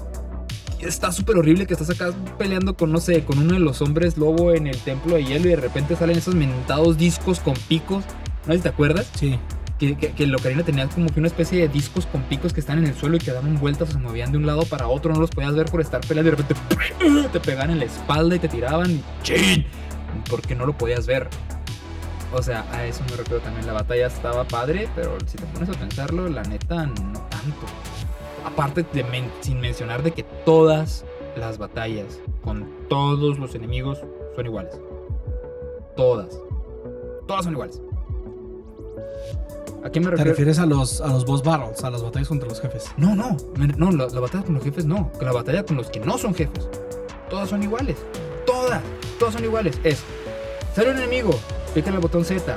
Está 0.81 1.13
súper 1.13 1.37
horrible 1.37 1.67
que 1.67 1.75
estás 1.75 1.91
acá 1.91 2.13
peleando 2.39 2.77
con, 2.77 2.91
no 2.91 2.99
sé, 2.99 3.25
con 3.25 3.39
uno 3.39 3.55
de 3.55 3.61
los 3.61 3.83
hombres 3.83 4.17
lobo 4.17 4.53
en 4.53 4.67
el 4.67 4.79
templo 4.79 5.15
de 5.15 5.25
hielo 5.25 5.47
y 5.47 5.51
de 5.51 5.57
repente 5.57 5.95
salen 5.95 6.19
esos 6.19 6.35
mentados 6.35 6.99
discos 6.99 7.41
con 7.41 7.55
picos. 7.69 8.05
¿No 8.47 8.53
sé 8.53 8.59
si 8.59 8.63
te 8.63 8.69
acuerdas? 8.69 9.09
Sí 9.15 9.39
que, 9.79 9.97
que, 9.97 10.11
que 10.11 10.25
el 10.25 10.35
Ocarina 10.35 10.65
tenía 10.65 10.89
como 10.89 11.09
que 11.09 11.21
una 11.21 11.29
especie 11.29 11.61
de 11.61 11.69
discos 11.69 12.07
con 12.07 12.23
picos 12.23 12.53
que 12.53 12.61
están 12.61 12.79
en 12.79 12.87
el 12.87 12.95
suelo 12.95 13.17
y 13.17 13.21
que 13.21 13.31
daban 13.31 13.59
vueltas 13.59 13.91
o 13.91 13.93
se 13.93 13.99
movían 13.99 14.33
de 14.33 14.39
un 14.39 14.47
lado 14.47 14.65
para 14.65 14.89
otro, 14.89 15.15
no 15.15 15.21
los 15.21 15.31
podías 15.31 15.55
ver 15.55 15.67
por 15.67 15.81
estar 15.81 16.01
peleando 16.01 16.31
y 16.31 16.35
de 16.35 16.43
repente 16.43 17.29
te 17.33 17.41
pegaban 17.41 17.71
en 17.71 17.79
la 17.79 17.85
espalda 17.85 18.37
y 18.37 18.39
te 18.39 18.49
tiraban 18.49 19.03
¡chin! 19.23 19.65
Porque 20.29 20.55
no 20.55 20.67
lo 20.67 20.77
podías 20.77 21.07
ver. 21.07 21.29
O 22.33 22.43
sea, 22.43 22.67
a 22.73 22.85
eso 22.85 23.03
me 23.11 23.17
refiero 23.17 23.41
también. 23.43 23.67
La 23.67 23.73
batalla 23.73 24.07
estaba 24.07 24.45
padre, 24.45 24.89
pero 24.95 25.17
si 25.27 25.37
te 25.37 25.47
pones 25.47 25.69
a 25.71 25.73
pensarlo, 25.73 26.29
la 26.29 26.43
neta, 26.43 26.87
no 26.87 27.21
tanto. 27.29 27.67
Aparte, 28.45 28.85
de 28.93 29.31
sin 29.41 29.61
mencionar 29.61 30.03
de 30.03 30.13
que 30.13 30.23
todas 30.45 31.05
las 31.37 31.59
batallas 31.59 32.21
con 32.43 32.69
todos 32.89 33.39
los 33.39 33.55
enemigos 33.55 34.01
son 34.37 34.47
iguales. 34.47 34.79
Todas. 35.97 36.39
Todas 37.27 37.45
son 37.45 37.55
iguales. 37.55 37.81
¿A 39.85 39.91
qué 39.91 40.01
me 40.01 40.11
refieres? 40.11 40.25
¿Te 40.25 40.25
refieres 40.25 40.59
a 40.59 40.67
los, 40.67 41.01
a 41.01 41.09
los 41.09 41.25
boss 41.25 41.43
battles, 41.43 41.83
a 41.85 41.91
las 41.91 42.03
batallas 42.03 42.29
contra 42.29 42.49
los 42.49 42.61
jefes? 42.61 42.93
No, 42.97 43.15
no, 43.15 43.37
no, 43.77 43.91
la, 43.93 44.07
batalla 44.21 44.45
con 44.45 44.55
los 44.55 44.65
jefes 44.65 44.85
no. 44.85 45.11
La 45.21 45.33
batalla 45.33 45.65
con 45.65 45.77
los 45.77 45.89
que 45.89 46.01
no 46.01 46.19
son 46.19 46.35
jefes. 46.35 46.69
Todas 47.31 47.49
son 47.49 47.63
iguales. 47.63 47.97
Todas, 48.49 48.81
todas 49.19 49.35
son 49.35 49.45
iguales. 49.45 49.79
Es, 49.85 49.99
sale 50.75 50.91
un 50.91 50.97
enemigo, 50.97 51.39
pícale 51.75 51.97
el 51.97 52.01
botón 52.01 52.25
Z, 52.25 52.57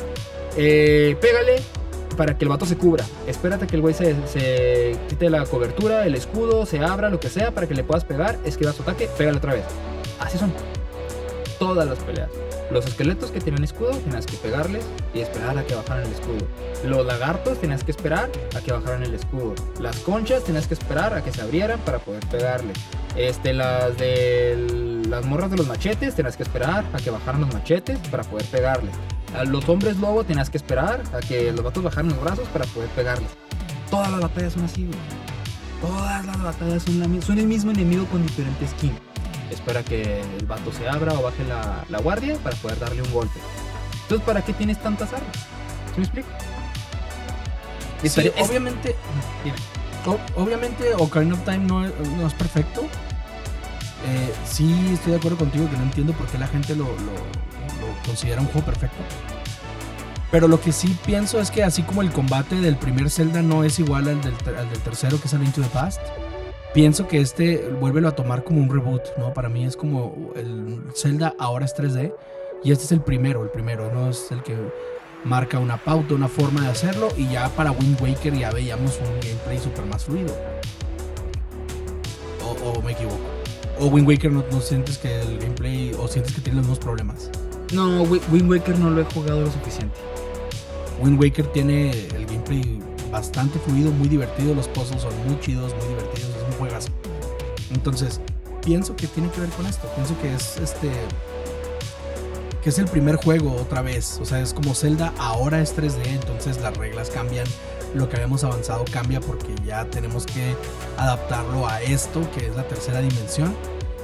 eh, 0.56 1.18
pégale 1.20 1.62
para 2.16 2.38
que 2.38 2.46
el 2.46 2.50
vato 2.50 2.66
se 2.66 2.78
cubra. 2.78 3.04
Espérate 3.28 3.68
que 3.68 3.76
el 3.76 3.82
güey 3.82 3.94
se, 3.94 4.96
quite 5.10 5.30
la 5.30 5.46
cobertura, 5.46 6.06
el 6.06 6.16
escudo, 6.16 6.66
se 6.66 6.80
abra, 6.80 7.10
lo 7.10 7.20
que 7.20 7.28
sea, 7.28 7.52
para 7.52 7.68
que 7.68 7.74
le 7.74 7.84
puedas 7.84 8.06
pegar, 8.06 8.40
esquiva 8.46 8.72
su 8.72 8.84
ataque, 8.84 9.10
pégale 9.18 9.40
otra 9.40 9.54
vez. 9.54 9.66
Así 10.18 10.38
son 10.38 10.54
todas 11.60 11.86
las 11.86 12.00
peleas. 12.00 12.30
Los 12.72 12.86
esqueletos 12.86 13.30
que 13.32 13.42
tienen 13.42 13.66
escudo, 13.66 13.92
tienes 13.92 14.26
que 14.26 14.38
pegarles 14.38 14.86
y 15.14 15.20
esperar 15.20 15.58
a 15.58 15.66
que 15.66 15.76
bajaran 15.76 16.06
el 16.06 16.14
escudo. 16.14 16.48
Los 16.86 17.06
lagartos, 17.06 17.60
tienes 17.60 17.84
que 17.84 17.92
esperar 17.92 18.30
a 18.56 18.62
que 18.62 18.72
bajaran 18.72 19.04
el 19.04 19.14
escudo. 19.14 19.56
Las 19.82 19.98
conchas, 19.98 20.46
tienes 20.46 20.68
que 20.68 20.74
esperar 20.74 21.14
a 21.14 21.22
que 21.22 21.34
se 21.34 21.42
abrieran 21.42 21.82
para 21.82 22.00
poder 22.00 22.26
pegarles. 22.28 22.78
Este, 23.18 23.52
las 23.52 23.98
de 23.98 25.01
las 25.12 25.26
morras 25.26 25.52
de 25.52 25.58
los 25.58 25.68
machetes, 25.68 26.16
tienes 26.16 26.36
que 26.38 26.44
esperar 26.44 26.86
a 26.94 26.98
que 26.98 27.12
bajaran 27.12 27.42
los 27.42 27.54
machetes 27.54 28.00
para 28.10 28.24
poder 28.24 28.46
pegarles. 28.48 28.96
A 29.36 29.44
los 29.44 29.68
hombres 29.70 29.98
lobo, 29.98 30.24
tienes 30.24 30.50
que 30.50 30.58
esperar 30.58 31.04
a 31.14 31.20
que 31.20 31.52
los 31.52 31.64
vatos 31.64 31.84
bajaran 31.84 32.10
los 32.10 32.22
brazos 32.22 32.48
para 32.50 32.66
poder 32.66 32.90
pegarles. 32.90 33.30
Todas 33.90 34.10
las 34.10 34.22
batallas 34.22 34.54
son 34.54 34.64
así, 34.64 34.90
Todas 35.82 36.26
las 36.26 36.42
batallas 36.42 36.84
son, 36.84 37.22
son 37.22 37.40
el 37.40 37.48
mismo 37.48 37.72
enemigo 37.72 38.06
con 38.06 38.22
diferentes 38.24 38.70
skins 38.72 38.96
espera 39.54 39.84
que 39.84 40.22
el 40.40 40.46
vato 40.46 40.72
se 40.72 40.88
abra 40.88 41.14
o 41.14 41.22
baje 41.22 41.44
la, 41.46 42.00
guardia 42.00 42.38
para 42.38 42.56
poder 42.58 42.80
darle 42.80 43.02
un 43.02 43.12
golpe. 43.12 43.40
Entonces, 44.04 44.26
¿para 44.26 44.42
qué 44.44 44.54
tienes 44.54 44.82
tantas 44.82 45.14
armas? 45.14 45.36
¿Se 45.94 45.98
me 45.98 46.04
explico? 46.04 46.30
obviamente, 48.44 48.96
obviamente 50.36 50.96
Ocarina 50.96 51.36
of 51.36 51.44
Time 51.46 51.60
no, 51.60 51.86
es 51.86 52.34
perfecto. 52.34 52.88
Eh, 54.08 54.34
sí, 54.46 54.90
estoy 54.94 55.12
de 55.12 55.18
acuerdo 55.18 55.38
contigo 55.38 55.70
que 55.70 55.78
no 55.78 55.84
entiendo 55.84 56.14
por 56.14 56.28
qué 56.28 56.38
la 56.38 56.48
gente 56.48 56.76
lo, 56.76 56.88
considera 58.06 58.42
un 58.42 58.48
juego 58.48 58.66
perfecto. 58.66 58.98
Pero 60.32 60.48
lo 60.48 60.60
que 60.62 60.72
sí 60.72 60.98
pienso 61.06 61.40
es 61.40 61.52
que 61.52 61.64
así 61.64 61.84
como 61.84 62.02
el 62.02 62.12
combate 62.12 62.56
del 62.56 62.78
primer 62.78 63.10
Zelda 63.10 63.42
no 63.42 63.64
es 63.64 63.80
igual 63.80 64.08
al 64.08 64.22
del, 64.22 64.34
tercero 64.84 65.20
que 65.20 65.28
es 65.28 65.34
el 65.34 65.44
Into 65.44 65.62
the 65.62 65.68
Past, 65.68 66.02
pienso 66.74 67.08
que 67.08 67.20
este 67.20 67.70
vuélvelo 67.80 68.08
a 68.08 68.16
tomar 68.16 68.44
como 68.44 68.62
un 68.62 68.70
reboot, 68.70 69.18
¿no? 69.18 69.34
Para 69.34 69.50
mí 69.50 69.66
es 69.66 69.76
como 69.76 70.32
el 70.36 70.82
Zelda 70.96 71.36
ahora 71.38 71.66
es 71.66 71.76
3D. 71.76 72.14
Y 72.64 72.72
este 72.72 72.86
es 72.86 72.92
el 72.92 73.02
primero, 73.02 73.44
el 73.44 73.50
primero, 73.50 73.92
no 73.92 74.10
es 74.10 74.32
el 74.32 74.44
que 74.44 74.56
marca 75.24 75.58
una 75.60 75.78
pauta, 75.78 76.14
una 76.14 76.28
forma 76.28 76.62
de 76.62 76.68
hacerlo. 76.68 77.10
Y 77.18 77.28
ya 77.28 77.50
para 77.50 77.72
Wind 77.72 78.00
Waker 78.02 78.34
ya 78.34 78.52
veíamos 78.52 79.00
un 79.00 79.20
gameplay 79.20 79.60
super 79.60 79.86
más 79.86 80.06
fluido. 80.06 80.34
O, 82.64 82.82
me 82.82 82.92
equivoco. 82.92 83.31
O 83.82 83.88
Wind 83.88 84.08
Waker 84.08 84.32
no, 84.32 84.46
no, 84.52 84.62
sientes 84.62 85.00
que 85.00 85.22
el 85.22 85.40
gameplay, 85.40 85.92
o 85.98 86.08
sientes 86.08 86.36
que 86.36 86.42
tiene 86.42 86.58
los 86.58 86.68
mismos 86.68 86.78
problemas. 86.78 87.32
No, 87.74 88.04
Wind 88.04 88.48
Waker 88.48 88.78
no 88.78 88.92
lo 88.92 89.02
he 89.02 89.06
jugado 89.06 89.42
lo 89.42 89.52
suficiente. 89.52 89.98
Wind 91.02 91.20
Waker 91.20 91.48
tiene 91.48 91.90
el 91.90 92.28
gameplay 92.28 92.80
bastante 93.12 93.58
fluido, 93.58 93.92
muy 93.92 94.08
divertido. 94.08 94.54
Los 94.54 94.68
puzzles 94.68 95.02
son 95.02 95.12
muy 95.28 95.40
chidos, 95.40 95.74
muy 95.78 95.88
divertidos. 95.88 96.30
Es 96.30 96.44
un 96.48 96.60
juegazo. 96.60 96.90
Entonces, 97.74 98.22
pienso 98.64 98.96
que 98.96 99.08
tiene 99.08 99.32
que 99.32 99.42
ver 99.42 99.50
con 99.50 99.66
esto. 99.66 99.88
Pienso 99.96 100.16
que 100.22 100.32
es 100.32 100.58
este. 100.58 100.92
Que 102.62 102.70
es 102.70 102.78
el 102.78 102.86
primer 102.86 103.16
juego 103.16 103.56
otra 103.56 103.82
vez. 103.82 104.20
O 104.22 104.26
sea, 104.26 104.42
es 104.42 104.54
como 104.54 104.76
Zelda, 104.76 105.12
ahora 105.18 105.60
es 105.60 105.76
3D, 105.76 106.06
entonces 106.06 106.62
las 106.62 106.78
reglas 106.78 107.10
cambian. 107.10 107.48
Lo 107.96 108.08
que 108.08 108.18
habíamos 108.18 108.44
avanzado 108.44 108.86
cambia 108.92 109.20
porque 109.20 109.54
ya 109.66 109.86
tenemos 109.86 110.28
que 110.28 110.56
adaptarlo 110.98 111.68
a 111.68 111.82
esto, 111.82 112.22
que 112.32 112.46
es 112.46 112.56
la 112.56 112.68
tercera 112.68 113.02
dimensión. 113.02 113.54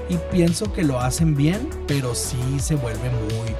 Y 0.09 0.17
pienso 0.31 0.71
que 0.71 0.83
lo 0.83 0.99
hacen 0.99 1.35
bien, 1.35 1.69
pero 1.87 2.15
sí 2.15 2.59
se 2.59 2.75
vuelve 2.75 3.09
muy 3.09 3.55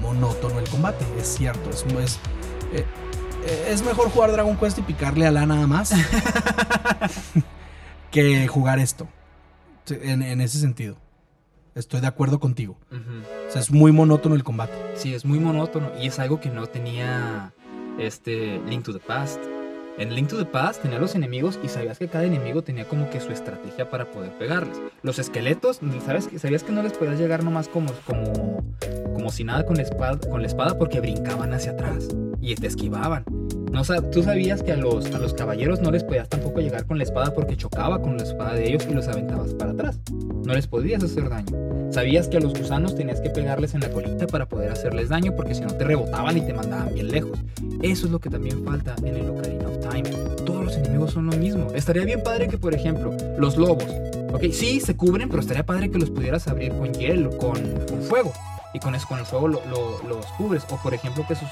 monótono 0.00 0.58
el 0.58 0.68
combate. 0.68 1.04
Es 1.18 1.28
cierto, 1.36 1.70
es, 1.70 1.84
es, 2.02 2.18
eh, 3.44 3.68
es 3.68 3.82
mejor 3.84 4.10
jugar 4.10 4.32
Dragon 4.32 4.56
Quest 4.56 4.78
y 4.78 4.82
picarle 4.82 5.26
a 5.26 5.30
la 5.30 5.46
nada 5.46 5.66
más 5.66 5.92
que 8.10 8.46
jugar 8.48 8.78
esto. 8.78 9.08
En, 9.88 10.40
ese 10.40 10.58
sentido. 10.58 10.96
Estoy 11.74 12.00
de 12.00 12.06
acuerdo 12.06 12.38
contigo. 12.38 12.78
O 13.48 13.50
sea, 13.50 13.60
es 13.60 13.70
muy 13.70 13.92
monótono 13.92 14.34
el 14.34 14.44
combate. 14.44 14.74
Sí, 14.94 15.14
es 15.14 15.24
muy 15.24 15.38
monótono. 15.40 15.90
Y 16.00 16.06
es 16.06 16.18
algo 16.18 16.40
que 16.40 16.50
no 16.50 16.66
tenía 16.66 17.52
este 17.98 18.60
Link 18.66 18.84
to 18.84 18.92
the 18.92 19.00
Past. 19.00 19.40
En 19.98 20.14
Link 20.14 20.28
to 20.28 20.38
the 20.38 20.46
Past 20.46 20.82
tenía 20.82 20.98
los 20.98 21.14
enemigos 21.14 21.58
y 21.62 21.68
sabías 21.68 21.98
que 21.98 22.08
cada 22.08 22.24
enemigo 22.24 22.62
tenía 22.62 22.86
como 22.86 23.10
que 23.10 23.20
su 23.20 23.30
estrategia 23.30 23.90
para 23.90 24.10
poder 24.10 24.30
pegarles. 24.38 24.80
Los 25.02 25.18
esqueletos, 25.18 25.80
sabías 26.38 26.62
que 26.62 26.72
no 26.72 26.82
les 26.82 26.92
podías 26.92 27.18
llegar 27.18 27.44
nomás 27.44 27.68
como, 27.68 27.92
como, 28.06 28.64
como 29.12 29.30
si 29.30 29.44
nada 29.44 29.66
con 29.66 29.76
la, 29.76 29.82
espada, 29.82 30.18
con 30.28 30.40
la 30.40 30.46
espada 30.46 30.78
porque 30.78 31.00
brincaban 31.00 31.52
hacia 31.52 31.72
atrás 31.72 32.08
y 32.40 32.54
te 32.54 32.68
esquivaban. 32.68 33.24
No, 33.72 33.82
tú 34.10 34.22
sabías 34.22 34.62
que 34.62 34.72
a 34.72 34.76
los, 34.76 35.06
a 35.14 35.18
los 35.18 35.32
caballeros 35.32 35.80
no 35.80 35.90
les 35.90 36.04
podías 36.04 36.28
tampoco 36.28 36.60
llegar 36.60 36.84
con 36.84 36.98
la 36.98 37.04
espada 37.04 37.32
porque 37.32 37.56
chocaba 37.56 38.02
con 38.02 38.18
la 38.18 38.22
espada 38.22 38.52
de 38.52 38.68
ellos 38.68 38.86
y 38.88 38.92
los 38.92 39.08
aventabas 39.08 39.54
para 39.54 39.72
atrás. 39.72 39.98
No 40.44 40.52
les 40.52 40.66
podías 40.66 41.02
hacer 41.02 41.30
daño. 41.30 41.90
Sabías 41.90 42.28
que 42.28 42.36
a 42.36 42.40
los 42.40 42.52
gusanos 42.52 42.94
tenías 42.94 43.22
que 43.22 43.30
pegarles 43.30 43.74
en 43.74 43.80
la 43.80 43.88
colita 43.88 44.26
para 44.26 44.46
poder 44.46 44.70
hacerles 44.70 45.08
daño 45.08 45.34
porque 45.34 45.54
si 45.54 45.62
no 45.62 45.72
te 45.74 45.84
rebotaban 45.84 46.36
y 46.36 46.42
te 46.42 46.52
mandaban 46.52 46.92
bien 46.92 47.08
lejos. 47.08 47.38
Eso 47.80 48.06
es 48.06 48.12
lo 48.12 48.20
que 48.20 48.28
también 48.28 48.62
falta 48.62 48.94
en 49.04 49.16
el 49.16 49.30
Ocarina 49.30 49.66
of 49.66 49.78
Time. 49.80 50.10
Todos 50.44 50.66
los 50.66 50.76
enemigos 50.76 51.12
son 51.12 51.30
lo 51.30 51.36
mismo. 51.38 51.70
Estaría 51.74 52.04
bien 52.04 52.22
padre 52.22 52.48
que, 52.48 52.58
por 52.58 52.74
ejemplo, 52.74 53.16
los 53.38 53.56
lobos. 53.56 53.88
Ok, 54.34 54.44
sí, 54.52 54.80
se 54.80 54.94
cubren, 54.96 55.30
pero 55.30 55.40
estaría 55.40 55.64
padre 55.64 55.90
que 55.90 55.98
los 55.98 56.10
pudieras 56.10 56.46
abrir 56.46 56.72
con 56.72 56.92
hielo, 56.92 57.30
con, 57.38 57.54
con 57.88 58.02
fuego. 58.02 58.34
Y 58.74 58.80
con 58.80 58.94
eso, 58.94 59.08
con 59.08 59.18
el 59.18 59.24
fuego 59.24 59.48
los 59.48 60.26
cubres. 60.36 60.62
O 60.70 60.76
por 60.76 60.92
ejemplo, 60.92 61.24
que 61.26 61.34
sus, 61.34 61.48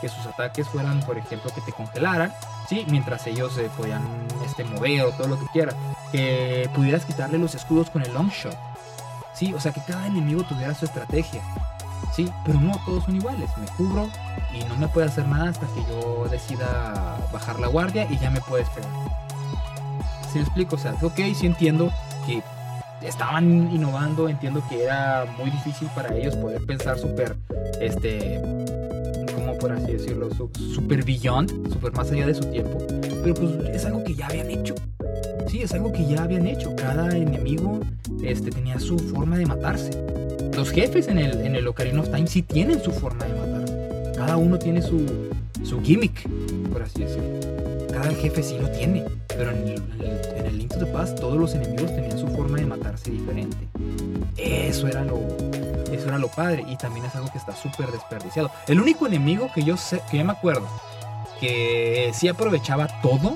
que 0.00 0.08
sus 0.08 0.24
ataques 0.26 0.68
fueran, 0.68 1.00
por 1.00 1.18
ejemplo, 1.18 1.50
que 1.54 1.60
te 1.60 1.72
congelaran, 1.72 2.32
¿sí? 2.68 2.84
Mientras 2.88 3.26
ellos 3.26 3.52
se 3.52 3.64
podían 3.70 4.02
este, 4.44 4.64
mover 4.64 5.02
o 5.02 5.12
todo 5.12 5.28
lo 5.28 5.38
que 5.38 5.46
quieran. 5.52 5.74
Que 6.12 6.68
pudieras 6.74 7.04
quitarle 7.04 7.38
los 7.38 7.54
escudos 7.54 7.90
con 7.90 8.02
el 8.02 8.12
long 8.12 8.30
shot. 8.30 8.56
Sí, 9.34 9.54
o 9.54 9.60
sea, 9.60 9.72
que 9.72 9.80
cada 9.86 10.06
enemigo 10.06 10.42
tuviera 10.42 10.74
su 10.74 10.84
estrategia. 10.84 11.40
Sí, 12.14 12.30
pero 12.44 12.60
no 12.60 12.78
todos 12.84 13.04
son 13.04 13.16
iguales. 13.16 13.50
Me 13.56 13.66
cubro 13.76 14.08
y 14.52 14.64
no 14.64 14.76
me 14.76 14.88
puede 14.88 15.06
hacer 15.06 15.26
nada 15.28 15.50
hasta 15.50 15.66
que 15.66 15.84
yo 15.88 16.26
decida 16.28 17.18
bajar 17.32 17.60
la 17.60 17.68
guardia 17.68 18.06
y 18.10 18.18
ya 18.18 18.30
me 18.30 18.40
puedes 18.40 18.68
pegar. 18.70 18.90
¿Sí 20.32 20.38
explico? 20.38 20.76
O 20.76 20.78
sea, 20.78 20.94
ok, 21.00 21.20
sí 21.34 21.46
entiendo 21.46 21.92
que 22.26 22.42
estaban 23.02 23.70
innovando, 23.72 24.28
entiendo 24.28 24.62
que 24.68 24.84
era 24.84 25.26
muy 25.38 25.50
difícil 25.50 25.88
para 25.94 26.14
ellos 26.14 26.36
poder 26.36 26.64
pensar 26.66 26.98
súper, 26.98 27.36
este, 27.80 28.40
por 29.60 29.72
así 29.72 29.92
decirlo, 29.92 30.28
super 30.74 31.04
beyond, 31.04 31.70
súper 31.72 31.92
más 31.92 32.10
allá 32.10 32.26
de 32.26 32.34
su 32.34 32.44
tiempo. 32.44 32.78
Pero 33.22 33.34
pues 33.34 33.50
es 33.74 33.84
algo 33.84 34.02
que 34.02 34.14
ya 34.14 34.26
habían 34.26 34.50
hecho. 34.50 34.74
Sí, 35.46 35.62
es 35.62 35.72
algo 35.72 35.92
que 35.92 36.06
ya 36.06 36.22
habían 36.22 36.46
hecho. 36.46 36.74
Cada 36.76 37.14
enemigo 37.16 37.80
este, 38.22 38.50
tenía 38.50 38.78
su 38.80 38.98
forma 38.98 39.36
de 39.36 39.46
matarse. 39.46 39.90
Los 40.56 40.70
jefes 40.70 41.08
en 41.08 41.18
el, 41.18 41.40
en 41.40 41.54
el 41.54 41.66
Ocarina 41.68 42.00
of 42.00 42.10
Time 42.10 42.26
sí 42.26 42.42
tienen 42.42 42.82
su 42.82 42.90
forma 42.90 43.24
de 43.24 43.34
matarse. 43.34 44.12
Cada 44.16 44.36
uno 44.36 44.58
tiene 44.58 44.82
su, 44.82 45.06
su 45.62 45.80
gimmick, 45.82 46.28
por 46.72 46.82
así 46.82 47.00
decirlo. 47.00 47.88
Cada 47.92 48.10
jefe 48.14 48.42
sí 48.42 48.56
lo 48.60 48.68
tiene. 48.70 49.04
Pero 49.28 49.52
en 49.52 49.68
el, 49.68 49.82
en 50.36 50.46
el 50.46 50.58
Link 50.58 50.72
to 50.72 50.78
the 50.78 50.86
Past 50.86 51.18
todos 51.18 51.38
los 51.38 51.54
enemigos 51.54 51.94
tenían 51.94 52.18
su 52.18 52.28
forma 52.28 52.58
de 52.58 52.66
matarse 52.66 53.10
diferente. 53.10 53.56
Eso 54.36 54.86
era 54.86 55.04
lo, 55.04 55.18
eso 56.00 56.08
era 56.08 56.18
lo 56.18 56.28
padre 56.28 56.64
y 56.66 56.76
también 56.76 57.06
es 57.06 57.14
algo 57.14 57.30
que 57.30 57.38
está 57.38 57.54
súper 57.54 57.90
desperdiciado. 57.92 58.50
El 58.66 58.80
único 58.80 59.06
enemigo 59.06 59.50
que 59.54 59.62
yo 59.62 59.76
sé, 59.76 60.02
que 60.10 60.18
ya 60.18 60.24
me 60.24 60.32
acuerdo, 60.32 60.66
que 61.38 62.10
sí 62.14 62.28
aprovechaba 62.28 62.88
todo 63.00 63.34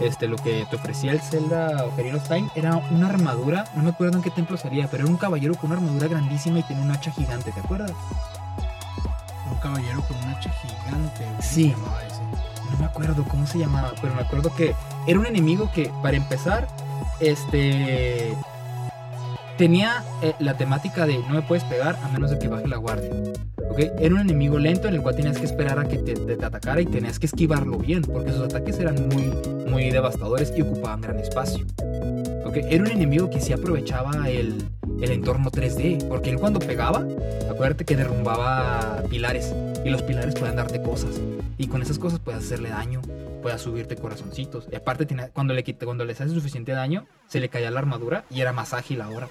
este, 0.00 0.28
lo 0.28 0.36
que 0.36 0.66
te 0.70 0.76
ofrecía 0.76 1.12
el 1.12 1.20
Zelda 1.20 1.84
Ocarina 1.86 2.16
of 2.16 2.28
Time 2.28 2.48
era 2.54 2.76
una 2.90 3.08
armadura, 3.08 3.64
no 3.74 3.82
me 3.82 3.90
acuerdo 3.90 4.18
en 4.18 4.22
qué 4.22 4.30
templo 4.30 4.56
sería, 4.56 4.86
pero 4.88 5.04
era 5.04 5.12
un 5.12 5.18
caballero 5.18 5.54
con 5.54 5.70
una 5.70 5.80
armadura 5.80 6.08
grandísima 6.08 6.60
y 6.60 6.62
tenía 6.62 6.84
un 6.84 6.90
hacha 6.90 7.10
gigante, 7.10 7.50
¿te 7.50 7.60
acuerdas? 7.60 7.92
Un 9.50 9.58
caballero 9.58 10.02
con 10.02 10.16
un 10.18 10.24
hacha 10.24 10.50
gigante. 10.50 11.26
Sí. 11.40 11.74
No 12.70 12.78
me 12.78 12.84
acuerdo 12.84 13.24
cómo 13.28 13.46
se 13.46 13.58
llamaba, 13.58 13.92
pero 14.00 14.14
me 14.14 14.20
acuerdo 14.20 14.54
que 14.54 14.74
era 15.06 15.18
un 15.18 15.26
enemigo 15.26 15.70
que, 15.72 15.90
para 16.02 16.16
empezar, 16.16 16.68
este 17.18 18.36
tenía 19.58 20.04
eh, 20.22 20.34
la 20.38 20.56
temática 20.56 21.04
de 21.04 21.18
no 21.18 21.34
me 21.34 21.42
puedes 21.42 21.64
pegar 21.64 21.98
a 22.02 22.08
menos 22.08 22.30
de 22.30 22.38
que 22.38 22.48
baje 22.48 22.68
la 22.68 22.76
guardia. 22.76 23.10
Era 23.98 24.14
un 24.14 24.20
enemigo 24.20 24.58
lento 24.58 24.88
en 24.88 24.94
el 24.94 25.02
cual 25.02 25.16
tenías 25.16 25.38
que 25.38 25.44
esperar 25.44 25.78
a 25.78 25.84
que 25.84 25.98
te, 25.98 26.44
atacara 26.44 26.80
y 26.80 26.86
tenías 26.86 27.18
que 27.18 27.26
esquivarlo 27.26 27.76
bien, 27.76 28.02
porque 28.02 28.32
sus 28.32 28.42
ataques 28.42 28.78
eran 28.78 29.08
muy, 29.08 29.24
muy 29.68 29.90
devastadores 29.90 30.52
y 30.56 30.62
ocupaban 30.62 31.00
gran 31.00 31.18
espacio. 31.18 31.66
¿Okay? 32.46 32.64
Era 32.70 32.84
un 32.84 32.90
enemigo 32.90 33.30
que 33.30 33.40
sí 33.40 33.52
aprovechaba 33.52 34.28
el, 34.30 34.64
el 35.00 35.10
entorno 35.10 35.50
3D, 35.50 36.08
porque 36.08 36.30
él 36.30 36.38
cuando 36.38 36.60
pegaba, 36.60 37.06
acuérdate 37.50 37.84
que 37.84 37.96
derrumbaba 37.96 39.02
pilares 39.10 39.54
y 39.84 39.90
los 39.90 40.02
pilares 40.02 40.34
pueden 40.34 40.56
darte 40.56 40.80
cosas 40.80 41.20
y 41.58 41.66
con 41.66 41.82
esas 41.82 41.98
cosas 41.98 42.20
puedes 42.20 42.44
hacerle 42.44 42.70
daño, 42.70 43.02
puedes 43.42 43.60
subirte 43.60 43.96
corazoncitos. 43.96 44.66
Y 44.72 44.76
aparte, 44.76 45.06
cuando, 45.32 45.52
le, 45.54 45.64
cuando 45.64 46.04
les 46.04 46.20
hace 46.20 46.32
suficiente 46.32 46.72
daño, 46.72 47.06
se 47.26 47.40
le 47.40 47.48
caía 47.48 47.70
la 47.70 47.80
armadura 47.80 48.24
y 48.30 48.40
era 48.40 48.52
más 48.52 48.72
ágil 48.72 49.00
ahora. 49.00 49.28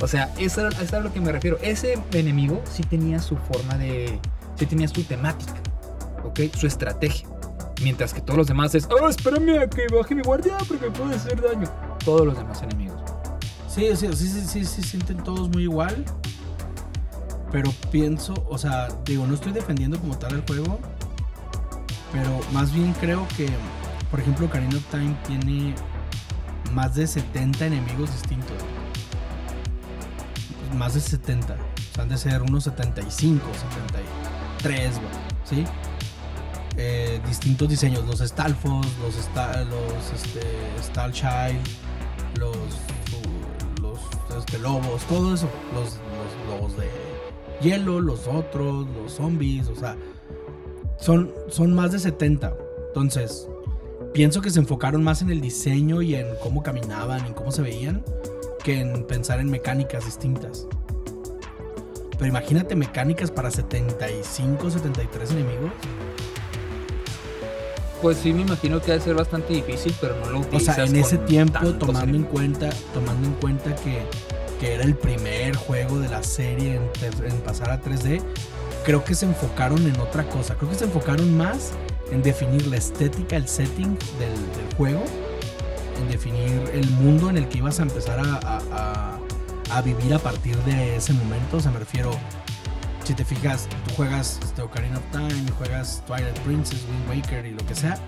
O 0.00 0.06
sea, 0.06 0.32
eso, 0.38 0.68
es 0.68 0.92
a 0.92 1.00
lo 1.00 1.12
que 1.12 1.20
me 1.20 1.32
refiero. 1.32 1.58
Ese 1.62 1.98
enemigo 2.12 2.62
sí 2.70 2.82
tenía 2.82 3.18
su 3.18 3.36
forma 3.36 3.78
de. 3.78 4.18
Sí 4.56 4.66
tenía 4.66 4.88
su 4.88 5.02
temática, 5.04 5.54
¿ok? 6.24 6.40
Su 6.56 6.66
estrategia. 6.66 7.28
Mientras 7.82 8.12
que 8.12 8.20
todos 8.20 8.36
los 8.36 8.46
demás 8.46 8.74
es. 8.74 8.88
¡Oh, 8.90 9.08
espérame 9.08 9.58
a 9.58 9.68
que 9.68 9.86
baje 9.94 10.14
mi 10.14 10.22
guardia 10.22 10.56
porque 10.68 10.86
me 10.86 10.90
puede 10.90 11.16
hacer 11.16 11.40
daño! 11.40 11.68
Todos 12.04 12.26
los 12.26 12.36
demás 12.36 12.62
enemigos. 12.62 13.00
Sí, 13.68 13.88
sí, 13.96 14.08
sí, 14.14 14.28
sí, 14.28 14.40
sí, 14.42 14.64
sí, 14.64 14.82
sienten 14.82 15.18
todos 15.18 15.48
muy 15.48 15.64
igual. 15.64 16.04
Pero 17.52 17.70
pienso, 17.90 18.34
o 18.48 18.58
sea, 18.58 18.88
digo, 19.04 19.26
no 19.26 19.34
estoy 19.34 19.52
defendiendo 19.52 19.98
como 19.98 20.18
tal 20.18 20.34
el 20.34 20.42
juego. 20.42 20.78
Pero 22.12 22.40
más 22.52 22.72
bien 22.72 22.94
creo 23.00 23.26
que, 23.36 23.48
por 24.10 24.20
ejemplo, 24.20 24.48
Karina 24.50 24.78
Time 24.90 25.16
tiene 25.26 25.74
más 26.72 26.94
de 26.94 27.06
70 27.06 27.66
enemigos 27.66 28.10
distintos 28.12 28.56
más 30.76 30.94
de 30.94 31.00
70. 31.00 31.56
O 31.98 32.00
han 32.02 32.08
de 32.08 32.16
ser 32.16 32.42
unos 32.42 32.64
75, 32.64 33.44
73, 33.52 34.92
¿sí? 35.44 35.64
Eh, 36.78 37.20
distintos 37.26 37.68
diseños, 37.70 38.04
los 38.06 38.20
Stalfos, 38.20 38.86
los, 39.00 39.14
Sta 39.14 39.64
los 39.64 40.12
este, 40.14 40.42
los, 42.38 42.56
los 43.80 44.38
este, 44.38 44.58
lobos, 44.58 45.02
todo 45.08 45.34
eso, 45.34 45.48
los, 45.74 45.96
lobos 46.48 46.76
de 46.76 46.90
hielo, 47.62 48.00
los 48.00 48.26
otros, 48.26 48.86
los 48.88 49.12
zombies, 49.12 49.68
o 49.68 49.74
sea, 49.74 49.96
son, 50.98 51.32
son 51.48 51.74
más 51.74 51.92
de 51.92 51.98
70. 51.98 52.54
Entonces, 52.88 53.48
pienso 54.12 54.42
que 54.42 54.50
se 54.50 54.60
enfocaron 54.60 55.02
más 55.02 55.22
en 55.22 55.30
el 55.30 55.40
diseño 55.40 56.02
y 56.02 56.14
en 56.14 56.26
cómo 56.42 56.62
caminaban, 56.62 57.24
en 57.24 57.32
cómo 57.32 57.52
se 57.52 57.62
veían, 57.62 58.04
que 58.66 58.80
en 58.80 59.04
pensar 59.04 59.38
en 59.38 59.48
mecánicas 59.48 60.04
distintas. 60.04 60.66
Pero 62.18 62.26
imagínate 62.26 62.74
mecánicas 62.74 63.30
para 63.30 63.48
75, 63.48 64.70
73 64.70 65.30
enemigos. 65.30 65.70
Pues 68.02 68.16
sí, 68.16 68.32
me 68.32 68.42
imagino 68.42 68.80
que 68.80 68.90
debe 68.90 69.04
ser 69.04 69.14
bastante 69.14 69.52
difícil, 69.54 69.94
pero 70.00 70.16
no 70.16 70.30
lo 70.30 70.40
utilizas. 70.40 70.70
O 70.70 70.74
sea, 70.74 70.84
en 70.84 70.96
ese 70.96 71.16
tiempo, 71.16 71.74
tomando 71.74 72.16
en 72.16 72.24
cuenta, 72.24 72.70
tomando 72.92 73.28
en 73.28 73.34
cuenta 73.34 73.72
que, 73.76 74.02
que, 74.58 74.74
era 74.74 74.82
el 74.82 74.96
primer 74.96 75.54
juego 75.54 76.00
de 76.00 76.08
la 76.08 76.24
serie 76.24 76.80
en, 77.22 77.40
pasar 77.42 77.70
a 77.70 77.80
3D, 77.80 78.20
creo 78.84 79.04
que 79.04 79.14
se 79.14 79.26
enfocaron 79.26 79.86
en 79.86 80.00
otra 80.00 80.28
cosa. 80.28 80.56
Creo 80.56 80.70
que 80.70 80.76
se 80.76 80.86
enfocaron 80.86 81.36
más 81.36 81.70
en 82.10 82.20
definir 82.20 82.66
la 82.66 82.78
estética, 82.78 83.36
el 83.36 83.46
setting 83.46 83.96
del, 84.18 84.76
juego, 84.76 85.04
en 85.98 86.08
definir 86.08 86.70
el 86.72 86.88
mundo 86.92 87.30
en 87.30 87.36
el 87.36 87.48
que 87.48 87.58
ibas 87.58 87.80
a 87.80 87.82
empezar 87.82 88.18
a, 88.20 89.18
a, 89.70 89.82
vivir 89.82 90.14
a 90.14 90.18
partir 90.18 90.56
de 90.64 90.96
ese 90.96 91.12
momento. 91.12 91.58
O 91.58 91.60
sea, 91.60 91.70
me 91.70 91.78
refiero, 91.78 92.10
si 93.04 93.14
te 93.14 93.24
fijas, 93.24 93.68
tú 93.86 93.94
juegas 93.94 94.40
este, 94.42 94.62
Ocarina 94.62 94.98
of 94.98 95.04
Time, 95.12 95.50
juegas 95.58 96.02
Twilight 96.06 96.38
Princess, 96.40 96.84
Wind 96.90 97.22
Waker 97.22 97.46
y 97.46 97.52
lo 97.52 97.64
que 97.66 97.74
sea, 97.74 97.98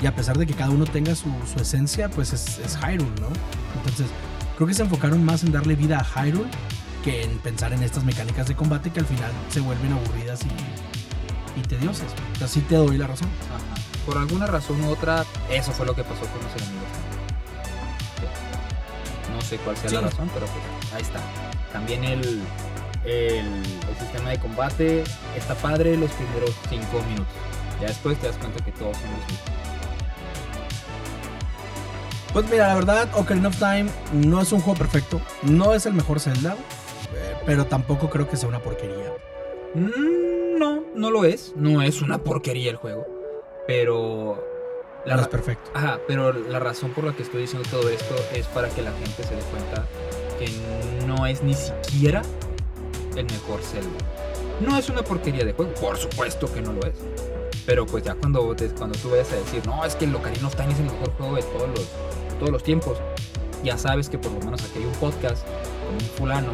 y 0.00 0.06
a 0.06 0.14
pesar 0.14 0.38
de 0.38 0.46
que 0.46 0.54
cada 0.54 0.70
uno 0.70 0.84
tenga 0.84 1.14
su, 1.14 1.30
su 1.52 1.60
esencia, 1.60 2.08
pues 2.08 2.32
es, 2.32 2.78
Hyrule, 2.82 3.20
¿no? 3.20 3.28
Entonces, 3.76 4.06
creo 4.56 4.66
que 4.66 4.74
se 4.74 4.82
enfocaron 4.82 5.24
más 5.24 5.42
en 5.44 5.52
darle 5.52 5.76
vida 5.76 5.98
a 5.98 6.24
Hyrule 6.24 6.50
que 7.04 7.22
en 7.22 7.38
pensar 7.38 7.72
en 7.72 7.82
estas 7.82 8.04
mecánicas 8.04 8.48
de 8.48 8.56
combate 8.56 8.90
que 8.90 9.00
al 9.00 9.06
final 9.06 9.30
se 9.50 9.60
vuelven 9.60 9.92
aburridas 9.92 10.40
y, 10.42 11.60
y 11.60 11.62
tediosas. 11.62 12.12
O 12.34 12.38
sea, 12.38 12.48
sí 12.48 12.60
te 12.60 12.76
doy 12.76 12.98
la 12.98 13.06
razón. 13.06 13.28
Por 14.06 14.18
alguna 14.18 14.46
razón 14.46 14.80
u 14.84 14.90
otra, 14.90 15.24
eso 15.50 15.70
fue 15.72 15.86
lo 15.86 15.94
que 15.94 16.02
pasó 16.02 16.22
con 16.22 16.42
los 16.42 16.62
enemigos. 16.62 16.97
No 19.38 19.44
sé 19.44 19.56
cuál 19.58 19.76
sea 19.76 19.90
la 19.92 20.00
razón, 20.02 20.28
pero 20.34 20.46
pues 20.46 20.92
ahí 20.92 21.02
está. 21.02 21.20
También 21.72 22.02
el, 22.02 22.42
el, 23.04 23.64
sistema 24.00 24.30
de 24.30 24.38
combate 24.38 25.04
está 25.36 25.54
padre 25.54 25.96
los 25.96 26.10
primeros 26.10 26.50
5 26.68 26.84
minutos. 27.08 27.32
Ya 27.80 27.86
después 27.86 28.18
te 28.18 28.26
das 28.26 28.36
cuenta 28.36 28.64
que 28.64 28.72
todos 28.72 28.96
son 28.96 29.10
los 29.10 29.20
mismos. 29.20 29.40
Pues 32.32 32.50
mira, 32.50 32.68
la 32.68 32.74
verdad, 32.74 33.08
Ocarina 33.14 33.48
of 33.48 33.56
Time 33.58 33.86
no 34.12 34.40
es 34.40 34.50
un 34.50 34.60
juego 34.60 34.76
perfecto. 34.78 35.20
No 35.42 35.72
es 35.72 35.86
el 35.86 35.94
mejor 35.94 36.18
Zelda 36.18 36.56
pero 37.48 37.64
tampoco 37.64 38.10
creo 38.10 38.28
que 38.28 38.36
sea 38.36 38.46
una 38.46 38.60
porquería. 38.60 39.10
Mm, 39.72 40.58
no, 40.58 40.84
no 40.94 41.10
lo 41.10 41.24
es. 41.24 41.54
No 41.56 41.80
es 41.80 42.02
una 42.02 42.18
porquería 42.18 42.70
el 42.70 42.76
juego. 42.76 43.06
Pero. 43.66 44.44
La 45.08 45.16
no 45.16 45.22
es 45.22 45.28
perfecto. 45.28 45.70
Ajá, 45.72 45.98
pero 46.06 46.32
la 46.32 46.58
razón 46.58 46.90
por 46.90 47.04
la 47.04 47.14
que 47.14 47.22
estoy 47.22 47.40
diciendo 47.40 47.66
todo 47.70 47.88
esto 47.88 48.14
es 48.34 48.46
para 48.46 48.68
que 48.68 48.82
la 48.82 48.92
gente 48.92 49.22
se 49.22 49.34
dé 49.34 49.42
cuenta 49.42 49.86
que 50.38 51.06
no 51.06 51.26
es 51.26 51.42
ni 51.42 51.54
siquiera 51.54 52.22
el 53.16 53.24
mejor 53.24 53.62
Zelda. 53.62 53.88
No 54.60 54.76
es 54.76 54.90
una 54.90 55.02
porquería 55.02 55.46
de 55.46 55.54
juego, 55.54 55.72
por 55.74 55.96
supuesto 55.96 56.52
que 56.52 56.60
no 56.60 56.74
lo 56.74 56.82
es. 56.82 56.94
Pero 57.64 57.86
pues 57.86 58.04
ya 58.04 58.14
cuando, 58.16 58.54
cuando 58.76 58.98
tú 58.98 59.10
vayas 59.10 59.32
a 59.32 59.36
decir, 59.36 59.66
no, 59.66 59.82
es 59.82 59.94
que 59.94 60.04
el 60.04 60.14
Ocarina 60.14 60.46
of 60.46 60.56
Time 60.56 60.72
es 60.72 60.78
el 60.78 60.86
mejor 60.86 61.10
juego 61.12 61.36
de 61.36 61.42
todos 61.42 61.68
los, 61.70 61.86
todos 62.38 62.50
los 62.50 62.62
tiempos, 62.62 62.98
ya 63.64 63.78
sabes 63.78 64.10
que 64.10 64.18
por 64.18 64.32
lo 64.32 64.40
menos 64.40 64.62
aquí 64.62 64.78
hay 64.78 64.84
un 64.84 64.92
podcast 64.92 65.46
con 65.46 65.94
un 65.94 66.00
fulano 66.16 66.52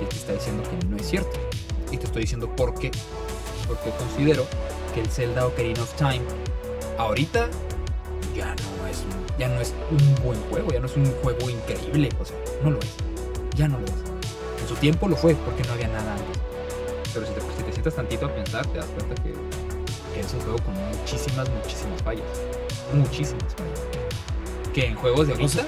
que 0.00 0.06
te 0.06 0.16
está 0.16 0.32
diciendo 0.32 0.64
que 0.68 0.86
no 0.86 0.96
es 0.96 1.08
cierto. 1.08 1.38
Y 1.92 1.96
te 1.96 2.06
estoy 2.06 2.22
diciendo 2.22 2.54
por 2.56 2.74
qué. 2.74 2.90
Porque 3.68 3.90
considero 3.90 4.46
que 4.94 5.00
el 5.00 5.08
Zelda 5.08 5.46
Ocarina 5.46 5.82
of 5.82 5.92
Time 5.94 6.22
ahorita 6.98 7.48
ya 8.38 8.54
no 8.54 8.86
es 8.86 8.98
un, 8.98 9.38
ya 9.38 9.48
no 9.48 9.60
es 9.60 9.74
un 9.90 10.24
buen 10.24 10.40
juego, 10.42 10.70
ya 10.70 10.80
no 10.80 10.86
es 10.86 10.96
un 10.96 11.06
juego 11.22 11.50
increíble, 11.50 12.08
o 12.20 12.24
sea, 12.24 12.36
no 12.62 12.70
lo 12.70 12.78
es. 12.78 12.94
Ya 13.56 13.66
no 13.66 13.78
lo 13.78 13.84
es. 13.84 14.62
En 14.62 14.68
su 14.68 14.74
tiempo 14.76 15.08
lo 15.08 15.16
fue 15.16 15.34
porque 15.34 15.64
no 15.64 15.72
había 15.72 15.88
nada 15.88 16.12
antes. 16.12 16.38
Pero 17.12 17.26
si 17.26 17.32
te, 17.32 17.40
si 17.40 17.62
te 17.64 17.72
sientas 17.72 17.94
tantito 17.96 18.26
a 18.26 18.34
pensar, 18.34 18.64
te 18.66 18.78
das 18.78 18.86
cuenta 18.86 19.20
que, 19.22 19.34
es 20.18 20.34
un 20.34 20.40
juego 20.40 20.58
con 20.58 20.74
muchísimas, 20.74 21.48
muchísimas 21.50 22.02
fallas. 22.02 22.24
Muchísimas 22.92 23.54
fallas. 23.54 23.80
Que 24.72 24.86
en 24.86 24.94
juegos 24.94 25.26
de 25.26 25.34
ahorita 25.34 25.64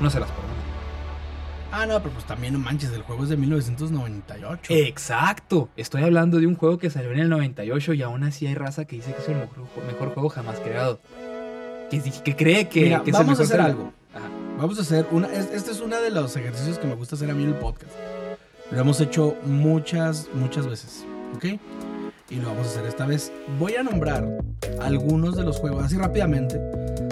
no 0.00 0.10
se 0.10 0.20
las 0.20 0.28
Ah, 1.74 1.86
no, 1.86 1.98
pero 2.02 2.12
pues 2.12 2.26
también 2.26 2.52
no 2.52 2.58
manches, 2.58 2.92
el 2.92 3.00
juego 3.00 3.22
es 3.22 3.30
de 3.30 3.38
1998. 3.38 4.74
Exacto. 4.74 5.70
Estoy 5.74 6.02
hablando 6.02 6.38
de 6.38 6.46
un 6.46 6.54
juego 6.54 6.76
que 6.76 6.90
salió 6.90 7.12
en 7.12 7.18
el 7.18 7.30
98 7.30 7.94
y 7.94 8.02
aún 8.02 8.24
así 8.24 8.46
hay 8.46 8.54
raza 8.54 8.84
que 8.84 8.96
dice 8.96 9.14
que 9.14 9.22
es 9.22 9.28
el 9.30 9.36
mejor, 9.36 10.12
juego 10.12 10.28
jamás 10.28 10.60
creado. 10.60 11.00
Que, 12.00 12.34
cree 12.34 12.68
que, 12.70 12.84
Mira, 12.84 13.02
vamos 13.12 13.38
a 13.38 13.42
hacer 13.42 13.60
algo. 13.60 13.92
Vamos 14.58 14.78
a 14.78 14.82
hacer 14.82 15.06
una. 15.10 15.30
Este 15.30 15.72
es 15.72 15.80
uno 15.80 16.00
de 16.00 16.10
los 16.10 16.34
ejercicios 16.36 16.78
que 16.78 16.86
me 16.86 16.94
gusta 16.94 17.16
hacer 17.16 17.30
a 17.30 17.34
mí 17.34 17.42
en 17.42 17.50
el 17.50 17.56
podcast. 17.56 17.92
Lo 18.70 18.80
hemos 18.80 18.98
hecho 19.02 19.36
muchas, 19.44 20.30
muchas 20.32 20.66
veces. 20.66 21.04
¿Ok? 21.36 21.44
Y 22.30 22.36
lo 22.36 22.48
vamos 22.48 22.66
a 22.66 22.70
hacer 22.70 22.86
esta 22.86 23.04
vez. 23.04 23.30
Voy 23.58 23.74
a 23.74 23.82
nombrar 23.82 24.26
algunos 24.80 25.36
de 25.36 25.42
los 25.42 25.58
juegos, 25.58 25.84
así 25.84 25.96
rápidamente, 25.98 26.58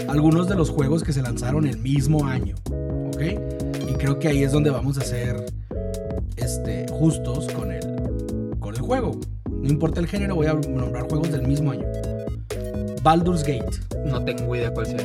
algunos 0.09 0.49
de 0.49 0.55
los 0.55 0.71
juegos 0.71 1.03
que 1.03 1.13
se 1.13 1.21
lanzaron 1.21 1.67
el 1.67 1.77
mismo 1.77 2.25
año. 2.25 2.55
¿Ok? 3.09 3.23
Y 3.87 3.93
creo 3.95 4.19
que 4.19 4.29
ahí 4.29 4.43
es 4.45 4.53
donde 4.53 4.71
vamos 4.71 4.97
a 4.97 5.03
ser 5.03 5.45
este, 6.37 6.87
justos 6.91 7.49
con 7.53 7.71
el, 7.71 8.57
con 8.59 8.75
el 8.75 8.81
juego. 8.81 9.21
No 9.51 9.69
importa 9.69 10.01
el 10.01 10.07
género, 10.07 10.37
voy 10.37 10.47
a 10.47 10.55
nombrar 10.55 11.03
juegos 11.03 11.31
del 11.31 11.47
mismo 11.47 11.73
año. 11.73 11.85
Baldur's 13.03 13.43
Gate. 13.43 13.81
No 14.05 14.23
tengo 14.25 14.55
idea 14.55 14.73
cuál 14.73 14.87
sea 14.87 14.99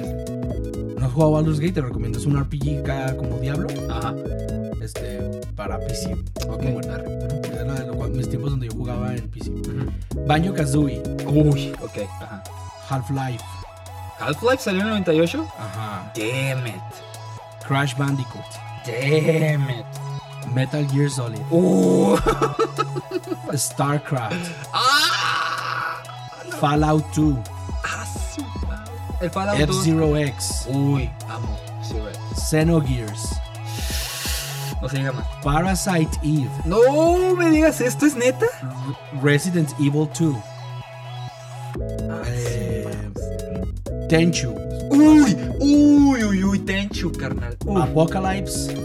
¿No 0.97 1.05
has 1.05 1.13
jugado 1.13 1.31
Baldur's 1.31 1.59
Gate? 1.59 1.73
Te 1.73 1.81
recomiendo. 1.81 2.17
Es 2.17 2.25
un 2.25 2.37
RPG 2.39 3.15
como 3.17 3.39
Diablo. 3.39 3.67
Ajá. 3.89 4.15
Este, 4.81 5.41
para 5.55 5.79
PC. 5.79 6.13
Ok. 6.49 6.63
Bueno, 6.73 6.93
era 6.93 7.73
de 7.73 8.09
mis 8.09 8.29
tiempos 8.29 8.51
donde 8.51 8.67
yo 8.67 8.73
jugaba 8.73 9.13
en 9.13 9.27
PC. 9.29 9.51
Banjo 10.27 10.53
Kazooie. 10.53 11.01
Uy, 11.25 11.73
ok. 11.81 12.07
Ajá. 12.21 12.43
Half-Life. 12.89 13.43
¿Half-Life 14.19 14.59
salió 14.59 14.81
en 14.81 14.87
el 14.87 14.93
98? 14.93 15.47
Ajá. 15.57 16.13
Damn 16.15 16.67
it. 16.67 16.75
Crash 17.67 17.95
Bandicoot. 17.97 18.45
Damn 18.85 19.69
it. 19.69 19.85
Metal 20.53 20.87
Gear 20.89 21.09
Solid. 21.09 21.41
Uh. 21.49 22.17
StarCraft. 23.57 24.51
Ah. 24.73 26.01
Fallout 26.59 27.03
2. 27.15 27.54
Ah, 27.85 28.05
El 29.21 29.29
Fallout 29.29 29.59
F-Zero 29.59 30.17
X. 30.17 30.67
Uy, 30.69 31.09
amo. 31.29 31.57
Xenogears. 32.35 33.39
No 34.81 34.89
se 34.89 34.97
diga 34.97 35.11
más. 35.11 35.25
Parasite 35.43 36.17
Eve. 36.23 36.49
No 36.65 37.35
me 37.35 37.49
digas 37.49 37.81
esto, 37.81 38.05
¿es 38.05 38.15
neta? 38.15 38.45
Resident 39.21 39.69
Evil 39.79 40.09
2. 40.19 40.35
Ah, 42.09 42.21
eh, 42.27 42.87
Tenchu. 44.09 44.53
Uy, 44.89 45.35
uy, 45.59 46.23
uy, 46.23 46.43
uy, 46.43 46.59
Tenchu, 46.59 47.11
carnal. 47.11 47.57
Apocalypse. 47.81 48.75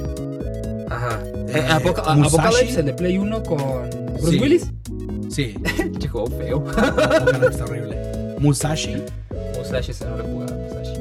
Ajá. 0.90 1.20
Eh, 1.48 1.52
eh 1.54 1.66
Apocalypse, 1.70 2.80
el 2.80 2.86
de 2.86 2.94
Play 2.94 3.18
1 3.18 3.42
con 3.42 3.90
Bruce 4.20 4.38
Willis. 4.38 4.70
Sí. 5.30 5.54
juego 6.10 6.26
feo. 6.28 6.64
Apocalypse 6.68 7.50
está 7.50 7.64
horrible. 7.64 7.99
Musashi. 8.40 9.04
Musashi, 9.56 9.90
ese 9.90 10.06
no 10.06 10.16
lo 10.16 10.24
he 10.24 10.26
jugado, 10.26 10.54
Musashi. 10.56 10.98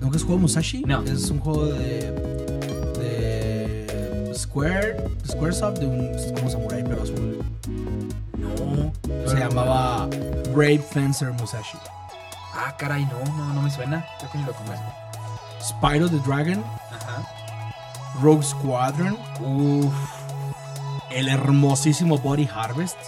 ¿Nunca 0.00 0.16
has 0.16 0.22
jugado 0.22 0.38
Musashi? 0.38 0.82
No. 0.84 1.02
Es 1.04 1.30
un 1.30 1.38
juego 1.38 1.66
de. 1.66 2.10
de. 2.98 4.32
Square. 4.34 4.96
Squaresoft, 5.24 5.78
de 5.78 5.86
un. 5.86 6.34
como 6.34 6.50
samurai, 6.50 6.82
pero 6.82 7.02
azul. 7.02 7.38
No. 8.36 8.92
Se 9.28 9.36
llamaba 9.36 10.08
Brave 10.52 10.78
Fencer 10.80 11.30
Musashi. 11.34 11.78
Ah, 12.52 12.74
caray, 12.76 13.04
no, 13.04 13.24
no, 13.36 13.54
no 13.54 13.62
me 13.62 13.70
suena. 13.70 14.04
Creo 14.18 14.32
que 14.32 14.38
ni 14.38 14.44
lo 14.44 14.52
conozco. 14.52 14.92
Spyro 15.62 16.08
the 16.08 16.18
Dragon. 16.26 16.64
Ajá. 16.90 17.22
Rogue 18.20 18.42
Squadron. 18.42 19.16
Uff. 19.40 19.94
El 21.10 21.28
hermosísimo 21.28 22.18
Body 22.18 22.48
Harvest. 22.52 22.98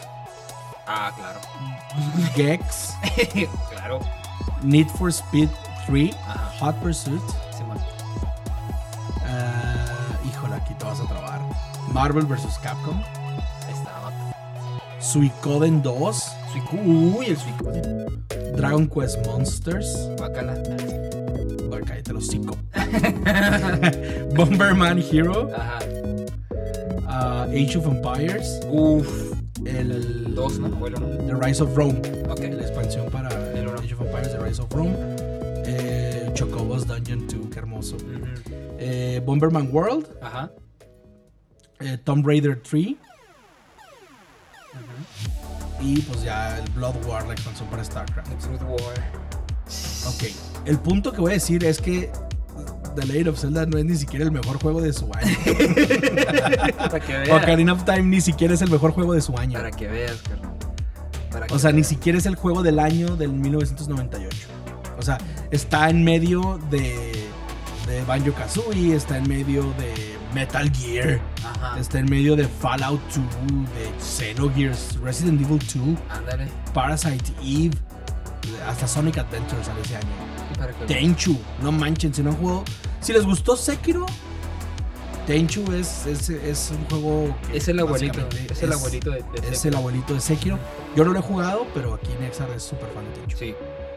Ah, 0.93 1.15
claro. 1.15 1.39
Gex. 2.35 2.95
claro. 3.71 4.01
Need 4.63 4.91
for 4.99 5.13
Speed 5.13 5.49
3. 5.87 6.11
Ajá. 6.27 6.51
Hot 6.59 6.75
Pursuit. 6.83 7.23
Simón. 7.57 7.79
Uh, 9.23 10.27
híjole, 10.27 10.57
aquí 10.57 10.75
te 10.75 10.85
vas 10.85 10.99
a 10.99 11.07
trabar. 11.07 11.41
Marvel 11.93 12.27
vs. 12.27 12.59
Capcom. 12.59 13.01
Estaba. 13.71 14.11
Suicoden 14.99 15.81
2. 15.81 16.37
Uy, 16.73 17.27
el 17.27 17.37
Suicoden. 17.37 18.27
Dragon 18.57 18.89
Quest 18.89 19.25
Monsters. 19.27 20.09
Bacala. 20.19 20.55
Cállate 21.87 22.13
los 22.13 22.27
cinco. 22.27 22.57
Bomberman 24.35 24.99
Hero. 24.99 25.49
Ajá. 25.57 25.79
Uh, 27.07 27.51
Age 27.53 27.79
of 27.79 27.87
Empires. 27.87 28.61
Uf. 28.69 29.30
El. 30.41 30.49
2, 30.49 30.59
¿no? 30.61 30.69
Bueno, 30.71 30.99
¿no? 31.01 31.07
The 31.27 31.35
Rise 31.47 31.63
of 31.63 31.77
Rome. 31.77 32.01
Ok. 32.29 32.41
La 32.41 32.63
expansión 32.63 33.11
para 33.11 33.29
el 33.53 33.69
Age 33.69 33.95
of 33.95 34.01
Empires, 34.01 34.33
The 34.33 34.39
Rise 34.39 34.63
of 34.63 34.73
Rome. 34.73 34.97
Eh, 35.67 36.31
Chocobo's 36.35 36.87
Dungeon 36.87 37.27
2, 37.27 37.51
qué 37.51 37.59
hermoso. 37.59 37.97
eh, 38.79 39.21
Bomberman 39.25 39.69
World. 39.73 40.09
Ajá. 40.23 40.51
Eh, 41.81 41.99
Tomb 42.05 42.27
Raider 42.27 42.61
3. 42.63 42.97
Ajá. 44.73 45.83
Y 45.83 46.01
pues 46.01 46.23
ya 46.25 46.59
el 46.59 46.71
Blood 46.71 47.05
War, 47.07 47.27
la 47.27 47.35
expansión 47.35 47.69
para 47.69 47.85
StarCraft. 47.85 48.47
Blood 48.47 48.63
War. 48.63 49.13
Ok. 50.09 50.25
El 50.65 50.79
punto 50.79 51.13
que 51.13 51.21
voy 51.21 51.33
a 51.33 51.35
decir 51.35 51.65
es 51.65 51.81
que 51.81 52.11
The 52.95 53.07
Legend 53.07 53.29
of 53.29 53.39
Zelda 53.39 53.67
no 53.67 53.79
es 53.79 53.85
ni 53.85 53.97
siquiera 53.97 54.25
el 54.25 54.33
mejor 54.33 54.61
juego 54.61 54.81
de 54.81 54.93
su 54.93 55.11
año. 55.15 55.37
Para 56.77 57.01
que 57.01 57.13
veas. 57.13 57.43
Ocarina 57.43 57.73
of 57.73 57.85
Time 57.85 58.03
ni 58.03 58.21
siquiera 58.21 58.55
es 58.55 58.63
el 58.63 58.71
mejor 58.71 58.93
juego 58.93 59.15
de 59.15 59.21
su 59.21 59.37
año. 59.37 59.59
Para 59.59 59.71
que 59.71 59.87
veas, 59.89 60.21
o 61.51 61.59
sea, 61.59 61.73
ni 61.73 61.85
siquiera 61.85 62.19
es 62.19 62.27
el 62.27 62.35
juego 62.35 62.63
del 62.63 62.79
año 62.79 63.17
del 63.17 63.33
1998. 63.33 64.49
O 64.99 65.03
sea, 65.03 65.19
está 65.51 65.89
en 65.89 66.05
medio 66.05 66.59
de, 66.71 67.13
de 67.87 68.05
Banjo 68.07 68.33
Kazooie, 68.35 68.95
está 68.95 69.19
en 69.19 69.29
medio 69.29 69.63
de 69.79 70.19
Metal 70.35 70.71
Gear, 70.73 71.21
está 71.79 71.99
en 71.99 72.07
medio 72.07 72.37
de 72.37 72.47
Fallout 72.47 73.01
2, 73.09 73.17
de 73.17 74.05
Xenogears, 74.05 74.99
Resident 75.03 75.41
Evil 75.41 75.59
2, 75.59 75.99
Parasite 76.75 77.33
Eve, 77.43 77.77
hasta 78.69 78.87
Sonic 78.87 79.19
Adventures 79.19 79.67
sale 79.67 79.81
ese 79.83 79.97
año. 79.97 80.30
Tenchu, 80.87 81.39
no 81.63 81.73
manchen, 81.73 82.13
si 82.13 82.23
no 82.23 82.31
han 82.31 82.37
jugado. 82.37 82.65
Si 83.01 83.13
les 83.13 83.25
gustó 83.25 83.57
Sekiro, 83.57 84.07
Tenchu 85.27 85.73
es, 85.73 86.07
es, 86.07 86.71
un 86.71 86.85
juego. 86.87 87.37
es 87.53 87.69
el 87.69 87.81
abuelito. 87.81 88.21
Es 88.51 88.63
el 88.63 88.73
abuelito 88.73 89.11
de, 89.11 89.25
Es 89.51 89.65
el 89.65 89.75
abuelito 89.75 90.15
de 90.15 90.21
Sekiro. 90.21 90.59
Yo 90.97 91.05
no 91.05 91.13
lo 91.13 91.19
he 91.19 91.23
jugado, 91.23 91.67
pero 91.75 91.95
aquí 91.95 92.11
Nexar 92.21 92.51
es 92.51 92.63
súper 92.63 92.89
fan 92.91 93.05
de 93.05 93.21
Tenchu. 93.21 93.37
Sí. 93.39 93.55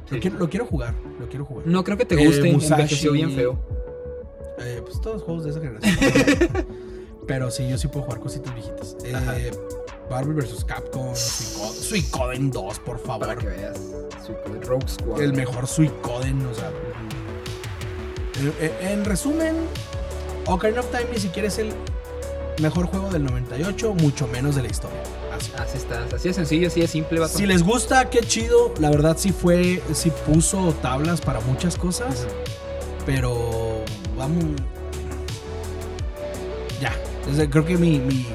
Lo, 0.09 0.19
Quiero, 0.19 0.37
lo, 0.37 0.49
quiero, 0.49 0.65
jugar, 0.65 0.93
lo 1.19 1.27
quiero 1.27 1.45
jugar. 1.45 1.65
No 1.65 1.83
creo 1.83 1.97
que 1.97 2.05
te 2.05 2.15
guste, 2.15 2.47
eh, 2.47 2.53
Musashi, 2.53 3.09
bien 3.09 3.31
feo. 3.31 3.57
Eh, 4.59 4.81
pues 4.83 5.01
todos 5.01 5.15
los 5.15 5.23
juegos 5.23 5.43
de 5.45 5.49
esa 5.49 5.59
generación. 5.61 6.67
pero 7.27 7.51
sí, 7.51 7.67
yo 7.69 7.77
sí 7.77 7.87
puedo 7.87 8.05
jugar 8.05 8.19
cositas 8.19 8.53
viejitas. 8.53 8.95
Eh, 9.03 9.51
Barbie 10.09 10.33
vs. 10.33 10.65
Capcom, 10.65 11.15
Suicoden 11.15 12.51
2, 12.51 12.79
por 12.79 12.99
favor. 12.99 13.27
Para 13.27 13.39
que 13.39 13.47
veas. 13.47 13.79
Rogue 14.65 14.87
Squad. 14.87 15.21
El 15.21 15.33
mejor 15.33 15.67
Suicoden, 15.67 16.45
o 16.45 16.53
sea. 16.53 16.71
en 18.81 19.05
resumen, 19.05 19.55
Ocarina 20.45 20.81
of 20.81 20.89
Time 20.91 21.07
ni 21.11 21.19
siquiera 21.19 21.47
es 21.47 21.57
el 21.57 21.73
mejor 22.61 22.85
juego 22.85 23.09
del 23.09 23.23
98, 23.23 23.93
mucho 23.95 24.27
menos 24.27 24.55
de 24.55 24.61
la 24.61 24.67
historia. 24.69 25.01
Así, 25.35 25.51
así 25.57 25.77
está, 25.77 26.05
así 26.15 26.29
es 26.29 26.35
sencillo, 26.35 26.67
así 26.67 26.81
es 26.81 26.91
simple. 26.91 27.27
Si 27.27 27.45
les 27.45 27.63
gusta, 27.63 28.09
qué 28.09 28.21
chido. 28.21 28.73
La 28.79 28.89
verdad 28.89 29.17
sí 29.17 29.31
fue, 29.31 29.81
sí 29.93 30.11
puso 30.25 30.73
tablas 30.81 31.21
para 31.21 31.39
muchas 31.41 31.77
cosas. 31.77 32.27
Pero 33.05 33.83
vamos. 34.17 34.45
Ya. 36.79 36.93
Creo 37.49 37.65
que 37.65 37.77
mi, 37.77 37.99
mi, 37.99 38.25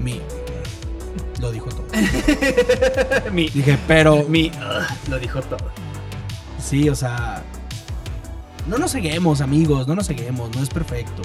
mi 0.00 0.20
lo 1.40 1.52
dijo 1.52 1.68
todo. 1.68 1.86
mi, 3.32 3.48
Dije, 3.48 3.78
pero. 3.86 4.24
Mi. 4.28 4.50
lo 5.08 5.18
dijo 5.18 5.40
todo. 5.42 5.70
Sí, 6.62 6.88
o 6.88 6.94
sea. 6.94 7.42
No 8.66 8.78
nos 8.78 8.90
seguimos, 8.90 9.40
amigos, 9.40 9.86
no 9.86 9.94
nos 9.94 10.06
seguimos, 10.06 10.54
no 10.56 10.62
es 10.62 10.68
perfecto. 10.68 11.22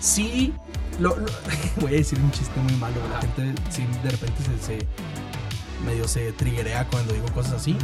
Sí, 0.00 0.52
lo, 0.98 1.16
voy 1.80 1.94
a 1.94 1.96
decir 1.96 2.18
un 2.18 2.32
chiste 2.32 2.58
muy 2.60 2.72
malo, 2.74 2.96
la 3.12 3.20
gente 3.20 3.54
sí, 3.70 3.86
de 4.02 4.10
repente 4.10 4.42
se, 4.60 4.78
medio 5.84 6.08
se 6.08 6.32
triguea 6.32 6.84
cuando 6.90 7.12
digo 7.12 7.26
cosas 7.32 7.54
así. 7.54 7.76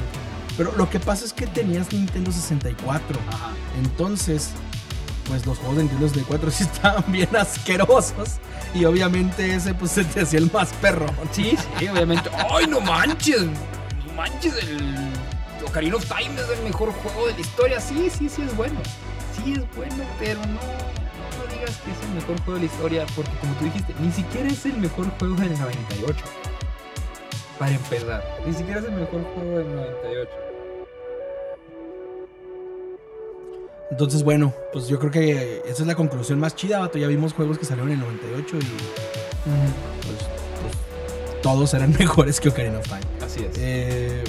Pero 0.56 0.72
lo 0.76 0.90
que 0.90 0.98
pasa 0.98 1.24
es 1.24 1.32
que 1.32 1.46
tenías 1.46 1.92
Nintendo 1.92 2.32
64. 2.32 3.18
Entonces, 3.84 4.50
pues 5.26 5.46
los 5.46 5.59
juegos 5.59 5.76
de 5.76 5.82
Nintendo 5.84 6.09
64 6.09 6.51
sí 6.52 6.64
estaban 6.64 7.05
bien 7.09 7.34
asquerosos. 7.36 8.38
Y 8.74 8.84
obviamente 8.84 9.55
ese 9.55 9.74
pues 9.74 9.92
se 9.92 10.05
te 10.05 10.22
hacía 10.22 10.38
el 10.38 10.51
más 10.51 10.72
perro. 10.74 11.06
Sí, 11.32 11.56
sí, 11.78 11.88
obviamente. 11.88 12.30
¡Ay, 12.51 12.66
no 12.66 12.80
manches! 12.80 13.42
No 14.06 14.12
manches, 14.16 14.55
el 14.62 15.12
Ocarina 15.66 15.96
of 15.96 16.05
Time 16.05 16.40
es 16.40 16.59
el 16.59 16.64
mejor 16.64 16.92
juego 16.92 17.26
de 17.26 17.32
la 17.34 17.40
historia. 17.40 17.80
Sí, 17.80 18.09
sí, 18.10 18.28
sí 18.28 18.42
es 18.42 18.56
bueno. 18.56 18.80
Sí 19.34 19.52
es 19.52 19.76
bueno, 19.76 20.05
pero 20.18 20.40
no, 20.40 20.46
no 20.46 21.52
digas 21.52 21.76
que 21.78 21.90
es 21.90 22.01
el 22.09 22.14
mejor 22.14 22.40
juego 22.42 22.55
de 22.55 22.60
la 22.60 22.66
historia, 22.66 23.06
porque 23.16 23.32
como 23.40 23.55
tú 23.55 23.64
dijiste, 23.64 23.94
ni 24.01 24.12
siquiera 24.12 24.48
es 24.48 24.64
el 24.66 24.76
mejor 24.78 25.10
juego 25.18 25.34
del 25.34 25.59
98. 25.59 26.24
Para 27.59 27.72
empezar, 27.72 28.24
ni 28.46 28.55
siquiera 28.55 28.80
es 28.80 28.86
el 28.86 28.92
mejor 28.92 29.24
juego 29.34 29.59
del 29.59 29.74
98. 29.74 30.43
Entonces, 33.94 34.24
bueno, 34.24 34.52
pues 34.72 34.88
yo 34.88 34.98
creo 34.98 35.12
que 35.12 35.62
esa 35.66 35.82
es 35.82 35.86
la 35.86 35.94
conclusión 35.94 36.40
más 36.40 36.56
chida, 36.56 36.80
vato. 36.80 36.98
Ya 36.98 37.06
vimos 37.06 37.32
juegos 37.32 37.60
que 37.60 37.64
salieron 37.64 37.92
en 37.92 38.00
el 38.00 38.04
98 38.04 38.56
y 38.56 38.58
pues, 38.58 38.66
pues, 40.02 41.42
todos 41.42 41.72
eran 41.74 41.92
mejores 41.98 42.40
que 42.40 42.48
Ocarina 42.48 42.78
of 42.78 42.88
Time. 42.88 43.02
Así 43.24 43.44
es. 43.44 43.56
Eh, 43.56 44.24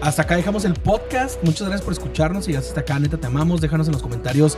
hasta 0.00 0.22
acá 0.22 0.36
dejamos 0.36 0.64
el 0.64 0.72
podcast. 0.72 1.44
Muchas 1.44 1.68
gracias 1.68 1.82
por 1.82 1.92
escucharnos 1.92 2.48
y 2.48 2.56
hasta 2.56 2.80
acá, 2.80 2.98
neta, 2.98 3.18
te 3.18 3.26
amamos. 3.26 3.60
Déjanos 3.60 3.86
en 3.88 3.92
los 3.92 4.02
comentarios 4.02 4.56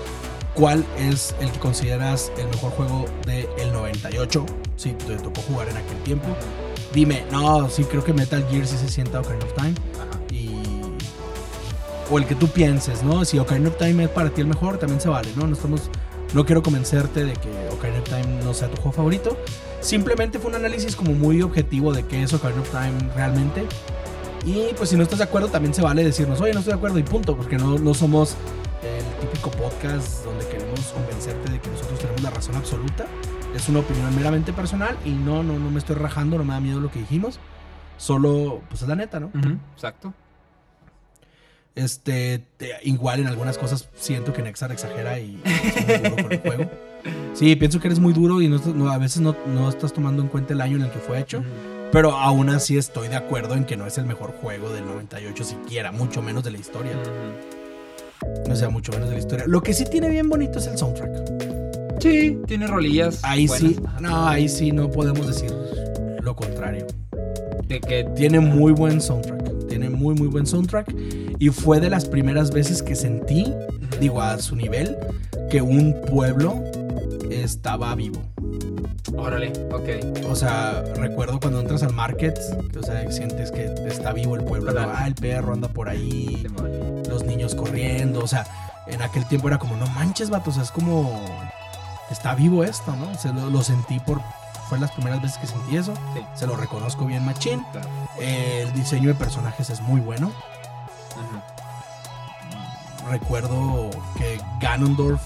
cuál 0.55 0.85
es 0.97 1.35
el 1.41 1.51
que 1.51 1.59
consideras 1.59 2.31
el 2.39 2.47
mejor 2.47 2.71
juego 2.71 3.07
del 3.27 3.73
98. 3.73 4.47
Si 4.77 4.93
te 4.93 5.17
tocó 5.17 5.41
jugar 5.49 5.69
en 5.69 5.79
aquel 5.79 5.99
tiempo. 6.05 6.29
Dime, 6.93 7.25
no, 7.33 7.69
sí, 7.69 7.83
creo 7.83 8.05
que 8.05 8.13
Metal 8.13 8.47
Gear 8.49 8.69
sí 8.69 8.77
se 8.79 8.89
sienta 8.89 9.19
Ocarina 9.19 9.45
of 9.45 9.55
Time. 9.55 9.75
Y... 9.75 10.14
O 12.11 12.19
el 12.19 12.27
que 12.27 12.35
tú 12.35 12.49
pienses, 12.49 13.03
¿no? 13.03 13.25
Si 13.25 13.39
Ocarina 13.39 13.69
of 13.69 13.79
Time 13.79 14.05
es 14.05 14.11
para 14.11 14.31
ti 14.31 14.41
el 14.41 14.47
mejor, 14.47 14.79
también 14.79 15.01
se 15.01 15.09
vale, 15.09 15.29
¿no? 15.37 15.47
No 15.47 15.55
estamos... 15.55 15.91
No 16.35 16.45
quiero 16.45 16.63
convencerte 16.63 17.25
de 17.25 17.35
que 17.35 17.69
Ocarina 17.73 18.01
of 18.01 18.09
Time 18.09 18.43
no 18.43 18.53
sea 18.55 18.69
tu 18.69 18.77
juego 18.77 18.93
favorito. 18.93 19.37
Simplemente 19.81 20.39
fue 20.39 20.51
un 20.51 20.57
análisis 20.57 20.97
como 20.97 21.13
muy 21.13 21.43
objetivo 21.43 21.93
de 21.93 22.05
qué 22.05 22.23
es 22.23 22.33
Ocarina 22.33 22.61
of 22.61 22.71
Time 22.71 23.13
realmente. 23.15 23.67
Y 24.45 24.75
pues 24.77 24.91
si 24.91 24.97
no 24.97 25.03
estás 25.03 25.19
de 25.19 25.25
acuerdo, 25.25 25.49
también 25.49 25.73
se 25.73 25.81
vale 25.81 26.05
decirnos, 26.05 26.41
oye, 26.41 26.53
no 26.53 26.59
estoy 26.59 26.73
de 26.73 26.79
acuerdo 26.79 26.99
y 26.99 27.03
punto, 27.03 27.37
porque 27.37 27.57
no, 27.57 27.79
no 27.79 27.95
somos 27.95 28.37
el 28.83 29.27
típico 29.27 29.51
podcast 29.51 30.25
donde 30.25 30.47
queremos 30.47 30.81
convencerte 30.93 31.51
de 31.51 31.61
que 31.61 31.71
nosotros 31.71 31.99
tenemos 31.99 32.23
la 32.23 32.31
razón 32.31 32.57
absoluta. 32.57 33.07
Es 33.55 33.69
una 33.69 33.79
opinión 33.79 34.15
meramente 34.15 34.53
personal 34.53 34.97
y 35.05 35.11
no, 35.11 35.43
no, 35.43 35.59
no 35.59 35.71
me 35.71 35.79
estoy 35.79 35.97
rajando, 35.97 36.37
no 36.37 36.45
me 36.45 36.53
da 36.53 36.61
miedo 36.61 36.81
lo 36.81 36.91
que 36.91 36.99
dijimos. 36.99 37.39
Solo, 37.97 38.61
pues 38.69 38.83
es 38.83 38.89
la 38.89 38.97
neta, 38.97 39.21
¿no? 39.21 39.31
exacto. 39.75 40.13
Este, 41.75 42.45
igual 42.85 43.21
en 43.21 43.27
algunas 43.27 43.59
cosas 43.59 43.89
siento 43.97 44.33
que 44.33 44.43
Nexar 44.43 44.71
exagera 44.71 45.19
y 45.19 45.41
es 45.45 45.87
muy 45.87 46.11
duro 46.11 46.23
con 46.23 46.33
el 46.33 46.41
juego. 46.41 46.71
Sí, 47.35 47.57
pienso 47.57 47.81
que 47.81 47.89
eres 47.89 47.99
muy 47.99 48.13
duro 48.13 48.41
y 48.41 48.49
no, 48.49 48.91
a 48.91 48.99
veces 48.99 49.21
no, 49.21 49.37
no, 49.47 49.69
estás 49.69 49.93
tomando 49.93 50.23
en 50.23 50.29
cuenta 50.29 50.53
el 50.53 50.61
año 50.61 50.77
en 50.77 50.83
el 50.83 50.91
que 50.91 51.01
fue 51.01 51.19
hecho. 51.19 51.43
Pero 51.91 52.13
aún 52.13 52.49
así 52.49 52.77
estoy 52.77 53.09
de 53.09 53.17
acuerdo 53.17 53.55
en 53.55 53.65
que 53.65 53.77
no 53.77 53.87
es 53.87 53.99
el 53.99 54.07
mejor 54.07 54.33
juego 54.33 54.71
del 54.71 54.87
98 54.87 55.45
siquiera, 55.45 55.93
mucho 55.93 56.23
menos 56.23 56.43
de 56.45 56.51
la 56.53 56.59
historia. 56.59 56.93
O 58.51 58.57
sea, 58.57 58.69
mucho 58.69 58.93
menos 58.93 59.09
de 59.09 59.15
la 59.15 59.21
historia. 59.21 59.45
Lo 59.47 59.63
que 59.63 59.75
sí 59.75 59.85
tiene 59.85 60.09
bien 60.09 60.29
bonito 60.29 60.59
es 60.59 60.67
el 60.67 60.79
soundtrack. 60.79 62.01
Sí, 62.01 62.39
tiene 62.47 62.67
rolillas. 62.67 63.21
Ahí 63.23 63.49
sí, 63.49 63.77
no, 64.01 64.27
ahí 64.27 64.49
sí 64.49 64.73
no 64.73 64.91
podemos 64.91 65.27
decir 65.27 65.53
lo 66.21 66.35
contrario. 66.35 66.87
De 67.67 67.81
que 67.81 68.05
tiene 68.17 68.41
muy 68.41 68.73
buen 68.73 69.01
soundtrack. 69.01 69.44
Tiene 69.75 69.91
muy, 69.91 70.15
muy 70.15 70.29
buen 70.29 70.47
soundtrack. 70.47 70.95
Y 71.41 71.49
fue 71.49 71.81
de 71.81 71.91
las 71.91 72.05
primeras 72.05 72.53
veces 72.53 72.81
que 72.81 72.95
sentí, 72.95 73.53
digo, 74.01 74.23
a 74.23 74.39
su 74.39 74.55
nivel, 74.55 74.97
que 75.51 75.63
un 75.63 76.01
pueblo 76.03 76.63
estaba 77.29 77.93
vivo. 77.97 78.23
Órale, 79.17 79.53
ok. 79.73 80.29
O 80.31 80.37
sea, 80.37 80.85
recuerdo 80.95 81.41
cuando 81.41 81.59
entras 81.59 81.83
al 81.83 81.93
market, 81.93 82.39
o 82.79 82.83
sea, 82.85 83.11
sientes 83.11 83.51
que 83.51 83.65
está 83.89 84.13
vivo 84.13 84.37
el 84.37 84.45
pueblo. 84.45 84.73
Ah, 84.79 85.09
el 85.09 85.17
perro 85.17 85.55
anda 85.55 85.67
por 85.67 85.89
ahí, 85.89 86.47
los 87.09 87.25
niños 87.25 87.57
corriendo. 87.57 88.21
O 88.21 88.29
sea, 88.29 88.47
en 88.87 89.03
aquel 89.03 89.27
tiempo 89.27 89.49
era 89.49 89.59
como, 89.59 89.77
no 89.77 89.89
manches, 89.89 90.31
vato, 90.31 90.51
o 90.51 90.53
sea, 90.53 90.63
es 90.63 90.71
como, 90.71 91.21
está 92.13 92.37
vivo 92.37 92.63
esto, 92.63 92.95
¿no? 92.95 93.13
Se 93.19 93.33
lo, 93.33 93.61
sentí 93.65 93.99
por, 93.99 94.21
fue 94.69 94.79
las 94.79 94.91
primeras 94.93 95.21
veces 95.23 95.39
que 95.39 95.47
sentí 95.47 95.77
eso. 95.77 95.95
Se 96.35 96.47
lo 96.47 96.57
reconozco 96.57 97.05
bien, 97.07 97.25
machín. 97.25 97.65
el 98.21 98.73
diseño 98.73 99.09
de 99.09 99.15
personajes 99.15 99.71
es 99.71 99.81
muy 99.81 100.01
bueno. 100.01 100.33
Recuerdo 103.11 103.91
que 104.17 104.41
Ganondorf 104.61 105.21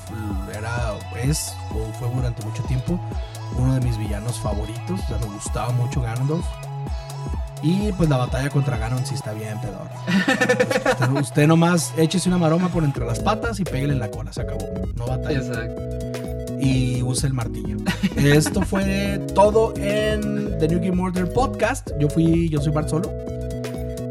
era, 0.57 0.95
es, 1.23 1.55
o 1.71 1.93
fue 1.93 2.11
durante 2.13 2.45
mucho 2.45 2.63
tiempo, 2.65 2.99
uno 3.57 3.75
de 3.75 3.81
mis 3.81 3.97
villanos 3.97 4.39
favoritos. 4.41 5.01
O 5.01 5.07
sea, 5.07 5.19
me 5.19 5.27
gustaba 5.27 5.71
mucho 5.71 6.01
Ganondorf. 6.01 6.45
Y 7.63 7.93
pues 7.93 8.09
la 8.09 8.17
batalla 8.17 8.51
contra 8.51 8.79
Ganon 8.79 9.05
sí 9.05 9.15
está 9.15 9.33
bien 9.33 9.61
pedor. 9.61 9.89
usted, 11.21 11.47
nomás 11.47 11.93
échese 11.97 12.29
una 12.29 12.39
maroma 12.39 12.69
por 12.69 12.85
entre 12.85 13.05
las 13.05 13.19
patas 13.19 13.59
y 13.59 13.65
pégale 13.65 13.95
en 13.95 13.99
la 13.99 14.11
cola, 14.11 14.33
se 14.33 14.43
acabó. 14.43 14.65
No 14.95 15.07
batalla. 15.07 15.39
Exacto. 15.39 16.28
Y 16.61 17.03
use 17.03 17.27
el 17.27 17.35
martillo. 17.35 17.77
Esto 18.17 18.63
fue 18.63 19.21
todo 19.35 19.75
en 19.77 20.59
The 20.59 20.69
New 20.69 20.81
Game 20.81 21.03
Order 21.03 21.33
Podcast. 21.33 21.91
Yo 22.01 22.09
fui, 22.09 22.49
yo 22.49 22.61
soy 22.61 22.73
Bart 22.73 22.89
Solo. 22.89 23.11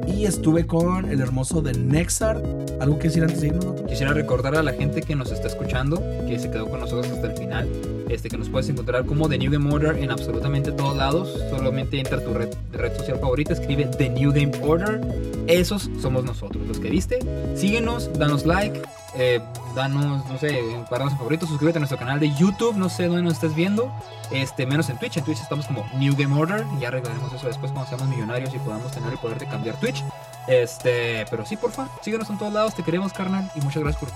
Y 0.08 0.26
estuve 0.26 0.66
con 0.66 1.10
el 1.10 1.20
hermoso 1.20 1.62
de 1.62 1.74
Nexar. 1.74 2.42
¿Algo 2.80 2.98
que 2.98 3.10
decir 3.10 3.24
antes 3.24 3.42
de 3.42 3.48
irnos? 3.48 3.82
Quisiera 3.82 4.14
recordar 4.14 4.56
a 4.56 4.64
la 4.64 4.72
gente 4.74 5.02
que 5.02 5.16
nos 5.16 5.32
está 5.32 5.48
escuchando, 5.48 6.02
que 6.28 6.40
se 6.40 6.50
quedó 6.50 6.70
con 6.70 6.80
nosotros 6.80 7.12
hasta 7.12 7.32
el 7.32 7.38
final, 7.38 7.68
este, 8.10 8.30
que 8.30 8.38
nos 8.38 8.50
puedes 8.50 8.70
encontrar 8.70 9.06
como 9.06 9.28
The 9.28 9.38
New 9.38 9.52
Game 9.52 9.72
Order 9.72 9.98
en 9.98 10.10
absolutamente 10.10 10.72
todos 10.72 10.96
lados. 10.96 11.38
Solamente 11.50 12.00
entra 12.00 12.18
a 12.18 12.24
tu 12.24 12.34
red, 12.34 12.50
red 12.72 12.96
social 12.98 13.20
favorita, 13.20 13.54
escribe 13.54 13.86
The 13.86 14.10
New 14.10 14.32
Game 14.32 14.52
Order. 14.64 15.02
Esos 15.48 15.90
somos 16.02 16.24
nosotros, 16.24 16.66
los 16.68 16.80
que 16.80 16.90
viste. 16.90 17.20
Síguenos, 17.56 18.10
danos 18.18 18.46
like, 18.46 18.82
eh, 19.20 19.42
danos, 19.74 20.24
no 20.28 20.38
sé, 20.38 20.62
guardanos 20.90 21.14
en 21.14 21.18
favoritos, 21.18 21.50
suscríbete 21.50 21.80
a 21.80 21.82
nuestro 21.82 21.98
canal 21.98 22.20
de 22.20 22.32
YouTube, 22.36 22.76
no 22.76 22.88
sé 22.88 23.08
dónde 23.08 23.24
nos 23.24 23.34
estés 23.34 23.56
viendo, 23.56 23.92
este, 24.32 24.68
menos 24.68 24.90
en 24.90 25.00
Twitch, 25.00 25.18
en 25.18 25.24
Twitch 25.24 25.40
estamos 25.40 25.66
como 25.66 25.84
New 25.96 26.16
Game 26.16 26.40
Order, 26.40 26.64
ya 26.80 26.90
arreglaremos 26.90 27.34
eso 27.34 27.48
después 27.48 27.72
cuando 27.72 27.90
seamos 27.90 28.08
millonarios 28.08 28.54
y 28.54 28.60
podamos 28.60 28.92
tener 28.92 29.12
el 29.12 29.18
poder 29.18 29.40
de 29.40 29.48
cambiar 29.48 29.80
Twitch, 29.80 30.04
este, 30.48 31.26
pero 31.32 31.46
sí, 31.46 31.58
porfa, 31.58 31.90
síguenos 32.02 32.30
en 32.30 32.38
todos 32.38 32.54
lados, 32.54 32.76
te 32.76 32.84
queremos 32.84 33.12
carnal, 33.12 33.52
y 33.56 33.62
muchas 33.62 33.82
gracias 33.82 34.04
por 34.04 34.14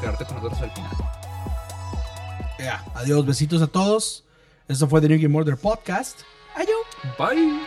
quedarte 0.00 0.24
con 0.26 0.36
nosotros 0.36 0.60
al 0.60 0.70
final. 0.72 0.92
Yeah. 2.58 2.84
Adiós, 2.94 3.24
besitos 3.24 3.62
a 3.62 3.66
todos, 3.66 4.24
esto 4.68 4.86
fue 4.86 5.00
The 5.00 5.08
New 5.08 5.18
Game 5.22 5.38
Order 5.38 5.56
Podcast, 5.56 6.20
adiós, 6.54 6.84
bye. 7.18 7.60